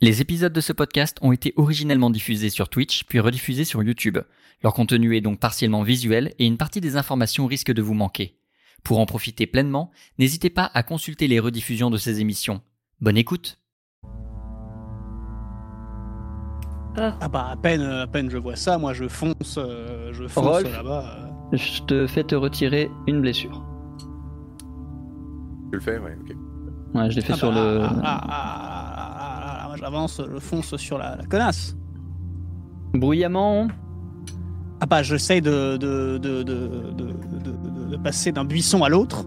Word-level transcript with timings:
Les 0.00 0.22
épisodes 0.22 0.52
de 0.52 0.60
ce 0.62 0.72
podcast 0.72 1.18
ont 1.20 1.32
été 1.32 1.52
originellement 1.56 2.08
diffusés 2.10 2.48
sur 2.50 2.68
Twitch 2.70 3.04
puis 3.04 3.20
rediffusés 3.20 3.64
sur 3.64 3.82
YouTube. 3.82 4.18
Leur 4.62 4.72
contenu 4.72 5.14
est 5.16 5.20
donc 5.20 5.38
partiellement 5.40 5.82
visuel 5.82 6.32
et 6.38 6.46
une 6.46 6.56
partie 6.56 6.80
des 6.80 6.96
informations 6.96 7.46
risque 7.46 7.72
de 7.72 7.82
vous 7.82 7.92
manquer. 7.94 8.38
Pour 8.82 8.98
en 8.98 9.04
profiter 9.06 9.46
pleinement, 9.46 9.90
n'hésitez 10.18 10.48
pas 10.48 10.70
à 10.72 10.82
consulter 10.82 11.26
les 11.26 11.38
rediffusions 11.38 11.90
de 11.90 11.98
ces 11.98 12.20
émissions. 12.20 12.62
Bonne 13.02 13.18
écoute 13.18 13.58
Ah, 16.96 17.16
Ah 17.20 17.28
bah 17.28 17.48
à 17.50 17.56
peine, 17.56 17.82
à 17.82 18.06
peine 18.06 18.30
je 18.30 18.38
vois 18.38 18.56
ça, 18.56 18.78
moi 18.78 18.94
je 18.94 19.06
fonce, 19.06 19.58
euh, 19.58 20.12
je 20.14 20.26
fonce 20.26 20.62
là-bas. 20.62 21.28
euh. 21.52 21.56
Je 21.56 21.82
te 21.82 22.06
fais 22.06 22.24
te 22.24 22.34
retirer 22.34 22.90
une 23.06 23.20
blessure. 23.20 23.62
Tu 25.70 25.76
le 25.76 25.80
fais, 25.80 25.98
ouais, 25.98 26.16
ok. 26.22 26.36
Ouais, 26.94 27.10
je 27.10 27.16
l'ai 27.16 27.22
fait 27.22 27.34
Ah 27.34 27.36
sur 27.36 27.52
bah, 27.52 27.62
le. 27.62 27.80
ah, 27.82 27.90
ah, 28.02 28.02
ah, 28.02 28.28
ah, 28.30 28.96
ah, 28.98 29.40
ah, 29.42 29.56
moi 29.70 29.76
j'avance, 29.78 30.20
je 30.28 30.38
fonce 30.40 30.74
sur 30.78 30.98
la, 30.98 31.14
la 31.14 31.24
connasse. 31.26 31.76
Bruyamment. 32.92 33.68
Ah 34.80 34.86
bah 34.86 35.04
j'essaye 35.04 35.40
de, 35.40 35.76
de, 35.76 36.18
de, 36.18 36.42
de, 36.42 36.42
de, 36.42 36.92
de- 36.92 37.52
de- 37.52 37.90
de 37.92 37.96
passer 37.98 38.32
d'un 38.32 38.44
buisson 38.44 38.82
à 38.82 38.88
l'autre 38.88 39.26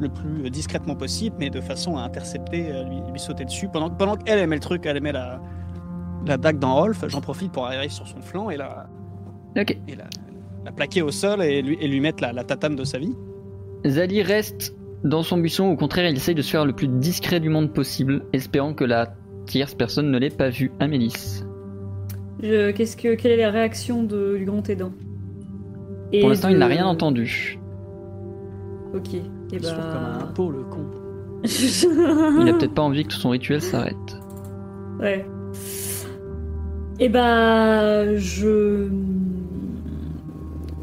le 0.00 0.08
plus 0.08 0.48
discrètement 0.50 0.94
possible, 0.96 1.36
mais 1.38 1.50
de 1.50 1.60
façon 1.60 1.98
à 1.98 2.02
intercepter, 2.02 2.72
à 2.72 2.82
lui, 2.84 2.96
lui 3.12 3.20
sauter 3.20 3.44
dessus. 3.44 3.68
Pendant, 3.70 3.90
que- 3.90 3.96
pendant 3.96 4.16
qu'elle 4.16 4.38
aimait 4.38 4.56
le 4.56 4.62
truc, 4.62 4.86
elle 4.86 4.96
aimait 4.96 5.12
la, 5.12 5.38
la 6.26 6.38
dague 6.38 6.58
dans 6.58 6.76
Rolf, 6.76 7.04
j'en 7.08 7.20
profite 7.20 7.52
pour 7.52 7.66
arriver 7.66 7.90
sur 7.90 8.08
son 8.08 8.22
flanc 8.22 8.48
et 8.48 8.56
la, 8.56 8.86
et 9.56 9.96
la, 9.96 10.04
la 10.64 10.72
plaquer 10.72 11.02
au 11.02 11.10
sol 11.10 11.42
et 11.42 11.60
lui, 11.60 11.76
et 11.78 11.88
lui 11.88 12.00
mettre 12.00 12.22
la, 12.22 12.32
la 12.32 12.42
tatane 12.44 12.74
de 12.74 12.84
sa 12.84 12.98
vie. 12.98 13.14
Zali 13.86 14.22
reste 14.22 14.74
dans 15.04 15.22
son 15.22 15.36
buisson. 15.36 15.64
Au 15.66 15.76
contraire, 15.76 16.08
il 16.08 16.16
essaye 16.16 16.34
de 16.34 16.40
se 16.40 16.50
faire 16.50 16.64
le 16.64 16.72
plus 16.72 16.88
discret 16.88 17.38
du 17.38 17.50
monde 17.50 17.70
possible, 17.70 18.24
espérant 18.32 18.72
que 18.72 18.84
la 18.84 19.12
tierce 19.46 19.74
personne 19.74 20.10
ne 20.10 20.18
l'ait 20.18 20.30
pas 20.30 20.48
vu. 20.50 20.70
Amélis. 20.80 21.44
je- 22.42 22.70
qu'est-ce 22.72 22.96
que, 22.96 23.14
quelle 23.14 23.32
est 23.32 23.36
la 23.42 23.50
réaction 23.50 24.02
de, 24.02 24.36
du 24.38 24.44
grand 24.44 24.68
aidant 24.68 24.92
Et 26.12 26.20
Pour 26.20 26.28
l'instant, 26.30 26.48
de- 26.48 26.54
il 26.54 26.58
n'a 26.58 26.66
rien 26.66 26.86
entendu. 26.86 27.58
Ok. 28.94 29.14
Et 29.14 29.22
Il 29.52 29.60
bah... 29.60 29.68
comme 29.92 30.28
un 30.28 30.32
pot, 30.32 30.50
le 30.50 30.62
con. 30.64 30.84
Il 31.44 32.48
a 32.48 32.54
peut-être 32.54 32.74
pas 32.74 32.82
envie 32.82 33.04
que 33.04 33.12
son 33.12 33.30
rituel 33.30 33.60
s'arrête. 33.60 33.96
Ouais. 35.00 35.26
Et 37.00 37.08
bah, 37.08 38.14
je. 38.16 38.88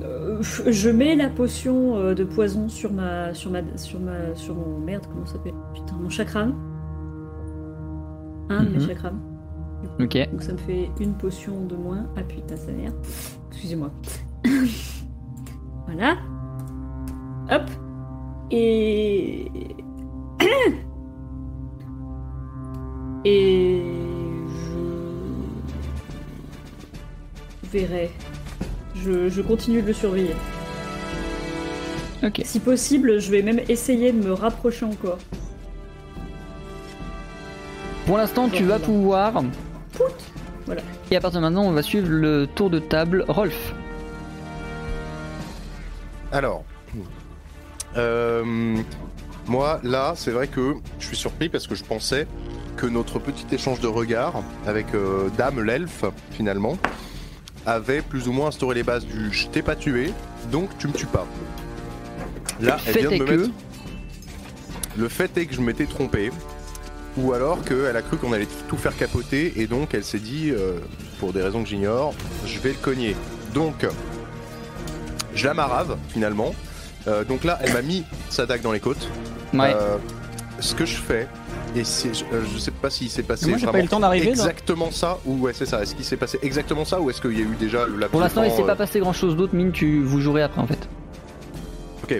Euh, 0.03 0.41
Je 0.41 0.89
mets 0.89 1.15
la 1.15 1.29
potion 1.29 1.95
euh, 1.97 2.13
de 2.13 2.23
poison 2.23 2.67
sur 2.69 2.91
ma, 2.91 3.33
sur 3.33 3.51
ma, 3.51 3.61
sur 3.77 3.99
ma, 3.99 4.35
sur 4.35 4.55
mon 4.55 4.79
merde, 4.79 5.05
comment 5.11 5.25
ça 5.25 5.33
s'appelle? 5.33 5.53
Putain, 5.73 5.95
mon 6.01 6.09
chakram. 6.09 6.53
Un 8.51 8.63
de 8.63 8.69
mes 8.69 8.77
Mhm. 8.79 8.87
chakrams. 8.87 9.19
Ok. 9.99 10.17
Donc 10.31 10.41
ça 10.43 10.53
me 10.53 10.57
fait 10.57 10.89
une 10.99 11.13
potion 11.13 11.65
de 11.65 11.75
moins. 11.75 12.05
Ah 12.17 12.23
putain, 12.23 12.55
sa 12.57 12.71
mère. 12.71 12.91
Excusez-moi. 13.51 13.91
voilà. 15.87 16.17
Hop. 17.51 17.63
Et. 18.51 19.49
Et. 23.25 23.81
Je. 24.47 24.81
verrai. 27.71 28.09
Je, 28.95 29.29
je 29.29 29.41
continue 29.41 29.81
de 29.81 29.87
le 29.87 29.93
surveiller. 29.93 30.35
Ok. 32.23 32.41
Si 32.43 32.59
possible, 32.59 33.19
je 33.19 33.31
vais 33.31 33.41
même 33.41 33.61
essayer 33.69 34.11
de 34.11 34.23
me 34.23 34.33
rapprocher 34.33 34.85
encore. 34.85 35.17
Pour 38.11 38.17
l'instant, 38.17 38.49
tu 38.49 38.65
vas 38.65 38.77
pouvoir. 38.77 39.41
Voilà. 40.65 40.81
Et 41.09 41.15
à 41.15 41.21
partir 41.21 41.39
de 41.39 41.45
maintenant, 41.45 41.63
on 41.63 41.71
va 41.71 41.81
suivre 41.81 42.09
le 42.09 42.45
tour 42.45 42.69
de 42.69 42.77
table. 42.77 43.23
Rolf. 43.29 43.73
Alors, 46.33 46.65
euh, 47.95 48.75
moi 49.47 49.79
là, 49.83 50.11
c'est 50.17 50.31
vrai 50.31 50.47
que 50.47 50.73
je 50.99 51.05
suis 51.07 51.15
surpris 51.15 51.47
parce 51.47 51.67
que 51.67 51.75
je 51.75 51.85
pensais 51.85 52.27
que 52.75 52.85
notre 52.85 53.17
petit 53.17 53.45
échange 53.55 53.79
de 53.79 53.87
regards 53.87 54.43
avec 54.67 54.87
euh, 54.93 55.29
Dame 55.37 55.61
l'elfe, 55.63 56.03
finalement, 56.31 56.77
avait 57.65 58.01
plus 58.01 58.27
ou 58.27 58.33
moins 58.33 58.47
instauré 58.49 58.75
les 58.75 58.83
bases 58.83 59.05
du 59.05 59.31
je 59.31 59.47
t'ai 59.47 59.61
pas 59.61 59.77
tué, 59.77 60.11
donc 60.51 60.77
tu 60.79 60.89
me 60.89 60.93
tues 60.93 61.05
pas. 61.05 61.25
Là, 62.59 62.75
elle 62.85 62.93
Fait 62.93 62.99
vient 62.99 63.09
de 63.11 63.15
est 63.15 63.19
me 63.19 63.25
que- 63.25 63.31
mettre. 63.31 63.49
Le 64.97 65.07
fait 65.07 65.37
est 65.37 65.45
que 65.45 65.53
je 65.55 65.61
m'étais 65.61 65.85
trompé. 65.85 66.29
Ou 67.17 67.33
alors 67.33 67.63
qu'elle 67.63 67.95
a 67.95 68.01
cru 68.01 68.17
qu'on 68.17 68.31
allait 68.31 68.47
tout 68.69 68.77
faire 68.77 68.95
capoter 68.95 69.53
et 69.57 69.67
donc 69.67 69.93
elle 69.93 70.03
s'est 70.03 70.19
dit, 70.19 70.51
euh, 70.51 70.79
pour 71.19 71.33
des 71.33 71.41
raisons 71.41 71.63
que 71.63 71.69
j'ignore, 71.69 72.13
je 72.45 72.59
vais 72.59 72.69
le 72.69 72.75
cogner. 72.75 73.15
Donc, 73.53 73.85
je 75.35 75.45
la 75.45 75.53
marave 75.53 75.97
finalement. 76.09 76.53
Euh, 77.07 77.23
donc 77.23 77.43
là, 77.43 77.59
elle 77.61 77.73
m'a 77.73 77.81
mis 77.81 78.03
sa 78.29 78.45
dague 78.45 78.61
dans 78.61 78.71
les 78.71 78.79
côtes. 78.79 79.09
Ouais. 79.53 79.73
Euh, 79.75 79.97
ce 80.59 80.75
que 80.75 80.85
je 80.85 80.95
fais, 80.95 81.27
et 81.75 81.81
euh, 81.81 82.43
je 82.53 82.59
sais 82.59 82.71
pas 82.71 82.89
s'il 82.89 83.09
s'est 83.09 83.23
passé 83.23 83.49
Moi 83.49 83.71
pas 83.71 83.79
eu 83.79 83.83
le 83.83 83.87
temps 83.87 83.99
d'arriver 83.99 84.29
exactement 84.29 84.91
ça 84.91 85.17
ou 85.25 85.37
ouais 85.39 85.53
c'est 85.53 85.65
ça. 85.65 85.81
Est-ce 85.81 85.95
qu'il 85.95 86.05
s'est 86.05 86.17
passé 86.17 86.37
exactement 86.41 86.85
ça 86.85 87.01
ou 87.01 87.09
est-ce 87.09 87.21
qu'il 87.21 87.33
y 87.33 87.41
a 87.41 87.45
eu 87.45 87.55
déjà 87.59 87.87
laps 87.87 88.11
Pour 88.11 88.19
l'instant, 88.21 88.43
il 88.43 88.51
s'est 88.51 88.61
euh, 88.61 88.65
pas 88.67 88.75
passé 88.75 88.99
grand 88.99 89.13
chose 89.13 89.35
d'autre. 89.35 89.55
Mine, 89.55 89.71
tu 89.71 90.01
vous 90.03 90.21
jouerez 90.21 90.43
après 90.43 90.61
en 90.61 90.67
fait. 90.67 90.89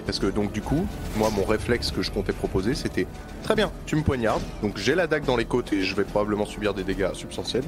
Parce 0.00 0.18
que 0.18 0.26
donc 0.26 0.52
du 0.52 0.62
coup, 0.62 0.86
moi 1.16 1.28
mon 1.30 1.44
réflexe 1.44 1.90
que 1.90 2.00
je 2.00 2.10
comptais 2.10 2.32
proposer 2.32 2.74
c'était 2.74 3.06
très 3.42 3.54
bien, 3.54 3.70
tu 3.84 3.96
me 3.96 4.02
poignardes, 4.02 4.42
donc 4.62 4.78
j'ai 4.78 4.94
la 4.94 5.06
dague 5.06 5.24
dans 5.24 5.36
les 5.36 5.44
côtes 5.44 5.72
et 5.72 5.82
je 5.82 5.94
vais 5.94 6.04
probablement 6.04 6.46
subir 6.46 6.72
des 6.72 6.84
dégâts 6.84 7.12
substantiels. 7.12 7.64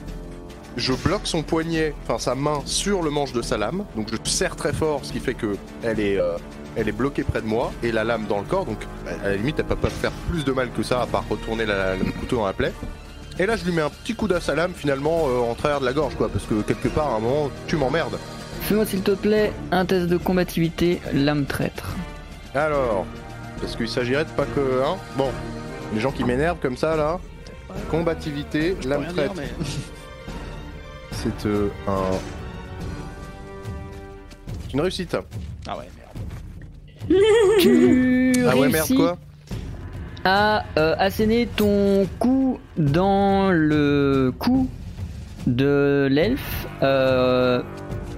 Je 0.76 0.92
bloque 0.92 1.26
son 1.26 1.42
poignet, 1.42 1.94
enfin 2.02 2.18
sa 2.18 2.34
main 2.34 2.60
sur 2.64 3.02
le 3.02 3.10
manche 3.10 3.32
de 3.32 3.42
sa 3.42 3.58
lame, 3.58 3.84
donc 3.94 4.08
je 4.10 4.16
serre 4.30 4.56
très 4.56 4.72
fort, 4.72 5.00
ce 5.02 5.12
qui 5.12 5.20
fait 5.20 5.34
que 5.34 5.56
elle 5.82 6.00
est, 6.00 6.18
euh, 6.18 6.36
elle 6.76 6.88
est 6.88 6.92
bloquée 6.92 7.22
près 7.24 7.42
de 7.42 7.46
moi 7.46 7.72
et 7.82 7.92
la 7.92 8.04
lame 8.04 8.26
dans 8.26 8.38
le 8.38 8.44
corps, 8.44 8.64
donc 8.64 8.78
à 9.22 9.28
la 9.28 9.36
limite 9.36 9.56
elle 9.58 9.66
peut 9.66 9.76
pas 9.76 9.90
faire 9.90 10.12
plus 10.30 10.44
de 10.44 10.52
mal 10.52 10.70
que 10.70 10.82
ça 10.82 11.02
à 11.02 11.06
part 11.06 11.24
retourner 11.28 11.66
le 11.66 12.10
couteau 12.18 12.36
dans 12.36 12.46
la 12.46 12.54
plaie. 12.54 12.72
Et 13.38 13.46
là 13.46 13.56
je 13.56 13.64
lui 13.64 13.72
mets 13.72 13.82
un 13.82 13.90
petit 13.90 14.14
coup 14.14 14.28
d'as 14.28 14.48
à 14.48 14.54
lame 14.54 14.72
finalement 14.74 15.28
euh, 15.28 15.50
en 15.50 15.54
travers 15.54 15.80
de 15.80 15.84
la 15.84 15.92
gorge 15.92 16.14
quoi, 16.16 16.28
parce 16.28 16.44
que 16.44 16.62
quelque 16.62 16.88
part 16.88 17.12
à 17.12 17.16
un 17.16 17.20
moment 17.20 17.50
tu 17.66 17.76
m'emmerdes. 17.76 18.18
Fais-moi 18.62 18.86
s'il 18.86 19.02
te 19.02 19.10
plaît 19.10 19.52
un 19.72 19.84
test 19.84 20.06
de 20.06 20.16
combativité, 20.16 21.00
lame 21.12 21.44
traître. 21.44 21.94
Alors, 22.54 23.06
parce 23.60 23.76
qu'il 23.76 23.88
s'agirait 23.88 24.24
de 24.24 24.30
pas 24.30 24.44
que. 24.46 24.82
Hein 24.84 24.96
bon, 25.16 25.30
les 25.94 26.00
gens 26.00 26.12
qui 26.12 26.24
m'énervent 26.24 26.58
comme 26.60 26.76
ça 26.76 26.96
là. 26.96 27.18
Combativité, 27.90 28.76
Je 28.78 28.82
peux 28.84 28.88
lame 28.88 29.00
rien 29.02 29.12
traite. 29.12 29.32
dire, 29.32 29.42
mais- 29.58 29.64
C'est 31.12 31.46
euh, 31.46 31.68
un. 31.88 32.10
C'est 34.66 34.74
une 34.74 34.80
réussite. 34.80 35.16
Ah 35.66 35.76
ouais, 35.78 35.88
merde. 35.96 37.20
Tu 37.60 38.34
Ah 38.48 38.56
ouais, 38.56 38.68
merde 38.68 38.94
quoi 38.96 39.18
à 40.26 40.64
euh, 40.78 40.94
asséner 40.98 41.46
ton 41.54 42.06
coup 42.18 42.58
dans 42.78 43.50
le 43.50 44.32
cou 44.38 44.70
de 45.46 46.08
l'elfe. 46.10 46.66
Euh, 46.82 47.62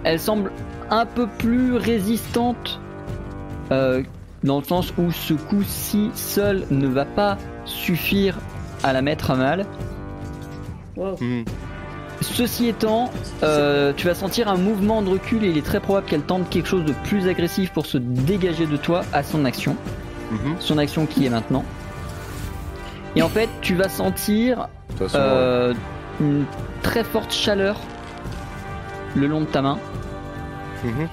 elle 0.05 0.21
semble 0.21 0.53
un 0.91 1.05
peu 1.05 1.27
plus 1.27 1.75
résistante 1.75 2.79
euh, 3.73 4.05
dans 4.47 4.59
le 4.59 4.65
sens 4.65 4.93
où 4.97 5.11
ce 5.11 5.35
coup-ci 5.35 6.11
seul 6.15 6.65
ne 6.71 6.87
va 6.87 7.05
pas 7.05 7.37
suffire 7.65 8.37
à 8.83 8.93
la 8.93 9.03
mettre 9.03 9.31
à 9.33 9.35
mal. 9.37 9.67
Wow. 10.97 11.17
Hmm. 11.21 11.43
Ceci 12.23 12.69
étant, 12.69 13.11
euh, 13.43 13.93
tu 13.95 14.07
vas 14.07 14.15
sentir 14.15 14.49
un 14.49 14.57
mouvement 14.57 15.03
de 15.03 15.11
recul 15.11 15.45
et 15.45 15.49
il 15.51 15.59
est 15.59 15.65
très 15.67 15.81
probable 15.81 16.07
qu'elle 16.07 16.23
tente 16.23 16.49
quelque 16.49 16.69
chose 16.69 16.85
de 16.85 16.95
plus 17.05 17.29
agressif 17.29 17.73
pour 17.73 17.85
se 17.85 17.99
dégager 17.99 18.67
de 18.67 18.77
toi 18.79 19.03
à 19.13 19.23
son 19.23 19.45
action. 19.45 19.77
Mhm. 20.31 20.57
Son 20.61 20.79
action 20.79 21.05
qui 21.07 21.27
est 21.27 21.31
maintenant. 21.31 21.65
Et 23.17 23.23
en 23.23 23.29
fait, 23.29 23.49
tu 23.61 23.75
vas 23.75 23.89
sentir 23.89 24.69
façon, 24.99 25.19
euh, 25.19 25.75
une 26.21 26.45
très 26.83 27.05
forte 27.05 27.33
chaleur 27.33 27.77
le 29.15 29.27
long 29.27 29.41
de 29.41 29.47
ta 29.47 29.61
main. 29.61 29.79
Mhm. 30.85 31.09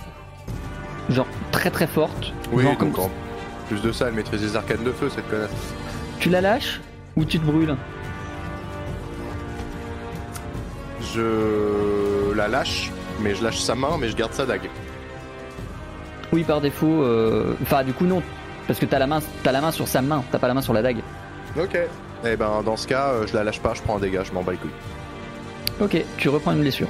genre 1.10 1.28
très 1.52 1.70
très 1.70 1.88
forte. 1.88 2.32
Oui, 2.54 2.64
Genre 2.64 2.78
comme- 2.78 2.94
plus 3.74 3.82
de 3.88 3.92
ça, 3.92 4.08
elle 4.08 4.14
maîtrise 4.14 4.42
les 4.42 4.56
arcanes 4.56 4.84
de 4.84 4.92
feu 4.92 5.10
cette 5.10 5.28
connasse. 5.30 5.50
Tu 6.20 6.30
la 6.30 6.42
lâches 6.42 6.80
ou 7.16 7.26
tu 7.26 7.40
te 7.40 7.46
brûles 7.46 7.76
Je 11.14 12.34
la 12.36 12.48
lâche, 12.48 12.92
mais 13.22 13.36
je 13.36 13.44
lâche 13.44 13.60
sa 13.60 13.76
main, 13.76 13.98
mais 14.00 14.10
je 14.10 14.16
garde 14.16 14.34
sa 14.34 14.46
dague. 14.46 14.70
Oui, 16.32 16.44
par 16.44 16.62
défaut. 16.62 17.04
euh, 17.04 17.54
Enfin, 17.62 17.84
du 17.84 17.94
coup 17.94 18.06
non, 18.06 18.22
parce 18.68 18.80
que 18.80 18.86
t'as 18.86 19.00
la 19.00 19.08
main, 19.08 19.20
t'as 19.44 19.52
la 19.52 19.62
main 19.62 19.72
sur 19.72 19.88
sa 19.88 20.02
main, 20.02 20.24
t'as 20.32 20.40
pas 20.40 20.48
la 20.48 20.54
main 20.54 20.62
sur 20.62 20.74
la 20.74 20.82
dague. 20.82 21.02
Ok. 21.60 21.78
Et 22.26 22.36
ben 22.38 22.62
dans 22.64 22.78
ce 22.78 22.88
cas, 22.88 23.10
euh, 23.10 23.28
je 23.28 23.34
la 23.36 23.44
lâche 23.44 23.60
pas, 23.60 23.74
je 23.74 23.82
prends 23.82 23.98
un 23.98 24.00
dégât, 24.00 24.24
je 24.24 24.32
m'en 24.34 24.44
bats 24.44 24.54
les 24.54 24.58
couilles. 24.58 24.72
Ok, 25.82 25.98
tu 26.18 26.30
reprends 26.30 26.52
une 26.54 26.62
blessure. 26.62 26.88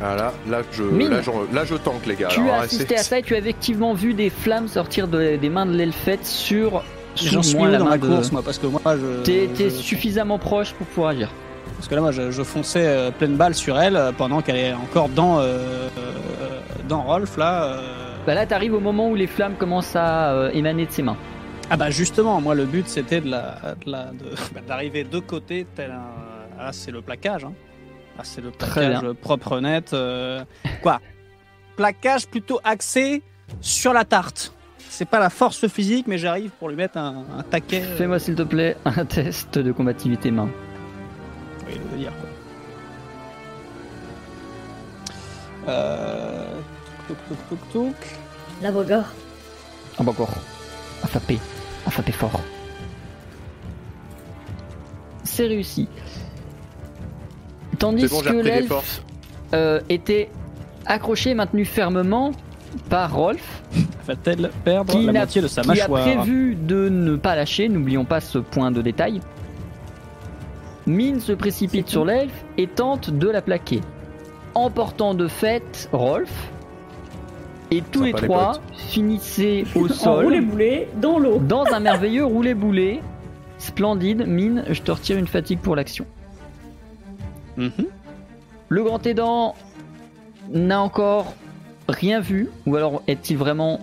Voilà, 0.00 0.32
là 0.48 0.60
je, 0.72 0.82
Mine. 0.82 1.08
là, 1.10 1.22
je, 1.22 1.30
là 1.54 1.64
je 1.64 1.74
tank 1.74 2.04
les 2.06 2.16
gars. 2.16 2.28
tu 2.28 2.40
Alors, 2.40 2.54
as 2.56 2.60
assisté 2.62 2.96
à 2.96 3.02
ça 3.02 3.18
et 3.18 3.22
tu 3.22 3.34
as 3.34 3.38
effectivement 3.38 3.94
vu 3.94 4.12
des 4.12 4.28
flammes 4.30 4.68
sortir 4.68 5.08
de- 5.08 5.36
des 5.36 5.48
mains 5.48 5.64
de 5.66 5.74
l'elfette 5.74 6.24
sur 6.26 6.82
J'en 7.16 7.42
suis 7.42 7.56
où 7.56 7.64
la 7.64 7.78
dans 7.78 7.88
la 7.88 7.96
de- 7.96 8.06
course, 8.06 8.30
moi, 8.30 8.42
parce 8.44 8.58
que 8.58 8.66
moi, 8.66 8.80
je. 8.84 9.22
T'es 9.22 9.48
je- 9.58 9.70
suffisamment 9.70 10.38
proche 10.38 10.74
pour 10.74 10.86
pouvoir 10.86 11.10
agir. 11.12 11.30
Parce 11.76 11.88
que 11.88 11.94
là, 11.94 12.02
moi, 12.02 12.12
je, 12.12 12.30
je 12.30 12.42
fonçais 12.42 12.86
euh, 12.86 13.10
pleine 13.10 13.36
balle 13.36 13.54
sur 13.54 13.78
elle 13.80 13.96
euh, 13.96 14.12
pendant 14.12 14.42
qu'elle 14.42 14.56
est 14.56 14.74
encore 14.74 15.08
dans, 15.08 15.38
euh, 15.40 15.88
dans 16.88 17.02
Rolf, 17.02 17.38
là. 17.38 17.64
euh. 17.64 17.80
Bah 18.26 18.34
là, 18.34 18.44
t'arrives 18.44 18.74
au 18.74 18.80
moment 18.80 19.08
où 19.08 19.14
les 19.14 19.26
flammes 19.26 19.54
commencent 19.54 19.96
à 19.96 20.32
euh, 20.32 20.50
émaner 20.52 20.84
de 20.86 20.90
ses 20.90 21.02
mains. 21.02 21.16
Ah 21.70 21.76
bah 21.78 21.88
justement, 21.90 22.40
moi, 22.40 22.54
le 22.54 22.64
but, 22.66 22.86
c'était 22.88 23.20
de 23.22 23.30
la, 23.30 23.56
de 23.84 23.90
la- 23.90 24.04
de- 24.12 24.34
bah, 24.54 24.60
d'arriver 24.68 25.04
de 25.04 25.18
côté, 25.20 25.66
tel 25.74 25.90
un... 25.92 26.04
Ah, 26.60 26.70
c'est 26.72 26.90
le 26.90 27.00
plaquage, 27.02 27.44
hein. 27.44 27.52
Ah, 28.18 28.22
c'est 28.24 28.40
le 28.40 28.50
Très 28.50 28.88
plaquage 28.90 29.12
propre, 29.20 29.60
net. 29.60 29.92
euh, 29.92 30.42
Quoi? 30.82 31.00
Plaquage 31.76 32.26
plutôt 32.26 32.60
axé 32.64 33.22
sur 33.60 33.92
la 33.92 34.04
tarte. 34.04 34.52
C'est 34.88 35.04
pas 35.04 35.18
la 35.18 35.28
force 35.30 35.66
physique, 35.68 36.06
mais 36.06 36.16
j'arrive 36.16 36.50
pour 36.58 36.68
lui 36.70 36.76
mettre 36.76 36.96
un, 36.96 37.24
un 37.38 37.42
taquet. 37.42 37.82
euh, 37.82 37.96
Fais-moi 37.96 38.18
s'il 38.18 38.34
te 38.34 38.42
plaît 38.42 38.76
un 38.84 39.04
test 39.04 39.58
de 39.58 39.72
combativité 39.72 40.30
main. 40.30 40.48
Oui, 41.66 41.72
il 41.74 41.80
veut 41.82 41.98
dire 41.98 42.12
quoi. 45.64 45.72
Euh... 45.72 46.60
Touk, 47.08 47.16
touk, 47.28 47.38
touk, 47.48 47.72
touk. 47.72 47.94
La 48.62 48.70
encore. 48.70 50.30
À 51.02 51.06
frapper. 51.06 51.38
À 51.86 51.90
frapper 51.90 52.12
fort. 52.12 52.40
C'est 55.24 55.46
réussi. 55.46 55.88
Tandis 57.78 58.06
bon, 58.08 58.20
que 58.20 58.30
l'elfe 58.36 59.02
euh, 59.54 59.80
était 59.88 60.30
accroché 60.86 61.30
et 61.30 61.34
maintenu 61.34 61.64
fermement 61.64 62.32
par 62.88 63.14
Rolf, 63.14 63.62
Va-t-elle 64.06 64.50
perdre 64.64 64.92
Qui 64.92 65.04
la 65.06 65.12
n'a- 65.12 65.18
moitié 65.20 65.42
de 65.42 65.48
sa 65.48 65.62
qui 65.62 65.80
a 65.80 65.88
prévu 65.88 66.54
de 66.54 66.88
ne 66.88 67.16
pas 67.16 67.34
lâcher, 67.36 67.68
n'oublions 67.68 68.04
pas 68.04 68.20
ce 68.20 68.38
point 68.38 68.70
de 68.70 68.82
détail. 68.82 69.20
Mine 70.86 71.18
se 71.20 71.32
précipite 71.32 71.88
sur 71.88 72.04
l'elfe 72.04 72.44
et 72.58 72.68
tente 72.68 73.10
de 73.10 73.28
la 73.28 73.42
plaquer, 73.42 73.80
emportant 74.54 75.14
de 75.14 75.26
fait 75.26 75.88
Rolf. 75.92 76.30
Et 77.72 77.82
tous 77.82 78.04
les 78.04 78.12
trois 78.12 78.60
finissaient 78.76 79.64
au 79.74 79.88
En 80.06 80.20
roulé 80.22 80.38
sol 80.94 81.00
dans 81.00 81.18
l'eau. 81.18 81.38
dans 81.38 81.64
un 81.72 81.80
merveilleux 81.80 82.24
roulé-boulé. 82.24 83.00
Splendide, 83.58 84.24
Mine, 84.28 84.64
je 84.70 84.80
te 84.82 84.92
retire 84.92 85.16
une 85.16 85.26
fatigue 85.26 85.58
pour 85.58 85.74
l'action. 85.74 86.06
Mhm. 87.56 87.70
Le 88.68 88.82
grand 88.84 89.06
aidant 89.06 89.54
n'a 90.50 90.80
encore 90.80 91.34
rien 91.88 92.20
vu, 92.20 92.48
ou 92.66 92.76
alors 92.76 93.02
est-il 93.06 93.36
vraiment 93.36 93.80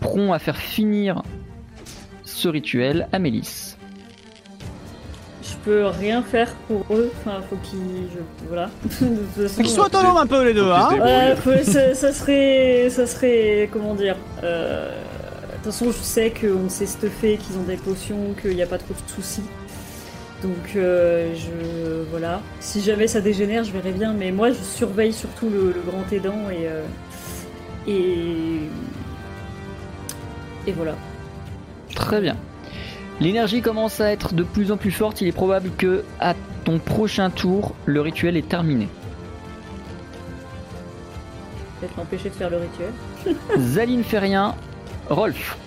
prompt 0.00 0.32
à 0.32 0.38
faire 0.38 0.56
finir 0.56 1.22
ce 2.24 2.48
rituel 2.48 3.08
à 3.12 3.18
Mélis 3.18 3.76
Je 5.42 5.54
peux 5.64 5.86
rien 5.86 6.22
faire 6.22 6.52
pour 6.66 6.84
eux. 6.90 7.10
Enfin, 7.20 7.40
faut 7.48 7.56
qu'ils. 7.56 8.08
je- 8.14 8.46
Voilà. 8.48 8.70
de 8.82 8.88
toute 8.88 9.42
façon. 9.48 9.62
Qu'ils 9.62 9.70
soient 9.70 9.86
autonomes 9.86 10.16
un 10.16 10.26
peu 10.26 10.44
les 10.44 10.54
deux, 10.54 10.70
hein 10.70 10.88
faut- 11.36 11.62
ça 11.64 12.12
serait, 12.12 12.88
ça 12.90 13.06
serait, 13.06 13.68
comment 13.72 13.94
dire. 13.94 14.16
euh, 14.42 14.90
De 14.90 15.56
toute 15.68 15.74
façon, 15.74 15.92
je 15.92 16.02
sais 16.02 16.32
qu'on 16.32 16.68
s'est 16.68 16.86
stuffé, 16.86 17.36
qu'ils 17.36 17.56
ont 17.56 17.62
des 17.62 17.76
potions, 17.76 18.34
qu'il 18.40 18.56
n'y 18.56 18.62
a 18.62 18.66
pas 18.66 18.78
trop 18.78 18.94
de 18.94 19.10
soucis. 19.14 19.42
Donc, 20.42 20.76
euh, 20.76 21.34
je, 21.34 22.02
voilà. 22.10 22.40
Si 22.60 22.80
jamais 22.80 23.06
ça 23.06 23.20
dégénère, 23.20 23.64
je 23.64 23.72
verrai 23.72 23.92
bien. 23.92 24.12
Mais 24.12 24.32
moi, 24.32 24.50
je 24.50 24.62
surveille 24.62 25.12
surtout 25.12 25.48
le, 25.48 25.72
le 25.72 25.80
grand 25.86 26.10
aidant 26.12 26.50
et 26.50 26.66
euh, 26.66 26.82
et 27.86 28.68
et 30.66 30.72
voilà. 30.72 30.94
Très 31.94 32.20
bien. 32.20 32.36
L'énergie 33.20 33.62
commence 33.62 34.00
à 34.00 34.10
être 34.10 34.34
de 34.34 34.42
plus 34.42 34.72
en 34.72 34.76
plus 34.76 34.90
forte. 34.90 35.20
Il 35.20 35.28
est 35.28 35.32
probable 35.32 35.70
que 35.76 36.04
à 36.18 36.34
ton 36.64 36.78
prochain 36.78 37.30
tour, 37.30 37.74
le 37.86 38.00
rituel 38.00 38.36
est 38.36 38.48
terminé. 38.48 38.88
Peut-être 41.80 41.96
l'empêcher 41.96 42.30
de 42.30 42.34
faire 42.34 42.50
le 42.50 42.58
rituel. 42.58 43.36
Zaline 43.58 44.04
fait 44.04 44.18
rien. 44.18 44.54
Rolf, 45.08 45.58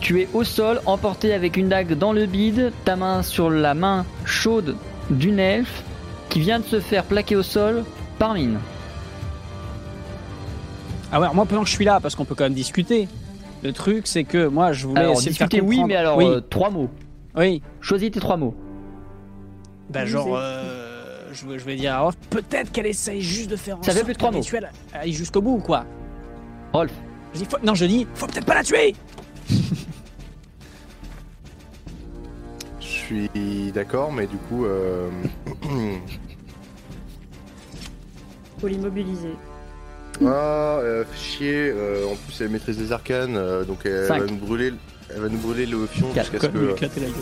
tu 0.00 0.20
es 0.20 0.28
au 0.34 0.44
sol, 0.44 0.80
emporté 0.86 1.32
avec 1.32 1.56
une 1.56 1.68
dague 1.68 1.94
dans 1.94 2.12
le 2.12 2.26
bide, 2.26 2.72
ta 2.84 2.96
main 2.96 3.22
sur 3.22 3.50
la 3.50 3.74
main 3.74 4.04
chaude 4.24 4.76
d'une 5.10 5.38
elfe 5.38 5.82
qui 6.28 6.40
vient 6.40 6.58
de 6.60 6.64
se 6.64 6.80
faire 6.80 7.04
plaquer 7.04 7.36
au 7.36 7.42
sol 7.42 7.84
par 8.18 8.34
Mine. 8.34 8.58
Ah 11.12 11.18
ouais, 11.20 11.24
alors 11.24 11.34
moi 11.34 11.46
pendant 11.46 11.62
que 11.62 11.68
je 11.68 11.74
suis 11.74 11.84
là, 11.84 12.00
parce 12.00 12.14
qu'on 12.14 12.24
peut 12.24 12.34
quand 12.34 12.44
même 12.44 12.54
discuter. 12.54 13.08
Le 13.62 13.72
truc, 13.72 14.06
c'est 14.06 14.24
que 14.24 14.46
moi, 14.46 14.72
je 14.72 14.86
voulais 14.86 15.00
Alors, 15.00 15.12
essayer 15.14 15.30
de 15.30 15.36
faire 15.36 15.48
discuter, 15.48 15.66
oui, 15.66 15.82
mais 15.86 15.96
alors, 15.96 16.18
oui, 16.18 16.26
euh, 16.26 16.40
trois 16.40 16.68
mots. 16.70 16.90
oui. 17.36 17.62
Choisis 17.80 18.10
tes 18.10 18.20
trois 18.20 18.36
mots. 18.36 18.54
Bah 19.88 20.04
genre, 20.04 20.36
euh, 20.36 21.28
je, 21.32 21.46
vais- 21.46 21.58
je 21.58 21.64
vais 21.64 21.76
dire, 21.76 21.94
à 21.94 22.00
Rolf, 22.00 22.16
peut-être 22.30 22.72
qu'elle 22.72 22.86
essaye 22.86 23.22
juste 23.22 23.50
de 23.50 23.56
faire 23.56 23.78
en 23.78 23.82
Ça 23.82 23.92
fait 23.92 23.98
sorte 23.98 24.04
plus 24.06 24.12
de 24.14 24.18
trois 24.18 24.30
mots. 24.32 24.40
aille 24.92 25.12
jusqu'au 25.12 25.40
bout, 25.40 25.58
quoi. 25.58 25.84
Rolf, 26.72 26.92
Je 27.32 27.38
dis, 27.38 27.44
faut- 27.46 27.58
non, 27.64 27.74
je 27.74 27.86
dis, 27.86 28.06
faut 28.14 28.26
peut-être 28.26 28.44
pas 28.46 28.54
la 28.54 28.64
tuer. 28.64 28.94
Je 32.80 32.86
suis 32.86 33.72
d'accord, 33.72 34.12
mais 34.12 34.26
du 34.26 34.36
coup, 34.36 34.64
euh... 34.64 35.08
Faut 38.60 38.68
l'immobiliser. 38.68 39.34
ah, 40.24 40.78
euh, 40.82 41.04
fait 41.04 41.18
chier. 41.18 41.72
euh, 41.74 42.06
en 42.06 42.14
plus, 42.16 42.40
elle 42.40 42.48
maîtrise 42.50 42.78
des 42.78 42.92
arcanes, 42.92 43.36
euh, 43.36 43.64
donc 43.64 43.80
elle 43.84 44.06
Cinq. 44.06 44.20
va 44.22 44.26
nous 44.26 44.36
brûler. 44.36 44.72
Elle 45.14 45.20
va 45.20 45.28
nous 45.28 45.38
brûler 45.38 45.66
le 45.66 45.86
fion 45.86 46.08
jusqu'à 46.14 46.40
ce 46.40 46.46
que. 46.46 46.70
éclater 46.72 47.00
la 47.00 47.06
gueule. 47.08 47.14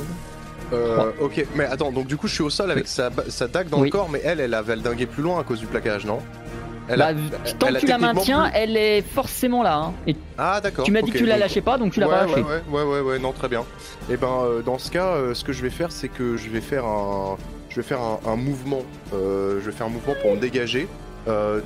Euh, 0.73 1.11
ok, 1.21 1.45
mais 1.55 1.65
attends, 1.65 1.93
donc 1.93 2.07
du 2.07 2.17
coup, 2.17 2.29
je 2.29 2.35
suis 2.35 2.43
au 2.43 2.49
sol 2.51 2.71
avec 2.71 2.87
sa, 2.87 3.11
dague 3.49 3.69
dans 3.69 3.81
Oui. 3.81 3.89
le 3.89 3.93
corps, 3.93 4.09
mais 4.09 4.23
elle, 4.25 4.41
elle 4.41 4.55
a 4.55 4.63
valdingué 4.63 5.05
plus 5.07 5.23
loin 5.23 5.39
à 5.41 5.45
cause 5.45 5.59
du 5.61 5.67
plaquage, 5.67 6.07
non? 6.07 6.21
Elle 6.89 6.99
bah, 6.99 7.07
a- 7.09 7.53
tant 7.53 7.67
elle 7.69 7.75
que 7.75 7.81
tu 7.81 7.87
la 7.87 7.99
maintiens, 7.99 8.43
plus- 8.51 8.59
elle 8.61 8.77
est 8.77 9.03
forcément 9.03 9.63
là. 9.63 9.77
hein. 9.77 9.93
Et 10.07 10.17
Ah, 10.39 10.61
d'accord. 10.61 10.85
tu 10.85 10.93
m'as 10.93 11.03
dit 11.03 11.11
que 11.13 11.19
tu 11.19 11.25
la 11.27 11.35
donc- 11.35 11.41
lâchais 11.43 11.61
pas, 11.61 11.79
donc 11.79 11.93
tu 11.93 12.01
l'as 12.01 12.09
ouais, 12.09 12.15
pas 12.15 12.27
lâché. 12.27 12.43
Ouais, 12.71 12.83
ouais, 12.83 13.01
ouais, 13.01 13.19
non, 13.19 13.33
très 13.33 13.49
bien. 13.49 13.65
Et 14.11 14.17
ben, 14.17 14.29
euh, 14.45 14.63
dans 14.63 14.79
ce 14.79 14.91
cas, 14.91 15.07
euh, 15.15 15.35
ce 15.35 15.45
que 15.45 15.53
je 15.53 15.63
vais 15.63 15.71
faire, 15.71 15.93
c'est 15.93 16.09
que 16.09 16.37
je 16.37 16.49
vais 16.51 16.61
faire 16.61 16.85
un, 16.85 17.37
je 17.71 17.77
vais 17.77 17.83
faire 17.87 18.01
un, 18.01 18.21
un 18.27 18.37
mouvement. 18.37 18.83
euh, 19.15 19.61
je 19.61 19.71
vais 19.71 19.77
faire 19.77 19.87
un 19.87 19.91
mouvement 19.91 20.15
pour 20.23 20.33
me 20.35 20.41
dégager. 20.41 20.89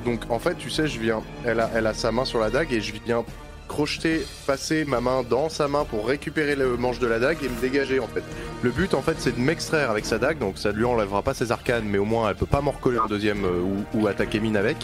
Donc, 0.04 0.20
en 0.28 0.38
fait, 0.38 0.54
tu 0.58 0.68
sais, 0.68 0.86
je 0.86 1.00
viens, 1.00 1.22
elle 1.44 1.60
a, 1.60 1.70
elle 1.74 1.86
a 1.86 1.94
sa 1.94 2.12
main 2.12 2.24
sur 2.26 2.38
la 2.38 2.50
dague 2.50 2.72
et 2.72 2.80
je 2.82 2.92
viens 3.06 3.24
crocheter, 3.66 4.26
passer 4.46 4.84
ma 4.84 5.00
main 5.00 5.22
dans 5.22 5.48
sa 5.48 5.68
main 5.68 5.84
pour 5.84 6.06
récupérer 6.06 6.56
le 6.56 6.76
manche 6.76 6.98
de 6.98 7.06
la 7.06 7.18
dague 7.18 7.38
et 7.42 7.48
me 7.48 7.60
dégager 7.60 8.00
en 8.00 8.06
fait. 8.06 8.22
Le 8.62 8.70
but 8.70 8.94
en 8.94 9.02
fait 9.02 9.16
c'est 9.18 9.36
de 9.36 9.40
m'extraire 9.40 9.90
avec 9.90 10.04
sa 10.04 10.18
dague, 10.18 10.38
donc 10.38 10.58
ça 10.58 10.72
lui 10.72 10.84
enlèvera 10.84 11.22
pas 11.22 11.34
ses 11.34 11.52
arcanes, 11.52 11.84
mais 11.84 11.98
au 11.98 12.04
moins 12.04 12.28
elle 12.28 12.36
peut 12.36 12.46
pas 12.46 12.60
m'en 12.60 12.70
recoller 12.70 12.98
un 12.98 13.06
deuxième 13.06 13.44
euh, 13.44 13.60
ou, 13.94 14.00
ou 14.00 14.06
attaquer 14.06 14.40
mine 14.40 14.56
avec. 14.56 14.76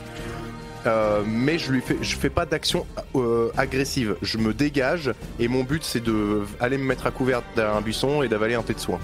Euh, 0.85 1.23
mais 1.27 1.59
je 1.59 1.71
lui 1.71 1.81
fais, 1.81 1.97
je 2.01 2.17
fais 2.17 2.31
pas 2.31 2.45
d'action 2.45 2.87
euh, 3.15 3.51
agressive. 3.57 4.17
Je 4.21 4.39
me 4.39 4.53
dégage 4.53 5.13
et 5.39 5.47
mon 5.47 5.63
but 5.63 5.85
c'est 5.85 6.03
de 6.03 6.43
aller 6.59 6.79
me 6.79 6.85
mettre 6.85 7.07
à 7.07 7.11
couvert 7.11 7.43
derrière 7.55 7.77
un 7.77 7.81
buisson 7.81 8.23
et 8.23 8.29
d'avaler 8.29 8.55
un 8.55 8.63
thé 8.63 8.75
de 8.75 8.81
soin. 8.81 8.99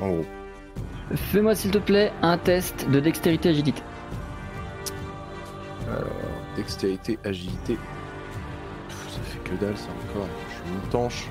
En 0.00 0.08
gros. 0.10 0.26
Fais-moi 1.32 1.54
s'il 1.54 1.70
te 1.70 1.78
plaît 1.78 2.12
un 2.22 2.38
test 2.38 2.88
de 2.88 3.00
dextérité 3.00 3.50
agilité. 3.50 3.82
Dextérité, 6.56 7.18
agilité. 7.24 7.76
Que 9.44 9.54
dalle 9.64 9.76
ça 9.76 9.88
encore. 10.10 10.26
Je 10.48 10.54
suis 10.54 10.62
une 10.74 10.90
tanche. 10.90 11.28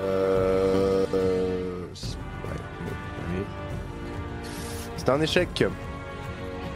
Euh, 0.00 1.04
euh, 1.14 1.82
c'est- 1.94 2.16
ouais, 2.16 2.54
un 5.10 5.20
échec. 5.22 5.64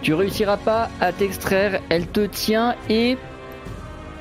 Tu 0.01 0.15
réussiras 0.15 0.57
pas 0.57 0.89
à 1.01 1.13
t'extraire, 1.13 1.81
elle 1.91 2.07
te 2.09 2.25
tient 2.27 2.75
et 2.89 3.17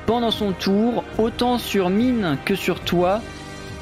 pendant 0.06 0.30
son 0.30 0.52
tour, 0.52 1.02
autant 1.18 1.58
sur 1.58 1.88
Mine 1.90 2.36
que 2.44 2.54
sur 2.54 2.80
toi, 2.80 3.20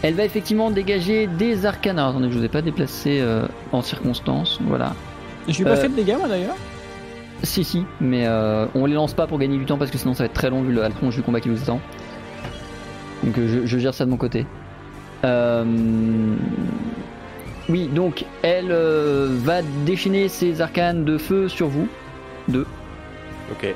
elle 0.03 0.15
va 0.15 0.25
effectivement 0.25 0.71
dégager 0.71 1.27
des 1.27 1.67
arcanes. 1.67 1.99
Alors, 1.99 2.11
attendez, 2.13 2.31
je 2.31 2.39
vous 2.39 2.45
ai 2.45 2.49
pas 2.49 2.63
déplacé 2.63 3.21
euh, 3.21 3.47
en 3.73 3.83
circonstance, 3.83 4.61
voilà. 4.63 4.95
Je 5.49 5.55
lui 5.57 5.63
ai 5.63 5.65
pas 5.65 5.71
Euh, 5.73 5.77
fait 5.77 5.89
de 5.89 5.95
dégâts, 5.97 6.17
moi 6.19 6.29
d'ailleurs. 6.29 6.55
Si, 7.43 7.65
si, 7.65 7.85
mais 8.01 8.27
euh, 8.27 8.67
on 8.75 8.87
les 8.87 8.95
lance 8.95 9.15
pas 9.15 9.27
pour 9.27 9.39
gagner 9.39 9.57
du 9.59 9.65
temps 9.65 9.79
parce 9.79 9.91
que 9.91 9.99
sinon 9.99 10.15
ça 10.15 10.23
va 10.23 10.27
être 10.27 10.35
très 10.35 10.51
long 10.51 10.63
vu 10.63 10.73
le 10.73 10.81
la 10.83 10.91
tronche 10.91 11.17
du 11.17 11.23
combat 11.23 11.41
qui 11.41 11.49
nous 11.49 11.61
attend. 11.63 11.81
Donc 13.25 13.39
euh, 13.39 13.49
je, 13.49 13.67
je 13.67 13.79
gère 13.79 13.95
ça 13.95 14.05
de 14.05 14.11
mon 14.11 14.17
côté. 14.17 14.47
Euh, 15.25 15.65
Oui, 17.69 17.87
donc 17.89 18.25
elle 18.43 18.73
euh, 18.73 19.29
va 19.31 19.63
déchaîner 19.85 20.29
ses 20.29 20.61
arcanes 20.61 21.05
de 21.05 21.19
feu 21.19 21.49
sur 21.49 21.69
vous. 21.69 21.89
Deux. 22.49 22.67
Ok. 23.53 23.75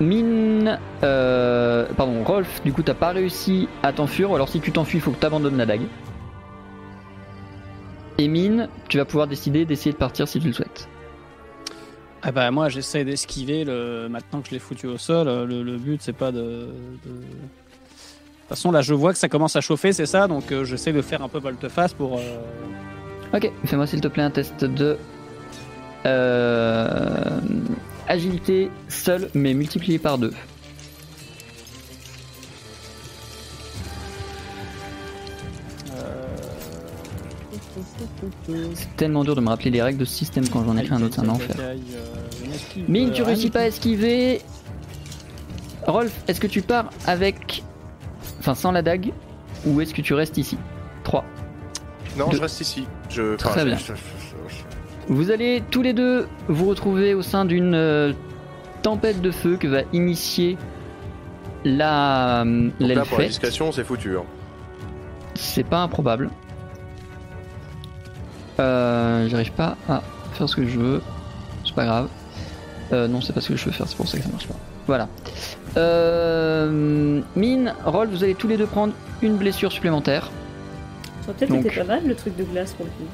Mine, 0.00 0.78
euh, 1.02 1.86
pardon, 1.96 2.22
Rolf, 2.24 2.62
du 2.64 2.72
coup 2.72 2.82
t'as 2.82 2.94
pas 2.94 3.10
réussi 3.10 3.68
à 3.82 3.92
t'enfuir, 3.92 4.32
alors 4.32 4.48
si 4.48 4.60
tu 4.60 4.72
t'enfuis, 4.72 4.98
il 4.98 5.00
faut 5.02 5.10
que 5.10 5.18
t'abandonnes 5.18 5.58
la 5.58 5.66
dague. 5.66 5.82
Et 8.16 8.28
Mine, 8.28 8.68
tu 8.88 8.98
vas 8.98 9.04
pouvoir 9.04 9.26
décider 9.26 9.64
d'essayer 9.66 9.92
de 9.92 9.98
partir 9.98 10.26
si 10.28 10.40
tu 10.40 10.46
le 10.46 10.52
souhaites. 10.52 10.88
Ah 12.22 12.32
bah 12.32 12.50
moi 12.50 12.68
j'essaie 12.68 13.04
d'esquiver 13.04 13.64
le... 13.64 14.08
maintenant 14.10 14.40
que 14.42 14.48
je 14.48 14.52
l'ai 14.52 14.58
foutu 14.58 14.86
au 14.86 14.98
sol. 14.98 15.26
euh, 15.28 15.46
Le, 15.46 15.76
but 15.78 16.00
c'est 16.02 16.12
pas 16.12 16.30
de, 16.32 16.40
de- 17.06 17.24
façon, 18.48 18.70
là, 18.72 18.82
je 18.82 18.92
vois 18.94 19.12
que 19.12 19.18
ça 19.18 19.28
commence 19.28 19.54
à 19.56 19.60
chauffer, 19.60 19.92
c'est 19.92 20.06
ça, 20.06 20.26
donc 20.26 20.50
euh, 20.50 20.64
j'essaie 20.64 20.92
de 20.92 21.02
faire 21.02 21.22
un 21.22 21.28
peu 21.28 21.38
volte-face 21.38 21.94
pour. 21.94 22.18
euh, 22.18 22.38
Ok, 23.32 23.50
fais-moi 23.64 23.86
s'il 23.86 24.00
te 24.00 24.08
plaît 24.08 24.24
un 24.24 24.30
test 24.30 24.64
de 24.64 24.98
agilité 28.08 28.70
seul, 28.88 29.30
mais 29.34 29.54
multiplié 29.54 29.98
par 29.98 30.18
deux. 30.18 30.32
C'est 38.74 38.96
tellement 38.96 39.24
dur 39.24 39.34
de 39.34 39.40
me 39.40 39.48
rappeler 39.48 39.70
les 39.70 39.82
règles 39.82 39.98
de 39.98 40.04
ce 40.04 40.14
système 40.14 40.48
quand 40.48 40.64
j'en 40.64 40.76
écris 40.76 40.94
un 40.94 41.02
autre, 41.02 41.14
c'est 41.16 41.22
un 41.22 41.28
enfer. 41.28 41.56
Mine, 42.88 43.10
tu 43.12 43.22
réussis 43.22 43.50
pas 43.50 43.60
à 43.60 43.66
esquiver. 43.66 44.40
Rolf, 45.86 46.12
est-ce 46.28 46.40
que 46.40 46.46
tu 46.46 46.62
pars 46.62 46.90
avec. 47.06 47.62
Enfin, 48.38 48.54
sans 48.54 48.72
la 48.72 48.82
dague 48.82 49.12
Ou 49.66 49.80
est-ce 49.80 49.94
que 49.94 50.02
tu 50.02 50.14
restes 50.14 50.36
ici? 50.38 50.58
3. 51.04 51.24
Non, 52.18 52.30
je 52.30 52.40
reste 52.40 52.60
ici. 52.60 52.84
Je... 53.08 53.36
Très 53.36 53.50
enfin, 53.50 53.64
bien. 53.64 53.76
je- 53.76 53.92
Vous 55.08 55.30
allez 55.30 55.62
tous 55.70 55.82
les 55.82 55.92
deux 55.92 56.26
vous 56.48 56.66
retrouver 56.68 57.14
au 57.14 57.22
sein 57.22 57.44
d'une 57.44 57.74
euh, 57.74 58.12
tempête 58.82 59.20
de 59.22 59.30
feu 59.30 59.56
que 59.56 59.66
va 59.68 59.82
initier 59.92 60.56
la 61.64 62.42
euh, 62.42 62.70
Donc 62.80 62.88
là, 62.88 63.04
pour 63.04 63.18
la 63.18 63.26
discrétion, 63.26 63.72
c'est 63.72 63.84
foutu. 63.84 64.16
hein. 64.16 64.24
C'est 65.34 65.64
pas 65.64 65.82
improbable. 65.82 66.30
Euh, 68.60 69.28
J'arrive 69.28 69.52
pas 69.52 69.76
à 69.88 70.02
faire 70.34 70.48
ce 70.48 70.56
que 70.56 70.66
je 70.66 70.78
veux. 70.78 71.02
C'est 71.64 71.74
pas 71.74 71.84
grave. 71.84 72.08
Euh, 72.92 73.08
non, 73.08 73.20
c'est 73.20 73.32
pas 73.32 73.40
ce 73.40 73.48
que 73.48 73.56
je 73.56 73.64
veux 73.64 73.72
faire, 73.72 73.88
c'est 73.88 73.96
pour 73.96 74.08
ça 74.08 74.18
que 74.18 74.24
ça 74.24 74.30
marche 74.30 74.46
pas. 74.46 74.56
Voilà. 74.86 75.08
Euh, 75.76 77.20
Mine, 77.36 77.74
Roll, 77.84 78.08
vous 78.08 78.24
allez 78.24 78.34
tous 78.34 78.48
les 78.48 78.56
deux 78.56 78.66
prendre 78.66 78.92
une 79.22 79.36
blessure 79.36 79.70
supplémentaire. 79.70 80.30
Ça 81.22 81.30
aurait 81.30 81.46
peut-être 81.46 81.66
été 81.66 81.70
pas 81.70 81.84
mal 81.84 82.06
le 82.06 82.14
truc 82.14 82.36
de 82.36 82.44
glace 82.44 82.72
pour 82.72 82.86
le 82.86 82.90
coup. 82.90 83.08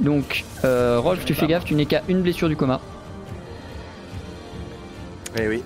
Donc, 0.00 0.44
euh, 0.64 1.00
Rolf, 1.00 1.24
tu 1.24 1.34
fais 1.34 1.46
gaffe, 1.46 1.64
tu 1.64 1.74
n'es 1.74 1.86
qu'à 1.86 2.02
une 2.08 2.22
blessure 2.22 2.48
du 2.48 2.56
coma. 2.56 2.80
Eh 5.36 5.48
oui. 5.48 5.62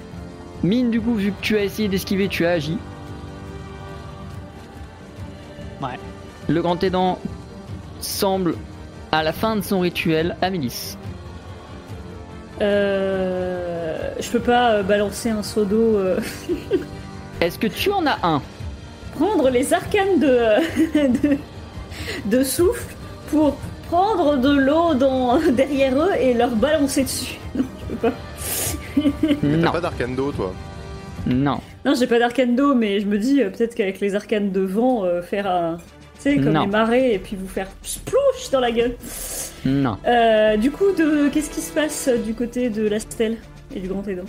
Mine, 0.62 0.90
du 0.90 1.00
coup, 1.00 1.14
vu 1.14 1.32
que 1.32 1.42
tu 1.42 1.56
as 1.56 1.64
essayé 1.64 1.88
d'esquiver, 1.88 2.28
tu 2.28 2.46
as 2.46 2.52
agi. 2.52 2.78
Ouais. 5.82 5.98
Le 6.48 6.62
grand 6.62 6.82
aidant 6.82 7.18
semble 8.02 8.54
à 9.10 9.22
la 9.22 9.32
fin 9.32 9.56
de 9.56 9.60
son 9.62 9.80
rituel 9.80 10.36
à 10.42 10.50
Milice. 10.50 10.96
Euh, 12.60 14.10
je 14.20 14.28
peux 14.30 14.40
pas 14.40 14.72
euh, 14.74 14.82
balancer 14.82 15.30
un 15.30 15.42
seau 15.42 15.64
d'eau. 15.64 15.96
euh, 15.98 16.18
Est-ce 17.40 17.58
que 17.58 17.66
tu 17.66 17.90
en 17.90 18.06
as 18.06 18.18
un? 18.22 18.42
Prendre 19.16 19.50
les 19.50 19.72
arcanes 19.72 20.20
de, 20.20 20.26
euh, 20.28 20.58
de, 20.94 21.36
de 22.26 22.42
souffle 22.44 22.94
pour 23.30 23.56
prendre 23.88 24.36
de 24.36 24.50
l'eau 24.56 24.94
dans, 24.94 25.38
derrière 25.52 25.96
eux 25.98 26.12
et 26.20 26.34
leur 26.34 26.50
balancer 26.50 27.02
dessus. 27.02 27.38
Non, 27.54 27.64
je 27.80 27.94
peux 27.94 28.10
pas. 28.10 28.16
Mais 29.42 29.56
Non, 29.56 29.62
T'as 29.64 29.72
pas 29.72 29.80
d'arcane 29.80 30.14
d'eau, 30.14 30.32
toi? 30.32 30.52
Non, 31.26 31.60
Non, 31.84 31.94
j'ai 31.94 32.06
pas 32.06 32.18
d'arcane 32.18 32.54
d'eau, 32.56 32.74
mais 32.74 33.00
je 33.00 33.06
me 33.06 33.18
dis 33.18 33.42
euh, 33.42 33.50
peut-être 33.50 33.74
qu'avec 33.74 34.00
les 34.00 34.14
arcanes 34.14 34.50
de 34.52 34.60
vent, 34.60 35.04
euh, 35.04 35.22
faire 35.22 35.46
un. 35.50 35.78
Tu 36.22 36.30
sais, 36.30 36.36
comme 36.36 36.52
Non. 36.52 36.62
les 36.62 36.66
marées 36.70 37.14
et 37.14 37.18
puis 37.18 37.36
vous 37.36 37.48
faire 37.48 37.68
splouche 37.82 38.50
dans 38.52 38.60
la 38.60 38.70
gueule. 38.70 38.94
non. 39.64 39.96
Euh, 40.06 40.56
du 40.56 40.70
coup, 40.70 40.92
de... 40.96 41.28
qu'est-ce 41.30 41.50
qui 41.50 41.60
se 41.60 41.72
passe 41.72 42.08
du 42.24 42.34
côté 42.34 42.70
de 42.70 42.86
la 42.88 43.00
stèle 43.00 43.38
et 43.74 43.80
du 43.80 43.88
grand 43.88 44.06
aidant? 44.06 44.24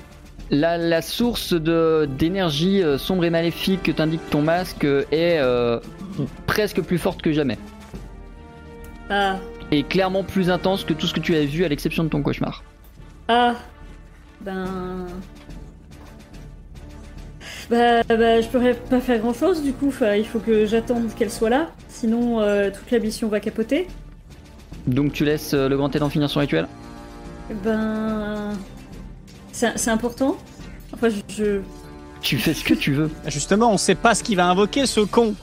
La, 0.50 0.78
la 0.78 1.02
source 1.02 1.54
d'énergie 1.54 2.84
euh, 2.84 2.98
sombre 2.98 3.26
et 3.26 3.30
maléfique 3.30 3.84
que 3.84 3.92
t'indique 3.92 4.28
ton 4.30 4.42
masque 4.42 4.84
est 4.86 5.38
euh, 5.40 5.80
presque 6.48 6.82
plus 6.82 6.98
forte 6.98 7.22
que 7.22 7.32
jamais. 7.32 7.58
Ah, 9.10 9.38
Et 9.72 9.84
clairement 9.84 10.24
plus 10.24 10.50
intense 10.50 10.84
que 10.84 10.94
tout 10.94 11.08
ce 11.08 11.14
que 11.14 11.20
tu 11.20 11.36
avais 11.36 11.46
vu 11.46 11.64
à 11.66 11.68
l'exception 11.68 12.04
de 12.04 12.10
ton 12.10 12.22
cauchemar. 12.22 12.64
ah, 13.28 13.56
ben. 14.42 15.06
Bah, 17.70 18.04
bah, 18.08 18.42
je 18.42 18.48
pourrais 18.50 18.74
pas 18.74 19.00
faire 19.00 19.20
grand 19.20 19.34
chose 19.34 19.64
du 19.64 19.72
coup, 19.74 19.88
Enfin, 19.88 20.16
il 20.16 20.26
faut 20.26 20.40
que 20.40 20.66
j'attende 20.66 21.14
qu'elle 21.16 21.32
soit 21.32 21.50
là, 21.50 21.70
sinon 21.88 22.40
euh, 22.42 22.70
toute 22.72 22.92
la 22.92 23.00
mission 23.00 23.28
va 23.30 23.40
capoter. 23.40 23.88
Donc 24.86 25.14
tu 25.14 25.24
laisses 25.24 25.54
euh, 25.54 25.70
le 25.70 25.78
grand 25.78 25.96
aidant 25.96 26.10
finir 26.10 26.30
son 26.30 26.40
rituel 26.42 26.68
Ben. 27.64 28.52
C'est 29.52 29.90
important 29.90 30.36
Enfin, 30.94 31.10
je- 31.10 31.34
je. 31.36 31.62
Tu 32.22 32.38
fais 32.38 32.54
ce 32.54 32.64
que 32.64 32.74
tu 32.74 32.94
veux. 32.94 33.10
Justement, 33.28 33.72
on 33.72 33.78
sait 33.78 33.96
pas 33.96 34.14
ce 34.16 34.24
qu'il 34.24 34.36
va 34.38 34.46
invoquer, 34.48 34.86
ce 34.86 35.00
con. 35.02 35.34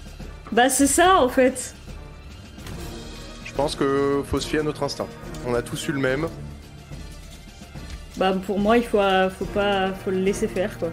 Bah, 0.52 0.68
c'est 0.68 0.86
ça 0.86 1.22
en 1.22 1.28
fait 1.28 1.74
Je 3.44 3.52
pense 3.54 3.74
que 3.74 4.22
faut 4.26 4.40
se 4.40 4.46
fier 4.48 4.60
à 4.60 4.62
notre 4.62 4.82
instinct. 4.82 5.06
On 5.46 5.54
a 5.54 5.62
tous 5.62 5.88
eu 5.88 5.92
le 5.92 5.98
même. 6.00 6.26
Bah, 8.16 8.34
pour 8.46 8.58
moi, 8.58 8.76
il 8.76 8.84
faut, 8.84 8.98
euh, 8.98 9.30
faut 9.30 9.44
pas. 9.46 9.92
Faut 10.04 10.10
le 10.10 10.18
laisser 10.18 10.48
faire 10.48 10.78
quoi. 10.78 10.88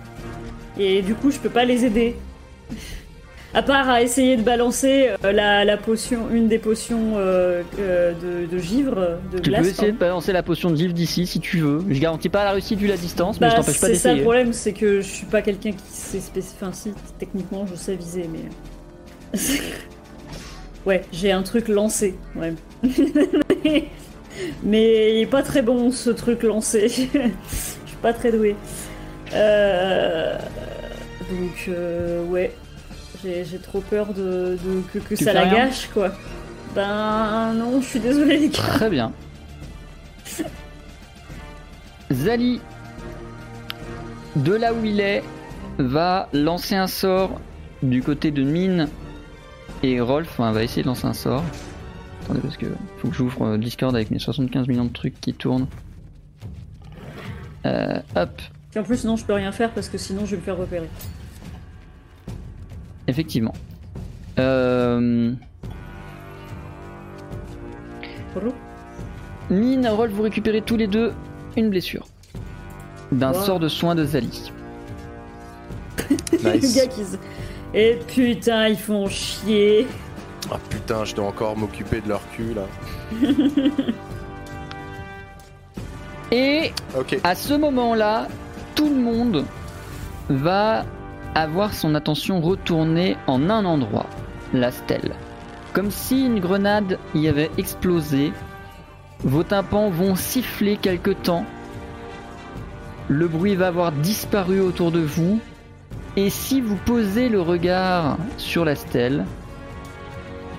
Et 0.79 1.01
du 1.01 1.15
coup, 1.15 1.31
je 1.31 1.38
peux 1.39 1.50
pas 1.50 1.65
les 1.65 1.86
aider. 1.86 2.15
À 3.53 3.63
part 3.63 3.89
à 3.89 4.01
essayer 4.03 4.36
de 4.38 4.43
balancer 4.43 5.10
euh, 5.24 5.31
la, 5.31 5.63
la 5.65 5.77
potion, 5.77 6.27
une 6.31 6.48
des 6.48 6.60
potions 6.60 7.13
euh, 7.15 7.63
euh, 7.79 8.13
de, 8.13 8.46
de 8.46 8.57
givre, 8.60 9.17
de 9.31 9.39
Tu 9.39 9.50
glace. 9.50 9.62
peux 9.63 9.67
essayer 9.69 9.91
de 9.93 9.98
pardon. 9.98 10.12
balancer 10.12 10.34
la 10.34 10.43
potion 10.43 10.69
de 10.69 10.75
givre 10.75 10.93
d'ici 10.93 11.25
si 11.25 11.39
tu 11.39 11.60
veux. 11.60 11.84
Je 11.89 12.00
garantis 12.00 12.29
pas 12.29 12.43
la 12.43 12.51
réussite 12.51 12.77
vu 12.77 12.88
la 12.88 12.98
distance, 12.98 13.39
mais 13.39 13.48
je 13.50 13.53
Bah, 13.55 13.62
t'empêche 13.62 13.79
pas 13.79 13.88
c'est 13.88 13.96
ça 13.96 14.10
le 14.10 14.15
d'essayer. 14.15 14.22
problème, 14.22 14.53
c'est 14.53 14.74
que 14.74 14.98
je 15.01 15.07
suis 15.07 15.25
pas 15.25 15.41
quelqu'un 15.41 15.72
qui 15.72 15.84
sait 15.89 16.19
spécifier. 16.19 16.57
Enfin, 16.62 16.74
si, 16.74 16.91
techniquement, 17.17 17.65
je 17.65 17.75
sais 17.75 17.96
viser, 17.96 18.29
mais. 18.31 19.39
ouais, 20.86 21.01
j'ai 21.12 21.31
un 21.31 21.41
truc 21.41 21.69
lancé, 21.69 22.15
ouais. 22.36 22.53
mais 24.63 25.15
il 25.15 25.22
est 25.22 25.25
pas 25.29 25.41
très 25.41 25.62
bon 25.62 25.89
ce 25.91 26.10
truc 26.10 26.43
lancé. 26.43 26.88
Je 26.89 26.98
suis 27.88 27.98
pas 28.01 28.13
très 28.13 28.31
doué. 28.31 28.55
Euh... 29.34 30.38
Donc, 31.29 31.65
euh, 31.69 32.24
ouais. 32.25 32.55
J'ai 33.24 33.57
trop 33.57 33.81
peur 33.81 34.13
de, 34.13 34.57
de- 34.63 35.00
que, 35.00 35.15
ça 35.15 35.34
la 35.34 35.41
rien 35.43 35.65
gâche, 35.67 35.89
quoi. 35.93 36.12
Ben 36.75 37.53
non, 37.53 37.81
je 37.81 37.86
suis 37.88 38.00
désolée, 38.00 38.38
les 38.38 38.50
gars. 38.50 38.57
Très 38.60 38.89
bien. 38.89 39.12
Zali, 42.12 42.62
de 44.36 44.53
là 44.53 44.74
où 44.74 44.86
il 44.86 45.00
est, 45.00 45.24
va 45.77 46.29
lancer 46.31 46.75
un 46.75 46.88
sort 46.88 47.41
du 47.84 48.01
côté 48.01 48.31
de 48.31 48.43
Mine 48.43 48.88
et 49.84 50.00
Rolf. 50.00 50.29
Enfin, 50.31 50.51
va 50.51 50.63
essayer 50.63 50.84
de 50.84 50.88
lancer 50.88 51.07
un 51.07 51.13
sort. 51.13 51.43
Attendez, 52.24 52.39
parce 52.41 52.57
que 52.57 52.67
faut 53.00 53.10
que 53.10 53.15
j'ouvre 53.15 53.41
euh, 53.46 53.57
Discord 53.57 53.96
avec 53.96 54.12
mes 54.12 54.19
75 54.19 54.67
millions 54.67 54.86
de 54.86 54.93
trucs 54.93 55.19
qui 55.19 55.34
tournent. 55.34 55.67
Euh, 57.65 58.00
hop, 58.15 58.41
Et 58.75 58.79
en 58.79 58.83
plus, 58.83 59.05
non, 59.05 59.15
je 59.15 59.25
peux 59.25 59.33
rien 59.33 59.51
faire 59.51 59.71
parce 59.71 59.89
que 59.89 59.97
sinon, 59.97 60.25
je 60.25 60.31
vais 60.31 60.38
me 60.38 60.41
faire 60.41 60.57
repérer. 60.57 60.89
effectivement. 63.07 63.53
Euh, 64.38 65.31
Bonjour. 68.36 68.53
Mine 69.50 69.86
et 69.86 69.89
Rolf, 69.89 70.12
vous 70.12 70.21
récupérez 70.24 70.62
tous 70.62 70.75
les 70.77 70.88
deux 70.88 71.13
une 71.55 71.69
blessure 71.69 72.05
d'un 73.13 73.31
Wow. 73.31 73.41
sort 73.41 73.59
de 73.59 73.69
soin 73.69 73.95
de 73.95 74.03
Zali. 74.05 74.51
Nice. 76.43 76.77
Et 77.74 77.97
putain, 78.07 78.67
ils 78.67 78.77
font 78.77 79.07
chier. 79.07 79.88
Ah 80.51 80.57
putain, 80.69 81.03
je 81.05 81.15
dois 81.15 81.25
encore 81.27 81.57
m'occuper 81.57 82.01
de 82.01 82.09
leur 82.09 82.21
cul 82.31 82.53
là. 82.53 82.67
Et 86.31 86.71
Ok. 86.97 87.17
À 87.24 87.36
ce 87.36 87.53
moment-là, 87.53 88.27
tout 88.77 88.89
le 88.89 89.01
monde 89.01 89.43
va 90.29 90.86
avoir 91.34 91.74
son 91.74 91.96
attention 91.96 92.39
retournée 92.39 93.17
en 93.25 93.50
un 93.50 93.65
endroit, 93.65 94.05
la 94.53 94.72
stèle. 94.72 95.15
Comme 95.74 95.89
si 95.89 96.25
une 96.25 96.39
grenade 96.39 97.00
y 97.15 97.27
avait 97.27 97.50
explosé, 97.57 98.31
vos 99.24 99.43
tympans 99.43 99.89
vont 99.89 100.15
siffler 100.15 100.77
quelque 100.77 101.10
temps, 101.10 101.43
le 103.10 103.27
bruit 103.27 103.55
va 103.55 103.67
avoir 103.67 103.91
disparu 103.91 104.62
autour 104.62 104.91
de 104.91 105.00
vous, 105.00 105.39
et 106.15 106.29
si 106.29 106.62
vous 106.62 106.75
posez 106.75 107.29
le 107.29 107.41
regard 107.41 108.17
sur 108.38 108.63
la 108.63 108.75
stèle, 108.75 109.25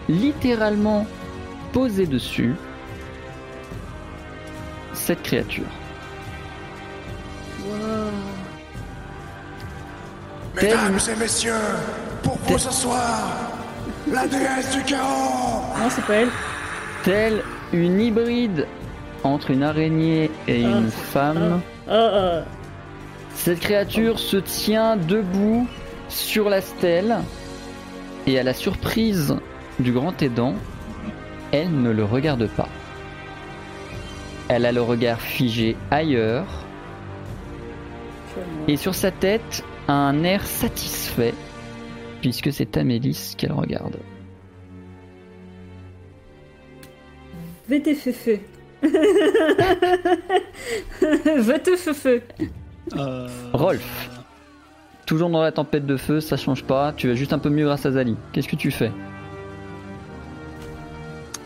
littéralement 0.08 1.06
posé 1.72 2.06
dessus, 2.06 2.56
cette 4.92 5.22
créature. 5.22 5.77
Mesdames 10.62 10.98
et 11.14 11.18
messieurs, 11.20 11.52
pour 12.22 12.36
vous 12.46 12.58
ce 12.58 12.72
soir, 12.72 13.50
la 14.10 14.26
déesse 14.26 14.74
du 14.74 14.82
chaos 14.82 15.62
Non, 15.78 15.88
c'est 15.90 16.04
pas 16.04 16.14
elle. 16.14 16.28
telle 17.04 17.42
une 17.72 18.00
hybride 18.00 18.66
entre 19.24 19.50
une 19.50 19.62
araignée 19.62 20.30
et 20.46 20.64
Ah, 20.64 20.68
une 20.78 20.90
femme. 20.90 21.60
Ah, 21.88 22.10
ah. 22.12 22.40
Cette 23.34 23.60
créature 23.60 24.18
se 24.18 24.36
tient 24.38 24.96
debout 24.96 25.66
Sur 26.08 26.48
la 26.48 26.60
stèle, 26.62 27.18
et 28.26 28.38
à 28.38 28.42
la 28.42 28.54
surprise 28.54 29.36
du 29.78 29.92
grand 29.92 30.20
aidant, 30.22 30.54
elle 31.52 31.70
ne 31.82 31.90
le 31.90 32.02
regarde 32.04 32.46
pas. 32.48 32.68
Elle 34.48 34.64
a 34.64 34.72
le 34.72 34.80
regard 34.80 35.20
figé 35.20 35.76
ailleurs, 35.90 36.46
et 38.66 38.76
sur 38.78 38.94
sa 38.94 39.10
tête, 39.10 39.62
un 39.88 40.22
air 40.22 40.46
satisfait, 40.46 41.34
puisque 42.20 42.52
c'est 42.52 42.76
Amélis 42.76 43.34
qu'elle 43.36 43.52
regarde. 43.52 43.96
VTFF. 47.68 48.28
VTFF. 51.24 52.06
Euh, 52.96 53.28
Rolf. 53.52 54.10
Toujours 55.04 55.30
dans 55.30 55.42
la 55.42 55.52
tempête 55.52 55.86
de 55.86 55.96
feu, 55.96 56.20
ça 56.20 56.36
change 56.36 56.64
pas, 56.64 56.92
tu 56.94 57.08
vas 57.08 57.14
juste 57.14 57.32
un 57.32 57.38
peu 57.38 57.48
mieux 57.48 57.64
grâce 57.64 57.86
à 57.86 57.92
Zali. 57.92 58.16
Qu'est-ce 58.32 58.48
que 58.48 58.56
tu 58.56 58.70
fais 58.70 58.92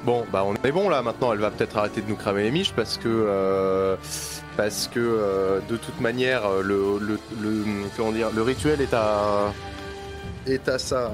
Bon, 0.04 0.24
bah 0.32 0.42
on 0.44 0.54
est 0.54 0.72
bon 0.72 0.88
là 0.88 1.00
maintenant. 1.00 1.32
Elle 1.32 1.38
va 1.38 1.50
peut-être 1.50 1.76
arrêter 1.76 2.02
de 2.02 2.08
nous 2.08 2.16
cramer 2.16 2.42
les 2.42 2.50
miches 2.50 2.72
parce 2.72 2.98
que 2.98 3.08
euh, 3.08 3.94
parce 4.56 4.88
que 4.88 5.00
euh, 5.00 5.60
de 5.68 5.76
toute 5.76 6.00
manière 6.00 6.44
euh, 6.46 6.62
le, 6.62 7.18
le, 7.40 7.64
comment 7.96 8.12
dire 8.12 8.30
le 8.34 8.42
rituel 8.42 8.80
est 8.80 8.94
à 8.94 9.52
est 10.46 10.68
à 10.68 10.78
sa 10.78 11.12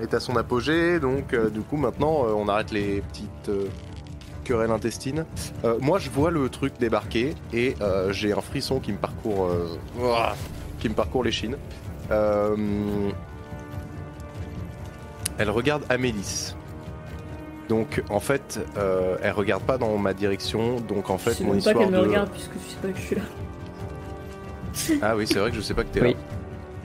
est 0.00 0.14
à 0.14 0.20
son 0.20 0.36
apogée. 0.36 1.00
Donc 1.00 1.32
euh, 1.32 1.50
du 1.50 1.60
coup 1.60 1.76
maintenant 1.76 2.26
on 2.36 2.48
arrête 2.48 2.70
les 2.70 3.00
petites 3.02 3.50
querelles 4.44 4.70
intestines. 4.70 5.24
Moi 5.80 5.98
je 5.98 6.10
vois 6.10 6.30
le 6.30 6.48
truc 6.48 6.74
débarquer 6.78 7.34
et 7.52 7.74
j'ai 8.10 8.32
un 8.32 8.40
frisson 8.40 8.80
qui 8.80 8.92
me 8.92 8.98
parcourt 8.98 9.50
qui 10.78 10.88
me 10.88 10.94
parcourt. 10.94 11.24
Euh, 12.10 13.10
elle 15.38 15.50
regarde 15.50 15.84
Amélis. 15.88 16.54
Donc 17.68 18.02
en 18.10 18.20
fait, 18.20 18.60
euh, 18.76 19.16
elle 19.22 19.32
regarde 19.32 19.62
pas 19.62 19.78
dans 19.78 19.96
ma 19.98 20.14
direction. 20.14 20.80
Donc 20.80 21.10
en 21.10 21.18
Je 21.18 21.22
fait, 21.24 21.34
sais 21.34 21.44
mon 21.44 21.54
même 21.54 21.62
pas 21.62 21.70
histoire 21.70 21.84
qu'elle 21.86 21.94
me 21.94 22.02
de. 22.02 22.08
regarde 22.08 22.30
puisque 22.30 22.52
tu 22.52 22.58
sais 22.70 22.76
pas 22.82 22.88
que 22.88 22.96
je 22.98 23.02
suis 23.02 23.16
là. 23.16 23.22
Ah 25.02 25.16
oui, 25.16 25.26
c'est 25.26 25.38
vrai 25.38 25.50
que 25.50 25.56
je 25.56 25.60
sais 25.62 25.74
pas 25.74 25.82
que 25.84 25.88
t'es 25.92 26.00
Oui. 26.02 26.12
là. 26.12 26.18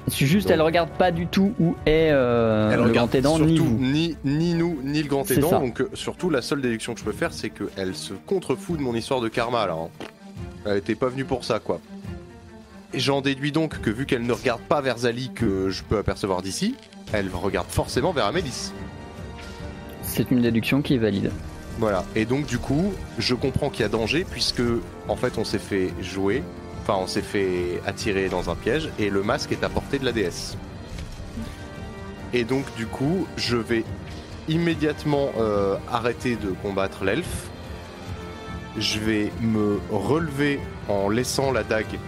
C'est 0.08 0.26
Juste, 0.26 0.48
Donc- 0.48 0.56
elle 0.56 0.62
regarde 0.62 0.90
pas 0.90 1.12
du 1.12 1.28
tout 1.28 1.54
où 1.60 1.76
est 1.86 2.10
euh, 2.12 2.72
Elle 2.72 2.78
le 2.80 2.86
regarde 2.88 3.10
grand 3.12 3.16
aidant 3.20 3.40
ni 3.40 3.58
vous. 3.60 3.78
ni, 3.80 4.18
ni 4.26 4.54
nous 4.56 4.80
ni 4.84 5.04
le 5.04 5.08
grand 5.08 5.30
aidant. 5.30 5.50
ça. 5.52 5.60
Donc 5.60 5.80
euh, 5.82 5.90
surtout 5.94 6.30
la 6.32 6.42
seule 6.42 6.62
déduction 6.62 6.94
que 6.94 7.00
je 7.00 7.06
peux 7.06 7.12
faire, 7.12 7.32
c'est 7.34 7.50
qu'elle 7.52 7.96
se 7.96 8.14
contrefout 8.26 8.78
de 8.78 8.82
mon 8.82 8.96
histoire 8.96 9.22
de 9.22 9.28
karma 9.30 9.68
là. 9.68 9.74
hein. 9.74 9.90
Elle 10.66 10.78
était 10.78 10.96
pas 10.96 11.08
venue 11.08 11.26
pour 11.26 11.44
ça 11.44 11.60
quoi. 11.60 11.80
Et 12.94 13.00
j'en 13.00 13.22
déduis 13.22 13.52
donc 13.52 13.80
que 13.80 13.90
vu 13.92 14.06
qu'elle 14.06 14.26
ne 14.26 14.34
regarde 14.34 14.62
pas 14.62 14.82
vers 14.82 14.98
Zali 14.98 15.32
que 15.34 15.70
je 15.70 15.84
peux 15.84 15.98
apercevoir 16.00 16.42
d'ici, 16.42 16.76
elle 17.14 17.30
regarde 17.34 17.68
forcément 17.70 18.12
vers 18.12 18.26
Amélis. 18.26 18.74
C'est 20.12 20.30
une 20.30 20.42
déduction 20.42 20.82
qui 20.82 20.96
est 20.96 20.98
valide. 20.98 21.32
Voilà. 21.80 22.04
Et 22.18 22.26
donc 22.26 22.46
du 22.46 22.58
coup, 22.58 22.94
je 23.18 23.34
comprends 23.34 23.70
qu'il 23.70 23.84
y 23.84 23.86
a 23.86 23.90
danger 23.90 24.26
puisque 24.30 24.62
en 25.08 25.16
fait 25.16 25.38
on 25.38 25.46
s'est 25.46 25.58
fait 25.58 25.94
jouer, 26.02 26.44
enfin 26.82 26.96
on 27.02 27.08
s'est 27.08 27.22
fait 27.22 27.82
attirer 27.86 28.28
dans 28.28 28.50
un 28.50 28.56
piège 28.56 28.90
et 29.00 29.10
le 29.10 29.24
masque 29.24 29.54
est 29.54 29.64
à 29.64 29.70
portée 29.70 30.00
de 30.00 30.06
la 30.06 30.12
déesse. 30.12 30.58
Et 32.34 32.44
donc 32.44 32.66
du 32.76 32.88
coup, 32.88 33.26
je 33.38 33.56
vais 33.56 33.86
immédiatement 34.50 35.30
euh, 35.40 35.78
arrêter 35.90 36.36
de 36.36 36.50
combattre 36.62 37.06
l'elfe. 37.06 37.50
Je 38.78 39.00
vais 39.00 39.32
me 39.42 39.80
relever 39.92 40.60
en 40.90 41.08
laissant 41.08 41.54
la 41.54 41.64
dague 41.64 42.00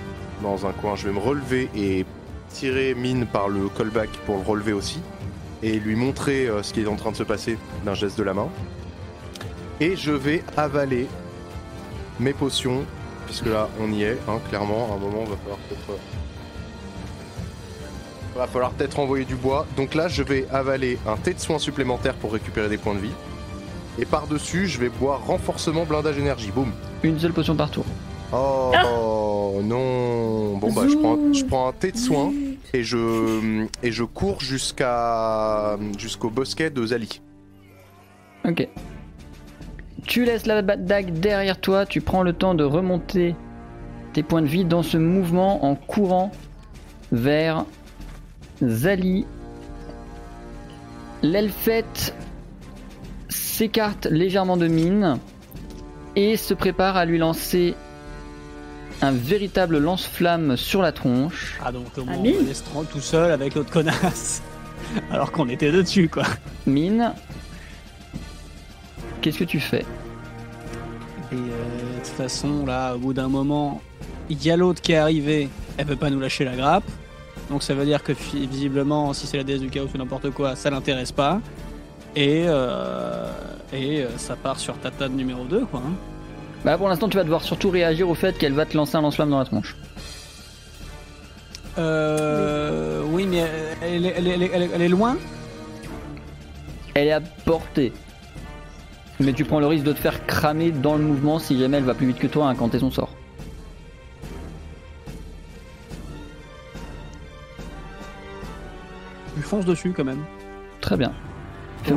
dans 0.42 0.66
un 0.66 0.74
coin. 0.74 0.98
Je 0.98 1.08
vais 1.08 1.14
me 1.14 1.20
relever 1.20 1.70
et 1.74 2.06
tirer 2.50 2.96
Mine 2.96 3.26
par 3.26 3.48
le 3.48 3.70
callback 3.70 4.10
pour 4.26 4.36
le 4.36 4.44
relever 4.44 4.74
aussi 4.74 5.00
et 5.64 5.80
lui 5.80 5.96
montrer 5.96 6.48
euh, 6.48 6.62
ce 6.62 6.74
qui 6.74 6.82
est 6.82 6.88
en 6.88 6.96
train 6.96 7.12
de 7.12 7.16
se 7.16 7.24
passer 7.24 7.58
d'un 7.86 7.94
geste 7.96 8.18
de 8.18 8.24
la 8.24 8.34
main 8.34 8.50
et 9.80 9.96
je 9.96 10.12
vais 10.12 10.44
avaler 10.56 11.08
mes 12.20 12.34
potions, 12.34 12.84
puisque 13.26 13.48
là 13.48 13.70
on 13.82 13.92
y 13.92 14.04
est, 14.04 14.18
hein, 14.28 14.40
clairement, 14.50 14.90
à 14.92 14.96
un 14.96 15.00
moment 15.00 15.24
va 15.24 15.36
falloir 15.38 15.58
peut-être. 15.70 15.90
euh, 15.90 15.98
Va 18.38 18.48
falloir 18.48 18.72
peut-être 18.72 19.00
envoyer 19.00 19.26
du 19.26 19.36
bois. 19.36 19.66
Donc 19.78 19.94
là 19.96 20.08
je 20.08 20.24
vais 20.24 20.48
avaler 20.52 20.98
un 21.08 21.18
thé 21.18 21.34
de 21.34 21.40
soins 21.40 21.60
supplémentaire 21.60 22.14
pour 22.16 22.34
récupérer 22.34 22.68
des 22.70 22.78
points 22.78 22.96
de 22.96 23.00
vie. 23.00 23.14
Et 24.00 24.06
par-dessus, 24.06 24.68
je 24.68 24.80
vais 24.80 24.90
boire 24.90 25.24
renforcement 25.26 25.86
blindage 25.86 26.18
énergie. 26.18 26.50
Boum. 26.52 26.72
Une 27.04 27.20
seule 27.20 27.32
potion 27.34 27.56
par 27.56 27.70
tour. 27.70 27.86
Oh, 28.32 28.72
non. 29.64 30.58
Bon 30.58 30.74
bah 30.74 30.84
je 30.90 30.96
prends, 30.96 31.18
je 31.32 31.46
prends 31.46 31.68
un 31.70 31.74
thé 31.74 31.92
de 31.92 31.98
soins 31.98 32.32
et 32.74 32.84
je 32.84 34.04
cours 34.04 34.42
jusqu'à 34.42 35.78
jusqu'au 35.98 36.30
bosquet 36.30 36.70
de 36.70 36.86
Zali. 36.86 37.22
Ok. 38.46 38.68
Tu 40.06 40.26
laisses 40.26 40.46
la 40.46 40.62
dague 40.62 41.14
derrière 41.14 41.62
toi, 41.62 41.86
tu 41.86 42.02
prends 42.02 42.24
le 42.24 42.34
temps 42.34 42.56
de 42.56 42.64
remonter 42.64 43.36
tes 44.12 44.24
points 44.24 44.42
de 44.42 44.48
vie 44.48 44.66
dans 44.66 44.84
ce 44.84 44.98
mouvement 44.98 45.66
en 45.66 45.76
courant 45.76 46.32
vers 47.12 47.66
Zali. 48.62 49.26
L'elfette 51.22 52.14
s'écarte 53.30 54.08
légèrement 54.08 54.58
de 54.58 54.68
mine 54.68 55.20
et 56.16 56.36
se 56.38 56.54
prépare 56.54 56.98
à 56.98 57.06
lui 57.06 57.18
lancer 57.18 57.76
un 59.04 59.12
véritable 59.12 59.78
lance-flamme 59.80 60.56
sur 60.58 60.82
la 60.82 60.92
tronche. 60.92 61.60
Ah 61.64 61.72
donc 61.72 61.86
au 61.98 62.06
moins 62.06 62.16
Ami 62.16 62.36
on 62.40 62.46
laisse 62.46 62.64
tout 62.92 63.00
seul 63.02 63.32
avec 63.32 63.56
l'autre 63.56 63.72
connasse. 63.72 64.42
Alors 65.12 65.32
qu'on 65.32 65.50
était 65.50 65.72
dessus 65.72 66.10
quoi. 66.10 66.24
Mine, 66.66 67.14
qu'est-ce 69.22 69.40
que 69.40 69.44
tu 69.44 69.60
fais? 69.60 69.86
Et 71.32 71.36
euh, 71.36 71.38
de 71.38 72.00
toute 72.00 72.14
façon 72.16 72.66
là 72.66 72.96
au 72.96 73.00
bout 73.00 73.14
d'un 73.14 73.28
moment, 73.28 73.82
il 74.30 74.44
y 74.44 74.52
a 74.52 74.58
l'autre 74.58 74.82
qui 74.82 74.94
est 74.94 74.98
arrivé, 74.98 75.50
elle 75.78 75.86
peut 75.86 75.96
pas 75.96 76.10
nous 76.10 76.20
lâcher 76.20 76.46
la 76.46 76.56
grappe. 76.56 76.84
Donc 77.50 77.62
ça 77.62 77.74
veut 77.74 77.86
dire 77.86 78.04
que 78.04 78.14
visiblement 78.34 79.14
si 79.14 79.28
c'est 79.28 79.38
la 79.38 79.44
déesse 79.44 79.62
du 79.62 79.70
chaos 79.70 79.88
ou 79.94 79.98
n'importe 79.98 80.30
quoi, 80.30 80.56
ça 80.56 80.70
l'intéresse 80.70 81.12
pas. 81.12 81.42
Et, 82.16 82.44
euh, 82.48 83.28
et 83.74 84.02
euh, 84.04 84.08
ça 84.18 84.36
part 84.36 84.60
sur 84.60 84.78
ta 84.78 84.92
table 84.92 85.16
numéro 85.16 85.44
2 85.46 85.66
quoi. 85.66 85.82
hein. 85.86 85.94
Bah 86.66 86.78
pour 86.78 86.88
l'instant 86.88 87.10
tu 87.10 87.18
vas 87.18 87.24
devoir 87.24 87.42
surtout 87.42 87.70
réagir 87.70 88.10
au 88.10 88.16
fait 88.16 88.38
qu'elle 88.38 88.54
va 88.54 88.66
te 88.66 88.76
lancer 88.78 88.96
un 88.96 89.02
lance-flamme 89.02 89.30
dans 89.30 89.40
la 89.40 89.46
tronche. 89.46 89.76
Euh, 91.78 93.02
oui 93.08 93.26
mais 93.30 93.44
elle, 93.82 94.06
est- 94.06 94.14
elle 94.18 94.28
est- 94.28 94.34
elle 94.38 94.44
est- 94.44 94.52
elle 94.54 94.62
est- 94.64 94.70
elle 94.76 94.82
est 94.84 94.88
loin 94.90 95.18
Elle 96.96 97.08
est 97.08 97.12
à 97.12 97.22
portée. 97.22 97.92
Mais 99.20 99.34
tu 99.34 99.46
prends 99.46 99.60
le 99.60 99.66
risque 99.68 99.84
de 99.84 99.94
te 99.94 100.00
faire 100.00 100.26
cramer 100.28 100.72
dans 100.72 100.96
le 100.96 101.04
mouvement 101.04 101.40
si 101.40 101.58
jamais 101.60 101.78
elle 101.78 101.84
va 101.84 101.96
plus 101.96 102.06
vite 102.08 102.20
que 102.20 102.28
toi 102.28 102.48
à 102.48 102.50
incanter 102.50 102.78
son 102.80 102.92
sort. 102.92 103.10
Je 109.38 109.42
fonce 109.42 109.66
dessus 109.66 109.94
quand 109.96 110.04
même. 110.04 110.24
Très 110.82 110.98
bien. 110.98 111.12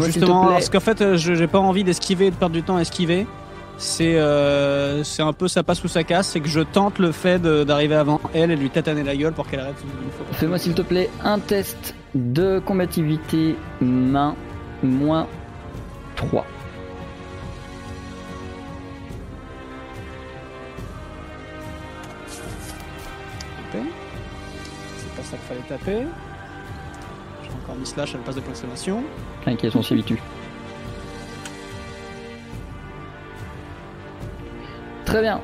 Justement, 0.01 0.47
parce 0.49 0.69
qu'en 0.69 0.81
fait, 0.81 1.01
euh, 1.01 1.17
j'ai 1.17 1.47
pas 1.47 1.61
envie 1.61 1.85
d'esquiver, 1.85 2.31
de 2.31 2.35
perdre 2.37 2.55
du 2.55 2.63
temps 2.63 2.77
à 2.77 2.81
esquiver. 2.81 3.27
C'est 3.79 4.17
euh, 4.17 5.05
c'est 5.05 5.23
un 5.23 5.33
peu 5.35 5.49
ça 5.49 5.63
passe 5.63 5.85
ou 5.85 5.89
ça 5.89 6.03
casse, 6.03 6.29
c'est 6.29 6.41
que 6.41 6.49
je 6.49 6.61
tente 6.61 6.99
le 6.99 7.13
fait 7.13 7.41
d'arriver 7.41 7.95
avant 7.95 8.21
elle 8.33 8.51
et 8.51 8.57
de 8.57 8.61
lui 8.61 8.71
tataner 8.71 9.03
la 9.03 9.15
gueule 9.15 9.35
pour 9.35 9.47
qu'elle 9.47 9.61
arrête 9.61 9.77
une 9.83 10.11
fois. 10.11 10.27
Fais-moi 10.33 10.59
s'il 10.59 10.75
te 10.75 10.83
plaît 10.83 11.11
un 11.23 11.39
test 11.39 11.95
de 12.15 12.59
combativité 12.59 13.55
main 13.81 14.35
moins 14.83 15.27
3. 16.17 16.47
taper. 23.73 23.85
C'est 24.99 25.17
pas 25.17 25.23
ça 25.23 25.37
qu'il 25.37 25.47
fallait 25.47 25.61
taper. 25.69 26.07
J'ai 27.43 27.51
encore 27.63 27.77
mis 27.77 27.87
slash 27.87 28.15
à 28.15 28.19
la 28.19 28.25
place 28.25 28.37
de 28.37 28.41
point 28.41 28.51
d'exclamation. 28.51 29.03
Inquiétation 29.47 29.83
s'habitue. 29.83 30.21
Très 35.17 35.23
bien. 35.23 35.41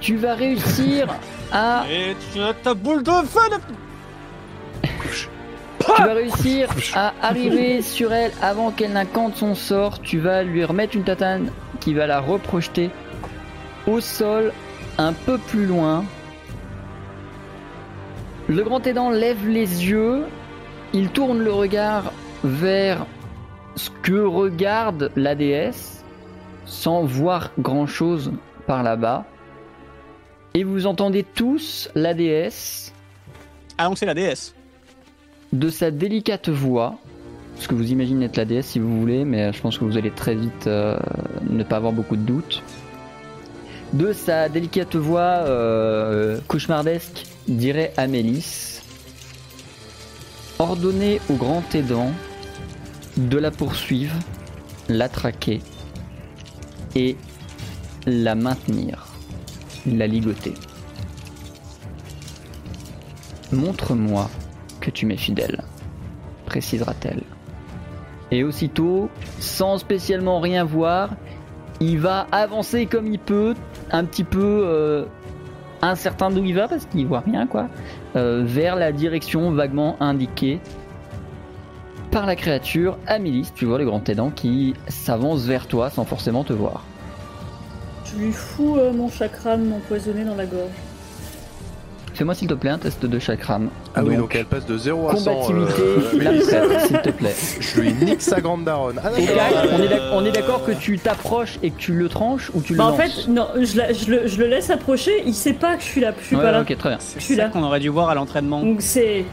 Tu 0.00 0.16
vas 0.16 0.34
réussir 0.34 1.06
à 1.52 1.84
Et 1.88 2.16
tu 2.32 2.40
as 2.40 2.52
ta 2.52 2.74
boule 2.74 3.04
de 3.04 3.12
feu 3.12 3.48
de... 3.48 4.88
Tu 5.78 6.02
vas 6.02 6.14
réussir 6.14 6.68
à 6.96 7.12
arriver 7.22 7.80
sur 7.80 8.12
elle 8.12 8.32
avant 8.42 8.72
qu'elle 8.72 8.94
n'incante 8.94 9.36
son 9.36 9.54
sort. 9.54 10.00
Tu 10.00 10.18
vas 10.18 10.42
lui 10.42 10.64
remettre 10.64 10.96
une 10.96 11.04
tatane 11.04 11.52
qui 11.78 11.94
va 11.94 12.08
la 12.08 12.18
reprojeter 12.18 12.90
au 13.86 14.00
sol 14.00 14.52
un 14.98 15.12
peu 15.12 15.38
plus 15.38 15.66
loin. 15.66 16.04
Le 18.48 18.64
grand 18.64 18.84
aidant 18.84 19.10
lève 19.10 19.46
les 19.46 19.86
yeux. 19.86 20.24
Il 20.92 21.10
tourne 21.10 21.38
le 21.38 21.52
regard 21.52 22.12
vers 22.42 23.06
ce 23.76 23.90
que 24.02 24.24
regarde 24.24 25.12
la 25.14 25.36
déesse 25.36 26.04
sans 26.64 27.04
voir 27.04 27.52
grand 27.60 27.86
chose 27.86 28.32
par 28.68 28.84
là-bas. 28.84 29.24
Et 30.54 30.62
vous 30.62 30.86
entendez 30.86 31.24
tous 31.24 31.88
la 31.94 32.14
déesse 32.14 32.92
Ah 33.78 33.86
donc 33.86 33.98
c'est 33.98 34.06
la 34.06 34.14
déesse. 34.14 34.54
de 35.52 35.70
sa 35.70 35.90
délicate 35.90 36.50
voix, 36.50 36.98
ce 37.58 37.66
que 37.66 37.74
vous 37.74 37.90
imaginez 37.90 38.26
être 38.26 38.36
la 38.36 38.44
déesse 38.44 38.66
si 38.66 38.78
vous 38.78 39.00
voulez, 39.00 39.24
mais 39.24 39.52
je 39.52 39.60
pense 39.60 39.78
que 39.78 39.84
vous 39.84 39.96
allez 39.96 40.10
très 40.10 40.34
vite 40.34 40.66
euh, 40.66 40.98
ne 41.48 41.64
pas 41.64 41.76
avoir 41.76 41.92
beaucoup 41.92 42.16
de 42.16 42.22
doutes. 42.22 42.62
De 43.94 44.12
sa 44.12 44.50
délicate 44.50 44.96
voix 44.96 45.20
euh, 45.46 46.38
cauchemardesque, 46.46 47.24
dirait 47.48 47.94
Amélis, 47.96 48.82
ordonnez 50.58 51.22
au 51.30 51.34
grand 51.34 51.64
aidant 51.74 52.10
de 53.16 53.38
la 53.38 53.50
poursuivre, 53.50 54.14
la 54.90 55.08
traquer 55.08 55.60
et 56.94 57.16
la 58.08 58.34
maintenir, 58.34 59.06
la 59.86 60.06
ligoter. 60.06 60.54
Montre-moi 63.52 64.30
que 64.80 64.90
tu 64.90 65.04
m'es 65.04 65.16
fidèle, 65.16 65.62
précisera-t-elle. 66.46 67.22
Et 68.30 68.44
aussitôt, 68.44 69.10
sans 69.40 69.78
spécialement 69.78 70.40
rien 70.40 70.64
voir, 70.64 71.10
il 71.80 71.98
va 71.98 72.26
avancer 72.32 72.86
comme 72.86 73.06
il 73.06 73.18
peut, 73.18 73.54
un 73.90 74.04
petit 74.04 74.24
peu 74.24 74.62
euh, 74.64 75.04
incertain 75.82 76.30
d'où 76.30 76.44
il 76.44 76.54
va 76.54 76.66
parce 76.66 76.86
qu'il 76.86 77.06
voit 77.06 77.20
rien 77.20 77.46
quoi, 77.46 77.68
euh, 78.16 78.42
vers 78.44 78.76
la 78.76 78.92
direction 78.92 79.52
vaguement 79.52 79.96
indiquée 80.00 80.60
par 82.10 82.24
la 82.24 82.36
créature 82.36 82.96
Amélis, 83.06 83.52
tu 83.54 83.66
vois 83.66 83.78
le 83.78 83.84
grand 83.84 84.06
aidant 84.08 84.30
qui 84.30 84.74
s'avance 84.88 85.44
vers 85.44 85.66
toi 85.66 85.90
sans 85.90 86.04
forcément 86.04 86.42
te 86.42 86.54
voir. 86.54 86.84
Je 88.12 88.18
lui 88.18 88.32
fous 88.32 88.76
euh, 88.78 88.92
mon 88.92 89.10
chakram 89.10 89.72
empoisonné 89.72 90.24
dans 90.24 90.34
la 90.34 90.46
gorge. 90.46 90.70
Fais-moi 92.14 92.34
s'il 92.34 92.48
te 92.48 92.54
plaît 92.54 92.70
un 92.70 92.78
test 92.78 93.06
de 93.06 93.18
chakram. 93.20 93.68
Ah 93.94 94.02
oui, 94.02 94.16
donc 94.16 94.34
elle 94.34 94.44
passe 94.46 94.66
de 94.66 94.76
0 94.76 95.08
à 95.08 95.14
100. 95.16 95.34
combativité, 95.36 95.82
euh, 95.82 96.00
la 96.20 96.30
prête, 96.66 96.86
s'il 96.88 96.98
te 97.00 97.10
plaît. 97.10 97.34
Je 97.60 97.80
lui 97.80 97.92
nique 97.92 98.22
sa 98.22 98.40
grande 98.40 98.64
daronne. 98.64 99.00
Ah, 99.04 99.10
Et 99.16 99.22
on 99.22 99.78
est 99.80 99.86
Euh, 99.86 99.88
d'ac- 99.88 100.02
on 100.14 100.24
est 100.24 100.32
d'accord 100.32 100.64
que 100.64 100.72
tu 100.72 100.98
t'approches 100.98 101.60
et 101.62 101.70
que 101.70 101.78
tu 101.78 101.92
le 101.92 102.08
tranches 102.08 102.50
ou 102.54 102.60
tu 102.60 102.72
le 102.72 102.78
Bah, 102.78 102.86
en 102.86 102.94
fait, 102.96 103.28
non, 103.28 103.46
je, 103.60 103.76
la- 103.76 103.92
je 103.92 104.10
le, 104.10 104.26
je 104.26 104.36
le 104.40 104.48
laisse 104.48 104.68
approcher, 104.70 105.22
il 105.26 105.34
sait 105.34 105.52
pas 105.52 105.76
que 105.76 105.82
je 105.82 105.86
suis 105.88 106.00
là, 106.00 106.12
je 106.20 106.26
suis 106.26 106.34
Ouais, 106.36 106.42
pas 106.42 106.50
là. 106.50 106.62
ok, 106.62 106.76
très 106.76 106.88
bien. 106.88 106.98
C'est 107.00 107.20
Je 107.20 107.24
suis 107.24 107.36
ça 107.36 107.42
là. 107.44 107.48
qu'on 107.50 107.62
aurait 107.62 107.78
dû 107.80 107.88
voir 107.88 108.08
à 108.08 108.16
l'entraînement. 108.16 108.62
Donc 108.62 108.78
c'est. 108.82 109.24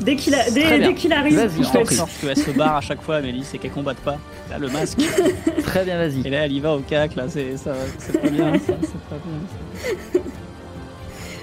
Dès 0.00 0.14
qu'il 0.16 0.34
a- 0.34 0.42
Très 0.44 0.50
dès, 0.52 0.78
bien. 0.78 0.88
dès 0.88 0.94
qu'il 0.94 1.12
arrive, 1.12 1.32
il 1.58 1.64
fait- 1.64 1.94
sorte 1.94 2.10
qu'elle 2.20 2.36
se 2.36 2.50
barre 2.50 2.76
à 2.76 2.80
chaque 2.80 3.00
fois, 3.02 3.16
Amélie, 3.16 3.44
c'est 3.44 3.58
qu'elle 3.58 3.70
combatte 3.70 3.96
pas. 3.98 4.18
Là, 4.50 4.58
le 4.58 4.68
masque. 4.68 4.98
Très 5.64 5.84
bien, 5.84 6.00
Et 6.02 6.08
vas-y. 6.08 6.30
là, 6.30 6.44
elle 6.44 6.52
y 6.52 6.60
va 6.60 6.74
au 6.74 6.80
cac, 6.80 7.14
là, 7.16 7.24
c'est 7.28 7.56
ça, 7.56 7.72
c'est 7.98 8.20
pas 8.20 8.28
bien, 8.28 8.52
ça, 8.58 8.74
c'est 8.82 9.00
pas 9.08 9.16
bien. 9.24 10.22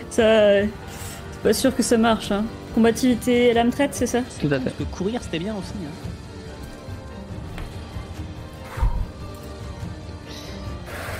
ça. 0.10 0.22
euh, 0.22 0.66
C'est 1.32 1.42
pas 1.44 1.54
sûr 1.54 1.76
que 1.76 1.82
ça 1.84 1.98
marche. 1.98 2.32
Hein. 2.32 2.46
Combativité 2.76 3.48
et 3.50 3.54
lame 3.54 3.72
traite, 3.72 3.94
c'est 3.94 4.08
ça? 4.08 4.20
Tout 4.40 4.48
à 4.48 4.60
fait. 4.60 4.66
Parce 4.66 4.76
que 4.78 4.84
courir, 4.84 5.22
c'était 5.24 5.40
bien 5.40 5.54
aussi. 5.56 5.74
hein. 5.86 5.92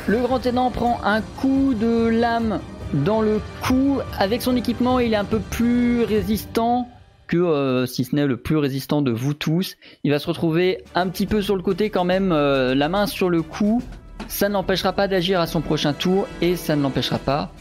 Le 0.08 0.20
grand 0.20 0.46
aidant 0.46 0.70
prend 0.70 1.00
un 1.04 1.22
coup 1.22 1.74
de 1.74 2.08
lame 2.08 2.60
dans 2.94 3.22
le 3.22 3.40
cou. 3.62 4.00
Avec 4.20 4.42
son 4.42 4.56
équipement, 4.56 5.00
il 5.00 5.14
est 5.14 5.18
un 5.18 5.24
peu 5.26 5.40
plus 5.40 6.04
résistant 6.04 6.90
que, 7.28 7.38
euh, 7.38 7.86
si 7.86 8.04
ce 8.04 8.16
n'est 8.16 8.26
le 8.26 8.38
plus 8.38 8.58
résistant 8.58 9.02
de 9.02 9.12
vous 9.12 9.34
tous. 9.34 9.76
Il 10.04 10.12
va 10.12 10.20
se 10.20 10.28
retrouver 10.28 10.84
un 10.96 11.08
petit 11.08 11.26
peu 11.26 11.42
sur 11.42 11.56
le 11.56 11.62
côté 11.62 11.90
quand 11.90 12.04
même, 12.04 12.32
euh, 12.32 12.76
la 12.76 12.90
main 12.90 13.08
sur 13.08 13.30
le 13.30 13.42
cou. 13.42 13.82
Ça 14.28 14.48
ne 14.50 14.54
l'empêchera 14.54 14.94
pas 14.94 15.08
d'agir 15.08 15.40
à 15.40 15.48
son 15.48 15.62
prochain 15.62 15.94
tour 15.94 16.28
et 16.42 16.56
ça 16.56 16.76
ne 16.76 16.82
l'empêchera 16.82 17.20
pas 17.20 17.52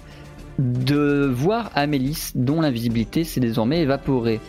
de 0.59 1.31
voir 1.33 1.70
Amélis, 1.75 2.33
dont 2.35 2.61
l'invisibilité 2.61 3.25
s'est 3.25 3.40
désormais 3.40 3.81
évaporée. 3.81 4.40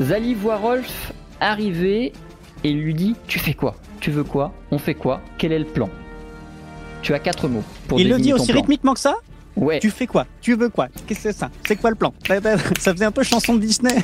Zali 0.00 0.34
voit 0.34 0.56
Rolf 0.56 1.12
arriver 1.40 2.12
et 2.64 2.72
lui 2.72 2.94
dit 2.94 3.14
Tu 3.26 3.38
fais 3.38 3.54
quoi? 3.54 3.76
Tu 4.00 4.10
veux 4.10 4.24
quoi? 4.24 4.52
On 4.70 4.78
fait 4.78 4.94
quoi? 4.94 5.20
Quel 5.38 5.52
est 5.52 5.58
le 5.58 5.64
plan? 5.64 5.88
Tu 7.02 7.14
as 7.14 7.18
quatre 7.18 7.48
mots 7.48 7.64
pour 7.88 7.98
Il 8.00 8.08
le 8.08 8.18
dit 8.18 8.32
aussi 8.32 8.52
plan. 8.52 8.60
rythmiquement 8.60 8.94
que 8.94 9.00
ça? 9.00 9.16
Ouais. 9.56 9.78
Tu 9.80 9.90
fais 9.90 10.06
quoi? 10.06 10.26
Tu 10.40 10.54
veux 10.54 10.68
quoi? 10.68 10.88
Qu'est-ce 11.06 11.20
que 11.24 11.32
c'est 11.32 11.38
ça? 11.38 11.50
C'est 11.66 11.76
quoi 11.76 11.90
le 11.90 11.96
plan? 11.96 12.12
Ça 12.78 12.92
faisait 12.92 13.04
un 13.06 13.10
peu 13.10 13.22
chanson 13.22 13.54
de 13.54 13.60
Disney. 13.60 14.02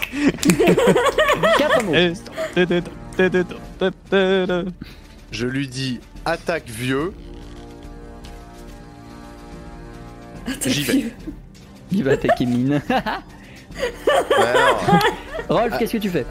Quatre 1.59 1.85
mots. 1.85 1.93
Je 5.31 5.47
lui 5.47 5.69
dis 5.69 6.01
attaque 6.25 6.69
vieux. 6.69 7.13
J'y 10.67 10.83
vais. 10.85 11.05
Il 11.91 12.05
va 12.05 12.13
attaquer 12.13 12.47
mine. 12.47 12.81
Rolf, 15.49 15.79
qu'est-ce 15.79 15.93
que 15.93 15.99
tu 15.99 16.09
fais? 16.11 16.27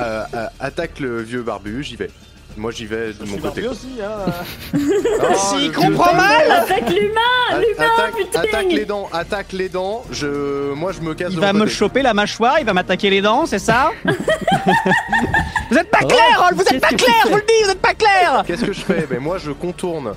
Euh, 0.00 0.24
euh, 0.34 0.46
attaque 0.60 1.00
le 1.00 1.22
vieux 1.22 1.42
barbu, 1.42 1.82
j'y 1.82 1.96
vais. 1.96 2.10
Moi 2.56 2.70
j'y 2.70 2.86
vais 2.86 3.12
de 3.12 3.24
mon 3.24 3.38
côté. 3.38 3.66
aussi, 3.66 3.98
hein. 4.02 4.30
Oh, 4.78 5.34
S'il 5.34 5.72
comprend 5.72 6.14
mal 6.14 6.50
Avec 6.50 6.88
l'humain 6.88 7.58
l'humain, 7.58 7.90
attaque, 7.96 8.16
putain 8.16 8.40
attaque 8.42 8.66
les 8.72 8.84
dents, 8.84 9.08
attaque 9.12 9.52
les 9.52 9.68
dents. 9.68 10.04
Je, 10.12 10.72
moi 10.74 10.92
je 10.92 11.00
me 11.00 11.14
casse 11.14 11.32
Il 11.32 11.40
va 11.40 11.52
me 11.52 11.60
côté. 11.60 11.70
choper 11.72 12.02
la 12.02 12.14
mâchoire, 12.14 12.58
il 12.60 12.66
va 12.66 12.72
m'attaquer 12.72 13.10
les 13.10 13.20
dents, 13.22 13.44
c'est 13.46 13.58
ça 13.58 13.90
Vous 14.04 15.78
êtes 15.78 15.90
pas 15.90 15.98
Rolf, 16.00 16.12
clair, 16.12 16.40
Rolf, 16.40 16.54
vous 16.54 16.74
êtes 16.74 16.80
pas 16.80 16.88
clair, 16.88 17.14
je 17.24 17.30
vous 17.30 17.36
le 17.36 17.42
dis, 17.42 17.64
vous 17.64 17.70
êtes 17.70 17.80
pas 17.80 17.94
clair 17.94 18.44
Qu'est-ce 18.46 18.64
que 18.64 18.72
je 18.72 18.80
fais? 18.80 19.06
Ben 19.10 19.18
moi 19.20 19.38
je 19.38 19.50
contourne. 19.50 20.14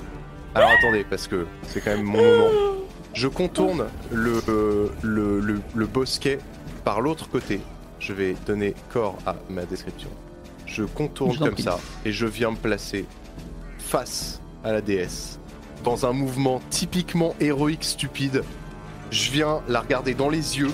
Alors 0.54 0.70
attendez, 0.78 1.06
parce 1.10 1.28
que 1.28 1.46
c'est 1.68 1.82
quand 1.82 1.92
même 1.92 2.04
mon 2.04 2.18
moment. 2.22 2.50
Je 3.14 3.28
contourne 3.28 3.86
le, 4.12 4.42
euh, 4.50 4.90
le, 5.02 5.40
le, 5.40 5.60
le 5.76 5.86
bosquet 5.88 6.38
par 6.84 7.02
l'autre 7.02 7.30
côté. 7.30 7.62
Je 8.00 8.14
vais 8.14 8.36
donner 8.46 8.76
corps 8.94 9.18
à 9.26 9.36
ma 9.50 9.64
description. 9.64 10.10
Je 10.68 10.84
contourne 10.84 11.34
Je 11.34 11.40
comme 11.40 11.58
ça 11.58 11.80
et 12.06 12.12
je 12.12 12.26
viens 12.28 12.52
me 12.52 12.56
placer 12.58 13.06
face 13.80 14.42
à 14.64 14.72
la 14.72 14.82
déesse. 14.82 15.40
Dans 15.84 16.06
un 16.06 16.12
mouvement 16.14 16.62
typiquement 16.70 17.36
héroïque 17.40 17.84
stupide. 17.84 18.44
Je 19.12 19.32
viens 19.32 19.62
la 19.70 19.80
regarder 19.82 20.14
dans 20.14 20.30
les 20.30 20.60
yeux. 20.60 20.72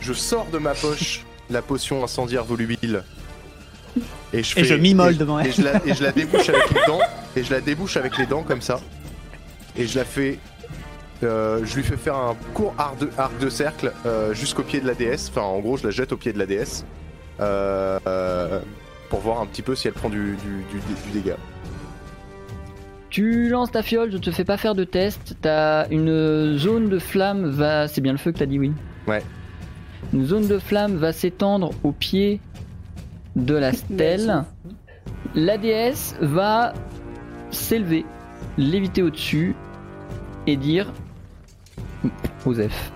Je 0.00 0.12
sors 0.14 0.46
de 0.46 0.58
ma 0.58 0.74
poche 0.74 1.24
la 1.50 1.60
potion 1.62 2.02
incendiaire 2.02 2.44
volubile. 2.44 3.04
Et 4.32 4.42
je, 4.42 4.52
Et 4.58 4.62
fais- 4.62 4.64
je 4.64 4.74
m'immole 4.74 5.10
et 5.10 5.14
je- 5.14 5.18
devant 5.18 5.38
elle. 5.38 5.48
Et 5.48 5.52
je, 5.52 5.62
la, 5.62 5.86
et 5.86 5.94
je 5.94 6.02
la 6.02 6.12
débouche 6.12 6.48
avec 6.48 6.70
les 6.72 6.80
dents. 6.86 7.00
Et 7.36 7.42
je 7.44 7.50
la 7.50 7.60
débouche 7.62 7.96
avec 7.96 8.18
les 8.18 8.26
dents 8.26 8.42
comme 8.42 8.60
ça. 8.60 8.78
Et 9.76 9.86
je 9.86 9.98
la 9.98 10.04
fais. 10.04 10.38
euh, 11.22 11.60
je 11.64 11.76
lui 11.76 11.82
fais 11.82 11.96
faire 11.96 12.14
un 12.16 12.34
court 12.52 12.74
arc 12.76 12.98
de, 12.98 13.08
arc 13.16 13.38
de 13.38 13.48
cercle 13.48 13.90
euh, 14.04 14.34
jusqu'au 14.34 14.62
pied 14.62 14.80
de 14.82 14.86
la 14.86 14.92
déesse. 14.94 15.30
Enfin, 15.30 15.40
en 15.42 15.58
gros, 15.60 15.78
je 15.78 15.84
la 15.84 15.90
jette 15.90 16.12
au 16.12 16.18
pied 16.18 16.32
de 16.34 16.38
la 16.38 16.44
déesse. 16.46 16.84
Euh, 17.42 17.98
euh, 18.06 18.60
pour 19.10 19.20
voir 19.20 19.40
un 19.40 19.46
petit 19.46 19.62
peu 19.62 19.74
si 19.74 19.88
elle 19.88 19.94
prend 19.94 20.08
du, 20.08 20.36
du, 20.36 20.78
du- 20.78 21.10
du 21.12 21.20
dégât. 21.20 21.36
Tu 23.10 23.48
lances 23.50 23.70
ta 23.70 23.82
fiole, 23.82 24.10
je 24.10 24.16
te 24.16 24.30
fais 24.30 24.44
pas 24.44 24.56
faire 24.56 24.74
de 24.74 24.84
test. 24.84 25.36
T'as 25.42 25.86
une 25.90 26.56
zone 26.56 26.88
de 26.88 26.98
flamme 26.98 27.46
va. 27.50 27.86
C'est 27.88 28.00
bien 28.00 28.12
le 28.12 28.18
feu 28.18 28.32
que 28.32 28.38
t'as 28.38 28.46
dit, 28.46 28.58
oui. 28.58 28.72
Ouais. 29.06 29.22
Une 30.14 30.24
zone 30.24 30.48
de 30.48 30.58
flamme 30.58 30.96
va 30.96 31.12
s'étendre 31.12 31.70
au 31.84 31.92
pied 31.92 32.40
de 33.36 33.54
la 33.54 33.72
stèle. 33.74 34.44
La 35.34 35.58
déesse 35.58 36.16
va 36.20 36.72
s'élever, 37.50 38.06
léviter 38.56 39.02
au-dessus 39.02 39.54
et 40.46 40.56
dire 40.56 40.90
Osef. 42.46 42.92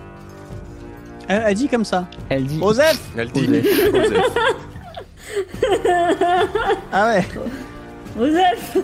Elle, 1.27 1.43
elle 1.47 1.55
dit 1.55 1.67
comme 1.67 1.85
ça. 1.85 2.05
Elle 2.29 2.45
dit 2.45 2.59
Osef 2.61 2.99
Elle 3.17 3.31
dit 3.31 3.47
Osef. 3.47 3.93
Osef. 3.93 4.31
Ah 6.91 7.07
ouais. 7.13 7.27
Osef 8.19 8.77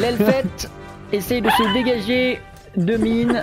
L'elfette 0.00 0.70
essaye 1.12 1.40
de 1.42 1.50
se 1.50 1.72
dégager 1.72 2.40
de 2.76 2.96
mine. 2.98 3.42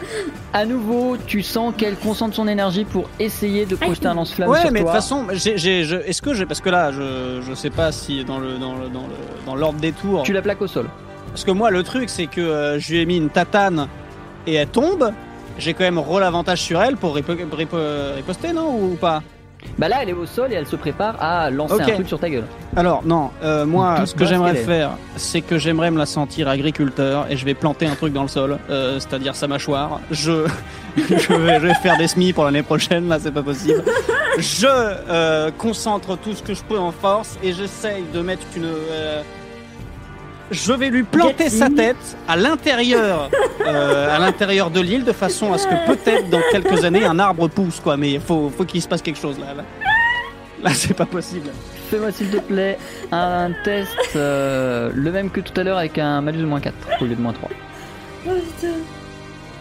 À 0.53 0.63
nouveau, 0.65 1.17
tu 1.25 1.41
sens 1.41 1.73
qu'elle 1.75 1.95
concentre 1.95 2.35
son 2.35 2.47
énergie 2.47 2.85
pour 2.85 3.09
essayer 3.19 3.65
de 3.65 3.75
projeter 3.75 4.07
un 4.07 4.13
lance-flamme 4.13 4.49
Ouais, 4.49 4.61
sur 4.61 4.71
mais 4.71 4.79
de 4.81 4.85
toute 4.85 4.91
toi. 4.91 5.01
façon, 5.01 5.27
est-ce 5.31 6.21
que 6.21 6.33
j'ai, 6.35 6.45
parce 6.45 6.61
que 6.61 6.69
là, 6.69 6.91
je, 6.91 7.41
je 7.41 7.53
sais 7.55 7.71
pas 7.71 7.91
si 7.91 8.23
dans 8.23 8.37
le 8.39 8.59
dans 8.59 8.75
le 8.75 8.89
dans 8.89 9.01
le 9.07 9.45
dans 9.47 9.55
l'ordre 9.55 9.79
des 9.79 9.91
tours, 9.91 10.21
Tu 10.23 10.33
la 10.33 10.41
plaques 10.43 10.61
au 10.61 10.67
sol. 10.67 10.87
parce 11.31 11.43
que 11.43 11.51
moi 11.51 11.71
le 11.71 11.81
truc 11.81 12.09
c'est 12.09 12.27
que 12.27 12.41
euh, 12.41 12.79
je 12.79 12.91
lui 12.93 12.99
ai 13.01 13.05
mis 13.07 13.17
une 13.17 13.29
tatane 13.31 13.87
et 14.45 14.53
elle 14.53 14.67
tombe. 14.67 15.11
J'ai 15.57 15.73
quand 15.73 15.83
même 15.83 15.99
rôle 15.99 16.23
avantage 16.23 16.61
sur 16.61 16.81
elle 16.81 16.97
pour 16.97 17.15
ripo- 17.15 17.35
ripo- 17.35 18.15
riposter, 18.15 18.53
non 18.53 18.75
ou 18.75 18.95
pas? 18.99 19.21
Bah 19.77 19.87
là, 19.87 19.99
elle 20.01 20.09
est 20.09 20.13
au 20.13 20.25
sol 20.25 20.51
et 20.51 20.55
elle 20.55 20.67
se 20.67 20.75
prépare 20.75 21.15
à 21.23 21.49
lancer 21.49 21.75
un 21.81 21.85
truc 21.95 22.07
sur 22.09 22.19
ta 22.19 22.29
gueule. 22.29 22.43
Alors 22.75 23.01
non, 23.05 23.29
euh, 23.43 23.65
moi 23.65 23.95
Toute 23.99 24.07
ce 24.07 24.15
que 24.15 24.25
j'aimerais 24.25 24.55
faire, 24.55 24.89
c'est 25.15 25.39
que 25.39 25.57
j'aimerais 25.57 25.89
me 25.89 25.97
la 25.97 26.05
sentir 26.05 26.49
agriculteur 26.49 27.27
et 27.29 27.37
je 27.37 27.45
vais 27.45 27.53
planter 27.53 27.87
un 27.87 27.95
truc 27.95 28.11
dans 28.11 28.23
le 28.23 28.27
sol, 28.27 28.57
euh, 28.69 28.99
c'est-à-dire 28.99 29.35
sa 29.37 29.47
mâchoire. 29.47 30.01
Je 30.11 30.45
je, 30.97 31.33
vais, 31.33 31.59
je 31.61 31.67
vais 31.67 31.73
faire 31.75 31.95
des 31.97 32.09
semis 32.09 32.33
pour 32.33 32.43
l'année 32.43 32.61
prochaine, 32.61 33.07
là 33.07 33.19
c'est 33.21 33.31
pas 33.31 33.41
possible. 33.41 33.83
Je 34.37 34.67
euh, 34.67 35.49
concentre 35.57 36.17
tout 36.17 36.33
ce 36.33 36.43
que 36.43 36.53
je 36.53 36.63
peux 36.63 36.77
en 36.79 36.91
force 36.91 37.37
et 37.41 37.53
j'essaye 37.53 38.03
de 38.13 38.21
mettre 38.21 38.43
une. 38.57 38.65
Je 40.51 40.73
vais 40.73 40.89
lui 40.89 41.03
planter 41.03 41.49
sa 41.49 41.69
tête 41.69 42.17
à 42.27 42.35
l'intérieur, 42.35 43.29
euh, 43.65 44.15
à 44.15 44.19
l'intérieur 44.19 44.69
de 44.69 44.81
l'île, 44.81 45.03
de 45.03 45.11
façon 45.11 45.53
à 45.53 45.57
ce 45.57 45.67
que 45.67 45.87
peut-être 45.87 46.29
dans 46.29 46.41
quelques 46.51 46.83
années 46.83 47.05
un 47.05 47.19
arbre 47.19 47.47
pousse 47.47 47.79
quoi. 47.79 47.97
Mais 47.97 48.13
il 48.13 48.21
faut, 48.21 48.51
faut 48.55 48.65
qu'il 48.65 48.81
se 48.81 48.87
passe 48.87 49.01
quelque 49.01 49.19
chose 49.19 49.39
là. 49.39 49.53
là. 49.55 49.63
Là, 50.63 50.73
c'est 50.73 50.93
pas 50.93 51.05
possible. 51.05 51.49
Fais-moi 51.89 52.11
s'il 52.11 52.29
te 52.29 52.37
plaît 52.37 52.77
un 53.11 53.51
test 53.63 53.97
euh, 54.15 54.89
le 54.93 55.11
même 55.11 55.29
que 55.29 55.41
tout 55.41 55.59
à 55.59 55.63
l'heure 55.63 55.77
avec 55.77 55.97
un 55.97 56.21
malus 56.21 56.39
de 56.39 56.45
moins 56.45 56.61
4 56.61 56.75
au 57.01 57.05
lieu 57.05 57.15
de 57.15 57.21
moins 57.21 57.33
3. 57.33 57.49
Oh 58.25 58.29
putain. 58.29 58.73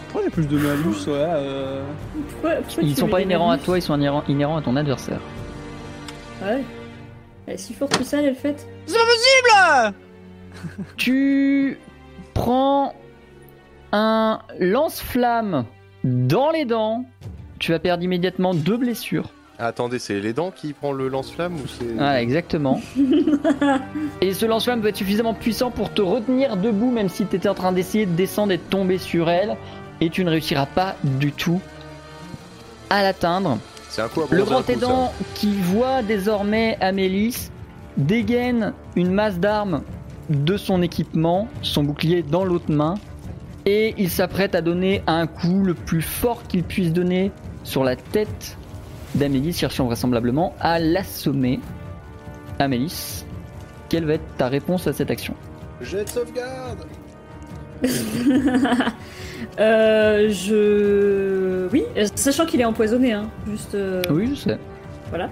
Pourquoi 0.07 0.23
j'ai 0.23 0.29
plus 0.29 0.47
de 0.47 0.57
malus 0.57 1.07
ouais, 1.07 1.13
euh... 1.17 1.81
Pourquoi, 2.29 2.51
pourquoi 2.61 2.83
Ils 2.83 2.95
sont 2.95 3.07
pas 3.07 3.21
inhérents 3.21 3.51
à 3.51 3.57
toi, 3.57 3.77
ils 3.77 3.81
sont 3.81 3.95
inhérents, 3.97 4.23
inhérents 4.29 4.57
à 4.57 4.61
ton 4.61 4.75
adversaire. 4.75 5.19
Ah 6.41 6.53
ouais. 6.53 6.63
Elle 7.47 7.55
est 7.55 7.57
si 7.57 7.73
forte 7.73 7.97
que 7.97 8.03
ça, 8.03 8.21
elle 8.21 8.35
fait. 8.35 8.65
C'est 8.85 8.95
pas 8.95 9.03
possible 9.03 9.95
Tu 10.97 11.77
prends 12.33 12.93
un 13.91 14.39
lance-flamme 14.59 15.65
dans 16.03 16.49
les 16.51 16.65
dents. 16.65 17.05
Tu 17.59 17.71
vas 17.71 17.79
perdre 17.79 18.03
immédiatement 18.03 18.53
deux 18.53 18.77
blessures. 18.77 19.29
Ah, 19.59 19.67
Attendez, 19.67 19.99
c'est 19.99 20.19
les 20.19 20.33
dents 20.33 20.51
qui 20.51 20.73
prend 20.73 20.91
le 20.91 21.07
lance-flamme 21.07 21.55
ou 21.55 21.67
c'est. 21.67 21.85
Voilà, 21.93 22.21
exactement. 22.21 22.81
et 24.21 24.33
ce 24.33 24.45
lance-flamme 24.45 24.81
va 24.81 24.89
être 24.89 24.97
suffisamment 24.97 25.35
puissant 25.35 25.69
pour 25.69 25.93
te 25.93 26.01
retenir 26.01 26.57
debout, 26.57 26.91
même 26.91 27.07
si 27.07 27.25
tu 27.25 27.35
étais 27.35 27.47
en 27.47 27.53
train 27.53 27.71
d'essayer 27.71 28.05
de 28.05 28.15
descendre 28.15 28.51
et 28.51 28.57
de 28.57 28.63
tomber 28.63 28.97
sur 28.97 29.29
elle. 29.29 29.55
Et 30.01 30.09
tu 30.09 30.25
ne 30.25 30.31
réussiras 30.31 30.65
pas 30.65 30.95
du 31.03 31.31
tout 31.31 31.61
à 32.89 33.03
l'atteindre. 33.03 33.59
C'est 33.89 34.01
un 34.01 34.07
coup 34.07 34.21
à 34.21 34.25
Le 34.29 34.43
grand 34.43 34.67
aidant 34.69 35.13
qui 35.35 35.53
voit 35.53 36.01
désormais 36.01 36.77
Amélis 36.81 37.51
dégaine 37.95 38.73
une 38.95 39.11
masse 39.11 39.37
d'armes 39.39 39.83
de 40.29 40.57
son 40.57 40.81
équipement, 40.81 41.47
son 41.61 41.83
bouclier 41.83 42.23
dans 42.23 42.45
l'autre 42.45 42.71
main, 42.71 42.95
et 43.65 43.93
il 43.97 44.09
s'apprête 44.09 44.55
à 44.55 44.61
donner 44.61 45.01
un 45.07 45.27
coup 45.27 45.63
le 45.63 45.73
plus 45.73 46.01
fort 46.01 46.43
qu'il 46.47 46.63
puisse 46.63 46.91
donner 46.91 47.31
sur 47.63 47.83
la 47.83 47.95
tête 47.95 48.57
d'Amélis, 49.15 49.53
cherchant 49.53 49.85
vraisemblablement 49.85 50.53
à 50.59 50.79
l'assommer. 50.79 51.59
Amélis, 52.59 53.25
quelle 53.89 54.05
va 54.05 54.13
être 54.15 54.37
ta 54.37 54.47
réponse 54.47 54.87
à 54.87 54.93
cette 54.93 55.11
action? 55.11 55.33
Jet 55.81 56.03
de 56.03 56.09
sauvegarde 56.09 56.85
euh, 59.59 60.29
je. 60.29 61.67
Oui, 61.73 61.83
sachant 62.15 62.45
qu'il 62.45 62.61
est 62.61 62.65
empoisonné, 62.65 63.11
hein. 63.11 63.29
Juste. 63.49 63.75
euh, 63.75 64.01
Oui, 64.09 64.29
je 64.29 64.35
sais. 64.35 64.57
Voilà. 65.09 65.29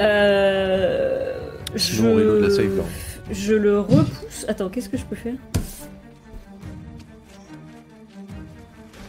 Euh, 0.00 1.34
je... 1.74 2.00
je 3.30 3.54
le 3.54 3.80
repousse. 3.80 4.44
Attends, 4.48 4.68
qu'est-ce 4.68 4.88
que 4.88 4.96
je 4.96 5.04
peux 5.04 5.16
faire 5.16 5.34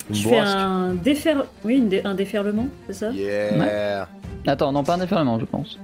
Une 0.09 0.15
Je 0.15 0.21
fais 0.23 0.29
bourrasque. 0.29 0.55
un 0.57 0.93
défer... 0.93 1.33
Oui, 1.63 1.77
une 1.77 1.89
dé- 1.89 2.01
un 2.03 2.13
déferlement, 2.15 2.67
c'est 2.87 2.93
ça 2.93 3.11
Yeah 3.11 4.07
Attends, 4.47 4.71
non, 4.71 4.83
pas 4.83 4.93
un 4.95 4.97
déferlement, 4.99 5.39
je 5.39 5.45
pense. 5.45 5.79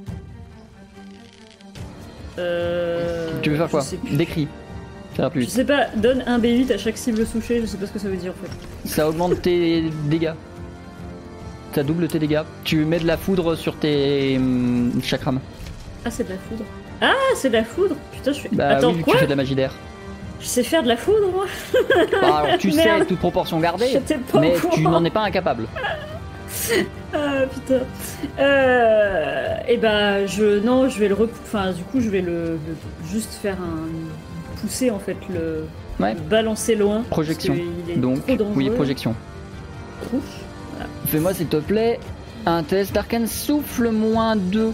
Euh, 2.38 3.30
tu 3.42 3.50
veux 3.50 3.58
faire 3.58 3.66
je 3.68 3.72
quoi 3.72 3.82
sais 3.82 3.98
plus. 3.98 4.16
Décris. 4.16 4.48
Ça 5.16 5.24
ira 5.24 5.30
plus 5.30 5.42
Je 5.42 5.46
vite. 5.48 5.56
sais 5.56 5.66
pas, 5.66 5.88
donne 5.98 6.24
un 6.28 6.40
B8 6.40 6.72
à 6.74 6.78
chaque 6.78 6.98
cible 6.98 7.26
touchée, 7.26 7.60
je 7.62 7.66
sais 7.66 7.78
pas 7.78 7.86
ce 7.88 7.92
que 7.92 8.00
ça 8.00 8.08
veut 8.08 8.16
dire 8.18 8.32
en 8.32 8.46
fait. 8.46 8.88
Ça 8.88 9.10
augmente 9.10 9.42
tes 9.42 9.90
dégâts. 10.06 10.32
Ça 11.74 11.84
double 11.84 12.08
tes 12.08 12.20
dégâts. 12.20 12.42
Tu 12.64 12.86
mets 12.86 13.00
de 13.00 13.08
la 13.08 13.18
foudre 13.18 13.56
sur 13.56 13.76
tes 13.78 14.38
hum, 14.38 14.92
chakrams. 15.04 15.40
Ah, 16.06 16.12
c'est 16.12 16.24
de 16.24 16.30
la 16.30 16.38
foudre. 16.38 16.64
Ah, 17.02 17.14
c'est 17.36 17.50
de 17.50 17.54
la 17.56 17.64
foudre 17.64 17.96
Putain, 18.12 18.32
je 18.32 18.38
suis. 18.40 18.50
Bah 18.52 18.70
Attends, 18.70 18.90
oui, 18.90 18.94
vu 18.96 19.00
que 19.00 19.06
quoi 19.06 19.14
tu 19.16 19.20
fais 19.20 19.26
de 19.26 19.30
la 19.32 19.36
magie 19.36 19.56
d'air. 19.56 19.74
Je 20.40 20.46
sais 20.46 20.64
faire 20.64 20.84
de 20.84 20.88
la 20.88 20.98
foudre, 20.98 21.32
moi 21.32 21.46
Bah, 22.22 22.44
alors, 22.44 22.58
tu 22.58 22.72
sais, 22.72 23.06
toute 23.08 23.20
proportion 23.20 23.60
gardée, 23.60 24.00
mais 24.40 24.56
tu 24.74 24.82
n'en 24.82 25.04
es 25.06 25.10
pas 25.10 25.22
incapable. 25.22 25.66
Ah 27.14 27.42
putain. 27.52 27.80
Euh, 28.40 29.56
et 29.68 29.78
bah 29.78 30.26
je 30.26 30.60
non, 30.60 30.90
je 30.90 31.00
vais 31.00 31.08
le 31.08 31.16
enfin 31.46 31.72
du 31.72 31.82
coup 31.84 32.00
je 32.02 32.10
vais 32.10 32.22
le, 32.22 32.54
le- 32.54 32.60
juste 33.10 33.34
faire 33.42 33.56
un 33.56 34.60
pousser 34.62 34.92
en 34.92 35.00
fait 35.00 35.18
le, 35.34 35.66
Ouais. 36.00 36.14
le 36.14 36.20
balancer 36.20 36.76
loin. 36.76 37.04
Projection. 37.10 37.56
est 37.90 37.98
Donc, 37.98 38.26
trop 38.26 38.48
oui, 38.56 38.70
projection. 38.70 39.16
Fais-moi, 41.08 41.34
s'il 41.34 41.48
te 41.48 41.58
plaît, 41.58 42.00
un 42.46 42.64
test 42.64 42.94
d'arcane 42.94 43.28
souffle 43.28 43.90
moins 43.90 44.36
2. 44.36 44.72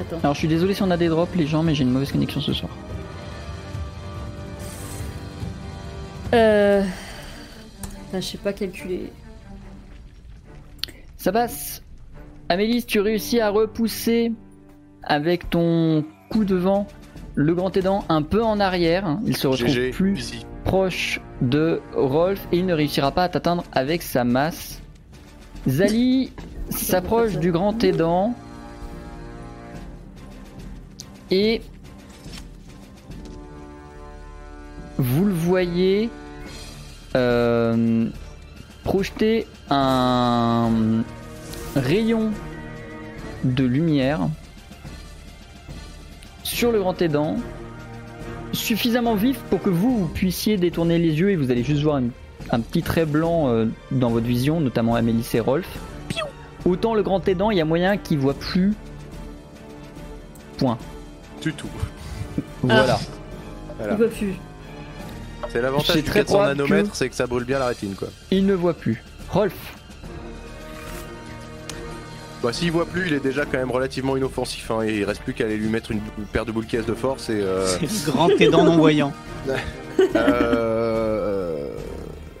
Attends. 0.00 0.18
Alors, 0.22 0.34
je 0.34 0.38
suis 0.38 0.48
désolé 0.48 0.74
si 0.74 0.82
on 0.82 0.90
a 0.90 0.96
des 0.96 1.08
drops, 1.08 1.34
les 1.36 1.46
gens, 1.46 1.62
mais 1.62 1.74
j'ai 1.74 1.82
une 1.82 1.90
mauvaise 1.90 2.12
connexion 2.12 2.40
ce 2.40 2.52
soir. 2.52 2.70
Euh... 6.32 6.82
Là, 8.12 8.20
je 8.20 8.26
sais 8.26 8.38
pas 8.38 8.52
calculer. 8.52 9.12
Ça 11.16 11.32
passe. 11.32 11.82
Amélis, 12.48 12.84
tu 12.84 13.00
réussis 13.00 13.40
à 13.40 13.50
repousser 13.50 14.32
avec 15.02 15.50
ton 15.50 16.04
coup 16.30 16.44
de 16.44 16.56
vent 16.56 16.86
le 17.34 17.54
grand 17.54 17.76
aidant 17.76 18.04
un 18.08 18.22
peu 18.22 18.42
en 18.42 18.58
arrière. 18.58 19.18
Il 19.24 19.36
se 19.36 19.46
retrouve 19.46 19.68
GG, 19.68 19.90
plus 19.90 20.18
easy. 20.18 20.46
proche 20.64 21.20
de 21.40 21.80
Rolf 21.94 22.46
et 22.52 22.58
il 22.58 22.66
ne 22.66 22.74
réussira 22.74 23.12
pas 23.12 23.24
à 23.24 23.28
t'atteindre 23.28 23.64
avec 23.72 24.02
sa 24.02 24.24
masse. 24.24 24.82
Zali 25.68 26.32
s'approche 26.70 27.38
du 27.38 27.52
grand 27.52 27.82
aidant 27.84 28.34
et 31.30 31.62
vous 34.98 35.24
le 35.24 35.32
voyez 35.32 36.10
euh, 37.16 38.08
projeter 38.84 39.46
un 39.70 40.70
rayon 41.74 42.30
de 43.44 43.64
lumière 43.64 44.28
sur 46.42 46.72
le 46.72 46.80
grand 46.80 47.00
aidant 47.00 47.36
suffisamment 48.52 49.14
vif 49.14 49.38
pour 49.48 49.62
que 49.62 49.70
vous, 49.70 50.10
puissiez 50.12 50.56
détourner 50.56 50.98
les 50.98 51.18
yeux 51.18 51.30
et 51.30 51.36
vous 51.36 51.50
allez 51.50 51.62
juste 51.62 51.82
voir 51.82 52.00
un 52.50 52.60
petit 52.60 52.82
trait 52.82 53.06
blanc 53.06 53.48
euh, 53.48 53.66
dans 53.92 54.10
votre 54.10 54.26
vision, 54.26 54.60
notamment 54.60 54.96
Amélie 54.96 55.26
et 55.34 55.40
Rolf. 55.40 55.68
Autant 56.66 56.94
le 56.94 57.02
grand 57.02 57.26
aidant, 57.26 57.50
il 57.50 57.56
y 57.56 57.60
a 57.60 57.64
moyen 57.64 57.96
qu'il 57.96 58.18
voit 58.18 58.34
plus. 58.34 58.74
Point. 60.58 60.76
Du 61.40 61.52
tout. 61.54 61.68
Voilà. 62.62 62.98
Voilà. 63.78 63.94
On 63.94 63.96
peut 63.96 64.08
plus. 64.08 64.34
C'est 65.48 65.62
l'avantage 65.62 65.96
du 65.96 66.02
très 66.02 66.20
400 66.20 66.34
probable 66.34 66.58
nanomètres, 66.58 66.90
que- 66.90 66.96
c'est 66.96 67.08
que 67.08 67.14
ça 67.14 67.26
brûle 67.26 67.44
bien 67.44 67.58
la 67.58 67.66
rétine 67.68 67.94
quoi. 67.94 68.08
Il 68.30 68.44
ne 68.46 68.54
voit 68.54 68.74
plus. 68.74 69.02
Rolf, 69.30 69.54
Bah 72.42 72.52
s'il 72.52 72.72
voit 72.72 72.86
plus, 72.86 73.06
il 73.08 73.12
est 73.14 73.20
déjà 73.20 73.44
quand 73.44 73.58
même 73.58 73.70
relativement 73.70 74.16
inoffensif. 74.16 74.70
Hein, 74.70 74.82
et 74.86 74.98
il 74.98 75.04
reste 75.04 75.22
plus 75.22 75.34
qu'à 75.34 75.44
aller 75.44 75.56
lui 75.56 75.68
mettre 75.68 75.90
une, 75.92 76.00
une 76.18 76.24
paire 76.24 76.44
de 76.46 76.52
boules 76.52 76.66
caisses 76.66 76.86
de 76.86 76.94
force 76.94 77.28
et. 77.30 77.40
Euh, 77.40 77.66
C'est 77.80 78.06
le 78.06 78.12
grand 78.12 78.28
aidant 78.30 78.64
non-voyant. 78.64 79.12
euh, 80.16 81.68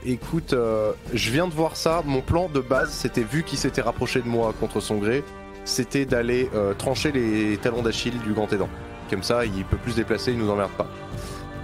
écoute, 0.04 0.52
euh, 0.52 0.92
je 1.12 1.30
viens 1.30 1.48
de 1.48 1.52
voir 1.54 1.76
ça. 1.76 2.02
Mon 2.06 2.20
plan 2.22 2.48
de 2.52 2.60
base, 2.60 2.90
c'était 2.90 3.22
vu 3.22 3.42
qu'il 3.42 3.58
s'était 3.58 3.82
rapproché 3.82 4.20
de 4.20 4.28
moi 4.28 4.54
contre 4.58 4.80
son 4.80 4.96
gré, 4.98 5.22
c'était 5.64 6.04
d'aller 6.06 6.48
euh, 6.54 6.74
trancher 6.74 7.12
les 7.12 7.56
talons 7.58 7.82
d'Achille 7.82 8.18
du 8.24 8.32
grand 8.32 8.50
aidant. 8.52 8.68
Comme 9.10 9.22
ça, 9.24 9.44
il 9.44 9.64
peut 9.64 9.76
plus 9.76 9.92
se 9.92 9.96
déplacer, 9.96 10.30
il 10.32 10.38
nous 10.38 10.48
emmerde 10.50 10.70
pas. 10.70 10.86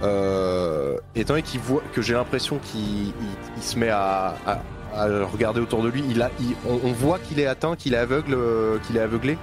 Euh, 0.03 0.97
étant 1.15 1.33
donné 1.33 1.41
qu'il 1.43 1.59
voit 1.59 1.81
que 1.93 2.01
j'ai 2.01 2.13
l'impression 2.13 2.59
qu'il 2.59 3.07
il- 3.07 3.13
il 3.57 3.63
se 3.63 3.79
met 3.79 3.89
à, 3.89 4.35
à- 4.45 4.59
à 4.95 5.05
regarder 5.31 5.59
autour 5.59 5.81
de 5.81 5.89
lui, 5.89 6.03
il 6.09 6.21
a, 6.21 6.29
il- 6.39 6.55
on, 6.67 6.79
on 6.87 6.91
voit 6.91 7.19
qu'il 7.19 7.39
est 7.39 7.47
atteint, 7.47 7.75
qu'il 7.75 7.93
est 7.93 7.97
aveugle, 7.97 8.33
euh, 8.35 8.77
qu'il 8.85 8.97
est 8.97 9.01
aveuglé. 9.01 9.37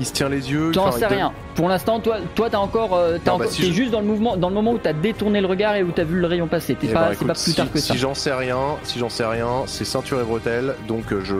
Il 0.00 0.06
se 0.06 0.12
tient 0.12 0.28
les 0.28 0.50
yeux. 0.52 0.70
t'en 0.70 0.92
sais 0.92 1.00
donne- 1.00 1.08
rien. 1.08 1.32
Pour 1.56 1.68
l'instant, 1.68 1.98
toi, 1.98 2.18
toi, 2.36 2.48
t'as 2.48 2.58
encore, 2.58 2.94
euh, 2.94 3.18
t'as 3.22 3.32
Non, 3.32 3.38
bah, 3.38 3.44
encore- 3.46 3.50
si 3.52 3.62
t'es 3.62 3.66
je- 3.68 3.72
juste 3.72 3.90
dans 3.90 4.00
le 4.00 4.06
mouvement, 4.06 4.36
dans 4.36 4.48
le 4.48 4.54
moment 4.54 4.70
où 4.72 4.78
t'as 4.78 4.92
détourné 4.92 5.40
le 5.40 5.48
regard 5.48 5.74
et 5.74 5.82
où 5.82 5.90
t'as 5.90 6.04
vu 6.04 6.20
le 6.20 6.26
rayon 6.28 6.46
passer. 6.46 6.76
T'es 6.76 6.86
pas, 6.86 7.08
c'est 7.08 7.14
écoute, 7.14 7.26
pas 7.26 7.32
plus 7.34 7.42
si, 7.42 7.54
tard 7.54 7.72
que 7.72 7.78
ça. 7.80 7.92
Si 7.94 7.98
j'en 7.98 8.14
sais 8.14 8.32
rien, 8.32 8.58
si 8.84 9.00
j'en 9.00 9.08
sais 9.08 9.26
rien, 9.26 9.64
c'est 9.66 9.84
ceinture 9.84 10.20
et 10.20 10.24
bretelles. 10.24 10.76
Donc 10.86 11.12
euh, 11.12 11.20
je 11.24 11.34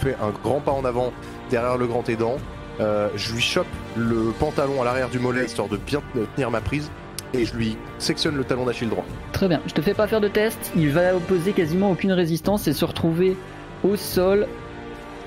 fais 0.00 0.16
un 0.22 0.30
grand 0.44 0.60
pas 0.60 0.70
en 0.70 0.84
avant 0.84 1.12
derrière 1.50 1.76
le 1.76 1.86
grand 1.88 2.08
aidant. 2.08 2.36
Euh, 2.80 3.08
je 3.16 3.32
lui 3.32 3.42
chope 3.42 3.66
le 3.96 4.32
pantalon 4.38 4.80
à 4.82 4.84
l'arrière 4.84 5.08
du 5.08 5.18
mollet 5.18 5.44
histoire 5.44 5.68
de 5.68 5.76
bien 5.76 6.00
tenir 6.36 6.50
ma 6.50 6.60
prise 6.60 6.90
et 7.34 7.44
je 7.44 7.54
lui 7.54 7.76
sectionne 7.98 8.36
le 8.36 8.44
talon 8.44 8.64
d'Achille 8.64 8.88
droit. 8.88 9.04
Très 9.32 9.48
bien, 9.48 9.60
je 9.66 9.74
te 9.74 9.82
fais 9.82 9.94
pas 9.94 10.06
faire 10.06 10.20
de 10.20 10.28
test, 10.28 10.72
il 10.76 10.90
va 10.90 11.14
opposer 11.14 11.52
quasiment 11.52 11.90
aucune 11.90 12.12
résistance 12.12 12.68
et 12.68 12.72
se 12.72 12.84
retrouver 12.84 13.36
au 13.84 13.96
sol, 13.96 14.46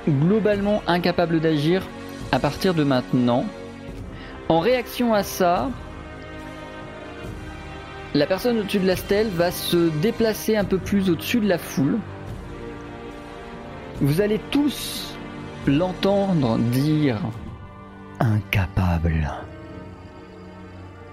globalement 0.08 0.82
incapable 0.88 1.40
d'agir 1.40 1.84
à 2.32 2.40
partir 2.40 2.74
de 2.74 2.84
maintenant. 2.84 3.46
En 4.50 4.60
réaction 4.60 5.14
à 5.14 5.24
ça, 5.24 5.70
la 8.14 8.26
personne 8.26 8.60
au-dessus 8.60 8.80
de 8.80 8.88
la 8.88 8.96
stèle 8.96 9.30
va 9.30 9.52
se 9.52 9.90
déplacer 10.02 10.58
un 10.58 10.66
peu 10.66 10.78
plus 10.78 11.10
au-dessus 11.10 11.40
de 11.40 11.48
la 11.48 11.58
foule. 11.58 11.98
Vous 14.02 14.20
allez 14.22 14.40
tous 14.52 15.16
l'entendre 15.68 16.58
dire 16.58 17.18
incapable. 18.22 19.30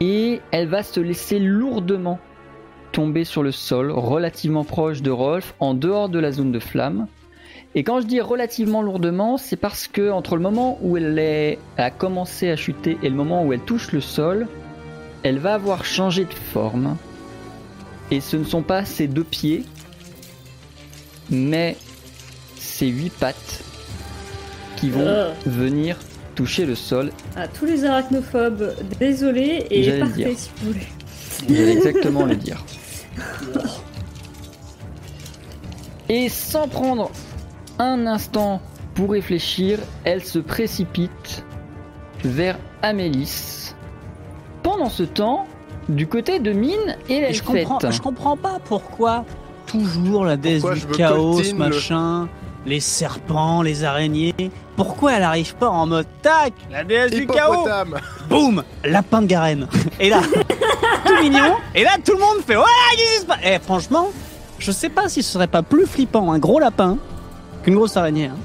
Et 0.01 0.41
elle 0.53 0.69
va 0.69 0.83
se 0.83 1.01
laisser 1.01 1.39
lourdement 1.39 2.21
tomber 2.93 3.25
sur 3.25 3.43
le 3.43 3.53
sol, 3.53 3.91
relativement 3.91 4.65
proche 4.65 5.03
de 5.03 5.11
Rolf, 5.11 5.55
en 5.61 5.75
dehors 5.75 6.09
de 6.09 6.19
la 6.19 6.33
zone 6.33 6.53
de 6.53 6.59
flamme. 6.59 7.07
Et 7.75 7.85
quand 7.85 8.01
je 8.01 8.07
dis 8.07 8.21
relativement 8.21 8.81
lourdement, 8.83 9.37
c'est 9.37 9.57
parce 9.57 9.89
que 9.89 10.11
entre 10.11 10.37
le 10.37 10.43
moment 10.43 10.79
où 10.81 10.97
elle, 10.97 11.19
est, 11.19 11.59
elle 11.77 11.85
a 11.85 11.91
commencé 11.91 12.51
à 12.51 12.57
chuter 12.57 12.97
et 13.03 13.09
le 13.09 13.15
moment 13.15 13.45
où 13.45 13.53
elle 13.53 13.61
touche 13.61 13.93
le 13.93 14.01
sol, 14.01 14.47
elle 15.23 15.39
va 15.39 15.55
avoir 15.55 15.85
changé 15.85 16.25
de 16.25 16.33
forme. 16.33 16.97
Et 18.11 18.21
ce 18.21 18.37
ne 18.37 18.45
sont 18.45 18.63
pas 18.63 18.85
ses 18.85 19.07
deux 19.07 19.25
pieds, 19.25 19.65
mais 21.29 21.77
ses 22.57 22.87
huit 22.87 23.13
pattes 23.13 23.63
qui 24.77 24.91
vont 24.91 25.01
Euh. 25.01 25.33
venir 25.45 25.97
toucher 26.39 26.67
le 26.67 26.77
sol. 26.77 27.11
À 27.35 27.49
tous 27.49 27.65
les 27.65 27.85
arachnophobes, 27.85 28.73
désolé 29.01 29.67
et 29.73 29.83
dire. 29.83 30.29
si 30.37 30.51
vous 30.63 30.69
voulez. 30.73 30.87
J'allais 31.49 31.73
exactement 31.73 32.25
le 32.25 32.37
dire. 32.37 32.65
Et 36.09 36.29
sans 36.29 36.69
prendre 36.69 37.11
un 37.81 38.07
instant 38.07 38.63
pour 38.95 39.11
réfléchir, 39.11 39.81
elle 40.05 40.23
se 40.23 40.39
précipite 40.39 41.45
vers 42.25 42.57
Amélis. 42.83 43.75
Pendant 44.63 44.89
ce 44.91 45.03
temps, 45.03 45.49
du 45.89 46.07
côté 46.07 46.39
de 46.39 46.53
Mine 46.53 46.97
et 47.09 47.17
Et 47.17 47.33
je 47.33 47.43
comprends, 47.43 47.81
je 47.91 48.01
comprends 48.01 48.37
pas 48.37 48.59
pourquoi 48.65 49.25
toujours 49.67 50.25
la 50.25 50.37
déesse 50.37 50.63
Pourquoi 50.63 50.77
du 50.79 50.87
chaos, 50.87 51.43
le- 51.43 51.53
machin, 51.55 52.29
les 52.69 52.81
serpents, 52.81 53.63
les 53.63 53.83
araignées. 53.85 54.35
Pourquoi 54.77 55.15
elle 55.15 55.23
arrive 55.25 55.55
pas 55.57 55.69
en 55.69 55.87
mode 55.87 56.07
tac, 56.23 56.53
la 56.71 56.85
déesse 56.85 57.11
du 57.11 57.27
chaos, 57.27 57.67
boum, 58.29 58.63
lapin 58.85 59.23
de 59.23 59.27
Garenne. 59.27 59.67
Et 59.99 60.09
là, 60.11 60.21
tout 61.07 61.21
mignon. 61.23 61.57
Et 61.75 61.83
là, 61.83 61.91
tout 62.05 62.13
le 62.13 62.19
monde 62.21 62.45
fait 62.47 62.57
ouais, 62.57 62.63
qu'est-ce 62.97 63.15
qui 63.15 63.21
se 63.23 63.27
passe 63.27 63.39
Eh, 63.45 63.59
franchement, 63.59 64.09
je 64.59 64.71
sais 64.71 64.89
pas 64.91 65.09
si 65.09 65.23
ce 65.23 65.33
serait 65.33 65.47
pas 65.49 65.63
plus 65.63 65.87
flippant 65.87 66.31
un 66.33 66.39
gros 66.39 66.61
lapin 66.61 66.99
qu'une 67.65 67.75
grosse 67.75 67.97
araignée. 67.97 68.27
hein. 68.27 68.37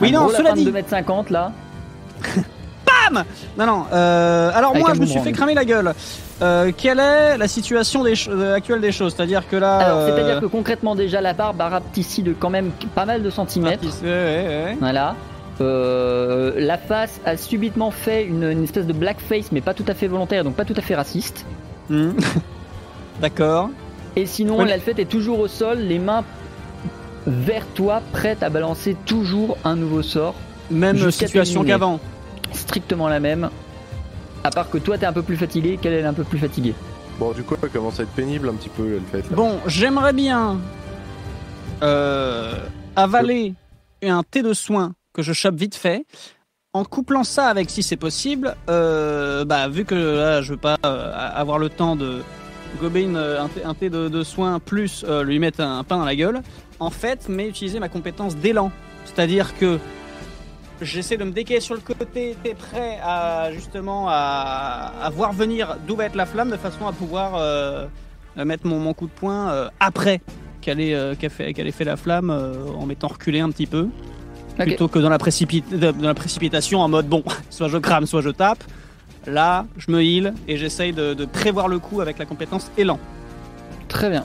Oui, 0.00 0.08
Un 0.08 0.12
non, 0.12 0.20
gros 0.26 0.32
cela 0.32 0.50
lapin 0.50 0.62
de 0.62 0.70
dit. 0.70 0.72
2m50 0.72 1.30
là. 1.32 1.52
Non, 3.58 3.66
non. 3.66 3.84
euh, 3.92 4.50
alors 4.54 4.70
Avec 4.70 4.82
moi, 4.82 4.94
je 4.94 5.00
me 5.00 5.06
suis 5.06 5.20
fait 5.20 5.32
cramer 5.32 5.52
la 5.54 5.64
gueule. 5.66 5.92
Euh, 6.42 6.72
quelle 6.76 6.98
est 6.98 7.38
la 7.38 7.46
situation 7.48 8.02
des 8.02 8.14
euh, 8.28 8.54
actuelle 8.56 8.80
des 8.80 8.90
choses 8.92 9.14
C'est-à-dire 9.14 9.46
que 9.48 9.56
là. 9.56 9.78
Alors, 9.78 9.98
euh, 9.98 10.08
c'est-à-dire 10.16 10.40
que 10.40 10.46
concrètement, 10.46 10.94
déjà, 10.94 11.20
la 11.20 11.32
barbe 11.34 11.60
a 11.60 11.80
ici 11.96 12.22
de 12.22 12.32
quand 12.32 12.50
même 12.50 12.70
pas 12.94 13.04
mal 13.06 13.22
de 13.22 13.30
centimètres. 13.30 13.84
Ouais, 14.02 14.08
ouais, 14.08 14.64
ouais. 14.64 14.76
Voilà. 14.80 15.14
Euh, 15.60 16.52
la 16.56 16.78
face 16.78 17.20
a 17.24 17.36
subitement 17.36 17.90
fait 17.90 18.24
une, 18.24 18.42
une 18.44 18.64
espèce 18.64 18.86
de 18.86 18.92
blackface, 18.92 19.52
mais 19.52 19.60
pas 19.60 19.74
tout 19.74 19.84
à 19.86 19.94
fait 19.94 20.08
volontaire, 20.08 20.42
donc 20.42 20.54
pas 20.56 20.64
tout 20.64 20.74
à 20.76 20.80
fait 20.80 20.96
raciste. 20.96 21.46
Hmm. 21.88 22.12
D'accord. 23.20 23.70
Et 24.16 24.26
sinon, 24.26 24.58
Ouais. 24.58 24.66
l'alfette 24.68 24.98
est 24.98 25.04
toujours 25.08 25.38
au 25.38 25.48
sol, 25.48 25.78
les 25.78 25.98
mains 25.98 26.24
vers 27.26 27.66
toi, 27.74 28.02
prête 28.12 28.42
à 28.42 28.50
balancer 28.50 28.96
toujours 29.06 29.56
un 29.64 29.76
nouveau 29.76 30.02
sort. 30.02 30.34
Même 30.70 31.10
situation 31.10 31.62
qu'avant. 31.64 32.00
Strictement 32.52 33.08
la 33.08 33.20
même. 33.20 33.48
À 34.44 34.50
part 34.50 34.68
que 34.70 34.78
toi, 34.78 34.98
t'es 34.98 35.06
un 35.06 35.12
peu 35.12 35.22
plus 35.22 35.36
fatigué, 35.36 35.78
qu'elle 35.80 35.92
est 35.94 36.04
un 36.04 36.12
peu 36.14 36.24
plus 36.24 36.38
fatiguée. 36.38 36.74
Bon, 37.18 37.32
du 37.32 37.42
coup, 37.42 37.54
elle 37.62 37.68
commence 37.70 38.00
à 38.00 38.02
être 38.04 38.10
pénible 38.12 38.48
un 38.48 38.54
petit 38.54 38.68
peu, 38.70 38.94
elle 38.96 39.02
fait. 39.22 39.28
là. 39.30 39.36
Bon, 39.36 39.60
j'aimerais 39.66 40.12
bien 40.12 40.58
euh, 41.82 42.54
avaler 42.96 43.54
un 44.02 44.22
thé 44.22 44.42
de 44.42 44.52
soin 44.52 44.94
que 45.12 45.22
je 45.22 45.32
chope 45.32 45.54
vite 45.56 45.74
fait. 45.74 46.04
En 46.74 46.84
couplant 46.84 47.22
ça 47.22 47.46
avec, 47.48 47.68
si 47.70 47.82
c'est 47.82 47.96
possible, 47.98 48.56
euh, 48.70 49.44
bah, 49.44 49.68
vu 49.68 49.84
que 49.84 49.94
là, 49.94 50.40
je 50.42 50.52
veux 50.52 50.58
pas 50.58 50.76
euh, 50.86 51.12
avoir 51.14 51.58
le 51.58 51.68
temps 51.68 51.96
de 51.96 52.22
gober 52.80 53.02
une- 53.02 53.16
un, 53.18 53.48
thé, 53.48 53.62
un 53.62 53.74
thé 53.74 53.90
de, 53.90 54.08
de 54.08 54.22
soin 54.22 54.58
plus 54.58 55.04
euh, 55.06 55.22
lui 55.22 55.38
mettre 55.38 55.60
un 55.60 55.84
pain 55.84 55.98
dans 55.98 56.06
la 56.06 56.16
gueule, 56.16 56.40
en 56.80 56.88
fait, 56.88 57.26
mais 57.28 57.46
utiliser 57.46 57.78
ma 57.78 57.90
compétence 57.90 58.36
d'élan. 58.36 58.72
C'est-à-dire 59.04 59.56
que 59.58 59.78
j'essaie 60.82 61.16
de 61.16 61.24
me 61.24 61.30
décaler 61.30 61.60
sur 61.60 61.74
le 61.74 61.80
côté, 61.80 62.36
t'es 62.42 62.54
prêt 62.54 62.98
à 63.02 63.50
justement 63.52 64.06
à, 64.08 64.92
à 65.02 65.10
voir 65.10 65.32
venir 65.32 65.76
d'où 65.86 65.96
va 65.96 66.04
être 66.04 66.14
la 66.16 66.26
flamme 66.26 66.50
de 66.50 66.56
façon 66.56 66.86
à 66.86 66.92
pouvoir 66.92 67.34
euh, 67.36 67.86
euh, 68.38 68.44
mettre 68.44 68.66
mon, 68.66 68.78
mon 68.78 68.94
coup 68.94 69.06
de 69.06 69.12
poing 69.12 69.50
euh, 69.50 69.68
après 69.78 70.20
qu'elle 70.60 70.80
ait, 70.80 70.94
euh, 70.94 71.14
fait, 71.14 71.52
qu'elle 71.52 71.66
ait 71.66 71.72
fait 71.72 71.84
la 71.84 71.96
flamme 71.96 72.30
en 72.30 72.86
m'étant 72.86 73.08
reculé 73.08 73.40
un 73.40 73.50
petit 73.50 73.66
peu. 73.66 73.88
Plutôt 74.58 74.86
que 74.88 74.98
dans 74.98 75.08
la, 75.08 75.18
dans 75.18 76.14
précipitation 76.14 76.80
en 76.80 76.88
mode 76.88 77.08
bon, 77.08 77.24
soit 77.50 77.68
je 77.68 77.78
crame, 77.78 78.06
soit 78.06 78.20
je 78.20 78.30
tape. 78.30 78.62
Là, 79.26 79.66
je 79.76 79.90
me 79.90 80.02
heal 80.02 80.34
et 80.48 80.56
j'essaye 80.56 80.92
de, 80.92 81.14
de 81.14 81.24
prévoir 81.24 81.68
le 81.68 81.78
coup 81.78 82.00
avec 82.00 82.18
la 82.18 82.26
compétence 82.26 82.70
élan. 82.76 82.98
Très 83.88 84.10
bien. 84.10 84.24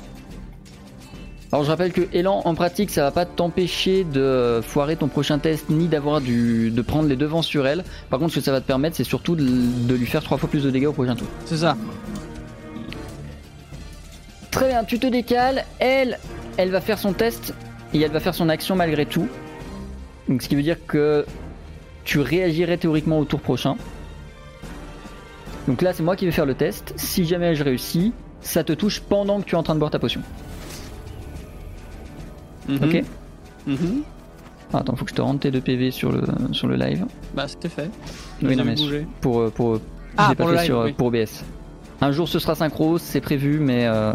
Alors 1.51 1.63
je 1.63 1.69
rappelle 1.69 1.93
que 1.93 2.01
élan 2.11 2.41
en 2.43 2.55
pratique 2.55 2.91
ça 2.91 3.03
va 3.03 3.11
pas 3.11 3.25
t'empêcher 3.25 4.03
de 4.03 4.59
foirer 4.61 4.97
ton 4.97 5.07
prochain 5.07 5.39
test 5.39 5.69
ni 5.69 5.87
d'avoir 5.87 6.19
du 6.19 6.71
de 6.71 6.81
prendre 6.81 7.07
les 7.07 7.15
devants 7.15 7.41
sur 7.41 7.65
elle. 7.65 7.85
Par 8.09 8.19
contre 8.19 8.33
ce 8.33 8.39
que 8.39 8.45
ça 8.45 8.51
va 8.51 8.59
te 8.59 8.67
permettre 8.67 8.97
c'est 8.97 9.05
surtout 9.05 9.35
de, 9.35 9.45
de 9.45 9.95
lui 9.95 10.05
faire 10.05 10.21
trois 10.21 10.37
fois 10.37 10.49
plus 10.49 10.63
de 10.63 10.71
dégâts 10.71 10.87
au 10.87 10.93
prochain 10.93 11.15
tour. 11.15 11.27
C'est 11.45 11.57
ça. 11.57 11.77
Très 14.51 14.67
bien, 14.67 14.83
tu 14.83 14.99
te 14.99 15.07
décales, 15.07 15.63
elle 15.79 16.19
elle 16.57 16.69
va 16.69 16.81
faire 16.81 16.99
son 16.99 17.13
test 17.13 17.53
et 17.93 18.01
elle 18.01 18.11
va 18.11 18.19
faire 18.19 18.35
son 18.35 18.49
action 18.49 18.75
malgré 18.75 19.05
tout. 19.05 19.29
Donc 20.27 20.41
ce 20.41 20.49
qui 20.49 20.55
veut 20.55 20.63
dire 20.63 20.85
que 20.85 21.25
tu 22.03 22.19
réagirais 22.19 22.77
théoriquement 22.77 23.19
au 23.19 23.25
tour 23.25 23.39
prochain. 23.39 23.77
Donc 25.69 25.81
là 25.81 25.93
c'est 25.93 26.03
moi 26.03 26.17
qui 26.17 26.25
vais 26.25 26.31
faire 26.33 26.45
le 26.45 26.55
test. 26.55 26.93
Si 26.97 27.23
jamais 27.23 27.55
je 27.55 27.63
réussis, 27.63 28.11
ça 28.41 28.65
te 28.65 28.73
touche 28.73 28.99
pendant 28.99 29.39
que 29.39 29.45
tu 29.45 29.55
es 29.55 29.57
en 29.57 29.63
train 29.63 29.75
de 29.75 29.79
boire 29.79 29.91
ta 29.91 29.99
potion. 29.99 30.21
Ok 32.69 33.03
Mhm. 33.65 34.01
Ah, 34.73 34.79
Attends, 34.79 34.95
faut 34.95 35.05
que 35.05 35.11
je 35.11 35.15
te 35.15 35.21
rende 35.21 35.39
tes 35.39 35.51
2 35.51 35.61
PV 35.61 35.91
sur 35.91 36.11
le, 36.11 36.21
sur 36.51 36.67
le 36.67 36.75
live. 36.75 37.05
Bah, 37.33 37.47
c'était 37.47 37.69
fait. 37.69 37.89
Oui, 38.41 38.55
non, 38.55 38.63
mais 38.65 38.75
pour, 39.21 39.39
euh, 39.41 39.49
pour, 39.49 39.75
je 39.75 39.81
Ah, 40.17 40.27
pas 40.29 40.35
pour 40.35 40.49
fait 40.49 40.55
live, 40.57 40.65
sur, 40.65 40.79
oui. 40.81 40.93
pour 40.93 41.07
OBS. 41.07 41.43
Un 42.01 42.11
jour 42.11 42.27
ce 42.27 42.37
sera 42.39 42.53
synchro, 42.55 42.97
c'est 42.97 43.21
prévu, 43.21 43.59
mais 43.59 43.87
euh, 43.87 44.13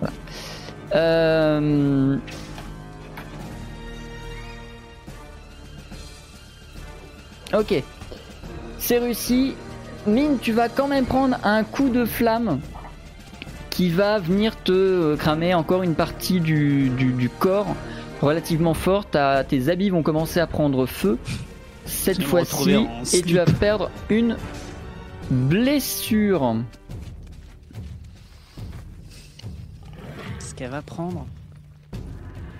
voilà. 0.00 0.14
Euh, 0.96 2.16
Ok, 7.52 7.82
c'est 8.78 8.98
réussi. 8.98 9.54
Mine, 10.06 10.38
tu 10.40 10.52
vas 10.52 10.68
quand 10.68 10.88
même 10.88 11.04
prendre 11.06 11.36
un 11.44 11.62
coup 11.62 11.88
de 11.88 12.04
flamme 12.04 12.58
qui 13.74 13.90
va 13.90 14.18
venir 14.20 14.56
te 14.62 15.16
cramer 15.16 15.52
encore 15.52 15.82
une 15.82 15.94
partie 15.96 16.38
du, 16.40 16.88
du- 16.90 17.12
du 17.12 17.28
corps 17.28 17.74
relativement 18.22 18.72
fort. 18.72 19.04
Ta- 19.04 19.42
tes 19.44 19.68
habits 19.68 19.90
vont 19.90 20.02
commencer 20.04 20.38
à 20.40 20.46
prendre 20.46 20.86
feu 20.86 21.18
cette 21.84 22.22
fois-ci 22.22 22.86
et 23.12 23.20
tu 23.22 23.34
vas 23.34 23.44
perdre 23.46 23.90
une 24.08 24.36
blessure. 25.30 26.56
Ce 30.38 30.54
qu'elle 30.54 30.70
va 30.70 30.82
prendre. 30.82 31.26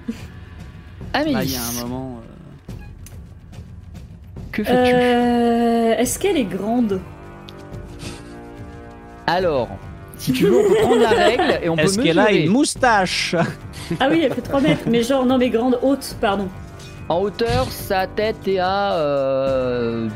Amélie, 1.14 1.32
Là, 1.34 1.44
il 1.44 1.52
y 1.52 1.56
a 1.56 1.62
un 1.62 1.82
moment. 1.86 2.18
euh, 2.18 2.74
que 4.50 4.64
fais-tu 4.64 4.92
Euh, 4.94 5.94
Est-ce 5.96 6.18
qu'elle 6.18 6.36
est 6.36 6.44
grande? 6.44 7.00
Alors, 9.28 9.68
si 10.24 10.32
tu 10.32 10.46
veux, 10.46 10.56
on 10.58 10.68
peut 10.70 10.76
prendre 10.80 11.02
la 11.02 11.10
règle 11.10 11.58
et 11.62 11.68
on 11.68 11.76
peut 11.76 11.82
Est-ce 11.82 11.98
mesurer. 11.98 12.08
qu'elle 12.08 12.18
a 12.18 12.32
une 12.32 12.50
moustache 12.50 13.36
Ah 14.00 14.08
oui, 14.10 14.22
elle 14.24 14.32
fait 14.32 14.40
3 14.40 14.60
mètres, 14.62 14.84
mais 14.86 15.02
genre, 15.02 15.26
non, 15.26 15.36
mais 15.36 15.50
grande, 15.50 15.78
haute, 15.82 16.16
pardon. 16.18 16.48
En 17.10 17.20
hauteur, 17.20 17.66
sa 17.70 18.06
tête 18.06 18.48
est 18.48 18.58
à 18.58 18.94
euh, 18.94 20.08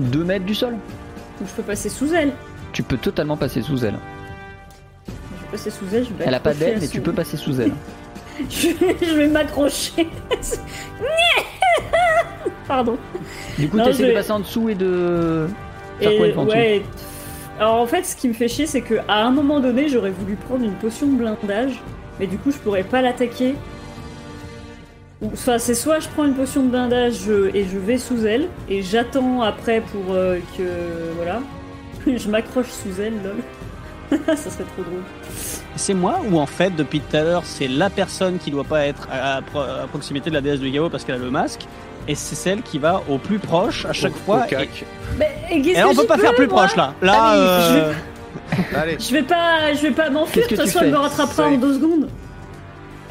2 0.00 0.24
mètres 0.24 0.44
du 0.44 0.54
sol. 0.56 0.72
Donc 1.38 1.48
je 1.48 1.54
peux 1.54 1.62
passer 1.62 1.88
sous 1.88 2.12
elle. 2.12 2.32
Tu 2.72 2.82
peux 2.82 2.96
totalement 2.96 3.36
passer 3.36 3.62
sous 3.62 3.84
elle. 3.84 3.94
Je 5.06 5.12
vais 5.12 5.50
passer 5.52 5.70
sous 5.70 5.84
elle, 5.92 6.04
je 6.04 6.08
vais 6.14 6.24
Elle 6.26 6.34
a 6.34 6.40
pas 6.40 6.52
d'aile, 6.52 6.78
mais 6.80 6.88
tu 6.88 7.00
peux 7.00 7.12
passer 7.12 7.36
sous 7.36 7.60
elle. 7.60 7.72
je 8.50 8.68
vais, 8.70 8.96
je 9.06 9.14
vais 9.14 9.28
m'accrocher. 9.28 10.08
Pardon. 12.66 12.96
Du 13.56 13.68
coup, 13.68 13.76
Non, 13.76 13.92
je 13.92 14.02
de 14.06 14.12
passer 14.12 14.32
en 14.32 14.40
dessous 14.40 14.70
et 14.70 14.74
de 14.74 15.46
faire 16.00 16.16
quoi 16.16 16.26
Et 16.26 16.34
ouais. 16.34 16.82
Alors 17.58 17.76
en 17.76 17.86
fait, 17.86 18.04
ce 18.04 18.16
qui 18.16 18.28
me 18.28 18.32
fait 18.32 18.48
chier, 18.48 18.66
c'est 18.66 18.82
qu'à 18.82 19.04
un 19.08 19.30
moment 19.30 19.60
donné, 19.60 19.88
j'aurais 19.88 20.10
voulu 20.10 20.34
prendre 20.34 20.64
une 20.64 20.74
potion 20.74 21.06
de 21.06 21.16
blindage, 21.16 21.80
mais 22.18 22.26
du 22.26 22.36
coup, 22.36 22.50
je 22.50 22.58
pourrais 22.58 22.82
pas 22.82 23.00
l'attaquer. 23.00 23.54
Enfin, 25.24 25.58
c'est 25.58 25.74
soit 25.74 26.00
je 26.00 26.08
prends 26.08 26.24
une 26.24 26.34
potion 26.34 26.64
de 26.64 26.68
blindage 26.68 27.28
et 27.54 27.64
je 27.64 27.78
vais 27.78 27.98
sous 27.98 28.26
elle, 28.26 28.48
et 28.68 28.82
j'attends 28.82 29.42
après 29.42 29.80
pour 29.80 30.12
euh, 30.12 30.38
que. 30.58 30.62
Voilà. 31.16 31.40
je 32.06 32.28
m'accroche 32.28 32.70
sous 32.70 33.00
elle, 33.00 33.14
lol. 33.22 33.36
Ça 34.28 34.36
serait 34.50 34.64
trop 34.64 34.82
drôle. 34.82 35.02
C'est 35.76 35.94
moi 35.94 36.20
ou 36.30 36.38
en 36.38 36.46
fait, 36.46 36.70
depuis 36.74 37.00
tout 37.00 37.16
à 37.16 37.22
l'heure, 37.22 37.42
c'est 37.44 37.68
la 37.68 37.90
personne 37.90 38.38
qui 38.38 38.50
doit 38.50 38.64
pas 38.64 38.86
être 38.86 39.08
à, 39.10 39.36
à 39.36 39.42
pro- 39.42 39.60
à 39.60 39.86
proximité 39.88 40.30
de 40.30 40.34
la 40.34 40.40
déesse 40.40 40.60
du 40.60 40.70
Gao 40.70 40.88
parce 40.88 41.04
qu'elle 41.04 41.16
a 41.16 41.18
le 41.18 41.30
masque 41.30 41.62
et 42.06 42.14
c'est 42.14 42.34
celle 42.34 42.62
qui 42.62 42.78
va 42.78 43.02
au 43.08 43.18
plus 43.18 43.38
proche 43.38 43.84
à 43.86 43.92
chaque 43.92 44.12
Au- 44.12 44.24
fois. 44.26 44.44
au 44.44 44.48
cac. 44.48 44.84
Mais 45.18 45.30
et 45.50 45.56
Et, 45.56 45.78
et 45.78 45.84
on 45.84 45.94
peut 45.94 46.04
pas 46.06 46.18
faire 46.18 46.34
plus 46.34 46.46
proche 46.48 46.76
là. 46.76 46.94
Là, 47.02 47.12
Ah, 47.16 47.36
euh, 47.36 47.92
je 47.92 48.76
Allez, 48.76 48.96
Je 49.00 49.12
vais 49.12 49.22
pas, 49.22 49.72
je 49.74 49.82
vais 49.82 49.90
pas 49.90 50.10
m'enfuir. 50.10 50.44
De 50.44 50.48
que 50.50 50.54
toute 50.54 50.64
façon, 50.66 50.80
elle 50.82 50.90
me 50.90 50.96
rattrapera 50.96 51.48
en 51.48 51.56
deux 51.56 51.74
secondes. 51.74 52.08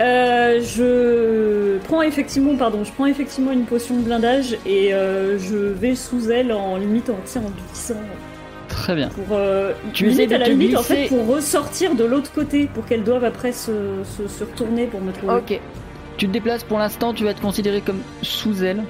Euh, 0.01 0.60
je 0.62 1.78
prends 1.88 2.01
effectivement, 2.01 2.56
pardon, 2.56 2.84
je 2.84 2.91
prends 2.91 3.06
effectivement 3.06 3.51
une 3.51 3.66
potion 3.66 3.95
de 3.95 4.01
blindage 4.01 4.58
et 4.66 4.91
euh, 4.93 5.38
je 5.38 5.56
vais 5.56 5.95
sous 5.95 6.30
elle 6.32 6.51
en 6.51 6.78
limite 6.78 7.10
en, 7.12 7.14
en 7.14 7.51
glissant 7.70 7.93
Très 8.84 8.96
bien. 8.96 9.08
pour 9.08 9.38
euh, 9.38 9.72
Tu 9.94 10.08
limite, 10.08 10.34
à 10.34 10.38
la 10.38 10.46
te 10.46 10.50
limite 10.50 10.76
en 10.76 10.84
fait 10.84 11.08
pour 11.08 11.26
ressortir 11.26 11.96
de 11.96 12.04
l'autre 12.04 12.34
côté 12.34 12.68
pour 12.68 12.86
qu'elles 12.86 13.06
doivent 13.06 13.24
après 13.24 13.54
se, 13.54 14.04
se, 14.04 14.28
se 14.28 14.44
retourner 14.44 14.88
pour 14.88 15.00
me 15.00 15.14
trouver. 15.14 15.36
Ok. 15.36 15.62
Tu 16.18 16.28
te 16.28 16.34
déplaces 16.34 16.66
pour 16.66 16.80
l'instant, 16.80 17.14
tu 17.14 17.24
vas 17.24 17.30
être 17.30 17.40
considéré 17.40 17.80
comme 17.80 18.02
sous 18.22 18.62
elle. 18.62 18.84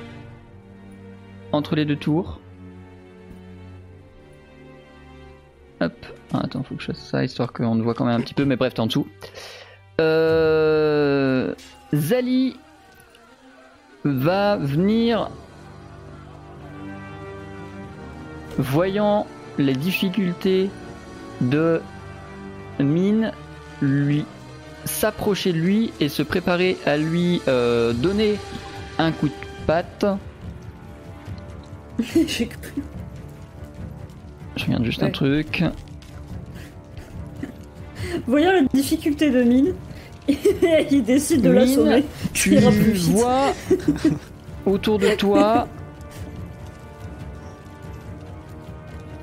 Entre 1.52 1.76
les 1.76 1.86
deux 1.86 1.96
tours. 1.96 2.40
Hop. 5.80 5.94
Ah, 6.34 6.42
attends, 6.44 6.64
faut 6.64 6.74
que 6.74 6.82
je 6.82 6.88
fasse 6.88 7.10
ça 7.12 7.24
histoire 7.24 7.54
qu'on 7.54 7.78
te 7.78 7.84
voit 7.84 7.94
quand 7.94 8.06
même 8.06 8.20
un 8.20 8.24
petit 8.24 8.34
peu, 8.34 8.46
mais 8.46 8.56
bref, 8.56 8.74
t'es 8.74 8.80
en 8.80 8.88
dessous. 8.88 9.08
Euh... 10.02 11.54
Zali 11.94 12.58
va 14.04 14.58
venir. 14.58 15.30
Voyant 18.58 19.28
les 19.58 19.74
difficultés 19.74 20.70
de 21.42 21.82
Mine, 22.80 23.32
lui 23.82 24.26
s'approcher 24.86 25.54
de 25.54 25.60
lui 25.60 25.94
et 26.00 26.10
se 26.10 26.24
préparer 26.24 26.78
à 26.86 26.98
lui 26.98 27.42
euh, 27.48 27.94
donner 27.94 28.38
un 28.98 29.12
coup 29.12 29.28
de 29.28 29.34
patte. 29.66 30.06
J'ai 32.28 32.48
cru. 32.48 32.74
Je 34.56 34.66
regarde 34.66 34.86
juste 34.86 35.04
un 35.04 35.10
truc. 35.10 35.64
Voyant 38.28 38.52
la 38.52 38.62
difficulté 38.74 39.32
de 39.32 39.44
mine, 39.44 39.74
il 40.92 41.04
décide 41.04 41.42
de 41.42 41.50
Mine, 41.50 41.60
l'assommer. 41.60 42.04
Tu 42.34 42.58
vois 43.10 43.54
autour 44.66 45.00
de 45.00 45.16
toi 45.16 45.68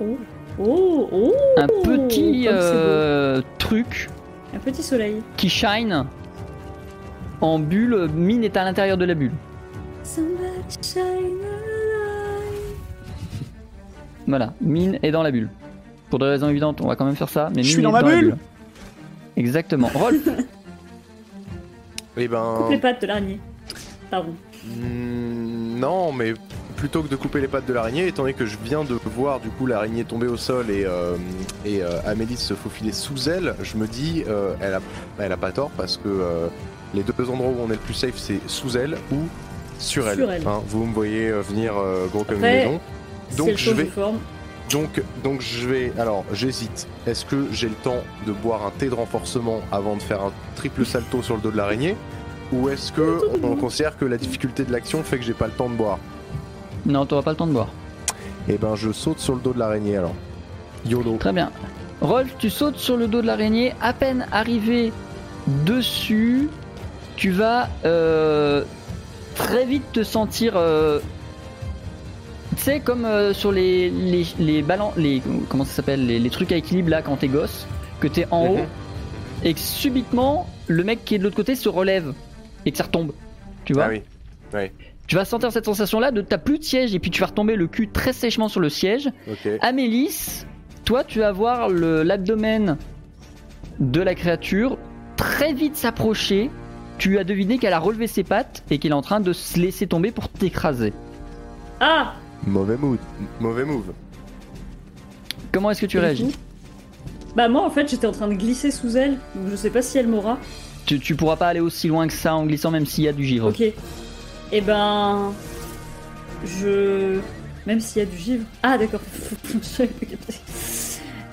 Oh, 0.01 0.17
oh, 0.59 1.09
oh 1.13 1.35
un 1.59 1.67
petit 1.67 2.47
euh, 2.49 3.43
truc 3.59 4.09
Un 4.55 4.59
petit 4.59 4.83
soleil. 4.83 5.23
qui 5.37 5.49
shine 5.49 6.07
en 7.41 7.59
bulle. 7.59 8.09
Mine 8.15 8.45
est 8.45 8.57
à 8.57 8.65
l'intérieur 8.65 8.97
de 8.97 9.05
la 9.05 9.15
bulle. 9.15 9.33
Voilà, 14.27 14.53
Mine 14.61 14.99
est 15.03 15.11
dans 15.11 15.23
la 15.23 15.31
bulle. 15.31 15.49
Pour 16.09 16.19
des 16.19 16.27
raisons 16.27 16.49
évidentes, 16.49 16.81
on 16.81 16.87
va 16.89 16.97
quand 16.97 17.05
même 17.05 17.17
faire 17.17 17.29
ça. 17.29 17.51
Mais 17.55 17.63
Je 17.63 17.69
Mine 17.69 17.75
suis 17.75 17.83
dans 17.83 17.91
est 17.91 18.03
ma 18.03 18.03
la 18.03 18.17
bulle. 18.17 18.37
Exactement. 19.37 19.89
Rolf, 19.95 20.29
Eh 22.17 22.29
ben. 22.29 22.55
Coupe 22.59 22.71
les 22.71 22.79
pattes 22.79 23.01
de 23.03 23.07
l'araignée. 23.07 23.41
Pardon. 24.11 24.35
Hmm, 24.67 25.79
non, 25.79 26.13
mais 26.13 26.35
plutôt 26.81 27.03
que 27.03 27.09
de 27.09 27.17
couper 27.17 27.43
les 27.43 27.47
pattes 27.47 27.67
de 27.67 27.75
l'araignée, 27.75 28.07
étant 28.07 28.23
donné 28.23 28.33
que 28.33 28.47
je 28.47 28.57
viens 28.65 28.85
de 28.85 28.99
voir 29.05 29.39
du 29.39 29.51
coup 29.51 29.67
l'araignée 29.67 30.03
tomber 30.03 30.27
au 30.27 30.39
sol 30.39 30.71
et, 30.71 30.87
euh, 30.87 31.15
et 31.67 31.83
euh, 31.83 32.01
Amélie 32.07 32.39
se 32.39 32.55
faufiler 32.55 32.93
sous 32.93 33.29
elle, 33.29 33.55
je 33.63 33.77
me 33.77 33.87
dis, 33.87 34.25
euh, 34.27 34.55
elle, 34.63 34.73
a, 34.75 34.81
elle 35.19 35.31
a 35.31 35.37
pas 35.37 35.53
tort 35.53 35.71
parce 35.77 35.99
que 35.99 36.49
les 36.95 37.03
deux 37.03 37.29
endroits 37.29 37.51
où 37.51 37.61
on 37.61 37.67
est 37.67 37.75
le 37.75 37.77
plus 37.77 37.95
safe, 37.95 38.17
c'est 38.17 38.41
sous 38.47 38.79
elle 38.79 38.97
ou 39.13 39.19
sur 39.79 40.09
elle. 40.09 40.17
Sur 40.17 40.33
elle. 40.33 40.49
Hein, 40.49 40.63
vous 40.69 40.87
me 40.87 40.95
voyez 40.95 41.31
venir 41.31 41.75
gros 42.11 42.25
comme 42.25 42.37
Après, 42.37 42.65
une 42.65 42.71
maison. 42.71 42.81
Donc 43.37 43.57
je 43.57 43.71
vais, 43.73 43.91
donc, 44.71 45.03
donc 45.23 45.43
je 45.43 45.69
vais. 45.69 45.93
Alors, 45.99 46.25
j'hésite. 46.33 46.89
Est-ce 47.07 47.27
que 47.27 47.45
j'ai 47.53 47.69
le 47.69 47.75
temps 47.75 48.03
de 48.27 48.33
boire 48.33 48.65
un 48.65 48.71
thé 48.71 48.89
de 48.89 48.95
renforcement 48.95 49.61
avant 49.71 49.97
de 49.97 50.03
faire 50.03 50.23
un 50.23 50.33
triple 50.57 50.87
salto 50.87 51.23
sur 51.23 51.37
le 51.37 51.43
dos 51.43 51.51
de 51.51 51.59
l'araignée? 51.59 51.95
Ou 52.53 52.71
est-ce 52.71 52.91
que 52.91 53.21
on 53.43 53.55
considère 53.55 53.99
que 53.99 54.07
la 54.07 54.17
difficulté 54.17 54.65
de 54.65 54.73
l'action 54.73 55.05
fait 55.05 55.19
que 55.19 55.25
j'ai 55.25 55.35
pas 55.35 55.47
le 55.47 55.53
temps 55.53 55.69
de 55.69 55.75
boire? 55.75 55.99
Non, 56.87 57.07
t'auras 57.07 57.23
pas 57.23 57.31
le 57.31 57.37
temps 57.37 57.47
de 57.47 57.53
boire. 57.53 57.69
Eh 58.49 58.57
ben, 58.59 58.75
je 58.75 58.91
saute 58.93 59.19
sur 59.19 59.35
le 59.35 59.41
dos 59.41 59.53
de 59.53 59.59
l'araignée 59.59 59.97
alors. 59.97 60.15
YOLO. 60.87 61.17
Très 61.19 61.33
bien. 61.33 61.51
Rolf, 62.01 62.35
tu 62.39 62.49
sautes 62.51 62.79
sur 62.79 62.97
le 62.97 63.07
dos 63.07 63.21
de 63.23 63.27
l'araignée. 63.27 63.75
À 63.83 63.93
peine 63.93 64.27
arrivé 64.33 64.93
dessus, 65.67 66.49
tu 67.17 67.31
vas 67.31 67.69
euh, 67.85 68.65
très 69.35 69.67
vite 69.67 69.93
te 69.93 70.03
sentir. 70.03 70.55
euh, 70.57 71.01
tu 72.57 72.63
sais, 72.65 72.81
comme 72.81 73.05
euh, 73.05 73.33
sur 73.35 73.53
les, 73.53 73.91
les, 73.91 74.27
les 74.39 74.63
ballons. 74.63 74.93
Les, 74.97 75.23
comment 75.49 75.65
ça 75.65 75.73
s'appelle 75.75 76.07
les, 76.07 76.19
les 76.19 76.31
trucs 76.31 76.51
à 76.53 76.57
équilibre 76.57 76.89
là 76.91 77.03
quand 77.03 77.17
t'es 77.17 77.29
gosse, 77.29 77.67
que 78.01 78.09
t'es 78.09 78.27
en 78.31 78.45
Mhm. 78.45 78.51
haut, 78.51 78.65
et 79.45 79.55
que 79.55 79.61
subitement, 79.61 80.47
le 80.67 80.83
mec 80.85 81.05
qui 81.05 81.15
est 81.15 81.19
de 81.19 81.25
l'autre 81.25 81.37
côté 81.37 81.55
se 81.55 81.69
relève 81.69 82.13
et 82.67 82.73
que 82.73 82.79
ça 82.79 82.85
retombe. 82.85 83.13
Tu 83.65 83.73
vois? 83.75 83.85
Ah 83.85 83.89
oui. 83.91 84.03
Tu 85.11 85.17
vas 85.17 85.25
sentir 85.25 85.51
cette 85.51 85.65
sensation 85.65 85.99
là 85.99 86.13
de 86.13 86.21
t'as 86.21 86.39
plus 86.39 86.61
de 86.61 86.63
siège 86.63 86.95
et 86.95 87.01
puis 87.01 87.11
tu 87.11 87.19
vas 87.21 87.27
retomber 87.27 87.57
le 87.57 87.67
cul 87.67 87.89
très 87.89 88.13
sèchement 88.13 88.47
sur 88.49 88.61
le 88.61 88.69
siège. 88.69 89.11
Ok. 89.29 89.49
Amélis, 89.61 90.45
toi 90.85 91.03
tu 91.03 91.19
vas 91.19 91.33
voir 91.33 91.69
le- 91.69 92.05
l'abdomen 92.05 92.77
de 93.81 94.01
la 94.01 94.15
créature 94.15 94.79
très 95.17 95.53
vite 95.53 95.75
s'approcher. 95.75 96.49
Tu 96.99 97.19
as 97.19 97.25
deviné 97.25 97.59
qu'elle 97.59 97.73
a 97.73 97.81
relevé 97.81 98.07
ses 98.07 98.23
pattes 98.23 98.63
et 98.71 98.79
qu'elle 98.79 98.93
est 98.93 98.95
en 98.95 99.03
train 99.03 99.19
de 99.19 99.33
se 99.33 99.59
laisser 99.59 99.89
tomber 99.89 100.13
pour 100.13 100.29
t'écraser. 100.29 100.93
Ah 101.81 102.15
Mauvais 102.47 102.77
mood. 102.77 103.01
Mauvais 103.41 103.65
move. 103.65 103.93
Comment 105.51 105.73
est-ce 105.73 105.81
que 105.81 105.87
tu 105.87 105.97
Et 105.97 106.01
réagis 106.01 106.37
Bah 107.35 107.49
moi 107.49 107.63
en 107.67 107.71
fait 107.71 107.91
j'étais 107.91 108.07
en 108.07 108.13
train 108.13 108.29
de 108.29 108.35
glisser 108.35 108.71
sous 108.71 108.97
elle, 108.97 109.15
donc 109.35 109.51
je 109.51 109.57
sais 109.57 109.71
pas 109.71 109.83
si 109.83 109.99
elle 109.99 110.07
m'aura. 110.07 110.39
tu, 110.87 111.01
tu 111.01 111.17
pourras 111.17 111.35
pas 111.35 111.49
aller 111.49 111.59
aussi 111.59 111.89
loin 111.89 112.07
que 112.07 112.13
ça 112.13 112.37
en 112.37 112.47
glissant 112.47 112.71
même 112.71 112.87
s'il 112.87 113.03
y 113.03 113.09
a 113.09 113.13
du 113.13 113.25
givre. 113.25 113.49
Ok. 113.49 113.61
Et 114.53 114.61
ben... 114.61 115.33
Je... 116.45 117.21
Même 117.67 117.81
s'il 117.81 118.01
y 118.01 118.03
a 118.03 118.09
du 118.09 118.17
givre... 118.17 118.45
Ah 118.63 118.79
d'accord. 118.79 119.01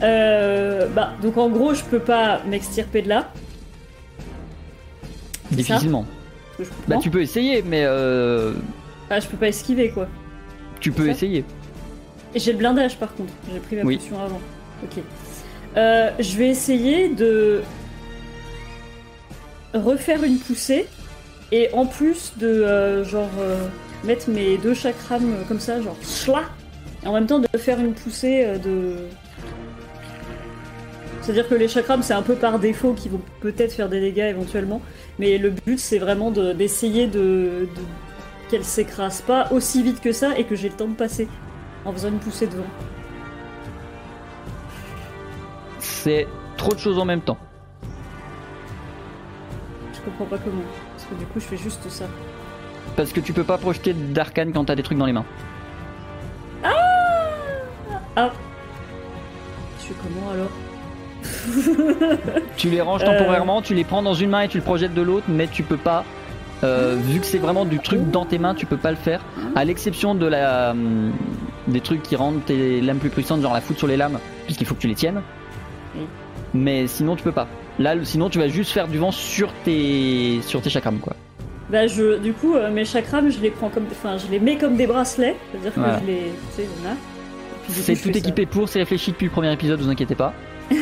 Euh, 0.04 0.88
bah 0.90 1.14
donc 1.24 1.38
en 1.38 1.50
gros 1.50 1.74
je 1.74 1.84
peux 1.84 1.98
pas 2.00 2.44
m'extirper 2.44 3.02
de 3.02 3.10
là. 3.10 3.32
Ça 5.50 5.56
Difficilement. 5.56 6.06
je 6.60 6.66
Bah 6.88 6.98
tu 7.02 7.10
peux 7.10 7.22
essayer 7.24 7.64
mais 7.64 7.84
euh, 7.84 8.54
Ah 9.10 9.20
je 9.20 9.26
peux 9.28 9.38
pas 9.38 9.48
esquiver 9.48 9.90
quoi. 9.90 10.08
tu 10.80 10.92
peux 10.92 11.10
essayer. 11.10 11.44
Et 12.36 12.40
j'ai 12.40 12.52
le 12.52 12.60
blindage 12.60 12.98
par 12.98 13.16
contre, 13.16 13.34
j'ai 13.52 13.60
pris 13.60 13.76
ma 13.76 13.82
Oui. 13.82 13.98
potion 13.98 14.24
avant. 14.24 14.40
Ok. 14.84 15.02
Euh, 15.78 16.12
je 16.20 16.38
vais 16.38 16.50
essayer 16.50 17.10
de 17.10 17.64
refaire 19.74 20.24
une 20.24 20.38
poussée 20.38 20.86
et 21.52 21.70
en 21.74 21.86
plus 21.86 22.34
de 22.38 22.48
euh, 22.48 23.04
genre 23.04 23.30
euh, 23.40 23.68
mettre 24.04 24.30
mes 24.30 24.58
deux 24.58 24.74
chakrams 24.74 25.32
euh, 25.34 25.44
comme 25.48 25.60
ça, 25.60 25.82
genre 25.82 25.96
schla, 26.04 26.44
et 27.04 27.08
en 27.08 27.14
même 27.14 27.28
temps 27.28 27.40
de 27.40 27.48
faire 27.58 27.80
une 27.80 27.94
poussée 27.94 28.46
de. 28.64 28.96
C'est-à-dire 31.22 31.48
que 31.50 31.56
les 31.56 31.68
chakrams 31.68 32.04
c'est 32.04 32.14
un 32.14 32.22
peu 32.22 32.36
par 32.36 32.58
défaut 32.60 32.94
qui 32.94 33.10
vont 33.10 33.22
peut-être 33.42 33.74
faire 33.74 33.90
des 33.90 34.00
dégâts 34.00 34.30
éventuellement, 34.30 34.82
mais 35.20 35.38
le 35.38 35.50
but 35.50 35.78
c'est 35.80 35.98
vraiment 36.00 36.32
de- 36.32 36.54
d'essayer 36.54 37.08
de, 37.08 37.68
de- 37.76 38.50
qu'elle 38.50 38.64
s'écrase 38.64 39.22
pas 39.22 39.48
aussi 39.52 39.84
vite 39.84 40.00
que 40.00 40.14
ça 40.14 40.38
et 40.38 40.46
que 40.46 40.56
j'ai 40.56 40.70
le 40.70 40.76
temps 40.76 40.88
de 40.88 40.94
passer 40.96 41.28
en 41.84 41.92
faisant 41.92 42.08
une 42.10 42.20
poussée 42.20 42.48
devant. 42.48 42.64
C'est 45.80 46.28
trop 46.56 46.74
de 46.74 46.80
choses 46.80 46.98
en 46.98 47.06
même 47.06 47.22
temps. 47.22 47.38
Je 49.94 50.00
comprends 50.02 50.26
pas 50.26 50.38
comment. 50.38 50.62
Que 51.10 51.16
du 51.16 51.26
coup, 51.26 51.40
je 51.40 51.46
fais 51.46 51.58
juste 51.58 51.90
ça. 51.90 52.06
Parce 52.96 53.12
que 53.14 53.20
tu 53.20 53.34
peux 53.34 53.44
pas 53.44 53.58
projeter 53.58 53.94
d'arcane 53.94 54.52
quand 54.54 54.66
t'as 54.66 54.76
des 54.76 54.84
trucs 54.84 54.98
dans 54.98 55.06
les 55.06 55.14
mains. 55.14 55.26
Ah 58.16 58.32
Je 59.80 59.86
fais 59.86 59.94
comment 60.02 60.32
alors 60.32 60.50
Tu 62.58 62.70
les 62.70 62.82
ranges 62.82 63.04
Euh. 63.04 63.06
temporairement, 63.18 63.62
tu 63.62 63.74
les 63.76 63.84
prends 63.84 64.02
dans 64.02 64.14
une 64.16 64.30
main 64.32 64.42
et 64.42 64.48
tu 64.48 64.58
le 64.58 64.64
projettes 64.64 64.94
de 64.94 65.02
l'autre, 65.02 65.26
mais 65.30 65.48
tu 65.48 65.64
peux 65.64 65.78
pas. 65.78 66.04
euh, 66.64 66.96
vu 67.00 67.20
que 67.20 67.26
c'est 67.28 67.38
vraiment 67.38 67.66
du 67.66 67.78
truc 67.80 68.10
dans 68.10 68.26
tes 68.26 68.40
mains, 68.40 68.56
tu 68.56 68.66
peux 68.66 68.78
pas 68.78 68.90
le 68.90 68.98
faire. 68.98 69.22
À 69.56 69.64
l'exception 69.64 70.16
de 70.16 70.26
la 70.26 70.72
hum, 70.72 71.12
des 71.68 71.82
trucs 71.82 72.02
qui 72.02 72.16
rendent 72.16 72.44
tes 72.46 72.82
lames 72.82 72.98
plus 72.98 73.12
puissantes, 73.12 73.42
genre 73.42 73.54
la 73.54 73.62
foutre 73.62 73.78
sur 73.80 73.88
les 73.88 73.98
lames, 73.98 74.18
puisqu'il 74.46 74.66
faut 74.66 74.74
que 74.74 74.80
tu 74.82 74.88
les 74.88 74.96
tiennes. 74.96 75.22
Oui. 75.96 76.08
Mais 76.56 76.88
sinon 76.88 77.16
tu 77.16 77.24
peux 77.24 77.32
pas. 77.32 77.48
Là, 77.80 77.96
sinon 78.04 78.30
tu 78.30 78.40
vas 78.40 78.48
juste 78.48 78.72
faire 78.72 78.88
du 78.88 78.98
vent 78.98 79.12
sur 79.12 79.52
tes 79.66 80.40
sur 80.42 80.62
tes 80.62 80.70
chakrams 80.70 81.00
quoi. 81.00 81.14
Bah, 81.70 81.86
je, 81.86 82.18
du 82.20 82.32
coup, 82.34 82.56
euh, 82.56 82.72
mes 82.72 82.86
chakrams, 82.86 83.30
je 83.30 83.40
les 83.40 83.52
prends 83.52 83.70
comme. 83.70 83.86
Enfin, 83.92 84.18
je 84.18 84.32
les 84.32 84.40
mets 84.40 84.56
comme 84.58 84.78
des 84.78 84.88
bracelets. 84.88 85.36
C'est-à-dire 85.52 85.74
que 85.74 85.82
je 86.02 86.08
les. 86.08 86.18
Tu 86.56 86.62
sais, 86.64 86.68
voilà. 86.82 86.96
C'est 87.70 87.96
tout 88.02 88.18
équipé 88.18 88.46
pour, 88.46 88.70
c'est 88.70 88.80
réfléchi 88.80 89.12
depuis 89.12 89.26
le 89.26 89.32
premier 89.32 89.52
épisode, 89.52 89.82
vous 89.82 89.90
inquiétez 89.90 90.16
pas. 90.16 90.34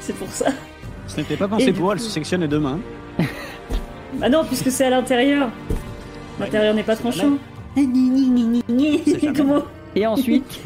C'est 0.00 0.14
pour 0.16 0.28
ça. 0.28 0.46
Ce 1.06 1.18
n'était 1.18 1.36
pas 1.36 1.48
pensé 1.48 1.72
pour, 1.72 1.92
elle 1.92 1.98
coup- 1.98 2.04
se 2.04 2.10
sectionne 2.10 2.46
deux 2.46 2.60
mains. 2.60 2.80
Bah, 4.14 4.28
non, 4.30 4.42
puisque 4.42 4.70
c'est 4.70 4.86
à 4.86 4.90
l'intérieur. 4.90 5.48
L'intérieur 6.40 6.74
n'est 6.74 6.82
pas 6.82 6.96
tranchant. 6.96 7.36
Comment 9.36 9.62
Et 9.94 10.06
ensuite, 10.06 10.60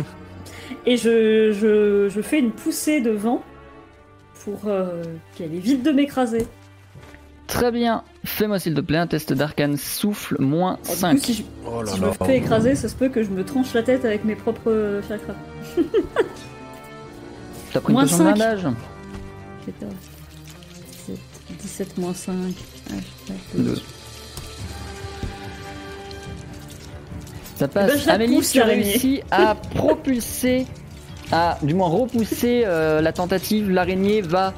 et 0.86 0.96
je, 0.96 1.52
je, 1.52 2.08
je, 2.08 2.20
fais 2.22 2.40
une 2.40 2.50
poussée 2.50 3.00
de 3.00 3.10
vent 3.10 3.42
pour 4.44 4.62
euh, 4.66 5.02
qu'elle 5.36 5.54
évite 5.54 5.82
de 5.82 5.92
m'écraser. 5.92 6.46
Très 7.46 7.70
bien. 7.70 8.02
Fais-moi 8.24 8.58
s'il 8.58 8.74
te 8.74 8.80
plaît 8.80 8.98
un 8.98 9.06
test 9.06 9.32
d'arcane 9.32 9.76
souffle 9.76 10.36
moins 10.40 10.78
ah, 10.84 10.88
5. 10.88 11.18
Si 11.18 11.34
je, 11.34 11.42
me 12.00 12.12
fais 12.12 12.38
écraser, 12.38 12.74
ça 12.74 12.88
se 12.88 12.96
peut 12.96 13.08
que 13.08 13.22
je 13.22 13.30
me 13.30 13.44
tranche 13.44 13.72
la 13.74 13.82
tête 13.82 14.04
avec 14.04 14.24
mes 14.24 14.34
propres 14.34 14.70
euh, 14.70 15.02
chakras. 15.06 15.34
T'as 17.72 17.80
pris 17.80 17.92
moins 17.92 18.04
une 18.04 18.08
potion 18.10 18.24
de 18.24 19.86
17 21.58 21.98
moins 21.98 22.14
5. 22.14 22.54
12. 23.54 23.82
Ça 27.62 27.68
Eh 27.70 27.74
ben, 27.74 27.86
passe. 27.86 28.08
Amélie, 28.08 28.40
tu 28.40 28.60
réussis 28.60 29.22
à 29.30 29.54
propulser, 29.54 30.66
à 31.30 31.58
du 31.62 31.74
moins 31.74 31.88
repousser 31.88 32.64
euh, 32.66 33.00
la 33.00 33.12
tentative. 33.12 33.70
L'araignée 33.70 34.20
va 34.20 34.52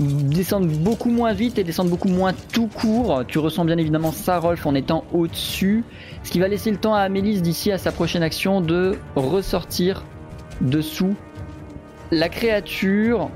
descendre 0.00 0.66
beaucoup 0.66 1.10
moins 1.10 1.32
vite 1.32 1.58
et 1.58 1.64
descendre 1.64 1.90
beaucoup 1.90 2.08
moins 2.08 2.32
tout 2.52 2.66
court. 2.66 3.22
Tu 3.28 3.38
ressens 3.38 3.64
bien 3.64 3.78
évidemment 3.78 4.10
ça, 4.10 4.38
Rolf, 4.38 4.66
en 4.66 4.74
étant 4.74 5.04
au-dessus. 5.12 5.84
Ce 6.24 6.30
qui 6.32 6.40
va 6.40 6.48
laisser 6.48 6.70
le 6.70 6.78
temps 6.78 6.94
à 6.94 7.00
Amélis 7.00 7.40
d'ici 7.42 7.70
à 7.70 7.78
sa 7.78 7.92
prochaine 7.92 8.22
action 8.22 8.60
de 8.60 8.96
ressortir 9.14 10.04
dessous 10.60 11.14
la 12.10 12.28
créature. 12.28 13.30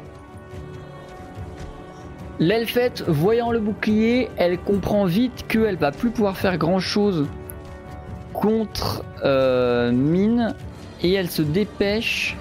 L'elfette, 2.40 3.04
voyant 3.06 3.52
le 3.52 3.60
bouclier, 3.60 4.30
elle 4.36 4.58
comprend 4.58 5.04
vite 5.04 5.44
qu'elle 5.46 5.76
va 5.76 5.92
plus 5.92 6.10
pouvoir 6.10 6.36
faire 6.36 6.58
grand 6.58 6.80
chose 6.80 7.28
contre 8.32 9.04
euh, 9.24 9.92
Mine 9.92 10.54
et 11.02 11.12
elle 11.12 11.30
se 11.30 11.42
dépêche 11.42 12.36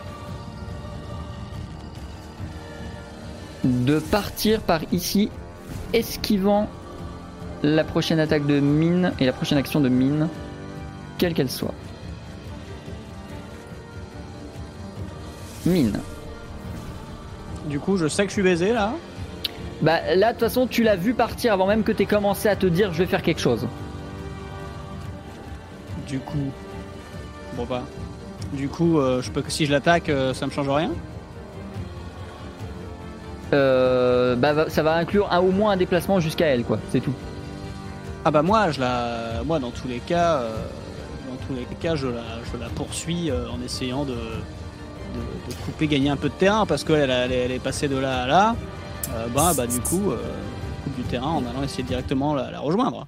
de 3.63 3.99
partir 3.99 4.61
par 4.61 4.81
ici, 4.91 5.29
esquivant 5.93 6.67
la 7.63 7.83
prochaine 7.83 8.19
attaque 8.19 8.45
de 8.47 8.59
Mine 8.59 9.13
et 9.19 9.25
la 9.25 9.33
prochaine 9.33 9.57
action 9.57 9.79
de 9.79 9.89
Mine, 9.89 10.27
quelle 11.17 11.33
qu'elle 11.33 11.49
soit. 11.49 11.73
Mine. 15.65 15.99
Du 17.67 17.79
coup, 17.79 17.97
je 17.97 18.07
sais 18.07 18.23
que 18.23 18.29
je 18.29 18.33
suis 18.33 18.41
baisé 18.41 18.73
là. 18.73 18.93
Bah 19.81 20.15
là, 20.15 20.33
de 20.33 20.39
toute 20.39 20.47
façon, 20.47 20.67
tu 20.67 20.83
l'as 20.83 20.95
vu 20.95 21.13
partir 21.13 21.53
avant 21.53 21.67
même 21.67 21.83
que 21.83 21.91
tu 21.91 22.05
commencé 22.05 22.49
à 22.49 22.55
te 22.55 22.65
dire 22.65 22.93
je 22.93 22.99
vais 22.99 23.05
faire 23.05 23.21
quelque 23.21 23.41
chose. 23.41 23.67
Du 26.11 26.19
coup. 26.19 26.51
Bon 27.55 27.65
bah. 27.65 27.83
Du 28.51 28.67
coup, 28.67 28.99
euh, 28.99 29.21
je 29.21 29.31
peux 29.31 29.41
que 29.41 29.49
si 29.49 29.65
je 29.65 29.71
l'attaque, 29.71 30.09
euh, 30.09 30.33
ça 30.33 30.45
me 30.45 30.51
change 30.51 30.67
rien? 30.67 30.91
Euh, 33.53 34.35
bah, 34.35 34.69
ça 34.69 34.83
va 34.83 34.95
inclure 34.95 35.31
un, 35.31 35.39
au 35.39 35.51
moins 35.51 35.71
un 35.71 35.77
déplacement 35.77 36.19
jusqu'à 36.19 36.47
elle, 36.47 36.65
quoi. 36.65 36.79
C'est 36.91 36.99
tout. 36.99 37.13
Ah 38.25 38.31
bah 38.31 38.41
moi, 38.41 38.71
je 38.71 38.81
la, 38.81 39.41
moi 39.45 39.59
dans 39.59 39.71
tous 39.71 39.87
les 39.87 39.99
cas, 39.99 40.39
euh, 40.39 40.65
dans 41.29 41.37
tous 41.47 41.53
les 41.53 41.63
cas, 41.77 41.95
je 41.95 42.07
la, 42.07 42.23
je 42.51 42.57
la 42.59 42.67
poursuis 42.67 43.31
euh, 43.31 43.49
en 43.49 43.61
essayant 43.63 44.03
de, 44.03 44.11
de, 44.11 45.21
de 45.47 45.53
couper, 45.63 45.87
gagner 45.87 46.09
un 46.09 46.17
peu 46.17 46.27
de 46.27 46.33
terrain 46.33 46.65
parce 46.65 46.83
qu'elle 46.83 47.09
elle, 47.09 47.31
elle 47.31 47.51
est 47.51 47.63
passée 47.63 47.87
de 47.87 47.97
là 47.97 48.23
à 48.23 48.27
là. 48.27 48.55
Bah, 49.33 49.53
bah 49.55 49.65
du 49.65 49.79
coup, 49.79 50.13
coupe 50.83 50.95
du 50.95 51.03
terrain 51.03 51.31
en 51.31 51.45
allant 51.45 51.63
essayer 51.63 51.83
directement 51.83 52.33
la, 52.35 52.51
la 52.51 52.59
rejoindre. 52.59 53.07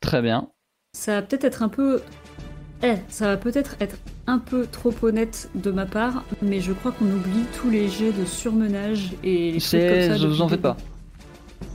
Très 0.00 0.22
bien. 0.22 0.48
Ça 0.92 1.14
va 1.16 1.22
peut-être 1.22 1.44
être 1.44 1.62
un 1.62 1.68
peu. 1.68 2.02
Eh, 2.82 2.94
ça 3.08 3.26
va 3.28 3.36
peut-être 3.36 3.76
être 3.80 3.96
un 4.26 4.38
peu 4.38 4.66
trop 4.66 4.92
honnête 5.02 5.48
de 5.54 5.70
ma 5.70 5.86
part, 5.86 6.24
mais 6.42 6.60
je 6.60 6.72
crois 6.72 6.92
qu'on 6.92 7.04
oublie 7.06 7.44
tous 7.60 7.70
les 7.70 7.88
jets 7.88 8.12
de 8.12 8.24
surmenage 8.24 9.12
et 9.22 9.52
les 9.52 9.60
trucs 9.60 9.70
comme 9.70 9.80
C'est, 9.80 10.08
ça. 10.08 10.16
je 10.16 10.22
depuis 10.22 10.36
vous 10.36 10.40
en 10.42 10.44
le 10.46 10.50
fais 10.50 10.56
début. 10.56 10.62
pas. 10.62 10.76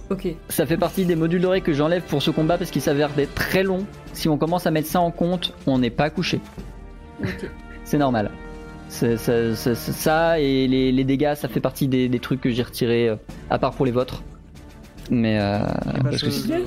Ok. 0.10 0.28
Ça 0.50 0.66
fait 0.66 0.78
partie 0.78 1.06
des 1.06 1.16
modules 1.16 1.42
d'oreille 1.42 1.62
que 1.62 1.74
j'enlève 1.74 2.04
pour 2.04 2.22
ce 2.22 2.30
combat 2.32 2.58
parce 2.58 2.72
qu'il 2.72 2.82
s'avère 2.82 3.10
d'être 3.14 3.34
très 3.36 3.64
long. 3.64 3.86
Si 4.14 4.28
on 4.28 4.38
commence 4.38 4.68
à 4.68 4.72
mettre 4.72 4.88
ça 4.90 5.00
en 5.00 5.12
compte, 5.12 5.54
on 5.66 5.80
n'est 5.80 5.90
pas 5.90 6.10
couché. 6.10 6.42
Ok. 7.24 7.50
C'est 7.86 7.98
normal. 7.98 8.32
Ça 8.90 10.40
et 10.40 10.68
les, 10.68 10.92
les 10.92 11.04
dégâts, 11.04 11.34
ça 11.36 11.48
fait 11.48 11.60
partie 11.60 11.88
des, 11.88 12.10
des 12.10 12.20
trucs 12.20 12.42
que 12.42 12.50
j'ai 12.52 12.64
retirés, 12.64 13.10
euh, 13.10 13.16
à 13.50 13.60
part 13.60 13.74
pour 13.74 13.86
les 13.86 13.92
vôtres. 13.92 14.24
Mais 15.10 15.40
euh, 15.40 15.60
parce 16.04 16.22
que 16.22 16.30
si- 16.32 16.50
ouais. 16.52 16.64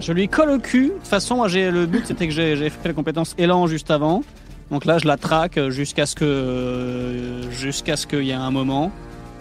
Je 0.00 0.12
lui 0.12 0.28
colle 0.28 0.50
au 0.50 0.58
cul. 0.58 0.88
De 0.88 0.92
toute 0.92 1.06
façon, 1.06 1.36
moi, 1.36 1.48
j'ai 1.48 1.70
le 1.70 1.86
but 1.86 2.06
c'était 2.06 2.26
que 2.28 2.32
j'ai 2.34 2.56
j'ai 2.56 2.70
fait 2.70 2.88
la 2.88 2.94
compétence 2.94 3.34
élan 3.38 3.66
juste 3.66 3.90
avant. 3.90 4.22
Donc 4.70 4.84
là, 4.84 4.98
je 4.98 5.06
la 5.06 5.16
traque 5.16 5.58
jusqu'à 5.70 6.06
ce 6.06 6.14
que 6.14 7.40
jusqu'à 7.50 7.96
ce 7.96 8.06
qu'il 8.06 8.24
y 8.24 8.30
ait 8.30 8.34
un 8.34 8.50
moment, 8.50 8.90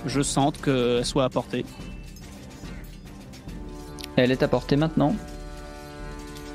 je 0.06 0.22
sente 0.22 0.62
qu'elle 0.62 1.03
soit 1.06 1.26
à 1.26 1.30
portée. 1.30 1.66
elle 4.18 4.32
est 4.32 4.43
à 4.43 4.47
portée 4.47 4.76
maintenant. 4.78 5.16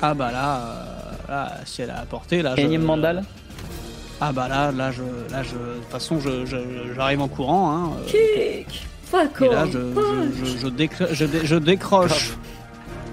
Ah 0.03 0.15
bah 0.15 0.33
là, 0.33 0.57
euh, 0.57 1.13
là, 1.29 1.53
si 1.67 1.83
elle 1.83 1.91
est 1.91 1.93
à 1.93 2.07
portée, 2.09 2.41
là, 2.43 2.55
je, 2.57 2.63
Énième 2.63 2.83
mandal. 2.85 3.23
Ah 4.21 4.33
bah 4.33 4.49
là, 4.49 4.73
là, 4.73 4.91
je, 4.93 5.03
là, 5.31 5.43
je, 5.43 5.51
de 5.51 5.75
toute 5.81 5.91
façon, 5.91 6.19
je, 6.21 6.47
je- 6.47 6.95
j'arrive 6.95 7.21
en 7.21 7.29
courant. 7.29 7.71
Hein, 7.71 7.91
euh, 7.99 8.07
Kick 8.07 8.87
et 9.43 9.49
là, 9.49 9.67
je, 9.67 9.79
je, 9.79 10.45
je, 10.47 10.59
je 10.59 10.69
décro- 10.69 11.09
je 11.13 11.25
dé- 11.27 11.41
je 11.45 11.57
décroche 11.57 12.37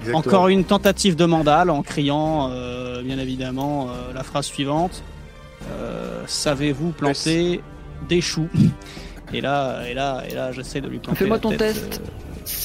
Exactement. 0.10 0.18
encore 0.36 0.48
une 0.50 0.64
tentative 0.64 1.16
de 1.16 1.26
mandal 1.26 1.70
en 1.70 1.82
criant, 1.82 2.50
euh, 2.52 3.02
bien 3.04 3.18
évidemment, 3.20 3.90
euh, 3.90 4.14
la 4.14 4.24
phrase 4.24 4.46
suivante 4.46 5.04
Euh, 5.72 6.24
Savez-vous 6.28 6.92
planter 6.92 7.62
des 8.08 8.22
choux 8.22 8.48
Et 9.34 9.42
là, 9.42 9.82
et 9.88 9.94
là, 9.94 10.24
et 10.30 10.34
là, 10.34 10.52
j'essaie 10.54 10.80
de 10.82 10.88
lui 10.88 11.00
planter. 11.00 11.20
Fais-moi 11.20 11.40
ton 11.40 11.50
tête, 11.50 11.60
test. 11.90 12.02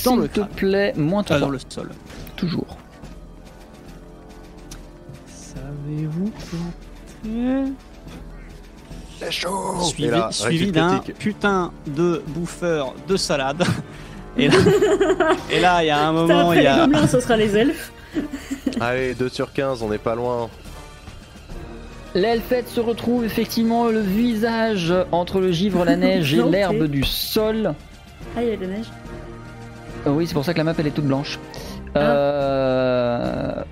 dans 0.04 0.12
S'il 0.12 0.20
le 0.22 0.28
te 0.28 0.40
crâne. 0.40 0.48
plaît, 0.54 0.92
moins 0.96 1.22
3. 1.24 1.38
dans 1.40 1.48
le 1.48 1.58
sol. 1.68 1.90
Toujours. 2.36 2.76
Savez-vous 5.26 6.30
planter 6.50 7.72
chaud 9.30 9.80
suivi, 9.82 10.10
suivi 10.30 10.72
d'un 10.72 10.98
putain 11.18 11.72
de 11.86 12.22
bouffeur 12.28 12.94
de 13.08 13.16
salade. 13.16 13.64
Et 14.38 14.48
là, 14.48 14.54
et 15.50 15.60
là, 15.60 15.82
il 15.82 15.86
y 15.86 15.90
a 15.90 16.06
un 16.08 16.12
moment, 16.12 16.50
après 16.50 16.58
il 16.58 16.62
y 16.64 16.66
a. 16.66 16.74
les 16.74 16.80
gobelins, 16.92 17.06
ce 17.06 17.20
sera 17.20 17.36
les 17.36 17.56
elfes. 17.56 17.92
Allez, 18.80 19.14
2 19.14 19.28
sur 19.28 19.52
15, 19.52 19.82
on 19.82 19.88
n'est 19.88 19.98
pas 19.98 20.14
loin. 20.14 20.48
L'elfette 22.14 22.68
se 22.68 22.80
retrouve 22.80 23.24
effectivement 23.24 23.86
le 23.88 24.00
visage 24.00 24.92
entre 25.12 25.40
le 25.40 25.50
givre, 25.50 25.84
la 25.84 25.96
neige 25.96 26.34
et 26.34 26.42
l'herbe 26.50 26.84
du 26.84 27.02
sol. 27.04 27.74
Ah, 28.36 28.42
il 28.42 28.48
y 28.48 28.52
a 28.52 28.56
de 28.56 28.62
la 28.62 28.68
neige. 28.68 28.86
Euh, 30.06 30.10
Oui, 30.10 30.26
c'est 30.26 30.34
pour 30.34 30.44
ça 30.44 30.52
que 30.52 30.58
la 30.58 30.64
map 30.64 30.74
elle 30.78 30.86
est 30.86 30.90
toute 30.90 31.06
blanche. 31.06 31.38
Euh... 31.96 33.62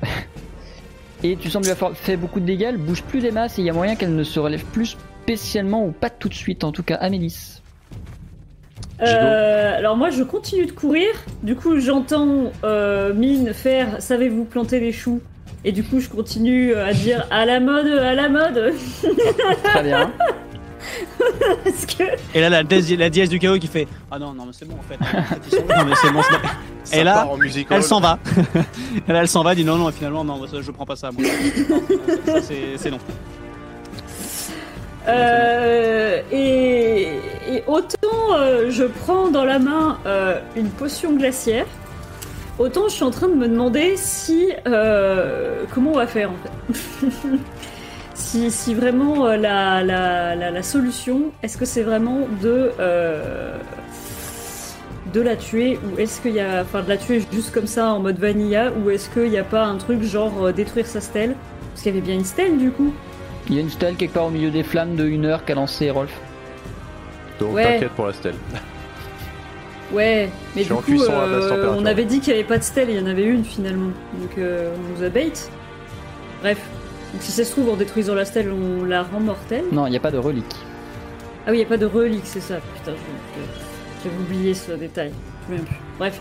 Et 1.22 1.36
tu 1.36 1.50
sembles 1.50 1.66
lui 1.66 1.72
avoir 1.72 1.92
fait 1.92 2.16
beaucoup 2.16 2.40
de 2.40 2.46
dégâts, 2.46 2.66
elle 2.68 2.78
bouge 2.78 3.02
plus 3.02 3.20
des 3.20 3.30
masses 3.30 3.58
et 3.58 3.62
il 3.62 3.66
y 3.66 3.70
a 3.70 3.74
moyen 3.74 3.94
qu'elle 3.94 4.14
ne 4.14 4.24
se 4.24 4.40
relève 4.40 4.64
plus 4.64 4.96
spécialement 5.22 5.84
ou 5.84 5.92
pas 5.92 6.08
tout 6.08 6.30
de 6.30 6.34
suite, 6.34 6.64
en 6.64 6.72
tout 6.72 6.82
cas 6.82 6.94
Amélis. 6.96 7.59
Euh, 9.02 9.78
alors 9.78 9.96
moi 9.96 10.10
je 10.10 10.22
continue 10.22 10.66
de 10.66 10.72
courir, 10.72 11.08
du 11.42 11.56
coup 11.56 11.80
j'entends 11.80 12.52
euh, 12.64 13.14
Mine 13.14 13.52
faire 13.54 14.00
savez-vous 14.00 14.44
planter 14.44 14.78
les 14.80 14.92
choux? 14.92 15.20
Et 15.64 15.72
du 15.72 15.82
coup 15.82 16.00
je 16.00 16.08
continue 16.08 16.74
à 16.74 16.92
dire 16.92 17.26
à 17.30 17.44
la 17.46 17.60
mode, 17.60 17.86
à 17.86 18.14
la 18.14 18.28
mode 18.28 18.72
Très 19.64 19.82
bien. 19.82 20.10
parce 21.64 21.86
que 21.86 22.04
Et 22.34 22.40
là, 22.40 22.48
la, 22.50 22.62
dièse 23.10 23.28
du 23.28 23.38
chaos 23.38 23.58
qui 23.58 23.66
fait 23.66 23.86
Ah 24.10 24.18
non, 24.18 24.32
non, 24.32 24.46
mais 24.46 24.52
c'est 24.52 24.66
bon 24.66 24.76
en 24.78 24.82
fait. 24.82 24.98
Non, 25.68 25.84
mais 25.86 25.94
c'est 26.00 26.10
bon. 26.12 26.20
c'est 26.84 26.98
Et 27.00 27.04
là. 27.04 27.28
Elle 27.70 27.82
s'en 27.82 28.00
va. 28.00 28.18
et 29.08 29.12
là, 29.12 29.20
elle 29.20 29.28
s'en 29.28 29.42
va, 29.42 29.54
dit 29.54 29.64
non, 29.64 29.76
non, 29.76 29.90
finalement, 29.92 30.24
non, 30.24 30.46
ça, 30.46 30.60
je 30.62 30.70
prends 30.70 30.86
pas 30.86 30.96
ça. 30.96 31.10
Moi. 31.12 31.28
Non, 31.68 31.76
ça, 32.26 32.40
c'est- 32.42 32.76
c'est 32.76 32.90
non. 32.90 32.98
Euh, 35.08 36.20
et, 36.30 37.08
autant 37.66 38.34
euh, 38.34 38.70
je 38.70 38.84
prends 38.84 39.28
dans 39.28 39.44
la 39.44 39.58
main 39.58 39.98
euh, 40.06 40.38
une 40.56 40.68
potion 40.68 41.14
glaciaire, 41.14 41.66
autant 42.58 42.88
je 42.88 42.94
suis 42.94 43.04
en 43.04 43.10
train 43.10 43.28
de 43.28 43.34
me 43.34 43.48
demander 43.48 43.96
si 43.96 44.52
comment 45.72 45.92
on 45.92 45.96
va 45.96 46.06
faire 46.06 46.30
en 46.30 46.36
fait. 46.36 47.10
si, 48.14 48.74
vraiment 48.74 49.26
la, 49.28 49.82
la, 49.82 50.62
solution, 50.62 51.32
est-ce 51.42 51.56
que 51.56 51.64
c'est 51.64 51.82
vraiment 51.82 52.26
de 52.42 52.70
de 55.12 55.20
la 55.20 55.34
tuer 55.34 55.76
ou 55.82 55.98
est-ce 55.98 56.20
qu'il 56.20 56.34
y 56.34 56.40
a 56.40 56.62
enfin 56.62 56.82
de 56.82 56.88
la 56.88 56.96
tuer 56.96 57.20
juste 57.32 57.52
comme 57.52 57.66
ça 57.66 57.88
en 57.88 57.98
mode 57.98 58.18
vanilla 58.18 58.70
ou 58.70 58.90
est-ce 58.90 59.10
qu'il 59.10 59.30
n'y 59.30 59.38
a 59.38 59.44
pas 59.44 59.64
un 59.64 59.76
truc 59.76 60.02
genre 60.02 60.52
détruire 60.52 60.86
sa 60.86 61.00
stèle? 61.00 61.34
Parce 61.70 61.82
qu'il 61.82 61.94
y 61.94 61.98
avait 61.98 62.06
bien 62.06 62.14
une 62.14 62.24
stèle 62.24 62.58
du 62.58 62.70
coup. 62.70 62.92
Il 63.50 63.56
y 63.56 63.58
a 63.58 63.60
une 63.62 63.68
stèle 63.70 63.96
quelque 63.96 64.14
part 64.14 64.26
au 64.26 64.30
milieu 64.30 64.50
des 64.50 64.62
flammes 64.62 64.96
de 64.96 65.04
une 65.06 65.26
heure 65.26 65.44
qu'a 65.44 65.54
lancé 65.54 65.90
Rolf. 65.90 66.12
Donc 67.38 67.54
Ouais. 67.54 67.64
t'inquiète 67.64 67.90
pour 67.90 68.06
la 68.06 68.12
stèle. 68.14 68.34
Ouais, 69.92 70.30
mais 70.54 70.62
du 70.62 70.72
coup, 70.72 71.02
euh, 71.02 71.74
on 71.76 71.84
avait 71.84 72.04
dit 72.04 72.20
qu'il 72.20 72.32
n'y 72.32 72.38
avait 72.38 72.48
pas 72.48 72.58
de 72.58 72.62
stèle, 72.62 72.90
il 72.90 72.96
y 72.96 73.00
en 73.00 73.06
avait 73.06 73.24
une 73.24 73.44
finalement. 73.44 73.90
Donc 74.20 74.38
euh, 74.38 74.72
on 74.76 74.96
nous 74.98 75.04
a 75.04 75.08
bait. 75.08 75.32
Bref. 76.42 76.58
Donc 77.12 77.22
si 77.22 77.32
ça 77.32 77.42
se 77.44 77.50
trouve, 77.50 77.70
en 77.70 77.74
détruisant 77.76 78.14
la 78.14 78.24
stèle, 78.24 78.52
on 78.52 78.84
la 78.84 79.02
rend 79.02 79.18
mortelle. 79.18 79.64
Non, 79.72 79.88
il 79.88 79.90
n'y 79.90 79.96
a 79.96 80.00
pas 80.00 80.12
de 80.12 80.18
relique. 80.18 80.54
Ah 81.44 81.50
oui, 81.50 81.56
il 81.56 81.58
n'y 81.58 81.64
a 81.64 81.68
pas 81.68 81.76
de 81.76 81.86
relique, 81.86 82.20
c'est 82.24 82.38
ça. 82.40 82.58
Putain, 82.76 82.92
je... 82.96 84.04
J'avais 84.04 84.22
oublié 84.22 84.54
ce 84.54 84.70
détail. 84.72 85.10
Je 85.50 85.56
plus. 85.56 85.64
Bref. 85.98 86.20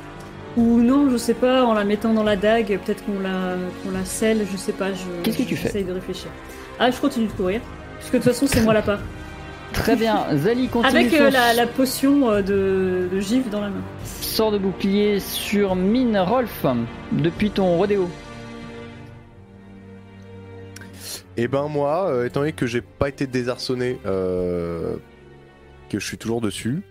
Ou 0.57 0.81
non, 0.81 1.07
je 1.11 1.17
sais 1.17 1.35
pas, 1.35 1.63
en 1.63 1.75
la 1.75 1.83
mettant 1.83 2.11
dans 2.13 2.23
la 2.23 2.35
dague, 2.37 2.79
peut-être 2.83 3.05
qu'on 3.05 3.19
la, 3.19 3.53
qu'on 3.83 3.91
la 3.91 4.03
scelle, 4.03 4.47
je 4.51 4.57
sais 4.57 4.71
pas. 4.73 4.91
je- 4.93 5.21
Qu'est-ce 5.21 5.37
que 5.37 5.43
tu 5.43 5.55
fais? 5.55 5.67
J'essaye 5.67 5.83
de 5.83 5.93
réfléchir. 5.93 6.31
Ah, 6.79 6.89
je 6.91 6.99
continue 6.99 7.27
de 7.27 7.31
courir. 7.33 7.61
Parce 7.97 8.09
que 8.09 8.17
de 8.17 8.23
toute 8.23 8.31
façon, 8.31 8.47
c'est 8.47 8.61
moi 8.61 8.73
la 8.73 8.81
part. 8.81 8.99
Très 9.73 9.95
bien, 9.95 10.25
Zali 10.35 10.67
continue 10.67 10.97
Avec 10.97 11.11
son 11.11 11.23
euh, 11.25 11.29
la, 11.29 11.53
la 11.53 11.67
potion 11.67 12.29
euh, 12.31 12.41
de, 12.41 13.07
de 13.13 13.19
gifle 13.19 13.49
dans 13.49 13.61
la 13.61 13.69
main. 13.69 13.83
sort 14.03 14.51
de 14.51 14.57
bouclier 14.57 15.19
sur 15.19 15.75
Mine 15.75 16.17
Rolf 16.17 16.65
depuis 17.11 17.51
ton 17.51 17.77
rodéo. 17.77 18.09
Et 21.37 21.47
ben 21.47 21.67
moi, 21.67 22.09
euh, 22.09 22.25
étant 22.25 22.39
donné 22.41 22.51
que 22.53 22.65
j'ai 22.65 22.81
pas 22.81 23.09
été 23.09 23.27
désarçonné, 23.27 23.99
euh, 24.05 24.95
que 25.89 25.99
je 25.99 26.05
suis 26.05 26.17
toujours 26.17 26.41
dessus, 26.41 26.81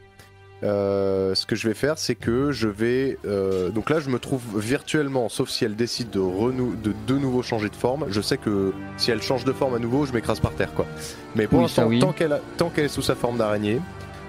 euh, 0.65 1.35
ce 1.35 1.47
que 1.47 1.55
je 1.55 1.69
vais 1.69 1.75
faire, 1.75 1.99
c'est 1.99 2.15
que 2.15 2.51
je 2.53 2.69
vais. 2.69 3.19
euh, 3.27 3.69
donc 3.71 3.91
là, 3.91 4.01
je 4.01 4.11
me 4.11 4.19
trouve 4.19 4.43
virtuellement, 4.57 5.29
sauf 5.29 5.49
si 5.51 5.65
elle 5.65 5.77
décide 5.77 6.11
de, 6.11 6.19
renou 6.21 6.75
de 6.75 6.93
de 7.07 7.19
nouveau 7.19 7.43
changer 7.43 7.69
de 7.69 7.77
forme. 7.77 8.07
Je 8.09 8.21
sais 8.21 8.39
que 8.39 8.73
si 8.97 9.11
elle 9.11 9.23
change 9.23 9.45
de 9.45 9.53
forme 9.53 9.75
à 9.75 9.79
nouveau, 9.79 10.05
je 10.07 10.13
m'écrase 10.13 10.41
par 10.41 10.53
terre, 10.53 10.75
quoi. 10.75 10.87
Mais 11.37 11.47
pour 11.47 11.59
Oui, 11.59 11.65
l'instant, 11.65 11.87
oui. 11.87 11.99
tant 12.01 12.13
qu'elle 12.13 12.33
a- 12.33 12.41
tant 12.57 12.71
qu'elle 12.71 12.87
est 12.87 12.89
sous 12.89 13.03
sa 13.03 13.15
forme 13.15 13.39
d'araignée, 13.39 13.81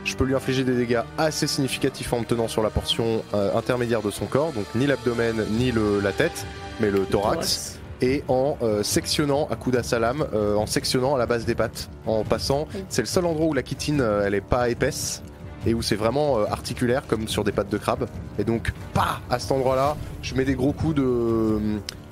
je 0.06 0.16
peux 0.16 0.24
lui 0.24 0.36
infliger 0.36 0.64
des 0.64 0.76
dégâts 0.76 1.02
assez 1.18 1.48
significatifs 1.48 2.14
en 2.14 2.20
me 2.20 2.26
tenant 2.26 2.48
sur 2.48 2.62
la 2.64 2.70
portion 2.70 3.24
euh, 3.34 3.56
intermédiaire 3.58 4.02
de 4.02 4.12
son 4.12 4.26
corps, 4.28 4.52
donc 4.54 4.66
ni 4.76 4.86
l'abdomen 4.88 5.44
ni 5.52 5.72
le, 5.72 6.00
la 6.00 6.12
tête, 6.12 6.46
mais 6.80 6.90
le 6.92 7.02
thorax 7.06 7.76
et 8.02 8.24
en 8.30 8.58
euh, 8.62 8.82
sectionnant 8.82 9.50
à 9.52 9.58
coups 9.58 9.76
d'assalam, 9.76 10.26
euh, 10.34 10.56
en 10.56 10.66
sectionnant 10.66 11.16
à 11.16 11.18
la 11.18 11.26
base 11.26 11.44
des 11.44 11.54
pattes, 11.54 11.90
en 12.06 12.24
passant. 12.24 12.66
Oui. 12.74 12.86
C'est 12.88 13.02
le 13.02 13.08
seul 13.08 13.26
endroit 13.26 13.48
où 13.48 13.54
la 13.54 13.62
chitine 13.64 14.00
euh, 14.00 14.24
elle 14.26 14.36
est 14.36 14.40
pas 14.42 14.70
épaisse 14.70 15.22
et 15.66 15.74
où 15.74 15.82
c'est 15.82 15.96
vraiment 15.96 16.40
euh, 16.40 16.46
articulaire 16.50 17.04
comme 17.08 17.28
sur 17.28 17.44
des 17.44 17.52
pattes 17.52 17.70
de 17.70 17.78
crabe. 17.78 18.08
Et 18.38 18.44
donc, 18.44 18.72
pas 18.94 19.20
à 19.30 19.40
cet 19.40 19.52
endroit-là, 19.52 19.96
je 20.22 20.36
mets 20.36 20.46
des 20.46 20.56
gros 20.56 20.72
coups 20.74 20.96
de, 20.96 21.60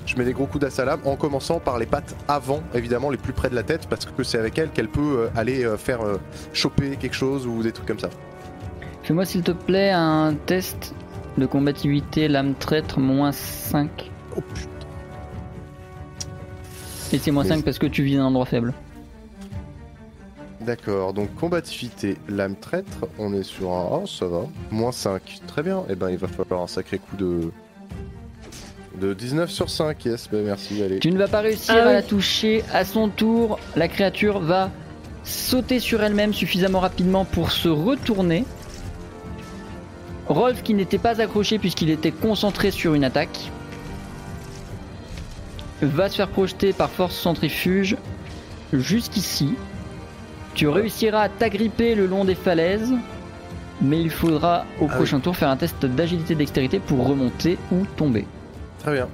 je 0.06 0.16
mets 0.16 0.24
des 0.24 0.32
gros 0.32 0.46
coups 0.46 0.62
d'assalam 0.62 1.00
en 1.04 1.16
commençant 1.16 1.58
par 1.60 1.78
les 1.78 1.86
pattes 1.86 2.14
avant, 2.28 2.62
évidemment 2.74 3.10
les 3.10 3.16
plus 3.18 3.32
près 3.32 3.48
de 3.50 3.54
la 3.54 3.62
tête, 3.62 3.86
parce 3.88 4.04
que 4.06 4.22
c'est 4.22 4.38
avec 4.38 4.58
elle 4.58 4.70
qu'elle 4.70 4.88
peut 4.88 5.18
euh, 5.20 5.28
aller 5.36 5.64
euh, 5.64 5.76
faire 5.76 6.00
choper 6.52 6.96
quelque 6.96 7.14
chose 7.16 7.46
ou 7.46 7.62
des 7.62 7.72
trucs 7.72 7.86
comme 7.86 7.98
ça. 8.00 8.10
Fais-moi 9.02 9.24
s'il 9.24 9.42
te 9.42 9.52
plaît 9.52 9.90
un 9.90 10.34
test 10.46 10.94
de 11.38 11.46
combativité 11.46 12.28
lame 12.28 12.54
traître 12.54 12.98
moins 13.00 13.32
5. 13.32 14.10
Oh 14.36 14.40
putain. 14.54 14.68
Et 17.12 17.18
c'est 17.18 17.30
moins 17.30 17.42
Mais 17.44 17.48
5 17.50 17.56
c'est- 17.58 17.62
parce 17.62 17.78
que 17.78 17.86
tu 17.86 18.02
vises 18.02 18.18
un 18.18 18.24
endroit 18.24 18.44
faible. 18.44 18.74
D'accord, 20.68 21.14
donc 21.14 21.34
combativité, 21.34 22.18
lame 22.28 22.54
traître, 22.54 23.06
on 23.18 23.32
est 23.32 23.42
sur 23.42 23.72
un. 23.72 24.02
Oh, 24.02 24.06
ça 24.06 24.26
va. 24.26 24.42
Moins 24.70 24.92
5. 24.92 25.40
Très 25.46 25.62
bien. 25.62 25.82
Et 25.88 25.94
ben, 25.94 26.10
il 26.10 26.18
va 26.18 26.28
falloir 26.28 26.60
un 26.60 26.66
sacré 26.66 26.98
coup 26.98 27.16
de. 27.16 27.50
De 29.00 29.14
19 29.14 29.50
sur 29.50 29.70
5, 29.70 30.04
yes, 30.04 30.28
ben 30.30 30.44
merci, 30.44 30.82
allez. 30.82 30.98
Tu 30.98 31.10
ne 31.10 31.16
vas 31.16 31.26
pas 31.26 31.40
réussir 31.40 31.74
Ah 31.74 31.84
à 31.84 31.86
oui. 31.86 31.92
la 31.94 32.02
toucher. 32.02 32.64
À 32.70 32.84
son 32.84 33.08
tour, 33.08 33.58
la 33.76 33.88
créature 33.88 34.40
va 34.40 34.70
sauter 35.24 35.80
sur 35.80 36.02
elle-même 36.02 36.34
suffisamment 36.34 36.80
rapidement 36.80 37.24
pour 37.24 37.50
se 37.50 37.70
retourner. 37.70 38.44
Rolf, 40.26 40.62
qui 40.62 40.74
n'était 40.74 40.98
pas 40.98 41.22
accroché 41.22 41.58
puisqu'il 41.58 41.88
était 41.88 42.12
concentré 42.12 42.70
sur 42.72 42.92
une 42.92 43.04
attaque, 43.04 43.50
va 45.80 46.10
se 46.10 46.16
faire 46.16 46.28
projeter 46.28 46.74
par 46.74 46.90
force 46.90 47.16
centrifuge 47.16 47.96
jusqu'ici. 48.74 49.54
Tu 50.54 50.68
réussiras 50.68 51.22
à 51.22 51.28
t'agripper 51.28 51.94
le 51.94 52.06
long 52.06 52.24
des 52.24 52.34
falaises, 52.34 52.92
mais 53.80 54.00
il 54.00 54.10
faudra 54.10 54.64
au 54.80 54.86
Ah 54.90 54.94
prochain 54.96 55.20
tour 55.20 55.36
faire 55.36 55.50
un 55.50 55.56
test 55.56 55.84
d'agilité 55.86 56.34
dextérité 56.34 56.80
pour 56.80 57.06
remonter 57.06 57.58
ou 57.70 57.84
tomber. 57.96 58.26
Très 58.82 58.92
bien. 58.94 59.08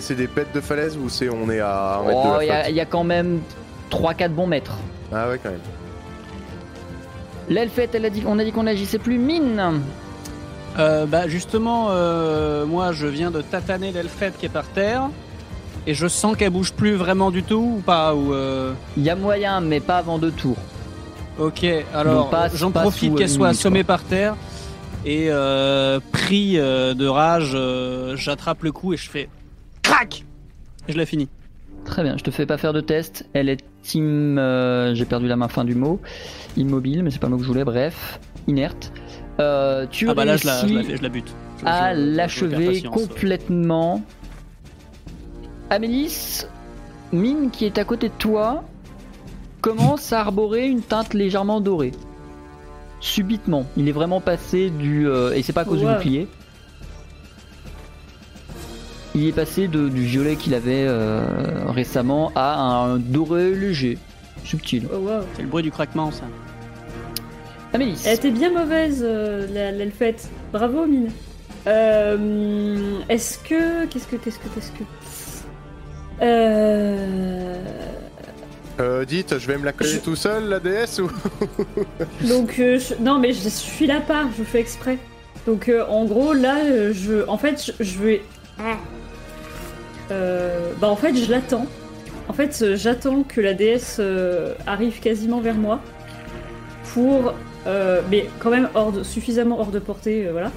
C'est 0.00 0.14
des 0.14 0.26
bêtes 0.28 0.54
de 0.54 0.60
falaise 0.60 0.96
ou 0.96 1.08
c'est 1.08 1.28
on 1.28 1.50
est 1.50 1.60
à 1.60 2.00
Oh, 2.06 2.38
il 2.40 2.46
y, 2.46 2.50
a- 2.50 2.70
y 2.70 2.86
quand 2.86 3.04
même 3.04 3.40
3-4 3.90 4.30
bons 4.30 4.46
mètres. 4.46 4.78
Ah 5.12 5.28
ouais, 5.28 5.38
quand 5.42 5.50
même. 5.50 5.60
L'elfette, 7.50 7.94
elle 7.94 8.06
a 8.06 8.10
dit, 8.10 8.22
on 8.26 8.38
a 8.38 8.44
dit 8.44 8.52
qu'on 8.52 8.62
n'agissait 8.62 8.98
plus. 8.98 9.18
Mine 9.18 9.80
Euh, 10.78 11.06
bah 11.06 11.28
justement, 11.28 11.88
euh, 11.90 12.64
moi 12.66 12.92
je 12.92 13.06
viens 13.06 13.30
de 13.30 13.42
tataner 13.42 13.92
l'elfette 13.92 14.36
qui 14.38 14.46
est 14.46 14.48
par 14.48 14.64
terre 14.66 15.08
et 15.86 15.94
je 15.94 16.06
sens 16.06 16.36
qu'elle 16.36 16.50
bouge 16.50 16.72
plus 16.72 16.94
vraiment 16.94 17.30
du 17.30 17.42
tout 17.42 17.76
ou 17.78 17.80
pas 17.84 18.14
ou 18.14 18.32
euh, 18.32 18.72
Il 18.96 19.02
y 19.02 19.10
a 19.10 19.16
moyen, 19.16 19.60
mais 19.60 19.80
pas 19.80 19.98
avant 19.98 20.18
deux 20.18 20.30
tours. 20.32 20.56
Ok, 21.38 21.66
alors 21.92 22.30
j'en 22.54 22.70
profite 22.70 23.10
sous, 23.10 23.16
qu'elle 23.16 23.26
euh, 23.28 23.32
soit 23.32 23.48
assommée 23.48 23.82
par 23.84 24.02
terre 24.04 24.36
et 25.04 25.26
euh, 25.30 25.98
pris 26.12 26.58
euh, 26.58 26.94
de 26.94 27.06
rage, 27.06 27.52
euh, 27.54 28.16
j'attrape 28.16 28.62
le 28.62 28.72
coup 28.72 28.92
et 28.94 28.96
je 28.96 29.10
fais 29.10 29.28
crac 29.82 30.24
et 30.88 30.92
je 30.92 30.98
la 30.98 31.06
finis. 31.06 31.28
Très 31.84 32.02
bien, 32.02 32.16
je 32.16 32.24
te 32.24 32.30
fais 32.30 32.46
pas 32.46 32.56
faire 32.56 32.72
de 32.72 32.80
test. 32.80 33.26
Elle 33.34 33.50
est 33.50 33.58
team. 33.82 34.38
euh, 34.38 34.94
J'ai 34.94 35.04
perdu 35.04 35.26
la 35.28 35.36
main 35.36 35.48
fin 35.48 35.64
du 35.64 35.74
mot. 35.74 36.00
Immobile, 36.56 37.02
mais 37.02 37.10
c'est 37.10 37.18
pas 37.18 37.26
le 37.26 37.32
mot 37.32 37.36
que 37.38 37.42
je 37.42 37.48
voulais. 37.48 37.64
Bref, 37.64 38.20
inerte. 38.46 38.90
Euh, 39.40 39.84
tu 39.90 40.08
Ah 40.08 40.14
bah 40.14 40.24
là 40.24 40.36
je 40.38 40.46
la, 40.46 40.66
je 40.66 40.72
la, 40.72 40.96
je 40.96 41.02
la 41.02 41.08
bute. 41.10 41.34
Je- 41.60 41.66
à 41.66 41.92
l'achever 41.92 42.82
complètement. 42.84 44.02
Amélis, 45.74 46.46
Mine 47.12 47.50
qui 47.50 47.64
est 47.66 47.78
à 47.78 47.84
côté 47.84 48.08
de 48.08 48.14
toi, 48.18 48.64
commence 49.60 50.12
à 50.12 50.20
arborer 50.20 50.66
une 50.68 50.82
teinte 50.82 51.14
légèrement 51.14 51.60
dorée. 51.60 51.92
Subitement, 53.00 53.66
il 53.76 53.88
est 53.88 53.92
vraiment 53.92 54.20
passé 54.20 54.70
du. 54.70 55.08
euh, 55.08 55.32
et 55.34 55.42
c'est 55.42 55.52
pas 55.52 55.62
à 55.62 55.64
cause 55.64 55.80
du 55.80 55.86
bouclier. 55.86 56.28
Il 59.14 59.26
est 59.26 59.32
passé 59.32 59.68
de- 59.68 59.88
du 59.88 60.02
violet 60.02 60.36
qu'il 60.36 60.54
avait 60.54 60.86
euh, 60.88 61.22
récemment 61.68 62.32
à 62.34 62.56
un 62.84 62.98
doré 62.98 63.54
léger, 63.54 63.98
subtil. 64.44 64.88
Oh. 64.92 65.08
C'est 65.34 65.42
le 65.42 65.48
bruit 65.48 65.62
du 65.62 65.70
craquement 65.70 66.10
ça. 66.10 66.24
Amélis, 67.72 68.02
Elle 68.06 68.14
était 68.16 68.30
bien 68.30 68.50
mauvaise, 68.52 69.02
euh, 69.04 69.46
la- 69.52 69.70
l'elfette. 69.72 70.28
Bravo, 70.52 70.86
Mine. 70.86 71.10
Euh, 71.66 72.98
est-ce 73.08 73.38
que. 73.38 73.86
Qu'est-ce 73.86 74.06
que. 74.08 74.16
Qu'est-ce 74.16 74.38
que. 74.38 74.48
Qu'est-ce 74.48 74.70
que. 74.72 74.84
Euh. 76.22 77.56
Euh, 78.80 79.04
dites, 79.04 79.38
je 79.38 79.46
vais 79.46 79.56
me 79.56 79.64
la 79.64 79.72
coller 79.72 79.90
Je- 79.90 79.98
tout 80.00 80.16
seul, 80.16 80.48
la 80.48 80.58
DS 80.58 80.98
ou 81.00 81.08
Donc, 82.28 82.58
euh, 82.58 82.78
je- 82.78 82.94
non, 83.00 83.18
mais 83.20 83.32
je 83.32 83.48
suis 83.48 83.86
là 83.86 84.00
part, 84.00 84.26
je 84.36 84.42
fais 84.42 84.58
exprès. 84.60 84.98
Donc, 85.46 85.68
euh, 85.68 85.84
en 85.86 86.04
gros, 86.06 86.32
là, 86.32 86.56
je. 86.92 87.26
En 87.28 87.38
fait, 87.38 87.72
je, 87.78 87.84
je 87.84 87.98
vais. 87.98 88.22
Euh, 90.10 90.72
bah, 90.80 90.88
en 90.88 90.96
fait, 90.96 91.14
je 91.16 91.30
l'attends. 91.30 91.66
En 92.28 92.32
fait, 92.32 92.74
j'attends 92.74 93.22
que 93.22 93.40
la 93.40 93.54
déesse 93.54 93.98
euh, 94.00 94.54
arrive 94.66 94.98
quasiment 95.00 95.40
vers 95.40 95.54
moi. 95.56 95.80
Pour. 96.92 97.34
euh, 97.66 98.00
mais 98.10 98.26
quand 98.40 98.50
même 98.50 98.68
hors 98.74 98.92
de- 98.92 99.02
suffisamment 99.02 99.60
hors 99.60 99.70
de 99.70 99.78
portée, 99.78 100.26
euh, 100.26 100.32
voilà. 100.32 100.50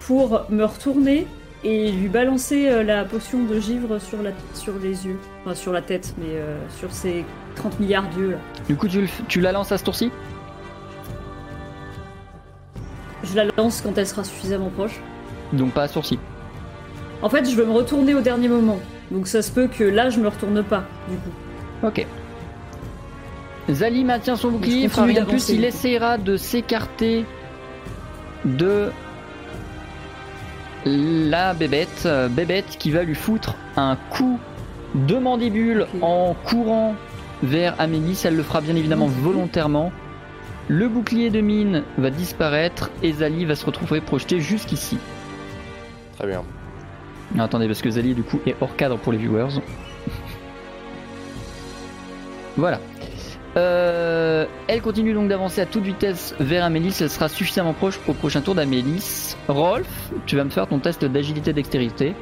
Pour 0.00 0.46
me 0.50 0.64
retourner 0.64 1.26
et 1.64 1.92
lui 1.92 2.08
balancer 2.08 2.68
euh, 2.68 2.82
la 2.82 3.04
potion 3.04 3.44
de 3.44 3.58
givre 3.60 4.00
sur, 4.00 4.22
la, 4.22 4.30
sur 4.54 4.74
les 4.82 5.06
yeux. 5.06 5.18
Enfin, 5.44 5.54
sur 5.54 5.72
la 5.72 5.82
tête, 5.82 6.14
mais 6.18 6.30
euh, 6.30 6.58
sur 6.78 6.92
ces 6.92 7.24
30 7.56 7.80
milliards 7.80 8.08
d'yeux 8.08 8.32
là. 8.32 8.38
du 8.68 8.76
coup, 8.76 8.88
tu, 8.88 9.02
le 9.02 9.08
tu 9.28 9.40
la 9.40 9.52
lances 9.52 9.72
à 9.72 9.78
ce 9.78 9.84
tour-ci? 9.84 10.10
Je 13.24 13.36
la 13.36 13.44
lance 13.56 13.80
quand 13.80 13.96
elle 13.96 14.06
sera 14.06 14.24
suffisamment 14.24 14.70
proche. 14.70 15.00
Donc 15.52 15.72
pas 15.72 15.84
à 15.84 15.88
sourcil. 15.88 16.18
En 17.22 17.28
fait, 17.28 17.48
je 17.48 17.54
veux 17.54 17.64
me 17.64 17.72
retourner 17.72 18.14
au 18.14 18.20
dernier 18.20 18.48
moment. 18.48 18.80
Donc 19.10 19.28
ça 19.28 19.42
se 19.42 19.52
peut 19.52 19.68
que 19.68 19.84
là, 19.84 20.10
je 20.10 20.18
me 20.18 20.28
retourne 20.28 20.62
pas, 20.64 20.84
du 21.08 21.16
coup. 21.16 21.86
Ok. 21.86 22.06
Zali 23.70 24.04
maintient 24.04 24.34
son 24.34 24.50
bouclier, 24.50 24.80
Je 24.80 24.84
il 24.84 24.90
fera 24.90 25.02
continue 25.02 25.18
rien 25.18 25.24
de 25.24 25.28
plus, 25.28 25.36
d'avancer, 25.36 25.54
il 25.54 25.64
essaiera 25.64 26.18
de 26.18 26.36
s'écarter 26.36 27.24
de 28.44 28.90
la 30.84 31.54
bébête. 31.54 32.02
Euh, 32.06 32.28
Bébête 32.28 32.76
qui 32.78 32.90
va 32.90 33.02
lui 33.04 33.14
foutre 33.14 33.54
un 33.76 33.96
coup 34.10 34.38
de 34.94 35.16
mandibule 35.16 35.86
en 36.00 36.34
courant 36.44 36.94
vers 37.42 37.74
Amélie. 37.80 38.20
Elle 38.24 38.36
le 38.36 38.42
fera 38.42 38.60
bien 38.60 38.76
évidemment 38.76 39.08
Mhm. 39.08 39.14
volontairement. 39.22 39.92
Le 40.68 40.88
bouclier 40.88 41.30
de 41.30 41.40
mine 41.40 41.82
va 41.98 42.10
disparaître 42.10 42.90
et 43.02 43.12
Zali 43.12 43.44
va 43.44 43.54
se 43.56 43.66
retrouver 43.66 44.00
projeté 44.00 44.40
jusqu'ici. 44.40 44.98
Très 46.16 46.26
bien. 46.26 46.42
Non, 47.34 47.44
attendez, 47.44 47.66
parce 47.66 47.82
que 47.82 47.90
Zali, 47.90 48.14
du 48.14 48.22
coup, 48.22 48.40
est 48.46 48.54
hors 48.60 48.76
cadre 48.76 48.96
pour 48.98 49.12
les 49.12 49.18
viewers. 49.18 49.48
voilà. 52.56 52.78
Euh, 53.56 54.46
elle 54.66 54.80
continue 54.80 55.12
donc 55.12 55.28
d'avancer 55.28 55.60
à 55.60 55.66
toute 55.66 55.82
vitesse 55.84 56.34
vers 56.40 56.64
Amélis. 56.64 56.96
Elle 57.00 57.10
sera 57.10 57.28
suffisamment 57.28 57.74
proche 57.74 58.00
au 58.08 58.14
prochain 58.14 58.40
tour 58.40 58.54
d'Amélis. 58.54 59.36
Rolf, 59.48 59.86
tu 60.26 60.36
vas 60.36 60.44
me 60.44 60.50
faire 60.50 60.66
ton 60.66 60.78
test 60.78 61.04
d'agilité 61.04 61.52
dextérité 61.52 62.14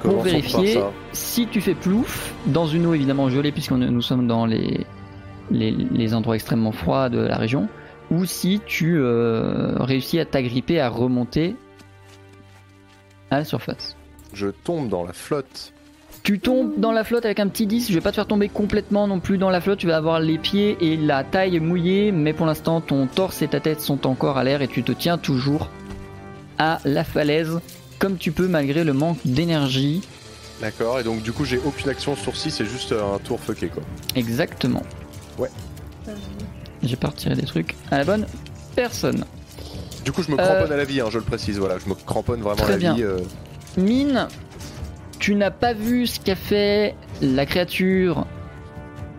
pour 0.00 0.22
vérifier 0.22 0.80
si 1.12 1.46
tu 1.46 1.60
fais 1.60 1.74
plouf 1.74 2.34
dans 2.46 2.66
une 2.66 2.86
eau 2.86 2.94
évidemment 2.94 3.28
gelée 3.28 3.52
puisque 3.52 3.72
nous 3.72 4.00
sommes 4.02 4.26
dans 4.26 4.46
les, 4.46 4.86
les, 5.50 5.72
les 5.72 6.14
endroits 6.14 6.36
extrêmement 6.36 6.72
froids 6.72 7.08
de 7.08 7.18
la 7.18 7.36
région. 7.36 7.68
ou 8.10 8.24
si 8.24 8.60
tu 8.66 8.98
euh, 8.98 9.76
réussis 9.78 10.18
à 10.18 10.24
t'agripper, 10.24 10.80
à 10.80 10.88
remonter 10.88 11.56
à 13.30 13.38
la 13.38 13.44
surface. 13.44 13.96
Je 14.32 14.48
tombe 14.48 14.88
dans 14.88 15.04
la 15.04 15.12
flotte. 15.12 15.72
Tu 16.22 16.38
tombes 16.38 16.72
dans 16.78 16.92
la 16.92 17.02
flotte 17.02 17.24
avec 17.24 17.40
un 17.40 17.48
petit 17.48 17.66
10, 17.66 17.88
je 17.88 17.94
vais 17.94 18.00
pas 18.02 18.10
te 18.10 18.16
faire 18.16 18.26
tomber 18.26 18.48
complètement 18.48 19.06
non 19.08 19.20
plus 19.20 19.38
dans 19.38 19.48
la 19.50 19.60
flotte, 19.60 19.78
tu 19.78 19.86
vas 19.86 19.96
avoir 19.96 20.20
les 20.20 20.36
pieds 20.38 20.76
et 20.80 20.96
la 20.96 21.24
taille 21.24 21.58
mouillée, 21.60 22.12
mais 22.12 22.32
pour 22.34 22.44
l'instant 22.46 22.80
ton 22.82 23.06
torse 23.06 23.40
et 23.42 23.48
ta 23.48 23.58
tête 23.58 23.80
sont 23.80 24.06
encore 24.06 24.36
à 24.36 24.44
l'air 24.44 24.60
et 24.60 24.68
tu 24.68 24.82
te 24.82 24.92
tiens 24.92 25.16
toujours 25.18 25.70
à 26.58 26.78
la 26.84 27.04
falaise 27.04 27.60
comme 27.98 28.16
tu 28.18 28.32
peux 28.32 28.48
malgré 28.48 28.84
le 28.84 28.92
manque 28.92 29.18
d'énergie. 29.24 30.02
D'accord, 30.60 31.00
et 31.00 31.04
donc 31.04 31.22
du 31.22 31.32
coup 31.32 31.46
j'ai 31.46 31.58
aucune 31.64 31.88
action 31.88 32.14
sourcil, 32.14 32.52
c'est 32.52 32.66
juste 32.66 32.92
un 32.92 33.18
tour 33.18 33.40
fucké 33.40 33.68
quoi. 33.68 33.82
Exactement. 34.14 34.82
J'ai 36.82 36.96
pas 36.96 37.08
retiré 37.08 37.34
des 37.34 37.42
trucs 37.46 37.74
à 37.90 37.98
la 37.98 38.04
bonne 38.04 38.26
personne. 38.76 39.24
Du 40.04 40.12
coup 40.12 40.22
je 40.22 40.30
me 40.30 40.38
Euh, 40.38 40.44
cramponne 40.44 40.72
à 40.72 40.76
la 40.76 40.84
vie, 40.84 41.00
hein, 41.00 41.06
je 41.10 41.18
le 41.18 41.24
précise, 41.24 41.58
voilà, 41.58 41.76
je 41.78 41.88
me 41.88 41.94
cramponne 41.94 42.40
vraiment 42.40 42.56
Très 42.62 42.72
à 42.74 42.76
la 42.76 42.78
bien. 42.78 42.94
vie. 42.94 43.02
euh. 43.04 43.18
Mine, 43.76 44.28
tu 45.20 45.34
n'as 45.34 45.50
pas 45.50 45.74
vu 45.74 46.06
ce 46.06 46.18
qu'a 46.18 46.34
fait 46.34 46.96
la 47.20 47.46
créature 47.46 48.26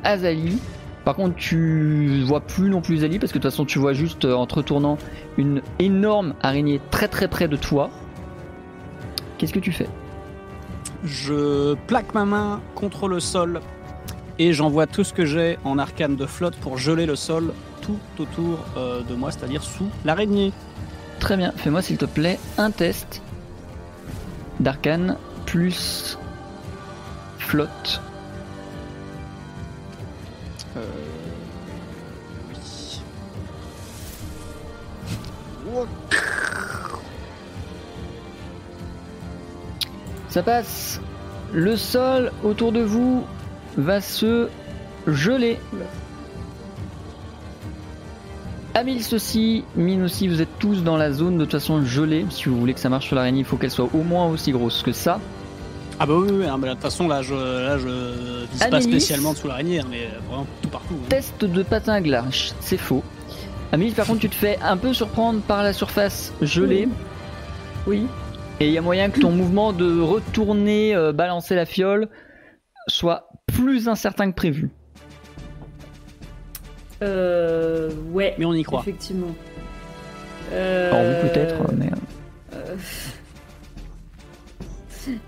Azali. 0.04 0.60
Par 1.06 1.16
contre, 1.16 1.36
tu 1.36 2.24
vois 2.26 2.42
plus 2.42 2.70
non 2.70 2.82
plus 2.82 2.98
Azali 2.98 3.20
parce 3.20 3.32
que 3.32 3.38
de 3.38 3.44
toute 3.44 3.52
façon, 3.52 3.66
tu 3.66 3.80
vois 3.80 3.94
juste 3.94 4.26
euh, 4.26 4.34
en 4.34 4.48
te 4.48 4.56
retournant 4.56 4.98
une 5.38 5.62
énorme 5.80 6.34
araignée 6.42 6.82
très 6.90 7.08
très 7.08 7.28
près 7.28 7.48
de 7.48 7.56
toi. 7.56 7.90
Qu'est-ce 9.38 9.54
que 9.54 9.60
tu 9.60 9.72
fais? 9.72 9.88
Je 11.04 11.76
plaque 11.88 12.14
ma 12.14 12.26
main 12.26 12.62
contre 12.76 13.08
le 13.08 13.20
sol 13.20 13.62
et 14.38 14.54
j'envoie 14.54 14.88
tout 14.88 15.04
ce 15.04 15.14
que 15.14 15.26
j'ai 15.26 15.58
en 15.64 15.78
arcane 15.78 16.16
de 16.16 16.26
flotte 16.26 16.56
pour 16.58 16.78
geler 16.78 17.06
le 17.06 17.16
sol 17.16 17.54
tout 17.82 17.98
autour 18.20 18.60
euh, 18.78 19.02
de 19.02 19.14
moi, 19.14 19.32
c'est-à-dire 19.32 19.64
sous 19.64 19.88
l'araignée. 20.04 20.52
Très 21.20 21.38
bien, 21.38 21.52
fais-moi 21.56 21.84
s'il 21.84 21.98
te 21.98 22.06
plaît 22.06 22.40
un 22.58 22.72
test 22.72 23.22
d'arcane 24.60 25.18
plus 25.52 26.18
flotte. 27.40 28.00
Euh, 30.78 30.82
oui. 32.48 32.56
Ça 40.30 40.42
passe. 40.42 41.02
Le 41.52 41.76
sol 41.76 42.32
autour 42.46 42.72
de 42.72 42.80
vous 42.80 43.26
va 43.76 44.00
se 44.00 44.48
geler. 45.06 45.60
Amils 48.74 49.14
aussi, 49.14 49.66
Mine 49.76 50.04
aussi, 50.04 50.30
vous 50.30 50.42
êtes 50.42 50.60
tous 50.60 50.82
dans 50.82 50.96
la 50.96 51.12
zone 51.12 51.38
de 51.38 51.44
toute 51.44 51.52
façon 51.52 51.84
gelée. 51.84 52.26
Si 52.30 52.48
vous 52.48 52.58
voulez 52.58 52.74
que 52.74 52.80
ça 52.80 52.88
marche 52.88 53.08
sur 53.08 53.18
l'araignée, 53.18 53.40
il 53.40 53.46
faut 53.46 53.58
qu'elle 53.58 53.70
soit 53.70 53.90
au 53.94 54.04
moins 54.04 54.28
aussi 54.28 54.54
grosse 54.54 54.82
que 54.82 54.94
ça. 54.94 55.20
Ah 56.04 56.08
bah 56.08 56.16
oui, 56.18 56.30
oui, 56.32 56.46
hein, 56.48 56.58
de 56.58 56.68
toute 56.72 56.82
façon 56.82 57.08
là 57.08 57.22
je, 57.22 57.36
là, 57.36 57.78
je 57.78 58.46
vise 58.50 58.60
pas 58.60 58.66
Amélis. 58.78 58.84
spécialement 58.86 59.34
dessous 59.34 59.48
l'araignée, 59.48 59.82
hein, 59.82 59.86
mais 59.88 60.08
vraiment 60.28 60.48
tout 60.60 60.70
partout. 60.70 60.96
hein. 60.96 61.06
Test 61.10 61.46
de 61.46 61.62
patin 61.62 61.94
à 61.94 62.02
glace, 62.02 62.56
c'est 62.60 62.78
faux. 62.80 63.04
Amils, 63.72 63.94
par 63.94 64.08
contre, 64.08 64.22
tu 64.22 64.30
te 64.30 64.34
fais 64.34 64.58
un 64.64 64.78
peu 64.78 64.96
surprendre 64.96 65.42
par 65.42 65.62
la 65.62 65.74
surface 65.74 66.34
gelée. 66.42 66.88
Oui. 67.86 68.08
Et 68.60 68.66
il 68.66 68.74
y 68.74 68.80
a 68.80 68.82
moyen 68.82 69.12
que 69.12 69.20
ton 69.20 69.30
mouvement 69.30 69.74
de 69.74 70.02
retourner, 70.02 70.96
euh, 70.96 71.14
balancer 71.14 71.54
la 71.54 71.68
fiole, 71.68 72.10
soit 72.88 73.30
plus 73.46 73.88
incertain 73.88 74.32
que 74.32 74.36
prévu. 74.36 74.72
Euh, 77.04 77.92
ouais. 78.12 78.34
Mais 78.40 78.46
on 78.46 78.54
y 78.54 78.64
croit. 78.64 78.82
Effectivement. 78.82 79.36
Alors 80.52 81.04
vous 81.04 81.28
peut-être, 81.28 81.72
mais... 81.78 81.92
Euh, 82.56 82.76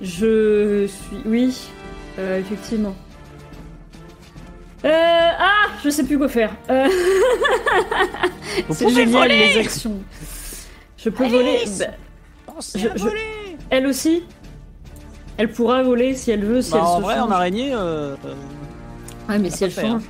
Je 0.01 0.88
suis. 0.88 1.17
Oui, 1.26 1.57
euh, 2.19 2.39
effectivement. 2.39 2.95
Euh, 4.86 4.89
ah, 4.91 5.67
je 5.84 5.89
sais 5.89 6.03
plus 6.03 6.17
quoi 6.17 6.28
faire. 6.28 6.51
Euh, 6.69 6.88
Vous 8.67 8.74
c'est 8.74 8.84
pouvez 8.86 9.05
génial 9.05 9.21
voler 9.21 9.53
les 9.53 9.57
actions. 9.59 9.99
Je 10.97 11.09
peux 11.09 11.28
voler. 11.28 11.59
Bah, 12.45 12.53
Je- 12.76 12.88
à 12.88 12.95
je- 12.95 13.01
voler 13.03 13.21
elle 13.69 13.88
aussi. 13.88 14.24
Elle 15.38 15.51
pourra 15.51 15.82
voler 15.84 16.13
si 16.15 16.30
elle 16.32 16.43
veut, 16.45 16.61
si 16.61 16.71
Bah, 16.71 16.78
elle 16.80 16.84
en 16.86 16.97
se 16.97 17.01
vrai, 17.01 17.15
change. 17.15 17.28
en 17.30 17.32
araignée, 17.32 17.71
euh, 17.74 18.15
Ah, 19.28 19.38
mais 19.39 19.49
si 19.49 19.63
elle 19.63 19.69
le 19.71 19.76
faire. 19.76 19.89
change, 19.89 20.03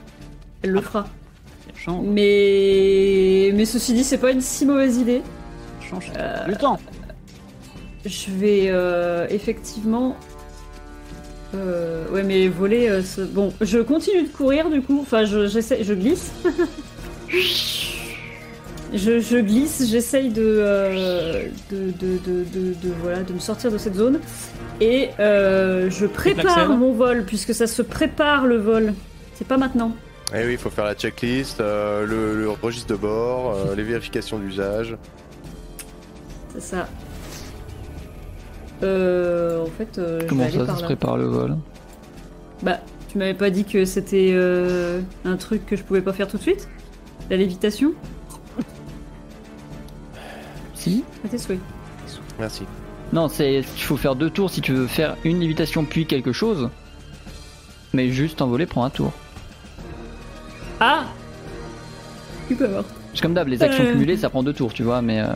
elle 0.64 0.72
le 0.72 0.82
fera. 0.82 1.06
elle 1.70 1.76
change, 1.80 2.06
Mais 2.08 3.52
mais 3.54 3.66
ceci 3.66 3.94
dit, 3.94 4.04
c'est 4.04 4.18
pas 4.18 4.32
une 4.32 4.42
si 4.42 4.66
mauvaise 4.66 4.98
idée. 4.98 5.22
elle 5.82 5.88
change. 5.88 6.12
Euh, 6.18 6.46
Du 6.48 6.58
temps. 6.58 6.78
Je 8.06 8.32
vais 8.32 8.66
euh, 8.68 9.28
effectivement. 9.30 10.18
Euh, 11.56 12.08
ouais, 12.10 12.24
mais 12.24 12.48
voler. 12.48 12.90
euh, 12.90 13.02
bon, 13.32 13.54
je 13.62 13.80
continue 13.80 14.24
de 14.24 14.30
courir 14.30 14.70
du 14.70 14.82
coup. 14.82 15.00
Enfin, 15.02 15.26
je, 15.26 15.48
j'essaie, 15.48 15.84
je 15.84 15.94
glisse. 15.94 16.32
je, 18.94 19.20
je 19.20 19.38
glisse, 19.38 19.84
j'essaye 19.90 20.30
de, 20.30 20.42
euh, 20.44 21.46
de, 21.72 21.92
de, 21.92 22.18
de, 22.26 22.44
de- 22.44 22.74
de- 22.74 22.94
voilà, 23.02 23.24
de 23.24 23.34
me 23.34 23.40
sortir 23.40 23.72
de 23.72 23.78
cette 23.78 23.96
zone. 23.96 24.20
Et 24.82 25.10
euh, 25.20 25.90
je 25.90 26.06
prépare 26.06 26.70
mon 26.70 26.92
vol, 26.94 27.24
puisque 27.26 27.54
ça 27.54 27.68
se 27.68 27.82
prépare 27.82 28.46
le 28.46 28.58
vol. 28.58 28.94
C'est 29.36 29.48
pas 29.48 29.58
maintenant. 29.58 29.92
Eh 30.36 30.46
oui, 30.46 30.54
il 30.54 30.58
faut 30.58 30.70
faire 30.72 30.86
la 30.86 30.96
checklist, 30.96 31.62
euh, 31.62 32.06
le, 32.06 32.42
le 32.42 32.50
registre 32.50 32.90
de 32.90 32.96
bord, 33.00 33.56
euh, 33.56 33.76
les 33.76 33.84
vérifications 33.84 34.40
d'usage. 34.40 34.98
C'est 36.54 36.62
ça. 36.62 36.88
Euh, 38.84 39.62
en 39.64 39.68
fait, 39.68 39.98
euh, 39.98 40.18
je 40.20 40.24
vais 40.24 40.28
Comment 40.30 40.44
aller 40.44 40.52
ça, 40.54 40.66
par 40.66 40.68
ça 40.68 40.76
se 40.76 40.82
là. 40.82 40.86
prépare 40.88 41.18
le 41.18 41.26
vol 41.26 41.58
Bah, 42.62 42.80
tu 43.10 43.18
m'avais 43.18 43.34
pas 43.34 43.50
dit 43.50 43.64
que 43.66 43.86
c'était 43.86 44.32
euh, 44.34 45.00
un 45.26 45.38
truc 45.38 45.66
que 45.66 45.76
je 45.76 45.84
pouvais 45.84 46.02
pas 46.02 46.14
faire 46.14 46.28
tout 46.28 46.38
de 46.38 46.42
suite? 46.42 46.68
La 47.30 47.38
lévitation? 47.38 47.94
Si 50.74 51.04
À 51.26 51.30
tes 51.30 51.38
souhaits. 51.38 51.60
Merci. 52.40 52.64
Non, 53.14 53.28
c'est 53.30 53.56
il 53.58 53.64
faut 53.64 53.96
faire 53.98 54.16
deux 54.16 54.30
tours 54.30 54.50
si 54.50 54.60
tu 54.62 54.74
veux 54.74 54.88
faire 54.88 55.16
une 55.24 55.40
lévitation 55.40 55.86
puis 55.86 56.06
quelque 56.06 56.32
chose. 56.34 56.70
Mais 57.94 58.10
juste 58.10 58.42
envoler 58.42 58.66
prend 58.66 58.84
un 58.84 58.90
tour. 58.90 59.12
Ah 60.80 61.06
Tu 62.48 62.56
peux 62.56 62.66
voir. 62.68 62.84
C'est 63.14 63.22
comme 63.22 63.36
d'hab, 63.36 63.48
les 63.48 63.62
actions 63.62 63.84
Euh. 63.84 63.92
cumulées 63.92 64.18
ça 64.18 64.30
prend 64.30 64.42
deux 64.44 64.54
tours, 64.54 64.74
tu 64.74 64.82
vois, 64.84 65.02
mais 65.04 65.22
euh, 65.22 65.28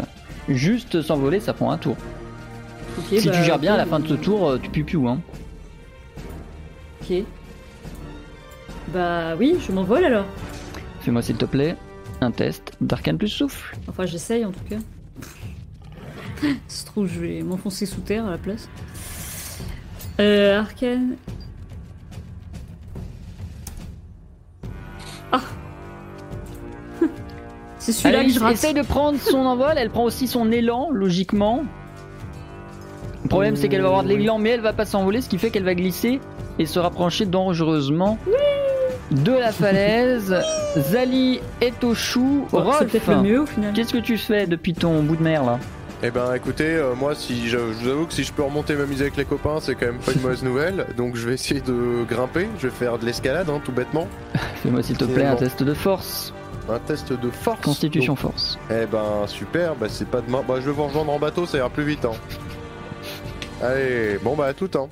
juste 0.49 1.01
s'envoler 1.03 1.39
ça 1.39 1.53
prend 1.53 1.71
un 1.71 1.77
tour. 1.77 1.95
Si 3.07 3.25
bah, 3.27 3.31
tu 3.35 3.43
gères 3.43 3.59
bien, 3.59 3.73
à 3.75 3.77
la 3.77 3.85
fin 3.85 3.99
de 3.99 4.07
ce 4.07 4.13
tour, 4.15 4.49
euh, 4.49 4.57
tu 4.61 4.69
pues 4.69 4.83
plus, 4.83 5.07
hein. 5.07 5.19
Ok. 7.01 7.23
Bah 8.93 9.35
oui, 9.37 9.55
je 9.65 9.71
m'envole 9.71 10.03
alors. 10.05 10.25
Fais-moi 11.01 11.21
s'il 11.21 11.37
te 11.37 11.45
plaît 11.45 11.75
un 12.21 12.31
test 12.31 12.73
d'arcane 12.81 13.17
plus 13.17 13.27
souffle. 13.27 13.77
Enfin, 13.87 14.05
j'essaye 14.05 14.43
en 14.43 14.51
tout 14.51 14.63
cas. 14.69 14.77
Se 16.67 16.85
trouve, 16.85 17.07
je 17.07 17.19
vais 17.19 17.41
m'enfoncer 17.43 17.85
sous 17.85 18.01
terre 18.01 18.25
à 18.25 18.31
la 18.31 18.37
place. 18.37 18.67
Euh, 20.19 20.59
Arcane. 20.59 21.15
Ah 25.31 25.41
C'est 27.79 27.91
celui-là 27.91 28.19
Allez, 28.19 28.29
que 28.29 28.33
je 28.33 28.39
rate. 28.39 28.53
essaye 28.53 28.73
de 28.73 28.81
prendre 28.81 29.19
son 29.19 29.37
envol, 29.45 29.73
elle 29.77 29.89
prend 29.91 30.03
aussi 30.05 30.27
son 30.27 30.51
élan, 30.51 30.89
logiquement. 30.91 31.63
Le 33.27 33.29
problème, 33.29 33.57
c'est 33.57 33.67
qu'elle 33.67 33.81
va 33.81 33.87
avoir 33.89 34.03
de 34.03 34.07
l'élan, 34.07 34.39
mais 34.39 34.51
elle 34.51 34.61
va 34.61 34.71
pas 34.71 34.85
s'envoler, 34.85 35.19
ce 35.19 35.27
qui 35.27 35.37
fait 35.37 35.49
qu'elle 35.49 35.65
va 35.65 35.75
glisser 35.75 36.21
et 36.59 36.65
se 36.65 36.79
rapprocher 36.79 37.25
dangereusement 37.25 38.17
de 39.11 39.33
la 39.33 39.51
falaise. 39.51 40.33
Zali 40.77 41.41
est 41.59 41.83
au 41.83 41.93
chou. 41.93 42.45
C'est 42.49 42.55
Rolf, 42.57 43.07
le 43.09 43.15
mieux 43.21 43.41
au 43.41 43.45
final. 43.45 43.73
qu'est-ce 43.73 43.91
que 43.91 43.97
tu 43.97 44.17
fais 44.17 44.47
depuis 44.47 44.73
ton 44.73 45.03
bout 45.03 45.17
de 45.17 45.23
mer 45.23 45.43
là? 45.43 45.59
Eh 46.03 46.09
ben 46.09 46.33
écoutez, 46.35 46.75
euh, 46.75 46.95
moi 46.95 47.15
si 47.15 47.49
je, 47.49 47.57
je 47.57 47.83
vous 47.83 47.89
avoue 47.89 48.05
que 48.05 48.13
si 48.13 48.23
je 48.23 48.31
peux 48.31 48.43
remonter 48.43 48.75
m'amuser 48.75 49.01
avec 49.01 49.17
les 49.17 49.25
copains, 49.25 49.57
c'est 49.59 49.75
quand 49.75 49.87
même 49.87 49.97
pas 49.97 50.13
une 50.13 50.21
mauvaise 50.21 50.43
nouvelle. 50.43 50.85
Donc 50.95 51.17
je 51.17 51.27
vais 51.27 51.33
essayer 51.33 51.59
de 51.59 52.05
grimper, 52.07 52.47
je 52.59 52.67
vais 52.67 52.73
faire 52.73 52.97
de 52.97 53.05
l'escalade, 53.05 53.49
hein, 53.49 53.59
tout 53.61 53.73
bêtement. 53.73 54.07
Fais-moi 54.63 54.83
s'il 54.83 54.95
te 54.95 55.03
plaît 55.03 55.25
un 55.25 55.35
test 55.35 55.63
de 55.63 55.73
force. 55.73 56.33
Un 56.69 56.79
test 56.79 57.11
de 57.11 57.29
force. 57.29 57.59
Constitution 57.61 58.13
Donc, 58.13 58.19
force. 58.21 58.57
eh 58.71 58.85
ben 58.85 59.25
super, 59.27 59.75
bah 59.75 59.87
c'est 59.89 60.07
pas 60.07 60.21
demain. 60.21 60.43
Bah 60.47 60.55
je 60.61 60.67
vais 60.67 60.71
vous 60.71 60.85
rejoindre 60.85 61.11
en 61.11 61.19
bateau, 61.19 61.45
ça 61.45 61.57
ira 61.57 61.69
plus 61.69 61.83
vite. 61.83 62.05
Hein. 62.05 62.11
Allez, 63.61 64.17
bon 64.23 64.35
bah 64.35 64.45
à 64.45 64.53
tout 64.53 64.67
temps. 64.67 64.89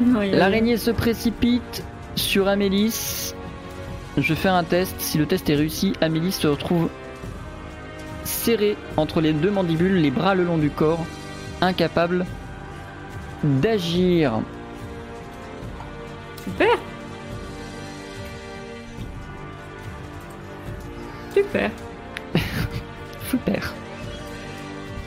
L'araignée 0.00 0.76
se 0.76 0.90
précipite 0.90 1.84
sur 2.14 2.48
Amélis. 2.48 3.34
Je 4.16 4.28
vais 4.28 4.40
faire 4.40 4.54
un 4.54 4.64
test. 4.64 4.94
Si 4.98 5.18
le 5.18 5.26
test 5.26 5.48
est 5.50 5.56
réussi, 5.56 5.92
Amélis 6.00 6.32
se 6.32 6.46
retrouve 6.46 6.88
serrée 8.24 8.76
entre 8.96 9.20
les 9.20 9.32
deux 9.32 9.50
mandibules, 9.50 9.96
les 9.96 10.10
bras 10.10 10.34
le 10.34 10.44
long 10.44 10.58
du 10.58 10.70
corps, 10.70 11.04
incapable 11.60 12.24
d'agir. 13.42 14.40
Super 16.44 16.78
Super 21.34 21.70
Super. 23.30 23.74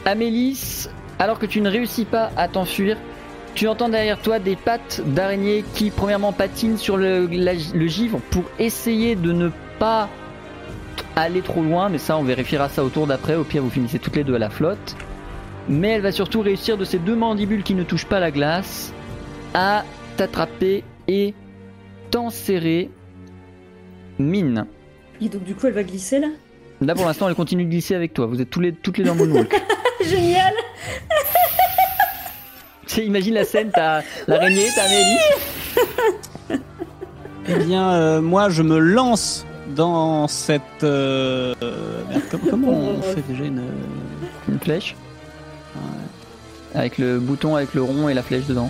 Amélis, 0.06 0.90
alors 1.20 1.40
que 1.40 1.46
tu 1.46 1.62
ne 1.62 1.70
réussis 1.70 2.06
pas 2.06 2.32
à 2.38 2.48
t'enfuir, 2.48 2.98
tu 3.56 3.68
entends 3.68 3.90
derrière 3.90 4.20
toi 4.20 4.40
des 4.40 4.56
pattes 4.56 5.02
d'araignée 5.06 5.64
qui, 5.76 5.92
premièrement, 5.92 6.32
patinent 6.34 6.78
sur 6.78 6.98
le, 6.98 7.28
la- 7.32 7.54
le 7.54 7.88
givre 7.88 8.20
pour 8.32 8.44
essayer 8.60 9.16
de 9.16 9.32
ne 9.32 9.50
pas 9.80 10.10
aller 11.16 11.42
trop 11.42 11.62
loin, 11.62 11.90
mais 11.90 12.00
ça, 12.00 12.18
on 12.18 12.24
vérifiera 12.24 12.68
ça 12.70 12.84
au 12.84 12.90
tour 12.90 13.06
d'après. 13.08 13.36
Au 13.36 13.44
pire, 13.44 13.62
vous 13.62 13.70
finissez 13.70 14.00
toutes 14.00 14.16
les 14.16 14.24
deux 14.24 14.36
à 14.36 14.40
la 14.40 14.50
flotte. 14.50 14.96
Mais 15.70 15.90
elle 15.90 16.02
va 16.02 16.12
surtout 16.12 16.42
réussir 16.42 16.78
de 16.78 16.84
ses 16.86 16.98
deux 17.00 17.16
mandibules 17.16 17.64
qui 17.64 17.74
ne 17.76 17.84
touchent 17.84 18.06
pas 18.08 18.20
la 18.20 18.32
glace 18.32 18.92
à 19.54 19.86
t'attraper 20.18 20.84
et 21.08 21.34
t'enserrer. 22.12 22.90
Mine. 24.20 24.66
Et 25.22 25.30
donc 25.30 25.44
du 25.44 25.56
coup, 25.56 25.68
elle 25.68 25.74
va 25.74 25.84
glisser 25.84 26.20
là? 26.20 26.28
Là 26.82 26.96
pour 26.96 27.06
l'instant 27.06 27.30
elle 27.30 27.36
continue 27.36 27.64
de 27.66 27.70
glisser 27.70 27.96
avec 27.96 28.14
toi. 28.14 28.26
Vous 28.26 28.42
êtes 28.42 28.50
tous 28.50 28.60
les, 28.60 28.74
toutes 28.74 28.98
les 28.98 29.04
deux 29.06 29.10
en 29.12 29.16
moonwalk. 29.16 29.54
Génial 30.10 30.54
imagine 32.98 33.34
la 33.34 33.44
scène, 33.46 33.72
t'as 33.74 34.02
l'araignée, 34.28 34.68
t'as 34.76 34.84
Amélie. 34.84 35.18
Eh 37.50 37.56
bien, 37.66 37.92
euh, 37.92 38.22
moi, 38.22 38.48
je 38.50 38.64
me 38.64 38.78
lance 38.80 39.46
dans 39.76 40.30
cette. 40.30 40.62
euh, 40.84 41.54
merde, 42.10 42.22
comment 42.50 42.70
on 42.72 43.02
fait 43.14 43.22
déjà 43.28 43.44
une. 43.44 43.64
Une 44.48 44.60
flèche. 44.60 44.96
Avec 46.74 46.98
le 46.98 47.20
bouton, 47.20 47.56
avec 47.58 47.74
le 47.74 47.82
rond 47.84 48.08
et 48.08 48.14
la 48.14 48.24
flèche 48.24 48.46
dedans. 48.46 48.70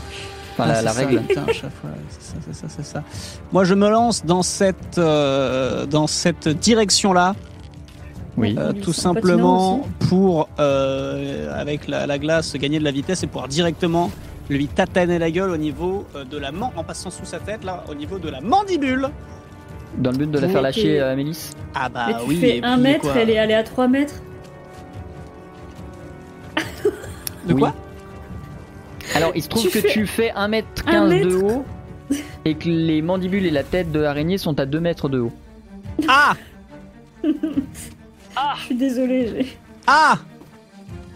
Enfin 0.54 0.66
la, 0.66 0.80
Ah, 0.80 0.82
la 0.82 0.92
c'est 0.92 1.02
ça, 1.02 1.08
règle. 1.08 1.22
putain, 1.22 1.44
à 1.48 1.54
chaque 1.54 1.72
fois, 1.82 1.90
c'est 2.10 2.22
ça, 2.24 2.34
c'est 2.46 2.56
ça, 2.56 2.68
c'est 2.76 2.86
ça. 2.86 3.04
Moi, 3.52 3.64
je 3.64 3.76
me 3.76 3.88
lance 3.90 4.26
dans 4.26 4.42
cette, 4.42 4.98
euh, 4.98 5.86
dans 5.86 6.08
cette 6.08 6.48
direction-là, 6.48 7.36
Oui. 8.38 8.56
euh, 8.58 8.74
tout 8.74 8.94
simplement 8.94 9.88
pour, 10.10 10.50
euh, 10.60 11.54
avec 11.60 11.88
la, 11.88 12.08
la 12.08 12.18
glace, 12.18 12.56
gagner 12.56 12.80
de 12.80 12.84
la 12.84 12.92
vitesse 12.92 13.22
et 13.24 13.28
pouvoir 13.28 13.48
directement 13.48 14.10
lui 14.50 14.68
tataner 14.68 15.20
la 15.20 15.30
gueule 15.32 15.52
au 15.52 15.58
niveau 15.58 16.06
euh, 16.16 16.24
de 16.26 16.38
la 16.38 16.52
man- 16.52 16.72
en 16.76 16.84
passant 16.84 17.12
sous 17.12 17.26
sa 17.26 17.40
tête 17.40 17.64
là, 17.64 17.84
au 17.90 17.96
niveau 17.96 18.18
de 18.20 18.30
la 18.30 18.42
mandibule. 18.42 19.08
Dans 19.98 20.10
le 20.12 20.18
but 20.18 20.32
de 20.32 20.40
la 20.40 20.48
Oui, 20.48 20.54
faire 20.54 20.62
lâcher 20.64 21.00
à 21.00 21.10
Amélis. 21.12 21.52
Ah 21.76 21.88
bah 21.90 22.06
Mais 22.08 22.14
tu 22.16 22.20
oui. 22.28 22.36
fais 22.38 22.58
et 22.58 22.64
1 22.64 22.74
puis 22.74 22.82
mètre, 22.82 23.02
quoi 23.02 23.14
elle 23.16 23.30
est 23.30 23.38
allée 23.38 23.54
à 23.54 23.64
3 23.64 23.88
mètres. 23.88 24.16
De 27.48 27.54
Oui. 27.54 27.60
quoi? 27.60 27.74
Alors 29.16 29.32
il 29.36 29.44
se 29.44 29.50
trouve 29.50 29.62
Tu 29.64 29.70
que 29.70 29.80
fais 29.82 29.90
tu 29.90 30.08
fais 30.08 30.32
1m15 30.36 30.64
un 30.88 31.04
de 31.08 31.10
mètre 31.14 31.44
haut 31.44 31.66
et 32.46 32.56
que 32.56 32.70
les 32.70 33.02
mandibules 33.04 33.46
et 33.46 33.52
la 33.52 33.64
tête 33.64 33.92
de 33.92 34.00
l'araignée 34.00 34.38
sont 34.40 34.60
à 34.60 34.66
2 34.66 34.80
mètres 34.80 35.10
de 35.10 35.20
haut. 35.20 35.32
Ah 36.08 36.34
Je 38.58 38.66
suis 38.66 38.76
désolée. 38.76 39.28
j'ai- 39.28 39.58
Ah 39.88 40.18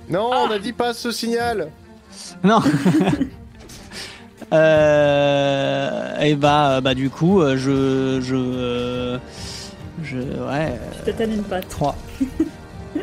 Non, 0.10 0.30
on 0.34 0.52
a 0.52 0.60
dit 0.60 0.74
pas 0.74 0.94
ce 0.94 1.12
signal. 1.12 1.70
Non. 2.44 2.62
euh, 4.54 6.20
et 6.22 6.36
bah, 6.36 6.82
bah 6.82 6.94
du 6.94 7.10
coup, 7.10 7.42
euh, 7.42 7.58
je, 7.58 8.20
je, 8.22 8.36
euh, 8.36 9.18
je, 10.04 10.18
ouais. 10.18 10.74
Je 11.06 11.12
te 11.12 11.24
une 11.24 11.44
patte. 11.44 11.68
3. 11.70 11.96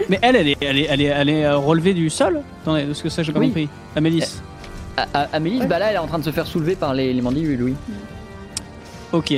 Mais 0.08 0.18
elle, 0.22 0.36
elle 0.36 0.48
est, 0.48 0.56
elle 0.60 0.78
est, 0.78 0.86
elle 0.90 1.00
est, 1.00 1.04
elle 1.04 1.28
est 1.28 1.44
euh, 1.44 1.56
relevée 1.56 1.94
du 1.94 2.10
sol? 2.10 2.40
Attendez, 2.62 2.84
de 2.84 2.92
ce 2.92 3.02
que 3.02 3.08
ça, 3.08 3.22
j'ai 3.22 3.32
pas 3.32 3.38
Oui. 3.38 3.46
compris? 3.48 3.68
Amélis. 3.94 4.40
A- 4.96 5.06
A- 5.14 5.28
Amélis, 5.32 5.60
Ouais. 5.60 5.66
bah 5.66 5.78
là 5.78 5.88
elle 5.90 5.96
est 5.96 5.98
en 5.98 6.06
train 6.06 6.18
de 6.18 6.24
se 6.24 6.30
faire 6.30 6.46
soulever 6.46 6.76
par 6.76 6.94
les, 6.94 7.12
les 7.12 7.20
mandibules, 7.22 7.62
oui. 7.62 7.74
Ok. 9.12 9.32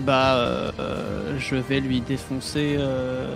Bah, 0.00 0.36
euh, 0.36 1.38
je 1.38 1.56
vais 1.56 1.80
lui 1.80 2.00
défoncer 2.00 2.76
euh, 2.78 3.26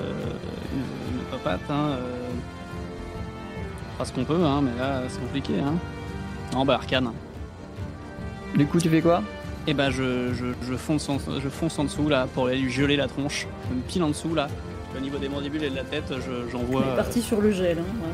une, 0.72 1.16
une 1.16 1.24
papate, 1.30 1.60
hein. 1.70 1.90
euh, 1.92 2.00
parce 3.96 4.12
qu'on 4.12 4.24
peut, 4.24 4.44
hein, 4.44 4.60
mais 4.62 4.78
là, 4.78 5.02
c'est 5.08 5.20
compliqué, 5.20 5.54
hein. 5.58 5.74
Non, 6.52 6.64
bah, 6.64 6.74
arcane. 6.74 7.12
Du 8.54 8.66
coup 8.66 8.78
tu 8.78 8.88
fais 8.88 9.00
quoi? 9.00 9.22
Et 9.66 9.74
bah, 9.74 9.90
je, 9.90 10.32
je, 10.34 10.46
je, 10.68 10.74
fonce 10.74 11.08
en, 11.08 11.18
je 11.18 11.48
fonce 11.48 11.78
en 11.78 11.84
dessous, 11.84 12.08
là, 12.08 12.26
pour 12.32 12.46
aller 12.46 12.58
lui 12.58 12.70
geler 12.70 12.96
la 12.96 13.08
tronche. 13.08 13.46
Pile 13.88 14.02
en 14.02 14.08
dessous, 14.08 14.34
là. 14.34 14.48
Au 14.96 15.00
niveau 15.00 15.18
des 15.18 15.28
mandibules 15.28 15.62
et 15.64 15.70
de 15.70 15.76
la 15.76 15.84
tête, 15.84 16.04
je- 16.10 16.50
j'envoie. 16.50 16.82
On 16.84 16.88
est 16.88 16.92
euh, 16.92 16.96
parti 16.96 17.22
sur 17.22 17.40
le 17.40 17.52
gel. 17.52 17.78
hein. 17.78 18.08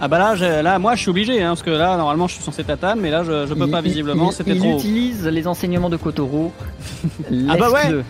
Ah 0.00 0.08
bah 0.08 0.18
là, 0.18 0.62
là, 0.62 0.78
moi, 0.78 0.94
je 0.94 1.02
suis 1.02 1.10
obligé, 1.10 1.42
hein, 1.42 1.50
parce 1.50 1.62
que 1.62 1.70
là, 1.70 1.96
normalement, 1.96 2.26
je 2.26 2.34
suis 2.34 2.42
censé 2.42 2.64
tatane, 2.64 3.00
mais 3.00 3.10
là, 3.10 3.22
je, 3.22 3.46
je 3.46 3.52
peux 3.54 3.66
Il- 3.66 3.70
pas, 3.70 3.80
il- 3.80 3.84
visiblement, 3.84 4.30
il- 4.30 4.34
c'était 4.34 4.52
il 4.52 4.58
trop. 4.58 4.72
haut. 4.72 4.78
utilise 4.78 5.26
les 5.26 5.46
enseignements 5.46 5.90
de 5.90 5.96
Kotoro. 5.98 6.52
Ah 7.48 7.56
bah 7.58 7.70
ouais. 7.70 8.02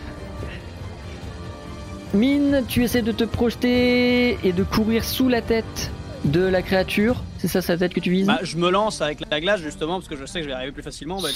Mine, 2.14 2.62
tu 2.68 2.84
essaies 2.84 3.02
de 3.02 3.12
te 3.12 3.24
projeter 3.24 4.38
et 4.44 4.52
de 4.52 4.62
courir 4.62 5.02
sous 5.04 5.28
la 5.28 5.40
tête 5.42 5.90
de 6.24 6.40
la 6.42 6.62
créature. 6.62 7.22
C'est 7.38 7.48
ça 7.48 7.62
sa 7.62 7.76
tête 7.76 7.94
que 7.94 8.00
tu 8.00 8.10
vises 8.10 8.26
Bah, 8.26 8.38
je 8.42 8.56
me 8.58 8.70
lance 8.70 9.00
avec 9.00 9.18
la 9.30 9.40
glace, 9.40 9.60
justement, 9.60 9.94
parce 9.94 10.08
que 10.08 10.16
je 10.16 10.26
sais 10.26 10.38
que 10.40 10.44
je 10.44 10.48
vais 10.48 10.54
arriver 10.54 10.72
plus 10.72 10.82
facilement. 10.82 11.20
Bah, 11.20 11.28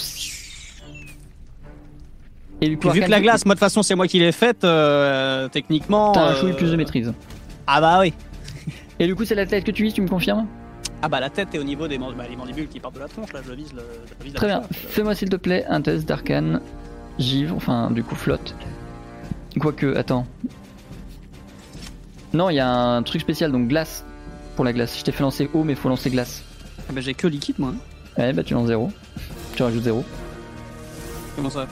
Et 2.61 2.69
du 2.69 2.77
coup, 2.77 2.89
Puis 2.89 2.99
vu 2.99 3.05
que 3.05 3.11
la 3.11 3.21
glace, 3.21 3.45
moi 3.45 3.53
de 3.53 3.59
toute 3.59 3.65
façon 3.67 3.83
c'est 3.83 3.95
moi 3.95 4.07
qui 4.07 4.19
l'ai 4.19 4.31
faite, 4.31 4.63
euh, 4.63 5.47
techniquement. 5.49 6.11
T'as 6.11 6.21
un 6.21 6.31
euh, 6.31 6.35
chouille 6.39 6.53
plus 6.53 6.71
de 6.71 6.75
maîtrise. 6.75 7.13
Ah 7.67 7.79
bah 7.81 7.99
oui. 7.99 8.13
Et 8.99 9.05
du 9.05 9.13
coup, 9.15 9.25
c'est 9.25 9.35
la 9.35 9.45
tête 9.45 9.63
que 9.63 9.69
tu 9.71 9.83
vises, 9.83 9.93
tu 9.93 10.01
me 10.01 10.07
confirmes? 10.07 10.47
Ah 11.03 11.07
bah 11.09 11.19
la 11.19 11.29
tête 11.29 11.53
est 11.53 11.59
au 11.59 11.63
niveau 11.63 11.87
des 11.87 11.99
bah, 11.99 12.05
les 12.27 12.35
mandibules 12.35 12.67
qui 12.67 12.79
partent 12.79 12.95
de 12.95 12.99
la 13.01 13.07
tronche, 13.07 13.31
là 13.31 13.41
je 13.47 13.53
vise 13.53 13.71
le. 13.73 13.83
je 14.19 14.23
vise 14.23 14.33
la 14.33 14.37
Très 14.39 14.47
bien. 14.47 14.59
tronche. 14.61 14.77
Fais-moi 14.89 15.13
s'il 15.13 15.29
te 15.29 15.35
plaît 15.35 15.65
un 15.69 15.81
test 15.81 16.07
d'arcane. 16.07 16.61
Givre, 17.19 17.55
enfin 17.55 17.91
du 17.91 18.03
coup 18.03 18.15
flotte. 18.15 18.55
Quoique, 19.59 19.95
attends. 19.95 20.25
Non, 22.33 22.49
il 22.49 22.55
y 22.55 22.59
a 22.59 22.69
un 22.69 23.03
truc 23.03 23.21
spécial, 23.21 23.51
donc 23.51 23.67
glace 23.67 24.03
pour 24.55 24.65
la 24.65 24.73
glace. 24.73 24.97
Je 24.97 25.03
t'ai 25.03 25.11
fait 25.11 25.23
lancer 25.23 25.49
eau, 25.53 25.63
mais 25.63 25.75
faut 25.75 25.89
lancer 25.89 26.09
glace. 26.09 26.43
Ah 26.89 26.93
bah 26.93 27.01
j'ai 27.01 27.13
que 27.13 27.27
liquide 27.27 27.59
moi. 27.59 27.73
hein. 27.75 28.21
Ouais, 28.21 28.33
bah 28.33 28.43
tu 28.43 28.53
lances 28.55 28.67
zéro. 28.67 28.91
Tu 29.55 29.61
rajoutes 29.63 29.83
zéro. 29.83 30.03
Comment 31.35 31.49
ça? 31.51 31.67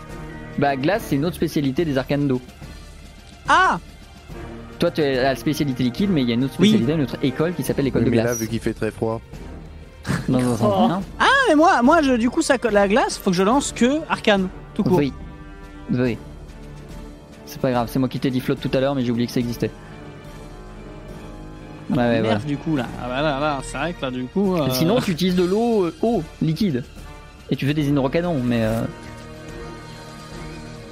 Bah 0.58 0.76
glace, 0.76 1.03
c'est 1.08 1.16
une 1.16 1.26
autre 1.26 1.36
spécialité 1.36 1.84
des 1.86 1.97
arcanes 1.97 2.28
d'eau. 2.28 2.41
Ah 3.47 3.80
Toi, 4.80 4.91
tu 4.91 5.01
as 5.01 5.22
la 5.24 5.36
spécialité 5.36 5.84
liquide, 5.84 6.10
mais 6.12 6.22
il 6.22 6.28
y 6.30 6.32
a 6.32 6.36
une 6.36 6.43
autre 6.45 6.56
Oui. 6.60 6.70
spécialité, 6.70 6.93
une 6.93 7.01
autre 7.03 7.18
école 7.24 7.53
qui 7.53 7.64
s'appelle 7.64 7.86
l'école 7.86 8.06
de 8.06 8.10
mais 8.10 8.18
là, 8.18 8.24
glace. 8.24 8.39
vu 8.39 8.47
qu'il 8.47 8.60
fait 8.60 8.74
très 8.74 8.91
froid. 8.91 9.22
Dans 10.30 10.39
un 10.39 10.58
sens 10.58 10.74
Oh. 10.76 10.86
bien. 10.88 11.01
Ah 11.20 11.26
mais 11.49 11.56
moi, 11.56 11.82
moi 11.82 12.01
je, 12.01 12.14
du 12.14 12.30
coup 12.30 12.41
ça 12.41 12.58
colle 12.58 12.74
la 12.74 12.88
glace, 12.88 13.18
faut 13.18 13.32
que 13.32 13.36
je 13.36 13.43
lance 13.43 13.72
que 13.72 13.99
arcane, 14.10 14.47
tout 14.74 14.84
court. 14.84 14.97
Oui. 14.99 15.12
Oui. 15.91 16.18
C'est 17.45 17.60
pas 17.62 17.72
grave, 17.72 17.89
c'est 17.91 17.99
moi 17.99 18.08
qui 18.10 18.20
t'ai 18.20 18.30
dit 18.32 18.39
flotte 18.39 18.60
tout 18.60 18.72
à 18.74 18.80
l'heure, 18.80 18.95
mais 18.95 19.03
j'ai 19.03 19.12
oublié 19.12 19.28
que 19.28 19.34
ça 19.34 19.39
existait. 19.39 19.72
Ouais, 21.89 21.97
ouais, 21.97 22.10
Merde 22.22 22.24
voilà. 22.26 22.39
du 22.39 22.58
coup 22.58 22.76
là. 22.76 22.86
Ah 23.01 23.08
bah 23.08 23.22
là, 23.22 23.39
là 23.39 23.60
c'est 23.64 23.78
vrai 23.78 23.93
que 23.93 24.01
là 24.01 24.10
du 24.12 24.26
coup. 24.26 24.56
euh, 24.56 24.68
Sinon, 24.72 24.99
tu 25.06 25.12
utilises 25.12 25.36
de 25.36 25.43
l'eau 25.43 25.86
euh, 25.86 25.95
eau, 26.01 26.24
liquide. 26.41 26.84
Et 27.51 27.56
tu 27.56 27.66
fais 27.68 27.74
des 27.76 27.88
hydrocanons, 27.89 28.39
mais. 28.43 28.64
euh, 28.64 28.82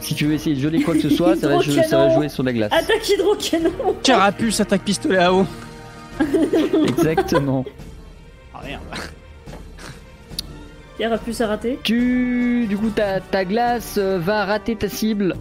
Si 0.04 0.16
tu 0.16 0.26
veux 0.26 0.34
essayer 0.34 0.56
de 0.56 0.62
geler 0.62 0.82
quoi 0.84 0.94
que 0.96 1.02
ce 1.02 1.10
soit, 1.10 1.36
ça 1.36 1.48
va, 1.48 1.60
jou- 1.60 1.72
ça 1.72 1.80
va 1.82 1.84
Hydrocanon. 1.86 2.16
jouer 2.16 2.30
sur 2.30 2.44
la 2.44 2.54
glace. 2.54 2.72
Attaque 2.74 3.10
hydrocanon 3.10 3.72
Carapuce 4.04 4.60
attaque 4.60 4.82
pistolet 4.84 5.18
à 5.18 5.34
eau. 5.34 5.46
Exactement. 6.88 7.66
Ah 8.54 8.60
merde. 8.66 8.82
Pierre 10.98 11.14
a 11.14 11.18
pu 11.18 11.34
s'arrêter. 11.34 11.80
Tu, 11.84 12.66
du 12.68 12.78
coup, 12.78 12.90
ta, 12.90 13.20
ta 13.20 13.46
glace 13.46 13.96
euh, 13.98 14.20
va 14.20 14.46
rater 14.46 14.76
ta 14.76 14.90
cible 14.90 15.36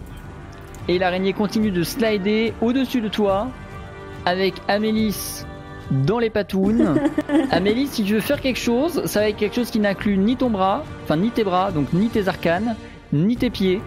et 0.87 0.97
l'araignée 0.97 1.33
continue 1.33 1.71
de 1.71 1.83
slider 1.83 2.53
au-dessus 2.61 3.01
de 3.01 3.07
toi 3.07 3.47
avec 4.25 4.55
Amélis 4.67 5.43
dans 5.91 6.17
les 6.17 6.29
patounes. 6.31 6.95
Amélis, 7.51 7.87
si 7.87 8.03
tu 8.03 8.13
veux 8.15 8.19
faire 8.19 8.41
quelque 8.41 8.59
chose, 8.59 9.05
ça 9.05 9.19
va 9.19 9.29
être 9.29 9.37
quelque 9.37 9.55
chose 9.55 9.69
qui 9.69 9.79
n'inclut 9.79 10.17
ni 10.17 10.35
ton 10.37 10.49
bras, 10.49 10.83
enfin 11.03 11.17
ni 11.17 11.29
tes 11.29 11.43
bras, 11.43 11.71
donc 11.71 11.93
ni 11.93 12.07
tes 12.07 12.27
arcanes, 12.27 12.75
ni 13.11 13.35
tes 13.37 13.49
pieds. 13.51 13.79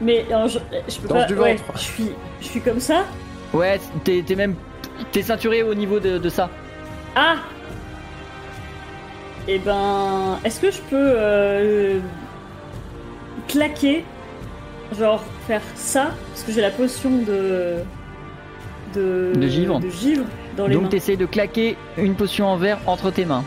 Mais 0.00 0.24
je, 0.28 0.58
je 0.88 0.98
peux 1.00 1.08
Danse 1.08 1.18
pas. 1.22 1.24
du 1.26 1.34
ouais, 1.34 1.54
ventre. 1.56 1.72
je 1.76 1.80
suis, 1.82 2.10
je 2.40 2.46
suis 2.46 2.60
comme 2.60 2.80
ça. 2.80 3.04
Ouais, 3.52 3.78
t'es 4.04 4.22
t'es 4.26 4.34
même 4.34 4.54
t'es 5.12 5.22
ceinturé 5.22 5.62
au 5.62 5.74
niveau 5.74 5.98
de, 6.00 6.18
de 6.18 6.28
ça. 6.28 6.48
Ah 7.16 7.36
Eh 9.48 9.58
ben, 9.58 10.38
est-ce 10.44 10.60
que 10.60 10.70
je 10.70 10.80
peux 10.82 11.12
euh, 11.16 11.98
claquer, 13.48 14.04
genre 14.98 15.22
faire 15.46 15.62
ça, 15.74 16.10
parce 16.30 16.42
que 16.44 16.52
j'ai 16.52 16.60
la 16.60 16.70
potion 16.70 17.10
de 17.10 17.76
de, 18.94 19.32
De 19.36 19.46
givre. 19.48 19.78
de 19.80 19.88
givre 19.90 20.24
dans 20.56 20.66
les 20.66 20.74
Donc 20.74 20.88
t'essayes 20.88 21.16
de 21.16 21.26
claquer 21.26 21.76
une 21.96 22.14
potion 22.14 22.46
en 22.48 22.56
verre 22.56 22.78
entre 22.86 23.10
tes 23.10 23.24
mains. 23.24 23.44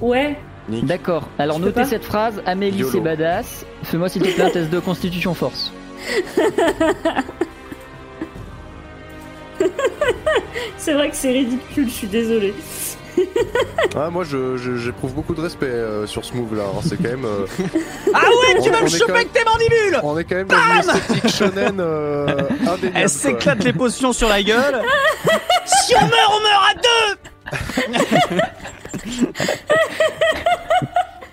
Ouais. 0.00 0.36
D'accord. 0.68 1.28
Alors 1.38 1.58
notez 1.58 1.84
cette 1.84 2.04
phrase, 2.04 2.42
Amélie 2.46 2.84
c'est 2.90 3.00
badass. 3.00 3.64
Fais-moi 3.84 4.08
s'il 4.08 4.22
te 4.22 4.28
plaît 4.28 4.44
un 4.44 4.50
test 4.50 4.70
de 4.70 4.78
constitution 4.80 5.34
force. 5.34 5.72
C'est 10.76 10.92
vrai 10.94 11.10
que 11.10 11.16
c'est 11.16 11.32
ridicule. 11.32 11.88
Je 11.88 11.92
suis 11.94 12.06
désolée. 12.06 12.54
Ah, 13.96 14.10
moi, 14.10 14.22
je- 14.24 14.56
je- 14.56 14.76
j'éprouve 14.76 15.12
beaucoup 15.12 15.34
de 15.34 15.40
respect 15.40 15.66
euh, 15.66 16.06
sur 16.06 16.24
ce 16.24 16.32
move 16.34 16.54
là. 16.56 16.62
C'est 16.82 16.96
quand 16.96 17.08
même. 17.08 17.24
euh, 17.24 17.46
Ah 18.14 18.20
ouais, 18.28 18.62
tu 18.62 18.68
On- 18.68 18.72
vas 18.72 18.78
on 18.80 18.84
me 18.84 18.88
choper 18.88 19.12
avec 19.12 19.32
tes 19.32 19.42
mandibules 19.44 19.98
on 20.04 20.16
est 20.18 20.24
quand 20.24 20.36
même 20.36 20.46
dans 20.46 20.56
une 20.56 20.78
esthétique 20.88 21.28
shonen 21.28 21.80
euh, 21.80 22.26
indéniable. 22.60 22.92
Elle 22.94 23.08
s'éclate 23.08 23.64
les 23.64 23.72
potions 23.72 24.12
sur 24.12 24.28
la 24.28 24.40
gueule. 24.42 24.82
si 25.66 25.94
on 25.96 26.00
meurt, 26.02 26.32
on 26.32 26.40
meurt 26.40 26.64
à 26.70 26.74
deux 26.74 28.38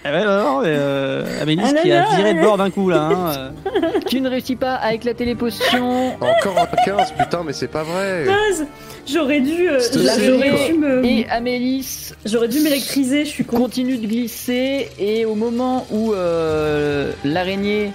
Eh 0.08 0.12
ben 0.12 0.24
non, 0.24 0.60
mais, 0.62 0.68
euh, 0.70 1.42
Amélis 1.42 1.64
Ah 1.66 1.74
qui 1.82 1.92
a 1.92 2.16
viré 2.16 2.34
de 2.34 2.38
ouais. 2.40 2.44
bord 2.46 2.58
d'un 2.58 2.70
coup 2.70 2.90
là. 2.92 3.02
Hein, 3.12 3.34
euh. 3.66 3.82
Tu 4.08 4.22
ne 4.22 4.30
réussis 4.30 4.56
pas 4.56 4.76
à 4.76 4.94
éclater 4.94 5.26
les 5.26 5.34
potions. 5.34 6.10
Encore 6.22 6.60
un 6.60 6.68
15, 6.86 7.12
putain, 7.18 7.42
mais 7.44 7.54
c'est 7.54 7.68
pas 7.68 7.82
vrai. 7.82 8.24
Buzz, 8.26 8.68
J'aurais 9.08 9.40
dû, 9.40 9.68
euh, 9.68 9.80
j'aurais 9.94 10.68
dû 10.70 10.78
me- 10.78 11.04
Et 11.06 11.28
Amélis 11.28 12.12
j'aurais 12.24 12.48
dû 12.48 12.60
m'électriser. 12.60 13.26
Je 13.26 13.30
suis 13.30 13.46
con. 13.46 13.58
continue 13.58 13.98
de 13.98 14.06
glisser 14.06 14.90
et 15.00 15.26
au 15.26 15.34
moment 15.34 15.88
où 15.92 16.14
euh, 16.14 17.12
l'araignée 17.24 17.92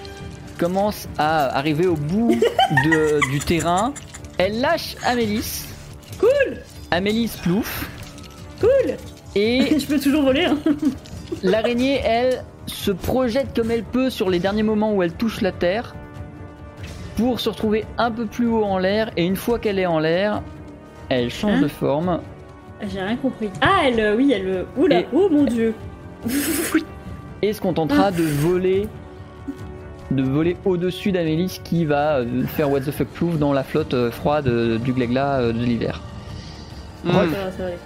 commence 0.58 1.06
à 1.16 1.56
arriver 1.56 1.86
au 1.86 1.94
bout 1.96 2.34
de- 2.86 3.20
du 3.30 3.38
terrain, 3.38 3.92
elle 4.38 4.60
lâche 4.60 4.96
Amélis. 5.04 5.64
Cool, 6.18 6.58
Amélis 6.90 7.30
plouf. 7.42 7.88
cool. 8.60 8.96
Et 9.36 9.78
je 9.78 9.86
peux 9.86 9.98
toujours 10.00 10.22
voler. 10.22 10.44
Hein. 10.44 10.58
l'araignée, 11.42 12.00
elle, 12.04 12.44
se 12.66 12.90
projette 12.90 13.54
comme 13.54 13.70
elle 13.70 13.82
peut 13.82 14.10
sur 14.10 14.30
les 14.30 14.38
derniers 14.38 14.62
moments 14.62 14.94
où 14.94 15.02
elle 15.02 15.12
touche 15.12 15.40
la 15.40 15.52
terre 15.52 15.94
pour 17.16 17.40
se 17.40 17.48
retrouver 17.48 17.84
un 17.98 18.10
peu 18.10 18.26
plus 18.26 18.46
haut 18.46 18.64
en 18.64 18.78
l'air. 18.78 19.10
Et 19.16 19.24
une 19.24 19.36
fois 19.36 19.58
qu'elle 19.58 19.78
est 19.78 19.86
en 19.86 19.98
l'air, 19.98 20.42
elle 21.08 21.30
change 21.30 21.58
Hein 21.58 21.62
de 21.62 21.68
forme. 21.68 22.20
J'ai 22.92 23.00
rien 23.00 23.16
compris. 23.16 23.50
Ah, 23.60 23.82
elle, 23.84 24.00
euh, 24.00 24.16
oui, 24.16 24.32
elle. 24.34 24.48
euh, 24.48 24.64
Oula, 24.76 25.00
Et- 25.00 25.06
oh 25.12 25.28
mon 25.30 25.44
dieu. 25.44 25.74
et 27.42 27.52
se 27.52 27.60
contentera 27.60 28.10
de 28.10 28.22
voler 28.22 28.86
de 30.10 30.22
voler 30.22 30.56
au-dessus 30.64 31.12
d'Amélis 31.12 31.60
qui 31.62 31.84
va 31.84 32.16
euh, 32.16 32.44
faire 32.44 32.70
what 32.70 32.80
the 32.80 32.90
fuck 32.90 33.06
plouf 33.08 33.38
dans 33.38 33.52
la 33.52 33.62
flotte 33.62 34.10
froide 34.10 34.48
du 34.78 34.92
glégla 34.92 35.38
euh, 35.40 35.52
de 35.52 35.58
l'hiver. 35.58 36.00
Ça 37.06 37.12
va, 37.12 37.18
ça 37.22 37.28
va 37.58 37.66
aller. 37.66 37.76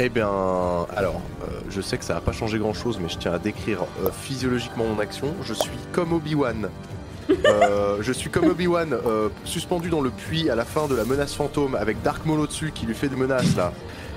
Eh 0.00 0.08
bien, 0.08 0.26
alors, 0.96 1.20
euh, 1.44 1.60
je 1.70 1.80
sais 1.80 1.96
que 1.98 2.04
ça 2.04 2.14
va 2.14 2.20
pas 2.20 2.32
changer 2.32 2.58
grand 2.58 2.74
chose, 2.74 2.98
mais 3.00 3.08
je 3.08 3.16
tiens 3.16 3.32
à 3.32 3.38
décrire 3.38 3.82
euh, 4.04 4.08
physiologiquement 4.12 4.84
mon 4.86 4.98
action. 4.98 5.28
Je 5.44 5.54
suis 5.54 5.70
comme 5.92 6.12
Obi-Wan. 6.12 6.68
Euh, 7.46 7.98
je 8.02 8.12
suis 8.12 8.28
comme 8.28 8.48
Obi-Wan, 8.48 8.94
suspendu 9.46 9.88
dans 9.88 10.02
le 10.02 10.10
puits 10.10 10.50
à 10.50 10.54
la 10.54 10.66
fin 10.66 10.88
de 10.88 10.94
la 10.94 11.04
menace 11.06 11.32
fantôme 11.32 11.74
avec 11.74 12.02
Dark 12.02 12.26
Maul 12.26 12.40
au-dessus 12.40 12.70
qui 12.74 12.84
lui 12.84 12.94
fait 12.94 13.08
des 13.08 13.16
menaces 13.16 13.56
là. 13.56 13.72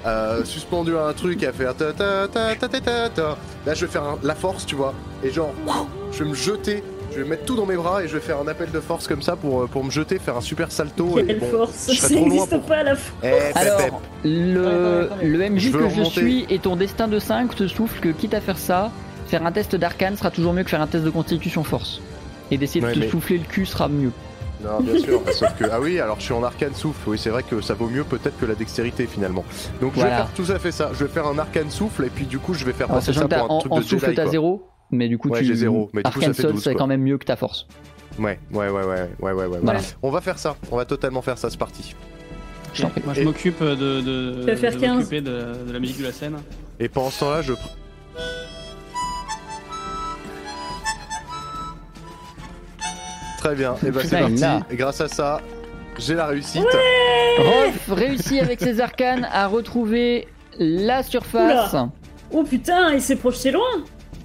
Euh, 0.05 0.43
suspendu 0.43 0.97
à 0.97 1.05
un 1.05 1.13
truc 1.13 1.41
à 1.45 1.53
faire 1.53 1.73
ta 1.73 1.93
ta 1.93 2.27
ta 2.27 2.53
ta 2.55 2.67
ta 2.67 2.81
ta 2.81 3.09
ta. 3.09 3.37
Là, 3.65 3.73
je 3.73 3.85
vais 3.85 3.91
faire 3.91 4.03
un- 4.03 4.19
la 4.23 4.35
force, 4.35 4.65
tu 4.65 4.75
vois, 4.75 4.93
et 5.23 5.31
genre, 5.31 5.53
je 6.11 6.21
vais 6.25 6.29
me 6.29 6.35
jeter, 6.35 6.83
je 7.17 7.23
vais 7.23 7.29
mettre 7.29 7.45
tout 7.45 7.55
dans 7.55 7.65
mes 7.65 7.75
bras 7.75 8.03
et 8.03 8.07
je 8.07 8.13
vais 8.13 8.19
faire 8.21 8.39
un 8.39 8.47
appel 8.47 8.69
de 8.71 8.79
force 8.79 9.07
comme 9.07 9.21
ça 9.23 9.35
pour, 9.35 9.63
euh, 9.63 9.67
pour 9.67 9.83
me 9.83 9.89
jeter, 9.89 10.19
faire 10.19 10.37
un 10.37 10.41
super 10.41 10.71
salto. 10.71 11.17
et 11.17 11.25
Quelle 11.25 11.39
bon, 11.39 11.49
force. 11.49 11.73
Ça 11.93 12.07
trop 12.09 12.19
loin 12.19 12.29
n'existe 12.29 12.49
pour- 12.51 12.61
pas 12.61 12.75
à 12.77 12.83
la 12.83 12.95
fin. 12.95 13.13
Eh, 13.23 13.27
pep, 13.29 13.53
pep. 13.53 13.55
Alors, 13.55 14.01
le, 14.23 15.09
le 15.23 15.49
MJ 15.49 15.71
que 15.71 15.89
je 15.89 16.03
suis 16.03 16.45
et 16.49 16.59
ton 16.59 16.75
destin 16.75 17.07
de 17.07 17.17
5 17.19 17.55
te 17.55 17.67
souffle 17.67 17.99
que 17.99 18.09
quitte 18.09 18.33
à 18.35 18.41
faire 18.41 18.57
ça, 18.59 18.91
faire 19.27 19.45
un 19.45 19.51
test 19.51 19.75
d'arcane 19.75 20.15
sera 20.15 20.29
toujours 20.31 20.53
mieux 20.53 20.63
que 20.63 20.69
faire 20.69 20.81
un 20.81 20.87
test 20.87 21.03
de 21.03 21.09
constitution 21.09 21.63
force. 21.63 22.01
Et 22.51 22.57
d'essayer 22.57 22.83
Ouais, 22.85 22.91
de 22.91 22.95
te 22.95 22.99
mais- 23.05 23.09
souffler 23.09 23.39
le 23.39 23.45
cul 23.45 23.65
sera 23.65 23.87
mieux. 23.89 24.11
Non, 24.63 24.79
bien 24.81 24.99
sûr, 24.99 25.21
sauf 25.33 25.53
que. 25.57 25.65
Ah 25.71 25.79
oui, 25.81 25.99
alors 25.99 26.17
je 26.19 26.23
suis 26.25 26.33
en 26.33 26.43
arcane 26.43 26.73
souffle, 26.73 27.09
oui, 27.09 27.17
c'est 27.19 27.29
vrai 27.29 27.43
que 27.43 27.61
ça 27.61 27.73
vaut 27.73 27.89
mieux 27.89 28.03
peut-être 28.03 28.39
que 28.39 28.45
la 28.45 28.55
dextérité 28.55 29.05
finalement. 29.05 29.43
Donc 29.81 29.93
je 29.95 30.01
vais 30.01 30.07
faire 30.07 30.29
tout 30.35 30.51
à 30.51 30.57
fait 30.59 30.71
ça, 30.71 30.89
je 30.93 31.03
vais 31.03 31.09
faire 31.11 31.27
un 31.27 31.37
arcane 31.37 31.69
souffle 31.69 32.05
et 32.05 32.09
puis 32.09 32.25
du 32.25 32.39
coup 32.39 32.53
je 32.55 32.65
vais 32.65 32.73
faire 32.73 32.87
Alors, 32.89 32.99
passer 32.99 33.13
ça 33.13 33.27
pour 33.27 33.37
un 33.37 33.41
en, 33.41 33.59
truc 33.59 33.71
en 33.71 33.77
de 33.79 33.83
souffle 33.83 34.13
t'as 34.15 34.23
quoi. 34.23 34.31
0, 34.91 34.97
mais 34.97 35.07
du 35.07 35.17
coup 35.17 35.29
Ouais, 35.29 35.39
tu. 35.39 35.45
j'ai 35.45 35.55
zéro, 35.55 35.89
mais 35.93 36.01
du 36.03 36.11
coup, 36.11 36.19
ça 36.21 36.27
Arcane 36.27 36.33
fait 36.33 36.41
Soul 36.43 36.51
12, 36.53 36.63
c'est 36.63 36.71
quoi. 36.73 36.79
quand 36.79 36.87
même 36.87 37.01
mieux 37.01 37.17
que 37.17 37.25
ta 37.25 37.35
force. 37.35 37.67
Ouais, 38.19 38.39
ouais, 38.51 38.69
ouais, 38.69 38.69
ouais, 38.69 38.83
ouais, 38.83 39.09
ouais, 39.19 39.31
ouais, 39.33 39.45
ouais. 39.45 39.59
Voilà. 39.61 39.79
On 40.01 40.09
va 40.09 40.21
faire 40.21 40.39
ça, 40.39 40.55
on 40.71 40.77
va 40.77 40.85
totalement 40.85 41.21
faire 41.21 41.37
ça, 41.37 41.49
c'est 41.49 41.57
parti. 41.59 41.95
Je 42.73 42.81
t'en 42.83 42.89
prie. 42.89 43.01
Moi 43.05 43.13
je 43.13 43.21
Et- 43.21 43.25
m'occupe 43.25 43.63
de, 43.63 43.75
de, 44.45 44.55
faire 44.55 44.73
de 44.73 44.79
15. 44.79 44.95
m'occuper 44.97 45.21
de, 45.21 45.65
de 45.67 45.71
la 45.73 45.79
musique 45.79 45.99
de 45.99 46.03
la 46.05 46.11
scène. 46.11 46.35
Et 46.79 46.89
pendant 46.89 47.09
ce 47.09 47.19
temps-là, 47.21 47.41
je. 47.41 47.53
Très 53.37 53.55
bien, 53.55 53.75
et 53.85 53.91
bah 53.91 53.99
c'est 54.01 54.07
Putain, 54.09 54.19
parti. 54.21 54.35
là. 54.41 54.61
Grâce 54.71 55.01
à 55.01 55.07
ça, 55.07 55.41
j'ai 55.99 56.15
la 56.15 56.25
réussite. 56.27 56.65
Rolf 57.39 57.89
réussit 57.91 58.41
avec 58.41 58.59
ses 58.59 58.81
arcanes 58.81 59.27
à 59.31 59.47
retrouver 59.47 60.27
la 60.57 61.03
surface. 61.03 61.75
Oh 62.31 62.43
putain, 62.43 62.93
il 62.93 63.01
s'est 63.01 63.15
projeté 63.15 63.51
loin. 63.51 63.83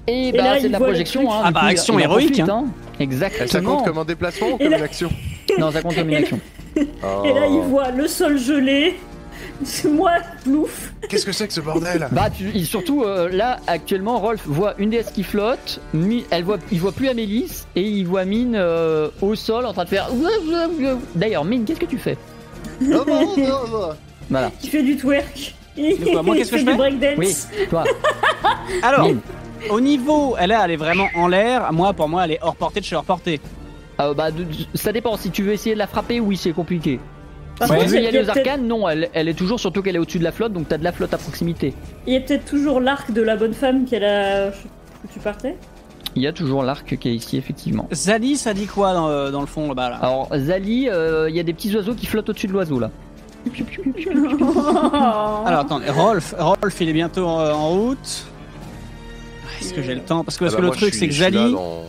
Et, 0.09 0.29
Et 0.29 0.33
bah 0.33 0.39
là, 0.39 0.55
c'est 0.55 0.63
il 0.63 0.67
de 0.69 0.73
la 0.73 0.81
projection. 0.81 1.33
Hein, 1.33 1.43
Ah 1.45 1.51
bah, 1.53 1.61
coup, 1.61 1.67
action 1.67 1.99
il 1.99 2.03
héroïque, 2.03 2.29
profite, 2.35 2.49
hein. 2.49 2.65
hein. 2.67 2.73
Exactement. 3.01 3.49
ça 3.49 3.61
compte 3.61 3.85
comme 3.85 3.99
un 3.99 4.05
déplacement 4.05 4.49
ou 4.49 4.57
Et 4.57 4.59
comme 4.65 4.71
là- 4.71 4.79
une 4.79 4.85
action 4.85 5.11
Non, 5.59 5.71
ça 5.71 5.83
compte 5.83 5.95
comme 5.95 6.09
une 6.09 6.15
Et 6.15 6.19
là- 6.19 6.23
action. 6.23 6.41
Et 6.77 7.33
là, 7.33 7.47
il 7.47 7.59
Oh. 7.59 7.63
voit 7.63 7.91
le 7.91 8.07
sol 8.09 8.39
gelé. 8.39 8.99
C'est 9.65 9.89
moi, 9.93 10.13
plouf. 10.45 10.93
Qu'est-ce 11.09 11.25
que 11.27 11.33
c'est 11.33 11.47
que 11.47 11.53
ce 11.55 11.61
bordel 11.61 12.09
Bah 12.11 12.31
tu, 12.31 12.59
surtout 12.65 13.03
euh, 13.05 13.29
là 13.31 13.59
actuellement 13.67 14.19
Rolf 14.19 14.43
voit 14.47 14.75
une 14.79 14.91
déesse 14.91 15.11
qui 15.13 15.23
flotte, 15.23 15.81
Mi- 15.95 16.25
elle 16.31 16.43
voit, 16.45 16.59
il 16.73 16.81
voit 16.81 16.93
plus 16.93 17.09
Amélis 17.09 17.65
et 17.77 17.83
il 17.83 18.05
voit 18.07 18.25
Mine 18.25 18.55
euh, 18.57 19.09
au 19.21 19.35
sol 19.35 19.67
en 19.67 19.73
train 19.73 19.85
de 19.85 19.89
faire. 19.91 20.09
D'ailleurs 21.15 21.45
Mine 21.45 21.65
qu'est-ce 21.65 21.81
que 21.81 21.87
tu 21.87 21.99
fais? 21.99 22.17
Oh. 22.93 23.93
Voilà. 24.31 24.51
Il 24.63 24.69
fait 24.71 24.83
du 24.83 24.97
twerk. 24.97 25.55
De 25.77 26.11
quoi 26.13 26.23
Moi, 26.23 26.37
qu'est-ce 26.37 26.51
que 26.51 26.59
je 26.59 26.65
fais 26.65 26.71
du 26.71 26.77
breakdance. 26.77 27.15
Oui, 27.19 27.67
toi. 27.69 27.85
Alors, 28.83 29.07
Mine. 29.09 29.21
Au 29.71 29.81
niveau, 29.81 30.37
elle, 30.39 30.55
elle 30.65 30.71
est 30.73 30.77
vraiment 30.77 31.09
en 31.17 31.29
l'air. 31.29 31.73
Moi, 31.73 31.93
pour 31.93 32.09
moi, 32.09 32.25
elle 32.25 32.33
est 32.33 32.39
hors 32.43 32.57
portée 32.57 32.81
de 32.81 32.85
chez 32.85 32.97
hors 32.97 33.05
portée. 33.05 33.41
Euh, 34.01 34.15
bah, 34.15 34.31
de- 34.31 34.47
ça 34.75 34.93
dépend. 34.93 35.17
Si 35.17 35.31
tu 35.31 35.43
veux 35.43 35.53
essayer 35.53 35.75
de 35.75 35.79
la 35.79 35.87
frapper, 35.87 36.21
oui, 36.21 36.37
c'est 36.37 36.53
compliqué. 36.53 36.99
Par 37.59 37.69
Si 37.69 37.75
tu 37.75 37.81
veux 37.87 37.97
il 37.97 38.01
y 38.01 38.03
y 38.03 38.07
a 38.07 38.09
aller 38.09 38.19
aux 38.21 38.23
peut-être- 38.25 38.37
arcanes, 38.39 38.67
non, 38.67 38.89
elle, 38.89 39.09
elle 39.13 39.29
est 39.29 39.35
toujours, 39.35 39.61
surtout 39.61 39.83
qu'elle 39.83 39.97
est 39.97 39.99
au-dessus 39.99 40.19
de 40.19 40.25
la 40.25 40.33
flotte, 40.33 40.53
donc 40.55 40.69
t'as 40.69 40.79
de 40.79 40.85
la 40.85 40.93
flotte 40.93 41.13
à 41.15 41.19
proximité. 41.19 41.75
il 42.07 42.15
y 42.15 42.17
a 42.17 42.21
peut-être 42.21 42.45
toujours 42.47 42.81
l'arc 42.81 43.13
de 43.13 43.21
la 43.23 43.37
bonne 43.37 43.53
femme 43.55 43.85
qu'elle 43.85 44.05
a. 44.05 44.49
où 44.49 45.09
tu 45.13 45.19
partais? 45.21 45.57
Il 46.17 46.23
y 46.23 46.27
a 46.27 46.33
toujours 46.33 46.63
l'arc 46.63 46.97
qui 46.99 47.09
est 47.09 47.15
ici, 47.15 47.37
effectivement. 47.37 47.89
Zali, 47.93 48.37
ça 48.37 48.53
dit 48.55 48.67
quoi 48.67 48.93
dans, 48.95 49.09
euh, 49.09 49.31
dans 49.31 49.41
le 49.41 49.47
fond 49.47 49.69
là-bas 49.69 49.91
là? 49.91 49.97
Alors, 50.03 50.29
Zali, 50.37 50.89
euh, 50.89 51.29
il 51.31 51.37
y 51.37 51.41
a 51.41 51.43
des 51.43 51.53
petits 51.55 51.75
oiseaux 51.77 51.95
qui 51.95 52.07
flottent 52.07 52.29
au-dessus 52.31 52.47
de 52.49 52.53
l'oiseau 52.53 52.79
là. 52.81 52.91
Alors 55.47 55.61
attendez, 55.61 55.89
Rolf, 55.91 56.35
Rolf, 56.39 56.81
il 56.81 56.89
est 56.89 56.93
bientôt 56.93 57.29
euh, 57.29 57.53
en 57.53 57.69
route. 57.71 58.25
Est-ce 59.65 59.75
que 59.75 59.83
j'ai 59.83 59.95
le 59.95 60.01
temps 60.03 60.25
Parce 60.25 60.37
que, 60.37 60.45
parce 60.45 60.55
Ah 60.55 60.57
que 60.57 60.63
bah, 60.63 60.67
le 60.67 60.69
moi, 60.69 60.77
truc 60.77 60.95
c'est 60.95 61.07
que 61.09 61.15
Zali, 61.15 61.37
dans- 61.37 61.51
dans- 61.51 61.85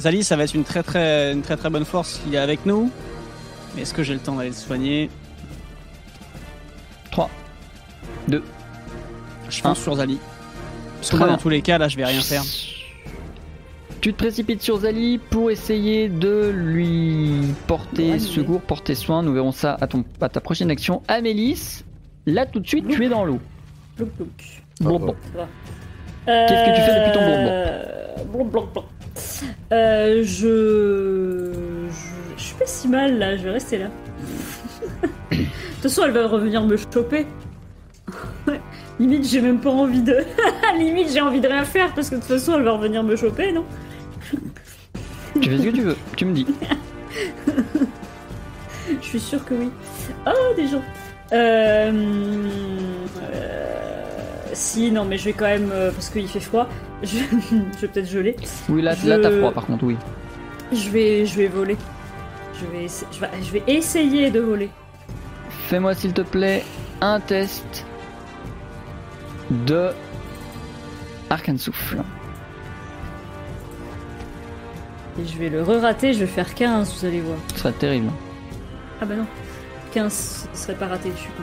Zali, 0.00 0.24
ça 0.24 0.36
va 0.36 0.44
être 0.44 0.54
une 0.54 0.64
très 0.64 0.82
très 0.82 1.32
une 1.32 1.42
très 1.42 1.56
très 1.56 1.70
bonne 1.70 1.84
force 1.84 2.20
s'il 2.24 2.34
est 2.34 2.38
avec 2.38 2.64
nous. 2.66 2.90
Mais 3.74 3.82
est-ce 3.82 3.92
que 3.94 4.02
j'ai 4.02 4.14
le 4.14 4.20
temps 4.20 4.36
d'aller 4.36 4.50
le 4.50 4.54
soigner? 4.54 5.10
3. 7.10 7.30
2. 8.28 8.42
Je 9.50 9.62
pense 9.62 9.78
Un. 9.78 9.82
sur 9.82 9.94
Zali. 9.96 10.18
Parce 10.96 11.10
que 11.10 11.16
moi, 11.16 11.28
dans 11.28 11.36
tous 11.38 11.48
les 11.48 11.62
cas, 11.62 11.78
là, 11.78 11.88
je 11.88 11.96
vais 11.96 12.04
rien 12.04 12.20
faire. 12.20 12.42
Tu 14.00 14.12
te 14.12 14.18
précipites 14.18 14.62
sur 14.62 14.80
Zali 14.80 15.18
pour 15.18 15.50
essayer 15.50 16.08
de 16.08 16.50
lui 16.54 17.30
porter 17.66 18.12
Ouais, 18.12 18.18
secours, 18.20 18.60
porter 18.60 18.94
soin. 18.94 19.22
Nous 19.22 19.32
verrons 19.32 19.52
ça 19.52 19.76
à, 19.80 19.86
ton, 19.88 20.04
à 20.20 20.28
ta 20.28 20.40
prochaine 20.40 20.70
action. 20.70 21.02
Amélis, 21.08 21.82
là 22.26 22.46
tout 22.46 22.60
de 22.60 22.66
suite, 22.68 22.86
tu 22.88 23.04
es 23.04 23.08
dans 23.08 23.24
l'eau. 23.24 23.40
Bon, 23.98 24.06
Ah, 24.80 24.84
bon. 24.84 25.14
Qu'est-ce 26.26 26.70
que 26.70 26.76
tu 26.76 26.82
fais 26.82 26.98
depuis 27.00 27.12
ton 27.12 27.20
Euh, 27.22 27.82
Blon, 28.32 28.44
blon, 28.44 28.68
blon. 28.72 28.84
Euh, 29.72 30.22
je... 30.24 31.52
je. 31.90 32.18
Je 32.36 32.42
suis 32.42 32.54
pas 32.54 32.66
si 32.66 32.86
mal 32.88 33.18
là, 33.18 33.36
je 33.36 33.42
vais 33.42 33.50
rester 33.50 33.78
là. 33.78 33.86
De 35.32 35.36
toute 35.36 35.82
façon, 35.82 36.02
elle 36.04 36.12
va 36.12 36.26
revenir 36.28 36.62
me 36.64 36.76
choper. 36.76 37.26
Limite, 39.00 39.26
j'ai 39.28 39.40
même 39.40 39.60
pas 39.60 39.70
envie 39.70 40.02
de. 40.02 40.24
Limite, 40.78 41.10
j'ai 41.12 41.20
envie 41.20 41.40
de 41.40 41.48
rien 41.48 41.64
faire 41.64 41.92
parce 41.94 42.10
que 42.10 42.14
de 42.16 42.20
toute 42.20 42.28
façon, 42.30 42.54
elle 42.56 42.62
va 42.62 42.72
revenir 42.72 43.02
me 43.02 43.16
choper, 43.16 43.52
non? 43.52 43.64
Tu 45.40 45.50
fais 45.50 45.58
ce 45.58 45.62
que 45.62 45.68
tu 45.70 45.82
veux, 45.82 45.96
tu 46.16 46.24
me 46.26 46.32
dis. 46.34 46.46
Je 49.00 49.06
suis 49.06 49.20
sûre 49.20 49.44
que 49.44 49.54
oui. 49.54 49.70
Oh, 50.26 50.54
des 50.56 50.66
gens. 50.68 50.82
Euh... 51.32 51.92
euh, 53.34 53.57
Si, 54.58 54.90
non, 54.90 55.04
mais 55.04 55.18
je 55.18 55.26
vais 55.26 55.32
quand 55.32 55.44
même. 55.46 55.70
euh, 55.72 55.92
Parce 55.92 56.10
qu'il 56.10 56.26
fait 56.28 56.40
froid. 56.40 56.66
Je, 57.04 57.10
je 57.18 57.80
vais 57.80 57.86
peut-être 57.88 58.08
geler. 58.10 58.34
Oui, 58.68 58.82
là, 58.82 58.96
t'as 58.96 59.30
froid 59.30 59.52
par 59.52 59.66
contre, 59.66 59.84
oui. 59.84 59.96
Je 60.72 60.90
vais, 60.90 61.24
je 61.26 61.36
vais 61.36 61.46
voler. 61.46 61.76
Je 62.60 62.66
vais, 62.66 62.84
essa- 62.86 63.06
je 63.12 63.20
vais, 63.20 63.28
je 63.40 63.52
vais 63.52 63.62
essayer 63.68 64.30
de 64.32 64.40
voler. 64.40 64.68
Fais-moi 65.68 65.94
s'il 65.94 66.12
te 66.12 66.22
plaît 66.22 66.64
un 67.00 67.20
test 67.20 67.86
de 69.50 69.90
Arcane 71.30 71.56
Souffle. 71.58 71.98
Et 75.20 75.24
je 75.26 75.38
vais 75.38 75.48
le 75.48 75.62
re-rater, 75.62 76.12
je 76.12 76.20
vais 76.20 76.26
faire 76.26 76.52
15, 76.54 76.98
vous 76.98 77.06
allez 77.06 77.20
voir. 77.20 77.38
Ce 77.54 77.60
serait 77.60 77.72
terrible. 77.72 78.08
Ah 79.00 79.04
bah 79.04 79.14
non. 79.14 79.26
15, 79.92 80.48
ce 80.52 80.60
serait 80.62 80.74
pas 80.74 80.86
raté, 80.88 81.10
je 81.14 81.20
suis 81.20 81.30
con. 81.30 81.42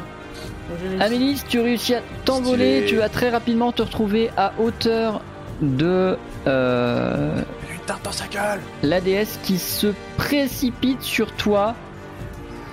Amélis, 1.00 1.44
tu 1.48 1.60
réussis 1.60 1.96
à 1.96 2.02
t'envoler, 2.26 2.78
Stylé. 2.78 2.86
tu 2.90 2.96
vas 2.98 3.10
très 3.10 3.30
rapidement 3.30 3.72
te 3.72 3.82
retrouver 3.84 4.30
à 4.38 4.54
hauteur 4.60 5.22
de 5.62 6.18
euh, 6.48 7.42
Putain, 7.70 7.96
dans 8.04 8.12
sa 8.12 8.26
gueule 8.28 8.60
la 8.84 9.00
déesse 9.02 9.40
qui 9.44 9.58
se 9.60 9.88
précipite 10.18 11.02
sur 11.02 11.32
toi, 11.34 11.76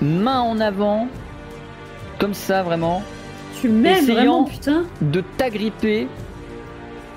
main 0.00 0.40
en 0.40 0.58
avant, 0.60 1.06
comme 2.18 2.34
ça 2.34 2.62
vraiment, 2.62 3.02
Tu 3.60 3.68
m'aimes 3.68 4.06
vraiment, 4.06 4.44
putain 4.44 4.84
de 5.02 5.20
t'agripper 5.36 6.08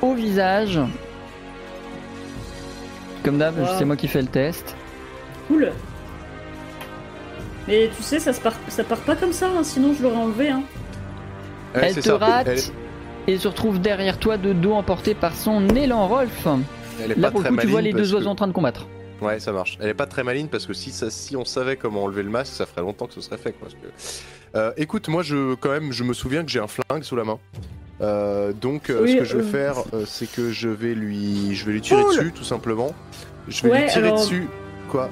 au 0.02 0.14
visage. 0.14 0.80
Comme 3.24 3.38
d'hab, 3.40 3.58
Wow. 3.58 3.66
c'est 3.78 3.86
moi 3.86 3.96
qui 3.96 4.08
fais 4.08 4.22
le 4.22 4.28
test. 4.28 4.76
Cool. 5.48 5.72
Mais 7.68 7.90
tu 7.96 8.04
sais, 8.04 8.20
ça, 8.20 8.32
se 8.34 8.40
part, 8.42 8.54
ça 8.68 8.84
part 8.84 9.00
pas 9.00 9.16
comme 9.16 9.34
ça, 9.34 9.48
hein, 9.48 9.64
sinon 9.64 9.94
je 9.98 10.04
l'aurais 10.04 10.18
enlevé. 10.18 10.50
Hein. 10.50 10.64
Ouais, 11.74 11.82
Elle 11.88 11.96
te 11.96 12.02
ça. 12.02 12.18
rate 12.18 12.48
Elle, 12.48 12.60
et 13.34 13.38
se 13.38 13.48
retrouve 13.48 13.80
derrière 13.82 14.20
toi 14.20 14.38
de 14.38 14.54
dos 14.54 14.74
emporté 14.74 15.16
par 15.16 15.36
son 15.36 15.68
élan 15.70 16.08
Rolf. 16.08 16.48
elle 17.04 17.12
est 17.12 17.16
Là 17.16 17.28
pas 17.28 17.32
pour 17.32 17.40
le 17.42 17.46
très 17.48 17.56
coup 17.56 17.62
tu 17.62 17.68
vois 17.68 17.82
les 17.82 17.92
deux 17.94 18.14
oiseaux 18.14 18.26
que- 18.26 18.32
en 18.32 18.36
train 18.36 18.48
de 18.48 18.52
combattre. 18.54 18.88
Ouais, 19.22 19.40
ça 19.40 19.52
marche. 19.52 19.78
Elle 19.82 19.90
est 19.90 19.94
pas 19.96 20.06
très 20.06 20.24
maligne 20.24 20.48
parce 20.48 20.66
que 20.66 20.74
si, 20.74 20.92
ça, 20.92 21.10
si 21.10 21.36
on 21.36 21.46
savait 21.46 21.76
comment 21.78 22.04
enlever 22.04 22.22
le 22.22 22.30
masque, 22.30 22.54
ça 22.54 22.66
ferait 22.66 22.82
longtemps 22.82 23.08
que 23.08 23.14
ce 23.14 23.22
serait 23.22 23.38
fait. 23.38 23.54
Quoi, 23.54 23.70
parce 23.70 23.74
que- 23.74 24.58
Euh, 24.58 24.72
écoute, 24.78 25.08
moi, 25.10 25.24
je, 25.24 25.56
quand 25.56 25.70
même, 25.72 25.92
je 25.92 26.04
me 26.04 26.14
souviens 26.14 26.44
que 26.44 26.52
j'ai 26.52 26.60
un 26.60 26.68
flingue 26.68 27.04
sous 27.04 27.16
la 27.16 27.24
main. 27.24 27.40
Euh, 28.02 28.54
donc, 28.54 28.90
euh, 28.90 29.02
Oui, 29.04 29.14
ce 29.14 29.18
que 29.18 29.24
je 29.24 29.38
vais 29.38 29.44
euh, 29.44 29.52
faire, 29.74 29.76
euh, 29.94 30.04
c'est 30.06 30.30
que 30.32 30.52
je 30.52 30.70
vais 30.70 30.94
lui, 30.94 31.56
je 31.56 31.66
vais 31.66 31.72
lui 31.74 31.82
tirer 31.82 32.04
Cool. 32.04 32.16
dessus, 32.16 32.32
tout 32.34 32.44
simplement. 32.44 32.94
Je 33.48 33.64
vais 33.64 33.70
Ouais, 33.72 33.82
lui 33.84 33.90
tirer 33.90 34.08
alors- 34.08 34.20
dessus. 34.20 34.48
Quoi? 34.90 35.10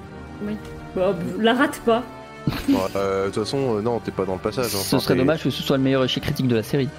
Bah, 0.96 1.14
la 1.40 1.54
rate 1.54 1.82
pas. 1.86 2.04
Euh, 2.96 3.26
De 3.28 3.32
toute 3.32 3.44
façon, 3.44 3.78
euh, 3.78 3.82
non, 3.82 4.00
t'es 4.00 4.12
pas 4.12 4.26
dans 4.26 4.34
le 4.34 4.40
passage. 4.40 4.66
hein. 4.66 4.70
Ce 4.82 4.96
Enfin, 4.96 5.00
serait 5.00 5.16
dommage 5.16 5.44
que 5.44 5.50
ce 5.50 5.64
soit 5.64 5.78
le 5.78 5.84
meilleur 5.84 6.04
échec 6.04 6.24
critique 6.24 6.48
de 6.48 6.56
la 6.56 6.64
série. 6.64 6.90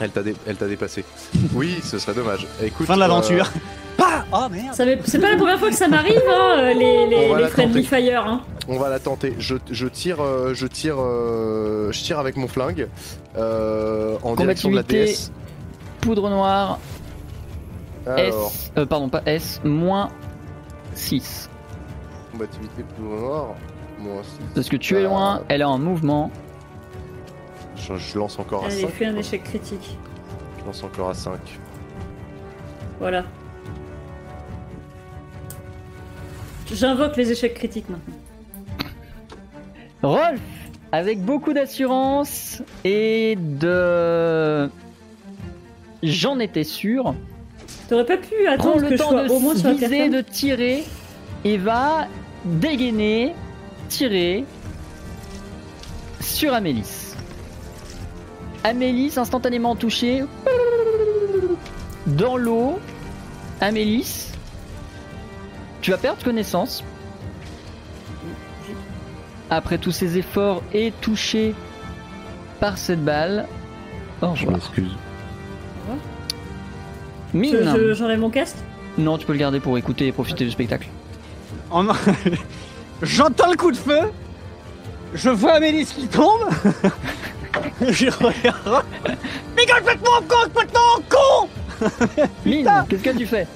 Elle 0.00 0.10
t'a 0.10 0.22
dé- 0.22 0.36
elle 0.46 0.56
t'a 0.56 0.66
dépassé. 0.68 1.04
oui, 1.54 1.78
ce 1.82 1.98
serait 1.98 2.14
dommage. 2.14 2.46
Écoute, 2.62 2.86
Fin 2.86 2.94
de 2.94 3.00
l'aventure. 3.00 3.46
euh, 3.46 3.58
Ah 4.00 4.24
Oh 4.32 4.46
merde 4.50 4.74
Ça 4.74 4.84
C'est 5.04 5.18
pas 5.18 5.30
la 5.30 5.36
première 5.36 5.58
fois 5.58 5.70
que 5.70 5.74
ça 5.74 5.88
m'arrive, 5.88 6.20
hein, 6.30 6.72
les, 6.74 7.06
les, 7.08 7.46
friendly 7.48 7.82
fire. 7.84 8.24
Hein. 8.26 8.42
On 8.68 8.78
va 8.78 8.88
la 8.90 9.00
tenter. 9.00 9.34
Je, 9.38 9.56
je 9.70 9.86
tire, 9.88 10.20
euh, 10.22 10.52
je 10.54 10.66
tire, 10.66 10.96
je 10.98 12.02
tire 12.02 12.18
avec 12.20 12.36
mon 12.36 12.46
flingue 12.46 12.86
euh, 13.36 14.16
en 14.22 14.36
direction 14.36 14.70
de 14.70 14.76
la 14.76 14.82
Combativité. 14.82 15.12
DS. 15.14 15.32
Poudre 16.00 16.30
noire, 16.30 16.78
Alors, 18.06 18.52
S, 18.52 18.70
euh, 18.78 18.86
pardon 18.86 19.08
pas 19.08 19.22
S, 19.26 19.60
moins 19.64 20.10
6. 20.94 21.48
combativité 22.30 22.84
poudre 22.96 23.16
noire. 23.20 23.46
Moi 23.98 24.20
aussi. 24.20 24.30
Parce 24.54 24.68
que 24.68 24.76
tu 24.76 24.94
es 24.94 24.98
Euh, 25.00 25.04
loin, 25.08 25.42
elle 25.48 25.60
est 25.60 25.64
en 25.64 25.78
mouvement. 25.78 26.30
Je, 27.76 27.94
je 27.96 28.18
lance 28.18 28.38
encore 28.38 28.64
à 28.64 28.66
Allez, 28.66 28.82
5. 28.82 28.88
fais 28.90 29.06
un 29.06 29.16
échec 29.16 29.42
critique. 29.44 29.96
Je 30.60 30.64
lance 30.66 30.82
encore 30.82 31.10
à 31.10 31.14
5. 31.14 31.38
Voilà. 33.00 33.24
J'invoque 36.72 37.16
les 37.16 37.32
échecs 37.32 37.54
critiques 37.54 37.88
maintenant. 37.88 38.14
Rolf, 40.02 40.40
avec 40.92 41.22
beaucoup 41.22 41.52
d'assurance 41.52 42.62
et 42.84 43.36
de... 43.36 44.70
J'en 46.02 46.38
étais 46.38 46.64
sûr. 46.64 47.14
T'aurais 47.88 48.04
pas 48.04 48.16
pu 48.18 48.34
Prends 48.44 48.52
attendre 48.52 48.80
le 48.80 48.88
que 48.90 48.96
je 48.96 49.02
temps 49.02 49.10
sois 49.10 49.24
de 49.24 49.30
au 49.30 49.40
moins 49.40 49.56
sur 49.56 49.68
la 49.68 49.74
de 49.74 50.20
tirer 50.20 50.84
et 51.44 51.56
va 51.56 52.06
dégainer, 52.44 53.34
tirer 53.88 54.44
sur 56.20 56.52
Amélis. 56.54 57.14
Amélis 58.64 59.14
instantanément 59.18 59.74
touchée 59.76 60.24
dans 62.06 62.36
l'eau. 62.36 62.78
Amélis, 63.60 64.28
tu 65.80 65.90
vas 65.90 65.96
perdre 65.98 66.22
connaissance. 66.22 66.84
Après 69.50 69.78
tous 69.78 69.92
ces 69.92 70.18
efforts 70.18 70.62
et 70.74 70.92
touché 71.00 71.54
par 72.60 72.76
cette 72.76 73.02
balle. 73.04 73.46
Au 74.20 74.28
revoir. 74.30 74.52
m'excuse. 74.56 74.90
Mine. 77.32 77.52
Je- 77.52 77.78
je- 77.88 77.94
J'enlève 77.94 78.18
mon 78.20 78.30
casque? 78.30 78.56
Non, 78.98 79.16
tu 79.16 79.26
peux 79.26 79.32
le 79.32 79.38
garder 79.38 79.60
pour 79.60 79.78
écouter 79.78 80.06
et 80.08 80.12
profiter 80.12 80.44
du 80.44 80.50
spectacle. 80.50 80.88
En- 81.70 81.86
J'entends 83.02 83.50
le 83.50 83.56
coup 83.56 83.70
de 83.70 83.76
feu. 83.76 84.00
Je 85.14 85.30
vois 85.30 85.52
Amélis 85.54 85.86
qui 85.86 86.08
tombe. 86.08 86.48
je 87.80 88.06
regarde. 88.10 88.84
Mais 89.56 89.66
complètement 89.66 90.20
con, 90.28 90.36
complètement 90.44 91.02
con 91.08 91.48
Mine, 92.44 92.70
qu'est-ce 92.88 93.02
que 93.02 93.16
tu 93.16 93.26
fais? 93.26 93.46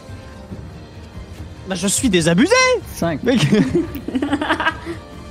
Bah, 1.68 1.74
je 1.74 1.86
suis 1.86 2.08
désabusé 2.08 2.54
5, 2.94 3.22
Mec. 3.22 3.46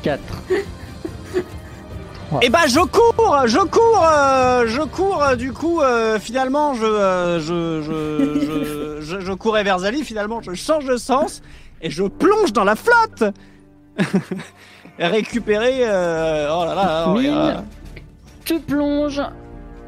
4. 0.03 0.19
Et 2.41 2.49
bah 2.49 2.59
je 2.65 2.79
cours, 2.79 3.41
je 3.45 3.57
cours, 3.59 4.01
euh, 4.09 4.63
je 4.65 4.81
cours. 4.83 5.21
euh, 5.21 5.35
du 5.35 5.51
coup, 5.51 5.81
euh, 5.81 6.17
finalement, 6.17 6.73
je, 6.73 6.85
euh, 6.85 7.39
je, 7.41 7.81
je, 7.81 9.01
je, 9.01 9.01
je, 9.19 9.19
je 9.19 9.33
courais 9.33 9.63
vers 9.65 9.79
Zali. 9.79 10.05
Finalement, 10.05 10.41
je 10.41 10.53
change 10.53 10.85
de 10.85 10.95
sens 10.95 11.41
et 11.81 11.89
je 11.89 12.03
plonge 12.03 12.53
dans 12.53 12.63
la 12.63 12.75
flotte. 12.77 13.33
Récupérer. 14.99 15.79
euh, 15.83 16.47
oh 16.51 16.65
là 16.65 16.75
là. 16.75 17.05
oh. 17.07 17.13
Mine, 17.17 17.63
tu 18.45 18.59
plonges. 18.59 19.21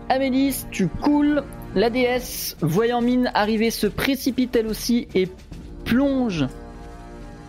Amélis, 0.09 0.65
tu 0.71 0.87
coules. 0.87 1.43
La 1.75 1.89
déesse, 1.89 2.55
voyant 2.61 3.01
Mine 3.01 3.31
arriver, 3.33 3.71
se 3.71 3.87
précipite 3.87 4.55
elle 4.55 4.67
aussi 4.67 5.07
et 5.15 5.27
plonge 5.85 6.45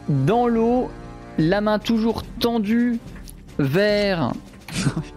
dans 0.09 0.47
l'eau, 0.47 0.91
la 1.39 1.61
main 1.61 1.79
toujours 1.79 2.23
tendue 2.41 2.99
vers 3.59 4.33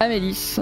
Amélis. 0.00 0.58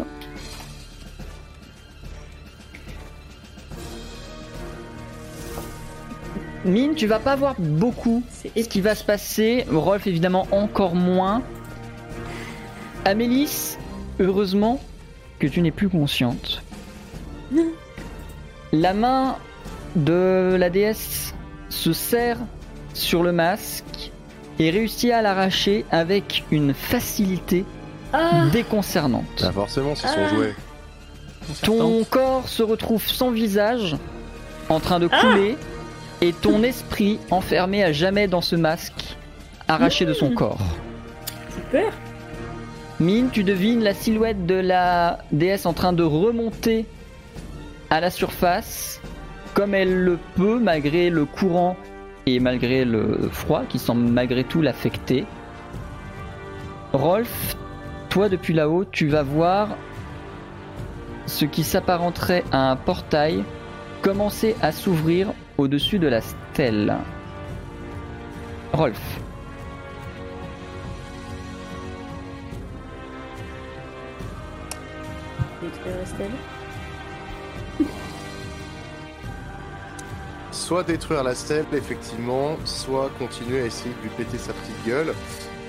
Mine, 6.64 6.94
tu 6.94 7.06
vas 7.06 7.18
pas 7.18 7.36
voir 7.36 7.54
beaucoup 7.58 8.22
ce 8.38 8.48
qui 8.68 8.80
va 8.80 8.94
se 8.94 9.04
passer. 9.04 9.64
Rolf, 9.70 10.06
évidemment, 10.06 10.46
encore 10.52 10.94
moins. 10.94 11.42
Amélis, 13.04 13.78
heureusement 14.18 14.80
que 15.38 15.46
tu 15.46 15.62
n'es 15.62 15.70
plus 15.70 15.88
consciente. 15.88 16.62
La 18.72 18.92
main 18.94 19.36
de 19.96 20.54
la 20.58 20.70
déesse 20.70 21.34
se 21.70 21.92
serre 21.92 22.36
sur 22.94 23.22
le 23.22 23.32
masque 23.32 24.12
et 24.58 24.70
réussit 24.70 25.10
à 25.10 25.22
l'arracher 25.22 25.84
avec 25.90 26.44
une 26.52 26.74
facilité 26.74 27.64
Ah 28.12 28.46
déconcernante. 28.52 29.24
Bah 29.40 29.50
forcément, 29.52 29.94
c'est 29.96 30.06
son 30.08 30.14
Ah. 30.24 30.28
jouet. 30.34 30.54
Ton 31.62 32.04
corps 32.04 32.46
se 32.48 32.62
retrouve 32.62 33.04
sans 33.08 33.30
visage, 33.30 33.96
en 34.68 34.78
train 34.78 35.00
de 35.00 35.08
couler, 35.08 35.56
et 36.20 36.32
ton 36.32 36.62
esprit 36.62 37.18
enfermé 37.30 37.82
à 37.82 37.92
jamais 37.92 38.28
dans 38.28 38.40
ce 38.40 38.56
masque, 38.56 39.16
arraché 39.68 40.04
de 40.04 40.12
son 40.12 40.30
corps. 40.30 40.60
Super 41.54 41.92
Mine, 43.00 43.30
tu 43.32 43.44
devines 43.44 43.82
la 43.82 43.94
silhouette 43.94 44.44
de 44.44 44.56
la 44.56 45.20
déesse 45.32 45.64
en 45.64 45.72
train 45.72 45.94
de 45.94 46.02
remonter 46.02 46.84
à 47.88 48.00
la 48.00 48.10
surface, 48.10 49.00
comme 49.54 49.74
elle 49.74 50.04
le 50.04 50.18
peut, 50.36 50.58
malgré 50.58 51.08
le 51.08 51.24
courant 51.24 51.76
et 52.26 52.40
malgré 52.40 52.84
le 52.84 53.30
froid 53.32 53.62
qui 53.66 53.78
semble 53.78 54.02
malgré 54.02 54.44
tout 54.44 54.60
l'affecter. 54.60 55.24
Rolf, 56.92 57.56
toi 58.10 58.28
depuis 58.28 58.52
là-haut, 58.52 58.84
tu 58.84 59.08
vas 59.08 59.22
voir 59.22 59.68
ce 61.26 61.46
qui 61.46 61.64
s'apparenterait 61.64 62.44
à 62.52 62.70
un 62.70 62.76
portail 62.76 63.44
commencer 64.02 64.56
à 64.60 64.72
s'ouvrir 64.72 65.32
au-dessus 65.60 65.98
de 65.98 66.08
la 66.08 66.20
stèle. 66.20 66.96
Rolf. 68.72 69.20
Détruire 75.60 75.96
la 75.98 76.06
stèle. 76.06 76.30
Soit 80.50 80.82
détruire 80.84 81.22
la 81.24 81.34
stèle, 81.34 81.66
effectivement, 81.72 82.56
soit 82.64 83.10
continuer 83.18 83.62
à 83.62 83.66
essayer 83.66 83.94
de 83.94 84.02
lui 84.02 84.10
péter 84.16 84.38
sa 84.38 84.52
petite 84.52 84.86
gueule. 84.86 85.14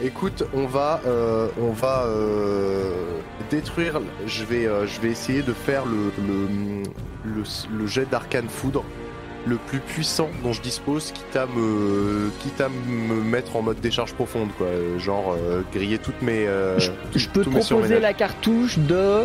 Écoute, 0.03 0.43
on 0.53 0.65
va, 0.65 1.01
euh, 1.05 1.49
on 1.59 1.71
va 1.71 2.05
euh, 2.05 3.19
détruire. 3.49 3.99
Je 4.25 4.43
vais, 4.43 4.65
euh, 4.65 4.87
je 4.87 4.99
vais 5.01 5.09
essayer 5.09 5.43
de 5.43 5.53
faire 5.53 5.85
le, 5.85 6.11
le, 6.25 6.47
le, 7.25 7.43
le 7.77 7.87
jet 7.87 8.09
d'arcane 8.09 8.49
foudre 8.49 8.83
le 9.45 9.55
plus 9.57 9.79
puissant 9.79 10.29
dont 10.43 10.53
je 10.53 10.61
dispose, 10.61 11.11
quitte 11.11 11.35
à 11.35 11.45
me, 11.47 12.29
quitte 12.41 12.61
à 12.61 12.69
me 12.69 13.21
mettre 13.21 13.55
en 13.55 13.61
mode 13.61 13.79
décharge 13.79 14.13
profonde, 14.13 14.49
quoi. 14.57 14.67
Euh, 14.67 14.99
Genre 14.99 15.35
euh, 15.37 15.61
griller 15.73 15.97
toutes 15.97 16.21
mes. 16.21 16.45
euh, 16.47 16.77
Je, 16.79 16.91
je 17.15 17.27
peux 17.29 17.43
te 17.43 17.49
proposer 17.49 17.99
la 17.99 18.13
cartouche 18.13 18.77
de. 18.79 19.23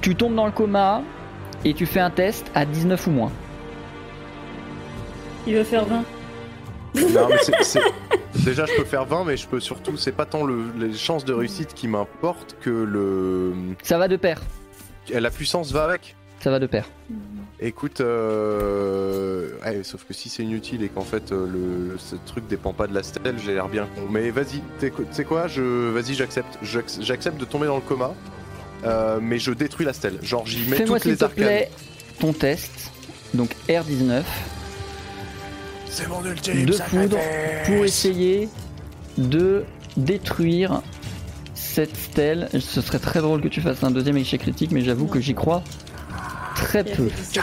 Tu 0.00 0.14
tombes 0.14 0.34
dans 0.34 0.46
le 0.46 0.52
coma 0.52 1.02
et 1.64 1.74
tu 1.74 1.86
fais 1.86 2.00
un 2.00 2.10
test 2.10 2.50
à 2.54 2.64
19 2.64 3.06
ou 3.06 3.10
moins. 3.10 3.32
Il 5.46 5.54
veut 5.54 5.64
faire 5.64 5.84
20. 5.84 6.04
Non, 6.94 7.28
mais 7.28 7.36
c'est- 7.42 7.62
c'est- 7.62 7.80
Déjà, 8.44 8.66
je 8.66 8.76
peux 8.76 8.84
faire 8.84 9.04
20, 9.04 9.24
mais 9.24 9.36
je 9.36 9.46
peux 9.46 9.60
surtout. 9.60 9.96
C'est 9.96 10.12
pas 10.12 10.24
tant 10.26 10.44
le- 10.44 10.66
les 10.78 10.92
chances 10.94 11.24
de 11.24 11.32
réussite 11.32 11.74
qui 11.74 11.88
m'importent 11.88 12.56
que 12.60 12.70
le. 12.70 13.52
Ça 13.82 13.98
va 13.98 14.08
de 14.08 14.16
pair. 14.16 14.40
La 15.12 15.30
puissance 15.30 15.72
va 15.72 15.84
avec. 15.84 16.14
Ça 16.40 16.50
va 16.50 16.58
de 16.58 16.66
pair. 16.66 16.84
Écoute, 17.60 18.00
euh... 18.00 19.48
ouais, 19.64 19.82
sauf 19.84 20.04
que 20.04 20.12
si 20.12 20.28
c'est 20.28 20.42
inutile 20.42 20.82
et 20.82 20.88
qu'en 20.88 21.02
fait 21.04 21.30
euh, 21.32 21.46
le 21.46 21.98
ce 21.98 22.16
truc 22.26 22.46
dépend 22.48 22.72
pas 22.72 22.86
de 22.86 22.94
la 22.94 23.02
stèle, 23.02 23.36
j'ai 23.44 23.54
l'air 23.54 23.68
bien 23.68 23.86
con. 23.94 24.02
Mais 24.10 24.30
vas-y, 24.30 24.60
tu 24.80 24.92
sais 25.12 25.24
quoi, 25.24 25.46
je 25.46 25.90
vas-y, 25.90 26.14
j'accepte, 26.14 26.58
J'ac- 26.62 27.00
j'accepte 27.00 27.38
de 27.38 27.44
tomber 27.44 27.66
dans 27.66 27.76
le 27.76 27.80
coma, 27.82 28.12
euh, 28.84 29.18
mais 29.22 29.38
je 29.38 29.52
détruis 29.52 29.86
la 29.86 29.92
stèle. 29.92 30.18
Genre 30.22 30.44
j'y 30.46 30.68
mets 30.68 30.76
Fais-moi 30.78 30.96
toutes 30.96 31.02
s'il 31.02 31.10
les 31.12 31.16
te 31.18 31.24
arcanes. 31.24 31.44
plaît 31.44 31.70
ton 32.18 32.32
test. 32.32 32.90
Donc 33.34 33.50
R19 33.68 34.22
C'est 35.88 36.08
mon 36.08 36.24
ultime 36.24 36.66
de 36.66 36.72
sacrifice. 36.72 37.08
pour 37.66 37.84
essayer 37.84 38.48
de 39.16 39.64
détruire 39.96 40.82
cette 41.54 41.96
stèle. 41.96 42.48
Ce 42.58 42.80
serait 42.80 42.98
très 42.98 43.20
drôle 43.20 43.40
que 43.40 43.48
tu 43.48 43.60
fasses 43.60 43.82
un 43.84 43.90
deuxième 43.92 44.16
échec 44.16 44.40
critique, 44.40 44.70
mais 44.72 44.82
j'avoue 44.82 45.06
que 45.06 45.20
j'y 45.20 45.34
crois 45.34 45.62
très 46.54 46.84
peu. 46.84 47.08
fait 47.08 47.40
17. 47.40 47.42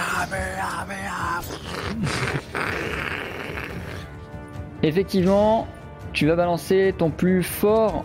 Effectivement, 4.84 5.68
tu 6.14 6.28
vas 6.28 6.36
balancer 6.36 6.94
ton 6.98 7.10
plus 7.10 7.44
fort 7.44 8.04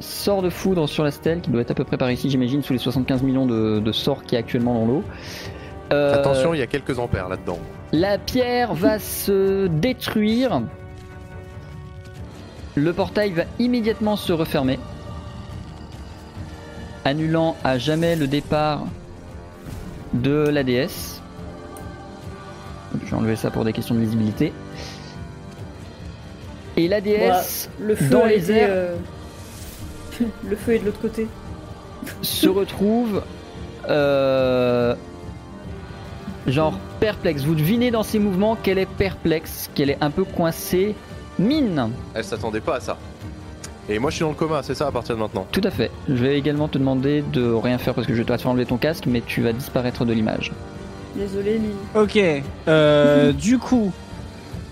sort 0.00 0.42
de 0.42 0.50
foudre 0.50 0.86
sur 0.86 1.02
la 1.02 1.10
stèle, 1.10 1.40
qui 1.40 1.50
doit 1.50 1.62
être 1.62 1.70
à 1.70 1.74
peu 1.74 1.84
près 1.84 1.96
par 1.96 2.10
ici, 2.10 2.28
j'imagine, 2.28 2.62
sous 2.62 2.72
les 2.74 2.78
75 2.78 3.22
millions 3.22 3.46
de, 3.46 3.80
de 3.80 3.92
sorts 3.92 4.22
qu'il 4.22 4.32
y 4.32 4.36
a 4.36 4.40
actuellement 4.40 4.74
dans 4.74 4.86
l'eau. 4.86 5.04
Euh, 5.92 6.14
Attention, 6.14 6.54
il 6.54 6.58
y 6.58 6.62
a 6.62 6.66
quelques 6.66 6.98
ampères 6.98 7.28
là-dedans. 7.28 7.58
La 7.92 8.18
pierre 8.18 8.74
va 8.74 8.98
se 8.98 9.66
détruire. 9.66 10.62
Le 12.74 12.92
portail 12.92 13.32
va 13.32 13.44
immédiatement 13.58 14.16
se 14.16 14.32
refermer, 14.32 14.78
annulant 17.04 17.56
à 17.62 17.78
jamais 17.78 18.16
le 18.16 18.26
départ 18.26 18.84
de 20.14 20.48
la 20.48 20.62
déesse. 20.62 21.20
Je 23.04 23.10
vais 23.10 23.16
enlever 23.16 23.36
ça 23.36 23.50
pour 23.50 23.64
des 23.64 23.72
questions 23.72 23.94
de 23.94 24.00
visibilité. 24.00 24.52
Et 26.76 26.88
la 26.88 27.00
déesse 27.00 27.68
Le 27.80 27.94
feu 27.94 28.08
Dans 28.08 28.24
les 28.24 28.50
airs. 28.50 28.68
euh, 28.70 28.96
le 30.44 30.56
feu 30.56 30.74
est 30.74 30.78
de 30.80 30.86
l'autre 30.86 31.00
côté. 31.00 31.26
se 32.22 32.48
retrouve 32.48 33.22
euh, 33.88 34.94
genre 36.46 36.78
perplexe. 37.00 37.42
Vous 37.42 37.54
devinez 37.54 37.90
dans 37.90 38.02
ses 38.02 38.18
mouvements 38.18 38.56
qu'elle 38.56 38.78
est 38.78 38.86
perplexe, 38.86 39.70
qu'elle 39.74 39.90
est 39.90 39.98
un 40.00 40.10
peu 40.10 40.24
coincée. 40.24 40.94
Mine 41.38 41.90
Elle 42.14 42.24
s'attendait 42.24 42.60
pas 42.60 42.76
à 42.76 42.80
ça. 42.80 42.96
Et 43.88 43.98
moi 43.98 44.10
je 44.10 44.16
suis 44.16 44.22
dans 44.22 44.30
le 44.30 44.34
coma, 44.34 44.62
c'est 44.62 44.74
ça 44.74 44.86
à 44.86 44.92
partir 44.92 45.14
de 45.14 45.20
maintenant. 45.20 45.46
Tout 45.52 45.60
à 45.64 45.70
fait. 45.70 45.90
Je 46.08 46.14
vais 46.14 46.38
également 46.38 46.68
te 46.68 46.78
demander 46.78 47.22
de 47.22 47.52
rien 47.52 47.76
faire 47.78 47.94
parce 47.94 48.06
que 48.06 48.14
je 48.14 48.22
vais 48.22 48.24
te 48.24 48.36
faire 48.40 48.50
enlever 48.50 48.64
ton 48.66 48.78
casque, 48.78 49.04
mais 49.06 49.20
tu 49.20 49.42
vas 49.42 49.52
disparaître 49.52 50.04
de 50.04 50.12
l'image. 50.12 50.52
Désolé, 51.14 51.58
Lily. 51.58 51.74
Ok. 51.94 52.18
Euh, 52.66 53.32
du 53.34 53.58
coup, 53.58 53.92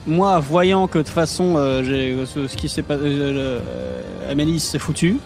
moi, 0.06 0.38
voyant 0.40 0.88
que 0.88 0.98
de 0.98 1.02
toute 1.04 1.12
façon, 1.12 1.56
euh, 1.56 1.82
j'ai- 1.84 2.24
ce, 2.26 2.48
ce 2.48 2.56
qui 2.56 2.68
s'est 2.68 2.82
passé, 2.82 3.02
euh, 3.04 3.60
euh, 3.60 4.30
Amélie 4.30 4.58
s'est 4.60 4.78
foutue. 4.78 5.18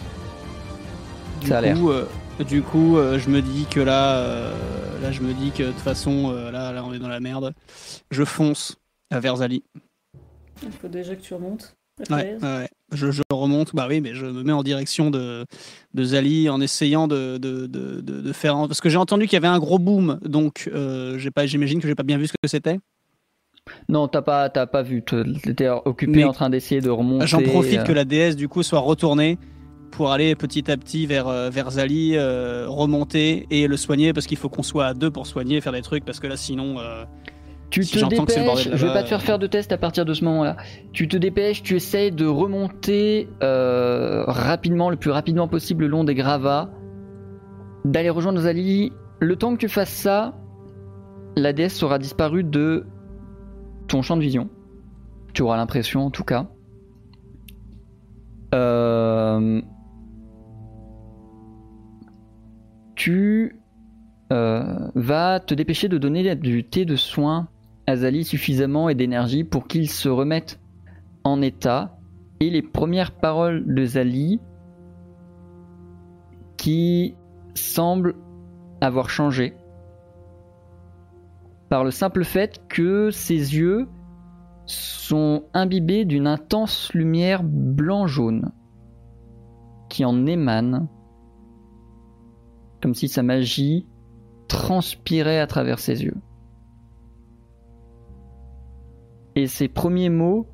Du 1.41 1.47
Ça 1.49 1.59
a 1.59 1.61
l'air. 1.61 1.77
coup, 1.77 1.91
euh, 1.91 2.07
du 2.47 2.63
coup, 2.63 2.99
euh, 2.99 3.19
je 3.19 3.31
me 3.31 3.41
dis 3.41 3.67
que 3.71 3.81
là, 3.81 4.17
euh, 4.19 4.53
là, 5.01 5.13
je 5.13 5.21
me 5.23 5.33
dis 5.33 5.53
que 5.53 5.63
de 5.63 5.69
toute 5.71 5.81
façon, 5.81 6.33
euh, 6.35 6.51
là, 6.51 6.73
là, 6.73 6.83
on 6.85 6.93
est 6.93 6.99
dans 6.99 7.09
la 7.09 7.21
merde. 7.21 7.55
Je 8.11 8.25
fonce 8.25 8.77
vers 9.13 9.37
Zali. 9.37 9.63
Il 10.65 10.73
faut 10.73 10.89
déjà 10.89 11.15
que 11.15 11.23
tu 11.23 11.33
remontes. 11.35 11.77
Ouais. 12.11 12.37
Je, 12.93 13.11
je 13.11 13.23
remonte, 13.33 13.75
bah 13.75 13.87
oui, 13.89 14.01
mais 14.01 14.15
je 14.15 14.27
me 14.27 14.43
mets 14.43 14.53
en 14.53 14.63
direction 14.63 15.11
de, 15.11 15.45
de 15.95 16.05
Zali 16.05 16.49
en 16.49 16.61
essayant 16.61 17.09
de, 17.09 17.37
de, 17.39 17.67
de, 17.67 18.01
de- 18.01 18.21
de 18.21 18.33
faire. 18.33 18.55
Parce 18.69 18.81
que 18.81 18.89
j'ai 18.89 18.97
entendu 18.99 19.25
qu'il 19.25 19.33
y 19.33 19.37
avait 19.37 19.47
un 19.49 19.59
gros 19.59 19.79
boom, 19.79 20.21
donc 20.25 20.71
euh, 20.73 21.19
j'ai 21.19 21.31
pas, 21.31 21.47
j'imagine 21.47 21.81
que 21.81 21.89
j'ai 21.89 21.95
pas 21.95 22.03
bien 22.05 22.19
vu 22.19 22.27
ce 22.27 22.33
que 22.33 22.49
c'était. 22.49 22.79
Non, 23.89 24.07
t'as 24.07 24.23
pas, 24.23 24.49
t'as 24.51 24.67
pas 24.67 24.83
vu. 24.83 25.03
T'étais 25.43 25.69
occupé 25.69 26.13
Mais- 26.13 26.25
en 26.25 26.33
train 26.33 26.51
d'essayer 26.51 26.81
de 26.81 26.91
remonter. 26.91 27.27
J'en 27.27 27.43
profite 27.43 27.81
euh, 27.81 27.85
que 27.85 27.93
la 27.93 28.05
déesse 28.05 28.37
du 28.37 28.47
coup 28.49 28.63
soit 28.63 28.79
retournée 28.79 29.39
pour 29.91 30.13
aller 30.13 30.37
petit 30.37 30.71
à 30.71 30.77
petit 30.77 31.07
vers, 31.07 31.27
euh, 31.27 31.51
vers 31.51 31.71
Zali, 31.73 32.13
euh, 32.15 32.67
remonter 32.69 33.47
et 33.51 33.67
le 33.67 33.77
soigner 33.77 34.13
parce 34.13 34.27
qu'il 34.27 34.37
faut 34.39 34.49
qu'on 34.49 34.63
soit 34.63 34.87
à 34.87 34.95
deux 34.95 35.11
pour 35.11 35.27
soigner, 35.27 35.61
faire 35.61 35.73
des 35.73 35.83
trucs 35.83 36.05
parce 36.05 36.21
que 36.21 36.27
là 36.29 36.37
sinon. 36.37 36.77
Tu 37.71 37.83
Si 37.83 38.01
te 38.01 38.07
dépêches, 38.07 38.69
je 38.73 38.87
vais 38.87 38.93
pas 38.93 39.03
te 39.03 39.09
faire 39.09 39.19
euh. 39.19 39.23
faire 39.23 39.39
de 39.39 39.47
test 39.47 39.73
à 39.73 39.79
partir 39.79 40.05
de 40.05 40.15
ce 40.15 40.25
moment-là. 40.25 40.57
Tu 40.93 41.09
te 41.09 41.17
dépêches, 41.17 41.63
tu 41.63 41.75
essayes 41.75 42.13
de 42.13 42.27
remonter 42.27 43.29
euh, 43.43 44.25
rapidement, 44.27 44.89
le 44.89 44.97
plus 44.97 45.11
rapidement 45.11 45.49
possible 45.49 45.85
le 45.85 45.91
long 45.91 46.05
des 46.05 46.15
gravats, 46.15 46.71
d'aller 47.85 48.11
rejoindre 48.11 48.41
Zali. 48.41 48.93
Le 49.19 49.37
temps 49.37 49.55
que 49.55 49.61
tu 49.61 49.69
fasses 49.69 49.91
ça, 49.91 50.35
la 51.37 51.53
déesse 51.53 51.75
sera 51.75 51.99
disparue 51.99 52.45
de 52.45 52.87
ton 53.89 54.03
champ 54.03 54.17
de 54.17 54.23
vision. 54.23 54.49
Tu 55.33 55.43
auras 55.43 55.57
l'impression 55.57 56.07
en 56.07 56.11
tout 56.11 56.25
cas. 56.25 56.47
Euh, 58.55 59.61
Tu 62.97 63.61
euh, 64.33 64.91
vas 64.95 65.39
te 65.39 65.55
dépêcher 65.55 65.89
de 65.89 65.99
donner 65.99 66.35
du 66.35 66.65
thé 66.65 66.85
de 66.85 66.97
soin 66.97 67.49
à 67.87 67.97
Zali 67.97 68.25
suffisamment 68.25 68.89
et 68.89 68.95
d'énergie 68.95 69.45
pour 69.45 69.67
qu'il 69.67 69.89
se 69.91 70.09
remette 70.09 70.61
en 71.25 71.43
état. 71.43 71.99
Et 72.41 72.51
les 72.51 72.63
premières 72.63 73.13
paroles 73.13 73.65
de 73.67 73.85
Zali 73.85 74.41
qui 76.57 77.15
semblent 77.55 78.15
avoir 78.81 79.09
changé 79.09 79.55
par 81.69 81.83
le 81.83 81.91
simple 81.91 82.25
fait 82.25 82.61
que 82.69 83.11
ses 83.11 83.57
yeux 83.57 83.89
sont 84.67 85.45
imbibés 85.55 86.05
d'une 86.05 86.27
intense 86.27 86.93
lumière 86.93 87.43
blanc-jaune 87.43 88.53
qui 89.89 90.05
en 90.05 90.27
émane 90.27 90.89
comme 92.83 92.95
si 92.95 93.09
sa 93.09 93.23
magie 93.23 93.87
transpirait 94.49 95.41
à 95.41 95.47
travers 95.47 95.79
ses 95.79 96.05
yeux. 96.05 96.17
Et 99.37 99.47
ses 99.47 99.69
premiers 99.69 100.09
mots 100.09 100.49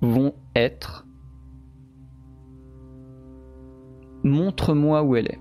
vont 0.00 0.34
être 0.56 1.06
Montre-moi 4.24 5.02
où 5.02 5.16
elle 5.16 5.26
est. 5.26 5.40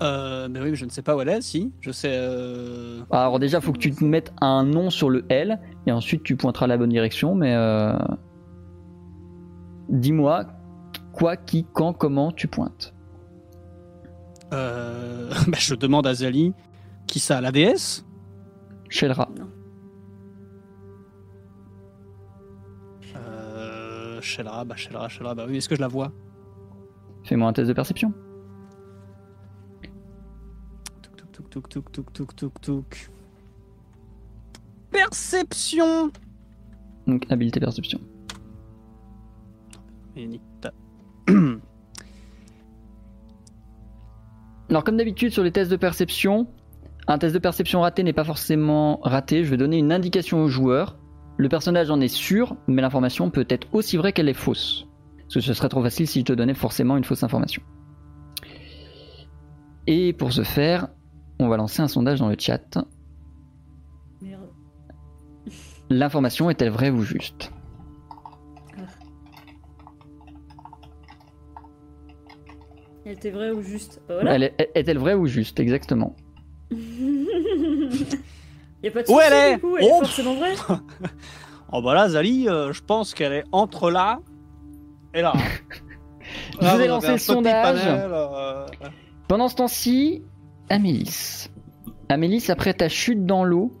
euh, 0.00 0.46
mais 0.48 0.60
oui, 0.60 0.70
mais 0.70 0.76
je 0.76 0.84
ne 0.84 0.90
sais 0.90 1.02
pas 1.02 1.16
où 1.16 1.20
elle 1.20 1.28
est. 1.28 1.40
Si, 1.42 1.72
je 1.80 1.90
sais. 1.90 2.12
euh, 2.12 3.00
Alors 3.10 3.38
déjà, 3.40 3.60
faut 3.60 3.72
que 3.72 3.78
tu 3.78 3.90
te 3.90 4.04
mettes 4.04 4.32
un 4.40 4.64
nom 4.64 4.90
sur 4.90 5.10
le 5.10 5.24
L, 5.28 5.58
et 5.86 5.92
ensuite 5.92 6.22
tu 6.22 6.36
pointeras 6.36 6.66
la 6.66 6.76
bonne 6.78 6.90
direction, 6.90 7.34
mais... 7.34 7.54
euh, 7.54 7.96
Dis-moi 9.88 10.44
quoi, 11.12 11.36
qui, 11.36 11.66
quand, 11.72 11.92
comment 11.94 12.30
tu 12.30 12.46
pointes. 12.46 12.94
Euh, 14.52 15.30
bah, 15.48 15.58
je 15.58 15.74
demande 15.74 16.06
à 16.06 16.14
Zali 16.14 16.52
qui 17.06 17.20
ça, 17.20 17.40
la 17.40 17.52
déesse 17.52 18.04
Shelra. 18.90 19.28
euh, 23.16 24.20
Shelra, 24.20 24.64
bah 24.64 24.76
Shelra, 24.76 25.08
Shelra, 25.08 25.34
bah 25.34 25.44
oui, 25.48 25.56
est-ce 25.58 25.68
que 25.68 25.76
je 25.76 25.80
la 25.80 25.88
vois 25.88 26.12
Fais-moi 27.24 27.48
un 27.48 27.52
test 27.52 27.68
de 27.68 27.72
perception. 27.74 28.12
Touk, 31.02 31.16
touk, 31.32 31.50
touk, 31.50 31.68
touk, 31.68 31.92
touk, 31.92 32.12
touk, 32.12 32.36
touk, 32.36 32.60
touk. 32.60 33.10
Perception 34.90 36.10
Donc 37.06 37.30
habileté 37.30 37.60
perception. 37.60 38.00
Alors 44.70 44.84
comme 44.84 44.96
d'habitude 44.96 45.32
sur 45.32 45.42
les 45.42 45.50
tests 45.50 45.70
de 45.70 45.76
perception, 45.76 46.46
un 47.06 47.18
test 47.18 47.32
de 47.32 47.38
perception 47.38 47.80
raté 47.80 48.02
n'est 48.02 48.12
pas 48.12 48.24
forcément 48.24 49.00
raté. 49.02 49.44
Je 49.44 49.50
vais 49.50 49.56
donner 49.56 49.78
une 49.78 49.92
indication 49.92 50.42
au 50.42 50.48
joueur. 50.48 50.98
Le 51.38 51.48
personnage 51.48 51.90
en 51.90 52.00
est 52.00 52.08
sûr, 52.08 52.56
mais 52.66 52.82
l'information 52.82 53.30
peut 53.30 53.46
être 53.48 53.66
aussi 53.72 53.96
vraie 53.96 54.12
qu'elle 54.12 54.28
est 54.28 54.34
fausse. 54.34 54.86
Parce 55.20 55.34
que 55.34 55.40
ce 55.40 55.54
serait 55.54 55.68
trop 55.68 55.82
facile 55.82 56.06
si 56.06 56.20
je 56.20 56.24
te 56.24 56.32
donnais 56.32 56.54
forcément 56.54 56.96
une 56.96 57.04
fausse 57.04 57.22
information. 57.22 57.62
Et 59.86 60.12
pour 60.12 60.32
ce 60.32 60.42
faire, 60.42 60.88
on 61.38 61.48
va 61.48 61.56
lancer 61.56 61.80
un 61.80 61.88
sondage 61.88 62.18
dans 62.18 62.28
le 62.28 62.36
chat. 62.38 62.78
Merde. 64.20 64.48
L'information 65.88 66.50
est-elle 66.50 66.70
vraie 66.70 66.90
ou 66.90 67.02
juste? 67.02 67.52
Elle 73.08 73.14
était 73.14 73.30
vraie 73.30 73.50
ou 73.52 73.62
juste 73.62 74.02
Bah 74.06 74.14
Voilà. 74.16 74.34
Elle 74.34 74.42
est- 74.42 74.70
Est-elle 74.74 74.98
vraie 74.98 75.14
ou 75.14 75.24
juste 75.26 75.58
Exactement. 75.60 76.14
y 76.70 76.74
a 78.86 78.90
pas 78.90 79.02
de 79.02 79.08
Où 79.10 79.14
souci, 79.14 79.20
elle 79.26 79.32
est 79.32 79.54
du 79.54 79.60
coup, 79.60 79.76
elle 79.78 79.84
est 79.84 79.90
Oh. 79.90 79.98
forcément 80.00 80.34
vraie. 80.34 80.54
Oh 81.72 81.82
bah 81.82 81.92
là, 81.94 82.08
Zali, 82.08 82.48
euh, 82.48 82.72
je 82.72 82.82
pense 82.82 83.12
qu'elle 83.12 83.32
est 83.34 83.44
entre 83.52 83.90
là 83.90 84.20
et 85.14 85.20
là. 85.22 85.32
hein. 85.34 85.40
Je 86.60 86.64
Là, 86.66 86.76
vous 86.76 86.80
ai 86.82 86.86
lancé 86.88 87.12
le 87.12 87.18
sondage. 87.18 87.82
panel, 87.82 88.10
euh, 88.12 88.66
Pendant 89.28 89.48
ce 89.48 89.56
temps-ci, 89.56 90.22
Amélis. 90.70 91.48
Amélis, 92.10 92.50
après 92.50 92.72
ta 92.74 92.88
chute 92.90 93.24
dans 93.26 93.44
l'eau 93.44 93.72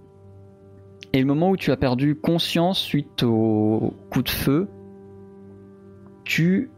et 1.14 1.18
le 1.20 1.24
moment 1.26 1.50
où 1.50 1.56
tu 1.58 1.70
as 1.72 1.76
perdu 1.78 2.14
conscience 2.14 2.78
suite 2.78 3.22
au 3.22 3.92
coup 4.10 4.22
de 4.22 4.28
feu, 4.30 4.68
tu 6.24 6.70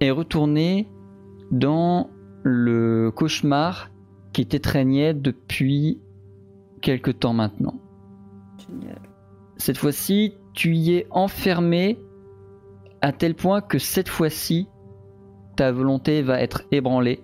es 0.00 0.10
retourné 0.10 0.88
dans 1.50 2.10
le 2.42 3.10
cauchemar 3.10 3.90
qui 4.32 4.46
t'étreignait 4.46 5.14
depuis 5.14 6.00
quelque 6.80 7.10
temps 7.10 7.34
maintenant. 7.34 7.74
Génial. 8.58 9.00
Cette 9.56 9.78
fois-ci, 9.78 10.34
tu 10.54 10.74
y 10.74 10.94
es 10.94 11.06
enfermé 11.10 11.98
à 13.02 13.12
tel 13.12 13.34
point 13.34 13.60
que 13.60 13.78
cette 13.78 14.08
fois-ci, 14.08 14.68
ta 15.56 15.72
volonté 15.72 16.22
va 16.22 16.40
être 16.40 16.62
ébranlée. 16.70 17.22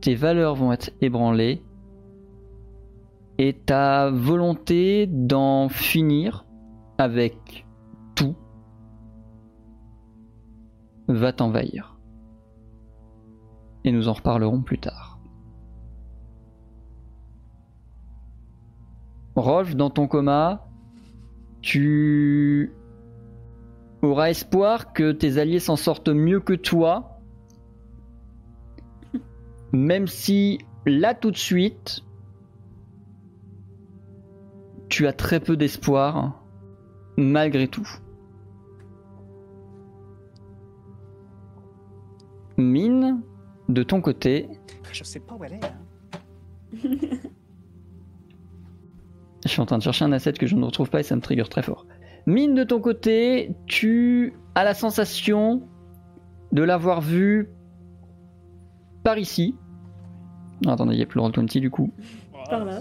Tes 0.00 0.14
valeurs 0.14 0.54
vont 0.54 0.72
être 0.72 0.90
ébranlées. 1.00 1.62
Et 3.38 3.52
ta 3.52 4.10
volonté 4.10 5.06
d'en 5.06 5.68
finir 5.68 6.46
avec 6.98 7.66
tout 8.14 8.34
va 11.06 11.32
t'envahir. 11.32 11.95
Et 13.86 13.92
nous 13.92 14.08
en 14.08 14.12
reparlerons 14.12 14.60
plus 14.60 14.78
tard. 14.78 15.18
Rolf, 19.36 19.76
dans 19.76 19.90
ton 19.90 20.08
coma, 20.08 20.66
tu 21.62 22.72
auras 24.02 24.30
espoir 24.30 24.92
que 24.92 25.12
tes 25.12 25.38
alliés 25.38 25.60
s'en 25.60 25.76
sortent 25.76 26.08
mieux 26.08 26.40
que 26.40 26.52
toi. 26.52 27.20
Même 29.72 30.08
si 30.08 30.58
là 30.84 31.14
tout 31.14 31.30
de 31.30 31.36
suite, 31.36 32.02
tu 34.88 35.06
as 35.06 35.12
très 35.12 35.38
peu 35.38 35.56
d'espoir, 35.56 36.42
malgré 37.16 37.68
tout. 37.68 37.88
Mine, 42.56 43.22
de 43.68 43.82
ton 43.82 44.00
côté, 44.00 44.48
Je 44.92 45.04
sais 45.04 45.20
pas 45.20 45.34
où 45.34 45.44
elle 45.44 45.54
est. 45.54 45.64
hein. 45.64 45.70
Je 49.44 49.50
suis 49.50 49.60
en 49.60 49.66
train 49.66 49.78
de 49.78 49.82
chercher 49.82 50.04
un 50.04 50.12
asset 50.12 50.32
que 50.32 50.46
je 50.46 50.56
ne 50.56 50.64
retrouve 50.64 50.90
pas 50.90 51.00
et 51.00 51.02
ça 51.04 51.14
me 51.14 51.20
trigger 51.20 51.44
très 51.44 51.62
fort. 51.62 51.86
Mine 52.26 52.54
de 52.54 52.64
ton 52.64 52.80
côté, 52.80 53.54
tu 53.66 54.32
as 54.56 54.64
la 54.64 54.74
sensation 54.74 55.62
de 56.52 56.62
l'avoir 56.62 57.00
vu 57.00 57.48
par 59.04 59.18
ici. 59.18 59.54
Non, 60.64 60.72
attendez, 60.72 60.94
il 60.94 60.96
n'y 60.96 61.02
a 61.04 61.06
plus 61.06 61.20
le 61.20 61.26
Roll20 61.26 61.60
du 61.60 61.70
coup. 61.70 61.92
Par 62.50 62.64
là. 62.64 62.80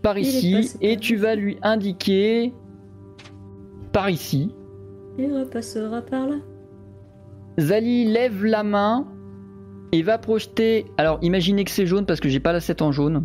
Par 0.00 0.16
ici, 0.16 0.52
passé 0.54 0.78
et 0.80 0.96
tu 0.96 1.16
vas 1.16 1.34
lui 1.34 1.58
indiquer 1.62 2.54
par 3.92 4.08
ici. 4.08 4.54
Il 5.18 5.36
repassera 5.36 6.00
par 6.00 6.28
là. 6.28 6.36
Zali 7.58 8.06
lève 8.06 8.42
la 8.44 8.62
main 8.64 9.06
et 9.94 10.02
va 10.02 10.18
projeter. 10.18 10.86
Alors 10.98 11.18
imaginez 11.22 11.64
que 11.64 11.70
c'est 11.70 11.86
jaune 11.86 12.04
parce 12.04 12.18
que 12.18 12.28
j'ai 12.28 12.40
pas 12.40 12.52
l'asset 12.52 12.82
en 12.82 12.90
jaune. 12.90 13.24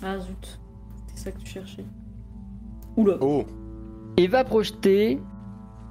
Ah 0.00 0.16
zut. 0.20 0.60
C'était 1.08 1.20
ça 1.20 1.32
que 1.32 1.38
tu 1.40 1.46
cherchais. 1.46 1.84
Oula. 2.96 3.16
Oh, 3.20 3.44
et 4.16 4.28
va 4.28 4.44
projeter 4.44 5.20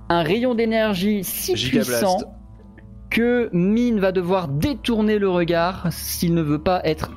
un 0.08 0.24
rayon 0.24 0.56
d'énergie 0.56 1.26
si 1.26 1.58
Gigablast. 1.58 1.90
puissant 1.90 2.18
que 3.10 3.50
Mine 3.52 4.00
va 4.00 4.14
devoir 4.14 4.48
détourner 4.48 5.20
le 5.20 5.30
regard 5.30 5.92
s'il 5.92 6.34
ne 6.34 6.42
veut 6.42 6.64
pas 6.64 6.82
être 6.86 7.12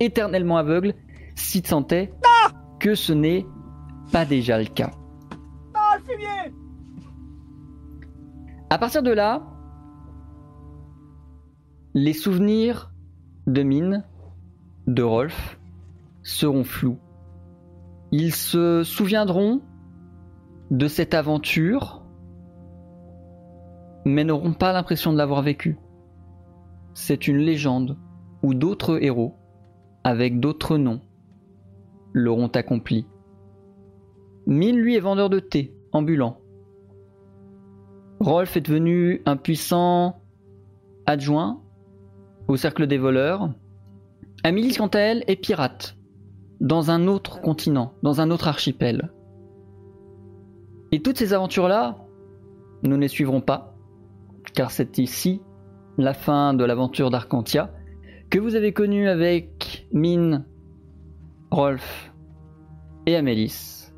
éternellement 0.00 0.56
aveugle 0.56 0.94
s'il 1.34 1.66
sentait 1.66 2.10
que 2.80 2.94
ce 2.94 3.12
n'est 3.12 3.44
pas 4.12 4.24
déjà 4.24 4.58
le 4.58 4.66
cas. 4.66 4.92
Ah, 5.74 5.98
le 5.98 6.04
fumier 6.04 6.54
À 8.70 8.78
partir 8.78 9.02
de 9.02 9.10
là, 9.10 9.42
les 11.94 12.12
souvenirs 12.12 12.92
de 13.46 13.62
Mine, 13.62 14.04
de 14.86 15.02
Rolf, 15.02 15.58
seront 16.22 16.64
flous. 16.64 16.98
Ils 18.12 18.34
se 18.34 18.82
souviendront 18.84 19.62
de 20.70 20.86
cette 20.86 21.14
aventure, 21.14 22.02
mais 24.04 24.24
n'auront 24.24 24.52
pas 24.52 24.72
l'impression 24.72 25.12
de 25.12 25.18
l'avoir 25.18 25.42
vécue. 25.42 25.78
C'est 26.94 27.26
une 27.26 27.38
légende 27.38 27.96
où 28.42 28.54
d'autres 28.54 29.02
héros, 29.02 29.34
avec 30.04 30.40
d'autres 30.40 30.76
noms, 30.76 31.00
l'auront 32.12 32.48
accompli. 32.48 33.06
Mine, 34.46 34.76
lui, 34.76 34.96
est 34.96 35.00
vendeur 35.00 35.30
de 35.30 35.40
thé, 35.40 35.74
ambulant. 35.92 36.40
Rolf 38.20 38.56
est 38.56 38.62
devenu 38.62 39.22
un 39.26 39.36
puissant 39.36 40.20
adjoint 41.06 41.62
au 42.48 42.56
cercle 42.56 42.86
des 42.86 42.98
voleurs. 42.98 43.50
Amélie, 44.42 44.74
quant 44.74 44.88
à 44.88 44.98
elle, 44.98 45.24
est 45.26 45.36
pirate, 45.36 45.96
dans 46.60 46.90
un 46.90 47.06
autre 47.06 47.40
continent, 47.40 47.92
dans 48.02 48.20
un 48.20 48.30
autre 48.30 48.48
archipel. 48.48 49.12
Et 50.90 51.00
toutes 51.02 51.18
ces 51.18 51.34
aventures-là, 51.34 51.98
nous 52.82 52.96
ne 52.96 53.02
les 53.02 53.08
suivrons 53.08 53.42
pas, 53.42 53.76
car 54.54 54.70
c'est 54.70 54.98
ici 54.98 55.42
la 55.98 56.14
fin 56.14 56.54
de 56.54 56.64
l'aventure 56.64 57.10
d'Arcantia, 57.10 57.72
que 58.30 58.38
vous 58.38 58.54
avez 58.54 58.72
connue 58.72 59.08
avec 59.08 59.86
Mine, 59.92 60.46
Rolf 61.50 62.12
et 63.06 63.16
Amélis. 63.16 63.92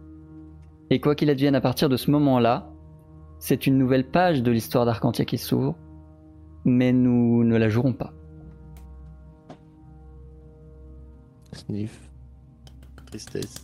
Et 0.91 1.01
quoi 1.01 1.15
qu'il 1.15 1.31
advienne 1.31 1.55
à 1.55 1.61
partir 1.61 1.89
de 1.89 1.97
ce 1.97 2.11
moment-là, 2.11 2.73
c'est 3.39 3.67
une 3.67 3.79
nouvelle 3.79 4.09
page 4.11 4.43
de 4.43 4.51
l'histoire 4.51 4.87
d'Arcantia 4.87 5.25
qui 5.25 5.39
s'ouvre, 5.39 5.77
mais 6.65 6.93
nous 6.93 7.45
ne 7.45 7.57
la 7.57 7.69
jouerons 7.69 7.93
pas. 7.93 8.13
Sniff. 11.53 12.01
Tristesse. 13.07 13.55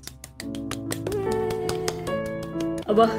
Ah 2.87 2.95
bah. 2.95 3.11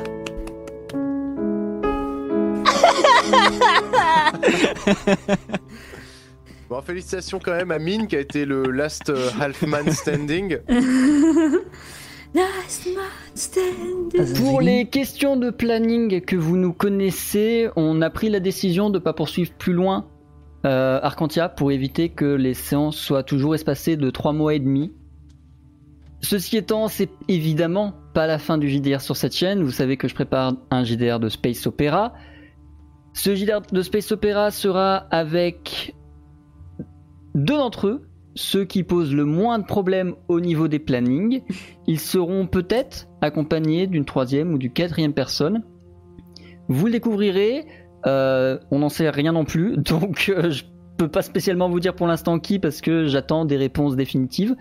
Bon, 6.69 6.81
félicitations 6.81 7.39
quand 7.39 7.56
même 7.56 7.72
à 7.72 7.80
Mine 7.80 8.07
qui 8.07 8.18
a 8.18 8.19
été 8.19 8.44
le 8.44 8.64
last 8.64 9.10
euh, 9.10 9.30
half 9.39 9.61
man 9.61 9.89
standing. 9.89 10.57
Last 12.35 12.88
man 12.88 13.06
standing. 13.35 14.35
Pour 14.35 14.60
les 14.60 14.88
questions 14.88 15.38
de 15.38 15.49
planning 15.49 16.19
que 16.19 16.35
vous 16.35 16.57
nous 16.57 16.73
connaissez, 16.73 17.69
on 17.77 18.02
a 18.02 18.10
pris 18.10 18.30
la 18.30 18.41
décision 18.41 18.89
de 18.89 18.99
ne 18.99 19.03
pas 19.03 19.14
poursuivre 19.14 19.52
plus 19.57 19.72
loin 19.72 20.07
euh, 20.68 20.99
Arcantia 21.02 21.49
pour 21.49 21.72
éviter 21.72 22.10
que 22.10 22.26
les 22.26 22.53
séances 22.53 22.98
soient 22.98 23.23
toujours 23.23 23.56
espacées 23.56 23.95
de 23.95 24.10
3 24.10 24.34
mois 24.34 24.53
et 24.53 24.60
demi. 24.60 24.91
Ceci 26.22 26.57
étant, 26.57 26.88
c'est 26.88 27.10
évidemment 27.27 27.94
pas 28.14 28.27
la 28.27 28.38
fin 28.38 28.57
du 28.57 28.69
JDR 28.69 28.99
sur 28.99 29.15
cette 29.15 29.35
chaîne. 29.35 29.64
Vous 29.64 29.72
savez 29.72 29.98
que 29.98 30.07
je 30.07 30.15
prépare 30.15 30.53
un 30.72 30.84
JDR 30.84 31.19
de 31.19 31.30
Space 31.30 31.65
Opera. 31.68 32.14
Ce 33.14 33.34
JDR 33.34 33.61
de 33.72 33.81
Space 33.81 34.11
Opera 34.11 34.52
sera 34.52 35.07
avec 35.10 35.95
deux 37.34 37.57
d'entre 37.57 37.88
eux, 37.88 38.07
ceux 38.35 38.65
qui 38.65 38.84
posent 38.84 39.14
le 39.14 39.26
moins 39.26 39.60
de 39.60 39.65
problèmes 39.65 40.15
au 40.27 40.39
niveau 40.39 40.68
des 40.68 40.80
plannings. 40.80 41.44
Ils 41.88 41.99
seront 41.99 42.45
peut-être 42.45 43.07
accompagnés 43.22 43.88
d'une 43.88 44.06
troisième 44.06 44.53
ou 44.53 44.57
d'une 44.57 44.73
quatrième 44.73 45.14
personne. 45.14 45.64
Vous 46.68 46.88
le 46.88 46.91
découvrirez. 46.91 47.65
Euh, 48.06 48.57
on 48.72 48.80
n'en 48.80 48.90
sait 48.90 49.10
rien 49.10 49.32
non 49.32 49.45
plus, 49.45 49.78
donc 49.78 50.32
euh, 50.36 50.52
je 50.52 50.64
peux 50.98 51.07
pas 51.07 51.22
spécialement 51.22 51.69
vous 51.69 51.80
dire 51.80 51.95
pour 51.95 52.07
l'instant 52.07 52.40
qui 52.40 52.60
parce 52.60 52.82
que 52.82 53.06
j'attends 53.06 53.45
des 53.45 53.57
réponses 53.57 53.95
définitives. 53.95 54.56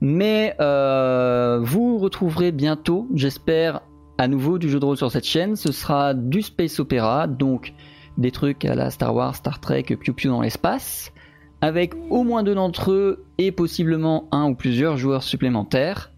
Mais 0.00 0.54
euh, 0.60 1.58
vous 1.60 1.98
retrouverez 1.98 2.52
bientôt, 2.52 3.08
j'espère, 3.14 3.80
à 4.16 4.28
nouveau 4.28 4.58
du 4.58 4.68
jeu 4.68 4.78
de 4.78 4.84
rôle 4.84 4.96
sur 4.96 5.10
cette 5.10 5.26
chaîne. 5.26 5.56
Ce 5.56 5.72
sera 5.72 6.14
du 6.14 6.42
space 6.42 6.78
opéra, 6.78 7.26
donc 7.26 7.74
des 8.16 8.30
trucs 8.30 8.64
à 8.64 8.74
la 8.74 8.90
Star 8.90 9.14
Wars, 9.14 9.34
Star 9.34 9.60
Trek, 9.60 9.82
Piu 9.82 10.12
Piu 10.12 10.28
dans 10.28 10.40
l'espace, 10.40 11.12
avec 11.60 11.94
au 12.10 12.22
moins 12.22 12.42
deux 12.42 12.54
d'entre 12.54 12.92
eux 12.92 13.24
et 13.38 13.50
possiblement 13.50 14.28
un 14.30 14.50
ou 14.50 14.54
plusieurs 14.54 14.96
joueurs 14.96 15.22
supplémentaires. 15.22 16.12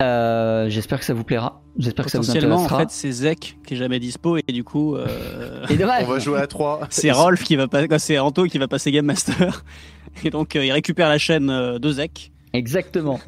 Euh, 0.00 0.68
j'espère 0.68 0.98
que 0.98 1.04
ça 1.04 1.14
vous 1.14 1.24
plaira. 1.24 1.61
J'espère 1.78 2.04
que 2.04 2.10
ça 2.10 2.18
vous 2.18 2.26
Potentiellement, 2.26 2.62
en 2.62 2.68
fait, 2.68 2.90
c'est 2.90 3.10
Zek 3.10 3.56
qui 3.66 3.74
est 3.74 3.76
jamais 3.76 3.98
dispo 3.98 4.36
et 4.36 4.52
du 4.52 4.62
coup, 4.62 4.94
euh, 4.94 5.66
Et 5.70 5.76
dommage. 5.76 6.04
On 6.06 6.12
va 6.12 6.18
jouer 6.18 6.38
à 6.38 6.46
3. 6.46 6.80
c'est 6.90 7.10
Rolf 7.10 7.42
qui 7.42 7.56
va 7.56 7.66
passer, 7.68 7.98
c'est 7.98 8.18
Anto 8.18 8.44
qui 8.44 8.58
va 8.58 8.68
passer 8.68 8.92
Game 8.92 9.06
Master. 9.06 9.64
Et 10.24 10.30
donc, 10.30 10.54
euh, 10.54 10.64
il 10.64 10.72
récupère 10.72 11.08
la 11.08 11.18
chaîne 11.18 11.48
euh, 11.48 11.78
de 11.78 11.90
Zek. 11.90 12.32
Exactement. 12.52 13.18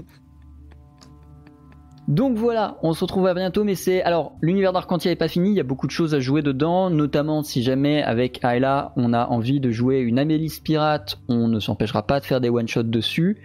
Donc 2.07 2.37
voilà, 2.37 2.77
on 2.83 2.93
se 2.93 3.01
retrouve 3.01 3.27
à 3.27 3.33
bientôt, 3.33 3.65
mais 3.65 3.75
c'est 3.75 4.03
alors 4.03 4.37
l'univers 4.43 4.75
d'Arcantia 4.75 5.11
est 5.11 5.17
pas 5.17 5.29
fini, 5.29 5.49
il 5.49 5.57
y 5.57 5.61
a 5.61 5.65
beaucoup 5.65 5.87
de 5.87 5.91
choses 5.91 6.15
à 6.15 6.21
jouer 6.21 6.43
dedans, 6.43 6.91
notamment 6.91 7.43
si 7.43 7.63
jamais 7.63 8.03
avec 8.03 8.45
Ayla 8.45 8.93
on 8.97 9.15
a 9.15 9.27
envie 9.29 9.59
de 9.59 9.71
jouer 9.71 10.01
une 10.01 10.19
Amélis 10.19 10.61
pirate, 10.63 11.19
on 11.29 11.49
ne 11.49 11.59
s'empêchera 11.61 12.07
pas 12.07 12.21
de 12.21 12.27
faire 12.27 12.43
des 12.43 12.51
one 12.51 12.69
shots 12.69 12.83
dessus. 12.83 13.39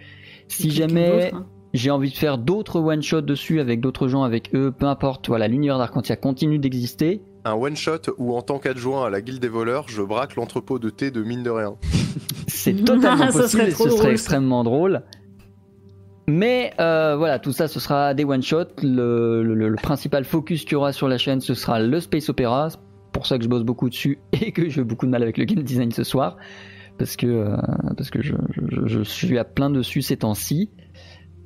Si 0.48 0.70
jamais 0.70 1.30
hein. 1.32 1.46
J'ai 1.72 1.90
envie 1.90 2.10
de 2.10 2.16
faire 2.16 2.36
d'autres 2.38 2.80
one 2.80 3.02
shots 3.02 3.20
dessus 3.22 3.60
avec 3.60 3.80
d'autres 3.80 4.08
gens, 4.08 4.22
avec 4.24 4.54
eux, 4.54 4.72
peu 4.76 4.86
importe, 4.86 5.28
voilà, 5.28 5.46
l'univers 5.48 5.78
d'Arcantia 5.78 6.16
continue 6.16 6.58
d'exister. 6.58 7.22
Un 7.44 7.54
one 7.54 7.76
shot 7.76 8.00
où 8.18 8.34
en 8.36 8.42
tant 8.42 8.58
qu'adjoint 8.58 9.06
à 9.06 9.10
la 9.10 9.20
guilde 9.22 9.40
des 9.40 9.48
voleurs, 9.48 9.86
je 9.88 10.02
braque 10.02 10.36
l'entrepôt 10.36 10.78
de 10.78 10.90
thé 10.90 11.10
de 11.10 11.22
mine 11.22 11.42
de 11.42 11.50
rien. 11.50 11.76
C'est 12.48 12.74
totalement 12.84 13.26
possible 13.32 13.48
serait 13.48 13.68
et 13.70 13.72
trop 13.72 13.84
ce 13.84 13.90
serait 13.90 13.98
drôle, 14.00 14.12
extrêmement 14.12 14.64
drôle. 14.64 15.02
Mais 16.26 16.72
euh, 16.80 17.16
voilà, 17.16 17.38
tout 17.38 17.52
ça, 17.52 17.66
ce 17.66 17.80
sera 17.80 18.14
des 18.14 18.24
one-shots. 18.24 18.82
Le, 18.82 19.42
le- 19.42 19.68
le 19.68 19.76
principal 19.76 20.24
focus 20.24 20.62
qu'il 20.64 20.72
y 20.72 20.76
aura 20.76 20.92
sur 20.92 21.08
la 21.08 21.18
chaîne, 21.18 21.40
ce 21.40 21.54
sera 21.54 21.80
le 21.80 22.00
Space 22.00 22.28
Opera. 22.28 22.70
C'est 22.70 22.78
pour 23.12 23.26
ça 23.26 23.38
que 23.38 23.44
je 23.44 23.48
bosse 23.48 23.64
beaucoup 23.64 23.88
dessus 23.88 24.18
et 24.32 24.52
que 24.52 24.68
j'ai 24.68 24.84
beaucoup 24.84 25.06
de 25.06 25.10
mal 25.10 25.22
avec 25.22 25.38
le 25.38 25.44
game 25.44 25.62
design 25.64 25.90
ce 25.90 26.04
soir. 26.04 26.36
Parce 26.98 27.16
que, 27.16 27.26
euh, 27.26 27.56
parce 27.96 28.10
que 28.10 28.22
je, 28.22 28.34
je- 28.68 28.86
je 28.86 29.02
suis 29.02 29.38
à 29.38 29.44
plein 29.44 29.70
dessus 29.70 30.02
ces 30.02 30.18
temps-ci. 30.18 30.70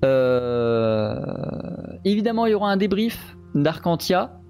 Euh, 0.05 1.17
évidemment, 2.05 2.47
il 2.47 2.53
y 2.53 2.55
aura 2.55 2.71
un 2.71 2.77
débrief 2.77 3.37
d'Arcantia. 3.55 4.41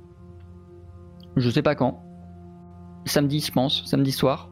Je 1.36 1.51
sais 1.51 1.62
pas 1.62 1.74
quand. 1.74 2.02
Samedi, 3.06 3.40
je 3.40 3.52
pense, 3.52 3.85
samedi 3.86 4.12
soir. 4.12 4.51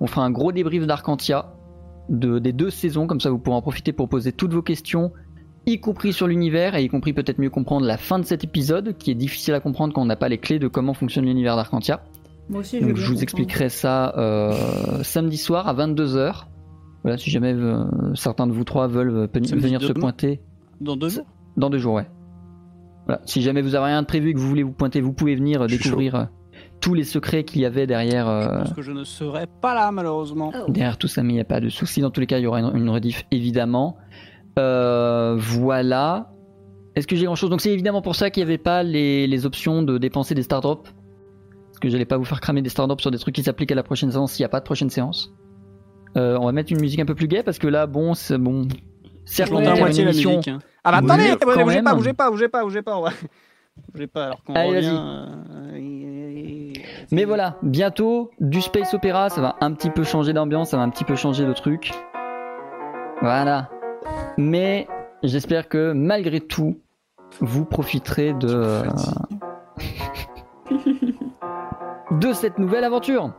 On 0.00 0.06
fera 0.06 0.24
un 0.24 0.30
gros 0.30 0.52
débrief 0.52 0.86
d'Arcantia 0.86 1.54
de, 2.08 2.38
des 2.38 2.52
deux 2.52 2.70
saisons, 2.70 3.06
comme 3.06 3.20
ça 3.20 3.30
vous 3.30 3.38
pourrez 3.38 3.56
en 3.56 3.62
profiter 3.62 3.92
pour 3.92 4.08
poser 4.08 4.32
toutes 4.32 4.52
vos 4.52 4.62
questions, 4.62 5.12
y 5.64 5.80
compris 5.80 6.12
sur 6.12 6.26
l'univers 6.28 6.74
et 6.76 6.84
y 6.84 6.88
compris 6.88 7.12
peut-être 7.12 7.38
mieux 7.40 7.50
comprendre 7.50 7.86
la 7.86 7.96
fin 7.96 8.18
de 8.18 8.24
cet 8.24 8.44
épisode, 8.44 8.96
qui 8.98 9.10
est 9.10 9.14
difficile 9.14 9.54
à 9.54 9.60
comprendre 9.60 9.94
quand 9.94 10.02
on 10.02 10.06
n'a 10.06 10.16
pas 10.16 10.28
les 10.28 10.38
clés 10.38 10.58
de 10.58 10.68
comment 10.68 10.94
fonctionne 10.94 11.24
l'univers 11.24 11.56
d'Arcantia. 11.56 12.04
Moi 12.48 12.60
aussi, 12.60 12.78
Donc 12.80 12.90
je 12.90 12.92
vous 12.94 12.98
comprendre. 13.00 13.22
expliquerai 13.22 13.68
ça 13.70 14.14
euh, 14.16 15.02
samedi 15.02 15.36
soir 15.36 15.66
à 15.66 15.74
22h. 15.74 16.44
Voilà, 17.06 17.18
si 17.18 17.30
jamais 17.30 17.54
euh, 17.54 17.84
certains 18.16 18.48
de 18.48 18.52
vous 18.52 18.64
trois 18.64 18.88
veulent 18.88 19.10
euh, 19.10 19.28
venir 19.54 19.80
se 19.80 19.92
pointer 19.92 20.40
Dans 20.80 20.96
deux 20.96 21.08
jours. 21.08 21.24
dans 21.56 21.70
deux 21.70 21.78
jours, 21.78 21.94
ouais. 21.94 22.08
Voilà, 23.06 23.20
si 23.24 23.42
jamais 23.42 23.62
vous 23.62 23.76
avez 23.76 23.84
rien 23.86 24.02
de 24.02 24.06
prévu 24.08 24.30
et 24.30 24.34
que 24.34 24.40
vous 24.40 24.48
voulez 24.48 24.64
vous 24.64 24.72
pointer, 24.72 25.00
vous 25.00 25.12
pouvez 25.12 25.36
venir 25.36 25.62
euh, 25.62 25.66
découvrir 25.68 26.14
euh, 26.16 26.24
tous 26.80 26.94
les 26.94 27.04
secrets 27.04 27.44
qu'il 27.44 27.60
y 27.60 27.64
avait 27.64 27.86
derrière. 27.86 28.28
euh, 28.28 28.48
Parce 28.58 28.72
que 28.72 28.82
je 28.82 28.90
ne 28.90 29.04
serai 29.04 29.46
pas 29.60 29.72
là, 29.76 29.92
malheureusement. 29.92 30.50
Oh. 30.66 30.68
derrière 30.70 30.98
tout 30.98 31.06
ça, 31.06 31.22
mais 31.22 31.32
il 31.34 31.36
n'y 31.36 31.40
a 31.40 31.44
pas 31.44 31.60
de 31.60 31.68
souci. 31.68 32.00
Dans 32.00 32.10
tous 32.10 32.20
les 32.20 32.26
cas, 32.26 32.38
il 32.38 32.42
y 32.42 32.46
aura 32.48 32.58
une, 32.60 32.76
une 32.76 32.90
rediff, 32.90 33.24
évidemment. 33.30 33.96
Euh, 34.58 35.36
voilà. 35.38 36.32
Est-ce 36.96 37.06
que 37.06 37.14
j'ai 37.14 37.26
grand 37.26 37.36
chose 37.36 37.50
Donc, 37.50 37.60
c'est 37.60 37.72
évidemment 37.72 38.02
pour 38.02 38.16
ça 38.16 38.30
qu'il 38.30 38.42
n'y 38.42 38.48
avait 38.50 38.58
pas 38.58 38.82
les, 38.82 39.26
les 39.28 39.46
options 39.46 39.82
de 39.84 39.98
dépenser 39.98 40.34
des 40.34 40.42
star 40.42 40.60
drops. 40.60 40.90
Parce 41.68 41.78
que 41.78 41.88
j'allais 41.88 42.06
pas 42.06 42.16
vous 42.16 42.24
faire 42.24 42.40
cramer 42.40 42.62
des 42.62 42.70
star 42.70 42.88
drops 42.88 43.02
sur 43.02 43.10
des 43.12 43.18
trucs 43.18 43.34
qui 43.36 43.42
s'appliquent 43.44 43.70
à 43.72 43.74
la 43.76 43.82
prochaine 43.84 44.10
séance 44.10 44.32
s'il 44.32 44.42
n'y 44.42 44.46
a 44.46 44.48
pas 44.48 44.60
de 44.60 44.64
prochaine 44.64 44.90
séance. 44.90 45.32
Euh, 46.16 46.38
on 46.40 46.46
va 46.46 46.52
mettre 46.52 46.72
une 46.72 46.80
musique 46.80 47.00
un 47.00 47.04
peu 47.06 47.14
plus 47.14 47.28
gaie 47.28 47.42
parce 47.42 47.58
que 47.58 47.66
là, 47.66 47.86
bon, 47.86 48.14
c'est 48.14 48.38
bon. 48.38 48.66
Certes, 49.24 49.52
on 49.52 49.64
à 49.64 49.74
moitié 49.76 50.04
la 50.04 50.12
musique. 50.12 50.48
hein. 50.48 50.58
Ah 50.84 50.92
bah 50.92 51.14
Oui, 51.16 51.28
attendez, 51.30 51.36
quand 51.44 51.64
bougez 51.64 51.76
même. 51.76 51.84
pas, 51.84 51.94
bougez 51.94 52.12
pas, 52.12 52.30
bougez 52.30 52.48
pas, 52.48 52.62
bougez 52.62 52.82
pas, 52.82 52.96
on 52.98 53.02
va... 53.02 53.10
Bougez 53.92 54.06
pas, 54.06 54.24
alors 54.26 54.42
qu'on 54.42 54.54
revient... 54.54 54.90
euh, 54.90 56.72
Mais 57.12 57.24
voilà, 57.24 57.56
bientôt 57.62 58.30
du 58.40 58.62
space 58.62 58.94
opéra, 58.94 59.28
ça 59.28 59.42
va 59.42 59.56
un 59.60 59.72
petit 59.74 59.90
peu 59.90 60.02
changer 60.02 60.32
d'ambiance, 60.32 60.70
ça 60.70 60.78
va 60.78 60.82
un 60.84 60.88
petit 60.88 61.04
peu 61.04 61.14
changer 61.14 61.44
le 61.44 61.52
truc. 61.52 61.92
Voilà. 63.20 63.68
Mais 64.38 64.86
j'espère 65.22 65.68
que 65.68 65.92
malgré 65.92 66.40
tout, 66.40 66.78
vous 67.40 67.66
profiterez 67.66 68.32
de 68.32 68.48
euh, 68.48 68.82
de 72.12 72.32
cette 72.32 72.58
nouvelle 72.58 72.84
aventure. 72.84 73.32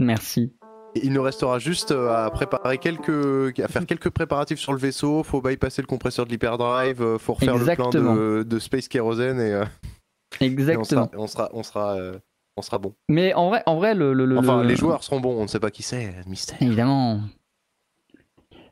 Merci. 0.00 0.52
Et 0.96 1.06
Il 1.06 1.12
nous 1.12 1.22
restera 1.22 1.58
juste 1.60 1.92
euh, 1.92 2.10
à 2.12 2.28
préparer 2.30 2.78
quelques, 2.78 3.58
à 3.60 3.68
faire 3.68 3.86
quelques 3.86 4.10
préparatifs 4.10 4.58
sur 4.58 4.72
le 4.72 4.78
vaisseau. 4.78 5.22
Faut 5.22 5.40
bypasser 5.40 5.82
le 5.82 5.86
compresseur 5.86 6.26
de 6.26 6.30
l'hyperdrive. 6.32 7.00
euh, 7.00 7.18
Faut 7.18 7.34
refaire 7.34 7.54
Exactement. 7.54 7.90
le 7.92 8.00
plan 8.00 8.14
de, 8.16 8.42
de 8.42 8.58
Space 8.58 8.88
Kerosene 8.88 9.38
et, 9.40 9.52
euh, 9.52 9.64
et 10.40 10.44
on 10.44 10.46
Exactement. 10.46 10.84
sera, 10.84 11.10
on 11.14 11.26
sera, 11.28 11.50
on 11.52 11.62
sera, 11.62 11.92
euh, 11.96 12.18
on 12.56 12.62
sera 12.62 12.78
bon. 12.78 12.94
Mais 13.08 13.32
en 13.34 13.50
vrai, 13.50 13.62
en 13.66 13.76
vrai, 13.76 13.94
le, 13.94 14.12
le- 14.12 14.24
le- 14.24 14.38
Enfin, 14.38 14.62
le- 14.62 14.68
les 14.68 14.74
joueurs 14.76 15.04
seront 15.04 15.20
bons. 15.20 15.38
On 15.38 15.42
ne 15.42 15.46
sait 15.48 15.60
pas 15.60 15.70
qui 15.70 15.84
c'est. 15.84 16.12
Mystère. 16.26 16.58
Évidemment. 16.60 17.20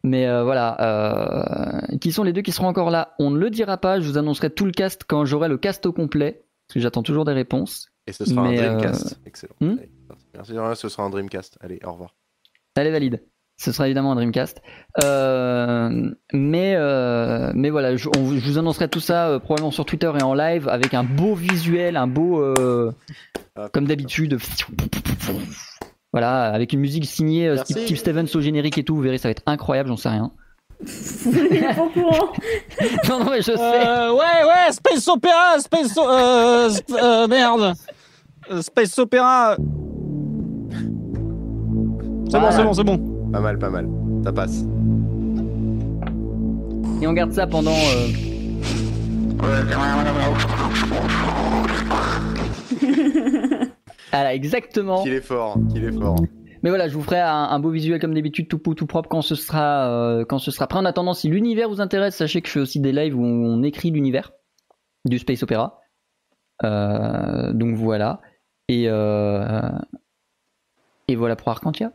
Mais 0.05 0.27
euh, 0.27 0.45
voilà, 0.45 1.83
qui 2.01 2.13
sont 2.13 2.23
les 2.23 2.33
deux 2.33 2.43
qui 2.43 2.53
seront 2.53 2.69
encore 2.69 2.91
là 2.91 3.15
On 3.19 3.31
ne 3.31 3.39
le 3.39 3.51
dira 3.51 3.77
pas, 3.79 4.01
je 4.01 4.07
vous 4.09 4.17
annoncerai 4.17 4.49
tout 4.51 4.65
le 4.65 4.71
cast 4.73 5.03
quand 5.05 5.25
j'aurai 5.25 5.49
le 5.49 5.59
cast 5.59 5.85
au 5.87 5.93
complet, 5.93 6.45
parce 6.67 6.75
que 6.75 6.81
j'attends 6.81 7.03
toujours 7.03 7.25
des 7.25 7.33
réponses. 7.33 7.89
Et 8.07 8.13
ce 8.13 8.25
sera 8.25 8.43
Mais, 8.43 8.59
un 8.61 8.77
Dreamcast. 8.79 9.21
Excellent. 9.27 9.55
hmm 9.61 9.77
Allez, 10.39 10.47
merci. 10.49 10.53
Merci. 10.55 10.81
Ce 10.83 10.89
sera 10.89 11.03
un 11.05 11.11
Dreamcast. 11.11 11.59
Allez, 11.61 11.81
au 11.85 11.93
revoir. 11.93 12.15
Allez, 12.77 12.91
valide. 12.91 13.23
Ce 13.61 13.73
sera 13.73 13.87
évidemment 13.89 14.13
un 14.13 14.15
Dreamcast. 14.15 14.63
Euh, 15.03 16.11
mais, 16.33 16.75
euh, 16.77 17.51
mais 17.57 17.71
voilà, 17.71 17.97
je, 17.97 18.09
on- 18.17 18.37
je 18.39 18.49
vous 18.49 18.57
annoncerai 18.59 18.89
tout 18.89 19.01
ça 19.01 19.29
euh, 19.31 19.39
probablement 19.41 19.73
sur 19.73 19.85
Twitter 19.85 20.13
et 20.17 20.23
en 20.23 20.33
live 20.35 20.69
avec 20.69 20.95
un 20.95 21.03
beau 21.03 21.35
visuel, 21.35 21.97
un 21.97 22.07
beau. 22.07 22.41
euh, 22.41 22.93
Ah, 23.57 23.69
comme 23.73 23.87
d'habitude. 23.87 24.39
Voilà, 26.13 26.45
avec 26.53 26.73
une 26.73 26.79
musique 26.81 27.05
signée 27.07 27.49
euh. 27.49 27.57
Steve, 27.57 27.79
Steve 27.83 27.97
Stevens 27.99 28.29
au 28.35 28.41
générique 28.41 28.79
et 28.79 28.85
tout, 28.85 28.95
vous 28.95 29.03
verrez, 29.03 29.19
ça 29.19 29.27
va 29.29 29.33
être 29.33 29.43
incroyable, 29.47 29.89
j'en 29.89 29.97
sais 29.97 30.09
rien. 30.09 30.31
Il 31.27 31.57
est 31.57 31.75
pas 31.75 31.83
au 31.83 31.89
courant. 31.89 32.33
non, 33.09 33.19
non, 33.25 33.31
mais 33.33 33.39
je 33.39 33.51
sais. 33.51 33.59
Euh, 33.59 34.13
ouais, 34.13 34.45
ouais, 34.47 34.71
Space 34.73 35.09
Opera, 35.09 35.59
Space... 35.59 35.99
Euh, 35.99 36.71
euh, 37.03 37.27
merde. 37.27 37.75
Space 38.63 38.97
Opera... 39.01 39.57
C'est 42.31 42.39
bon, 42.41 42.51
c'est 42.51 42.63
bon, 42.65 42.73
c'est 42.75 42.85
bon. 42.85 42.99
Pas 43.33 43.41
mal, 43.41 43.59
pas 43.59 43.71
mal. 43.71 43.89
Ça 44.25 44.33
passe. 44.33 44.65
Et 47.01 47.07
on 47.07 47.13
garde 47.13 47.33
ça 47.33 47.47
pendant. 47.47 47.71
euh, 47.73 48.09
Voilà, 54.13 54.35
exactement. 54.35 55.03
Qu'il 55.03 55.13
est 55.13 55.21
fort. 55.21 55.59
Qu'il 55.73 55.85
est 55.85 55.93
fort. 55.93 56.17
Mais 56.63 56.71
voilà, 56.71 56.89
je 56.89 56.95
vous 56.95 57.03
ferai 57.03 57.21
un, 57.21 57.29
un 57.45 57.61
beau 57.61 57.71
visuel 57.71 58.01
comme 58.01 58.15
d'habitude, 58.15 58.49
tout, 58.49 58.59
pou- 58.59 58.75
tout 58.75 58.87
propre 58.87 59.09
quand 59.09 59.23
ce 59.23 59.35
sera, 59.37 59.89
euh, 59.91 60.25
quand 60.25 60.39
ce 60.39 60.51
sera 60.51 60.67
prêt. 60.67 60.79
En 60.81 60.85
attendant, 60.85 61.15
si 61.15 61.29
l'univers 61.29 61.69
vous 61.69 61.81
intéresse, 61.81 62.17
sachez 62.17 62.41
que 62.43 62.49
je 62.49 62.53
fais 62.55 62.61
aussi 62.61 62.81
des 62.81 62.91
lives 62.93 63.17
où 63.17 63.23
on 63.25 63.63
écrit 63.63 63.91
l'univers 63.91 64.33
du 65.05 65.19
space 65.19 65.43
opéra. 65.45 65.79
Euh, 66.65 67.53
donc 67.53 67.77
voilà. 67.77 68.21
Et 68.69 68.85
euh, 68.89 69.61
et 71.07 71.15
voilà 71.15 71.37
pour 71.37 71.49
Arcantia. 71.49 71.93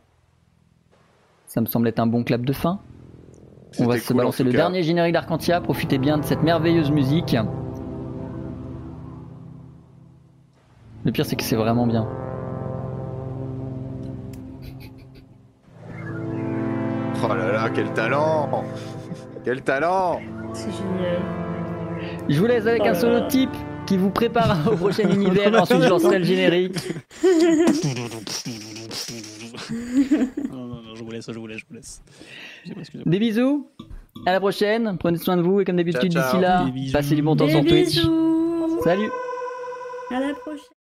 Ça 1.54 1.60
me 1.60 1.66
semble 1.66 1.86
être 1.86 2.00
un 2.00 2.08
bon 2.08 2.24
clap 2.24 2.44
de 2.44 2.52
fin. 2.52 2.80
On 3.78 3.86
va 3.86 3.96
se 3.96 4.08
cool, 4.08 4.16
balancer 4.16 4.42
le 4.42 4.50
cas. 4.50 4.56
dernier 4.56 4.82
générique 4.82 5.12
d'Arcantia. 5.12 5.60
Profitez 5.60 5.98
bien 5.98 6.18
de 6.18 6.24
cette 6.24 6.42
merveilleuse 6.42 6.90
musique. 6.90 7.36
Le 11.04 11.12
pire, 11.12 11.24
c'est 11.24 11.36
que 11.36 11.44
c'est 11.44 11.54
vraiment 11.54 11.86
bien. 11.86 12.08
Oh 17.22 17.28
là 17.28 17.52
là, 17.52 17.70
quel 17.72 17.92
talent 17.92 18.64
Quel 19.44 19.62
talent 19.62 20.18
C'est 20.54 20.72
génial. 20.72 21.22
Je 22.28 22.40
vous 22.40 22.46
laisse 22.46 22.66
avec 22.66 22.82
Oh 22.84 22.88
un 22.88 22.94
solo 22.94 23.18
là. 23.20 23.26
type 23.28 23.54
qui 23.86 23.96
vous 23.96 24.10
prépare 24.10 24.56
au 24.72 24.76
prochain 24.76 25.08
univers. 25.08 25.54
Ensuite, 25.62 25.82
je 25.82 25.88
lancerai 25.88 26.18
le 26.18 26.24
générique. 26.24 26.74
Non, 30.50 30.66
non, 30.66 30.82
non, 30.82 30.94
je 30.94 31.02
vous 31.04 31.10
laisse, 31.10 31.26
je 31.30 31.38
vous 31.38 31.46
laisse, 31.46 31.58
je 31.60 31.64
vous 31.68 31.74
laisse. 31.74 32.02
Des 33.06 33.18
bisous. 33.18 33.68
À 34.26 34.32
la 34.32 34.40
prochaine. 34.40 34.96
Prenez 34.98 35.18
soin 35.18 35.36
de 35.36 35.42
vous. 35.42 35.60
Et 35.60 35.64
comme 35.64 35.76
d'habitude, 35.76 36.12
Ciao, 36.12 36.40
ciao. 36.40 36.70
d'ici 36.70 36.92
là, 36.92 36.98
passez 36.98 37.14
du 37.14 37.22
bon 37.22 37.34
temps 37.36 37.46
Des 37.46 37.52
sur 37.52 37.64
Twitch. 37.64 37.96
bisous. 37.96 38.80
Salut. 38.84 39.10
À 40.10 40.20
la 40.20 40.34
prochaine. 40.34 40.73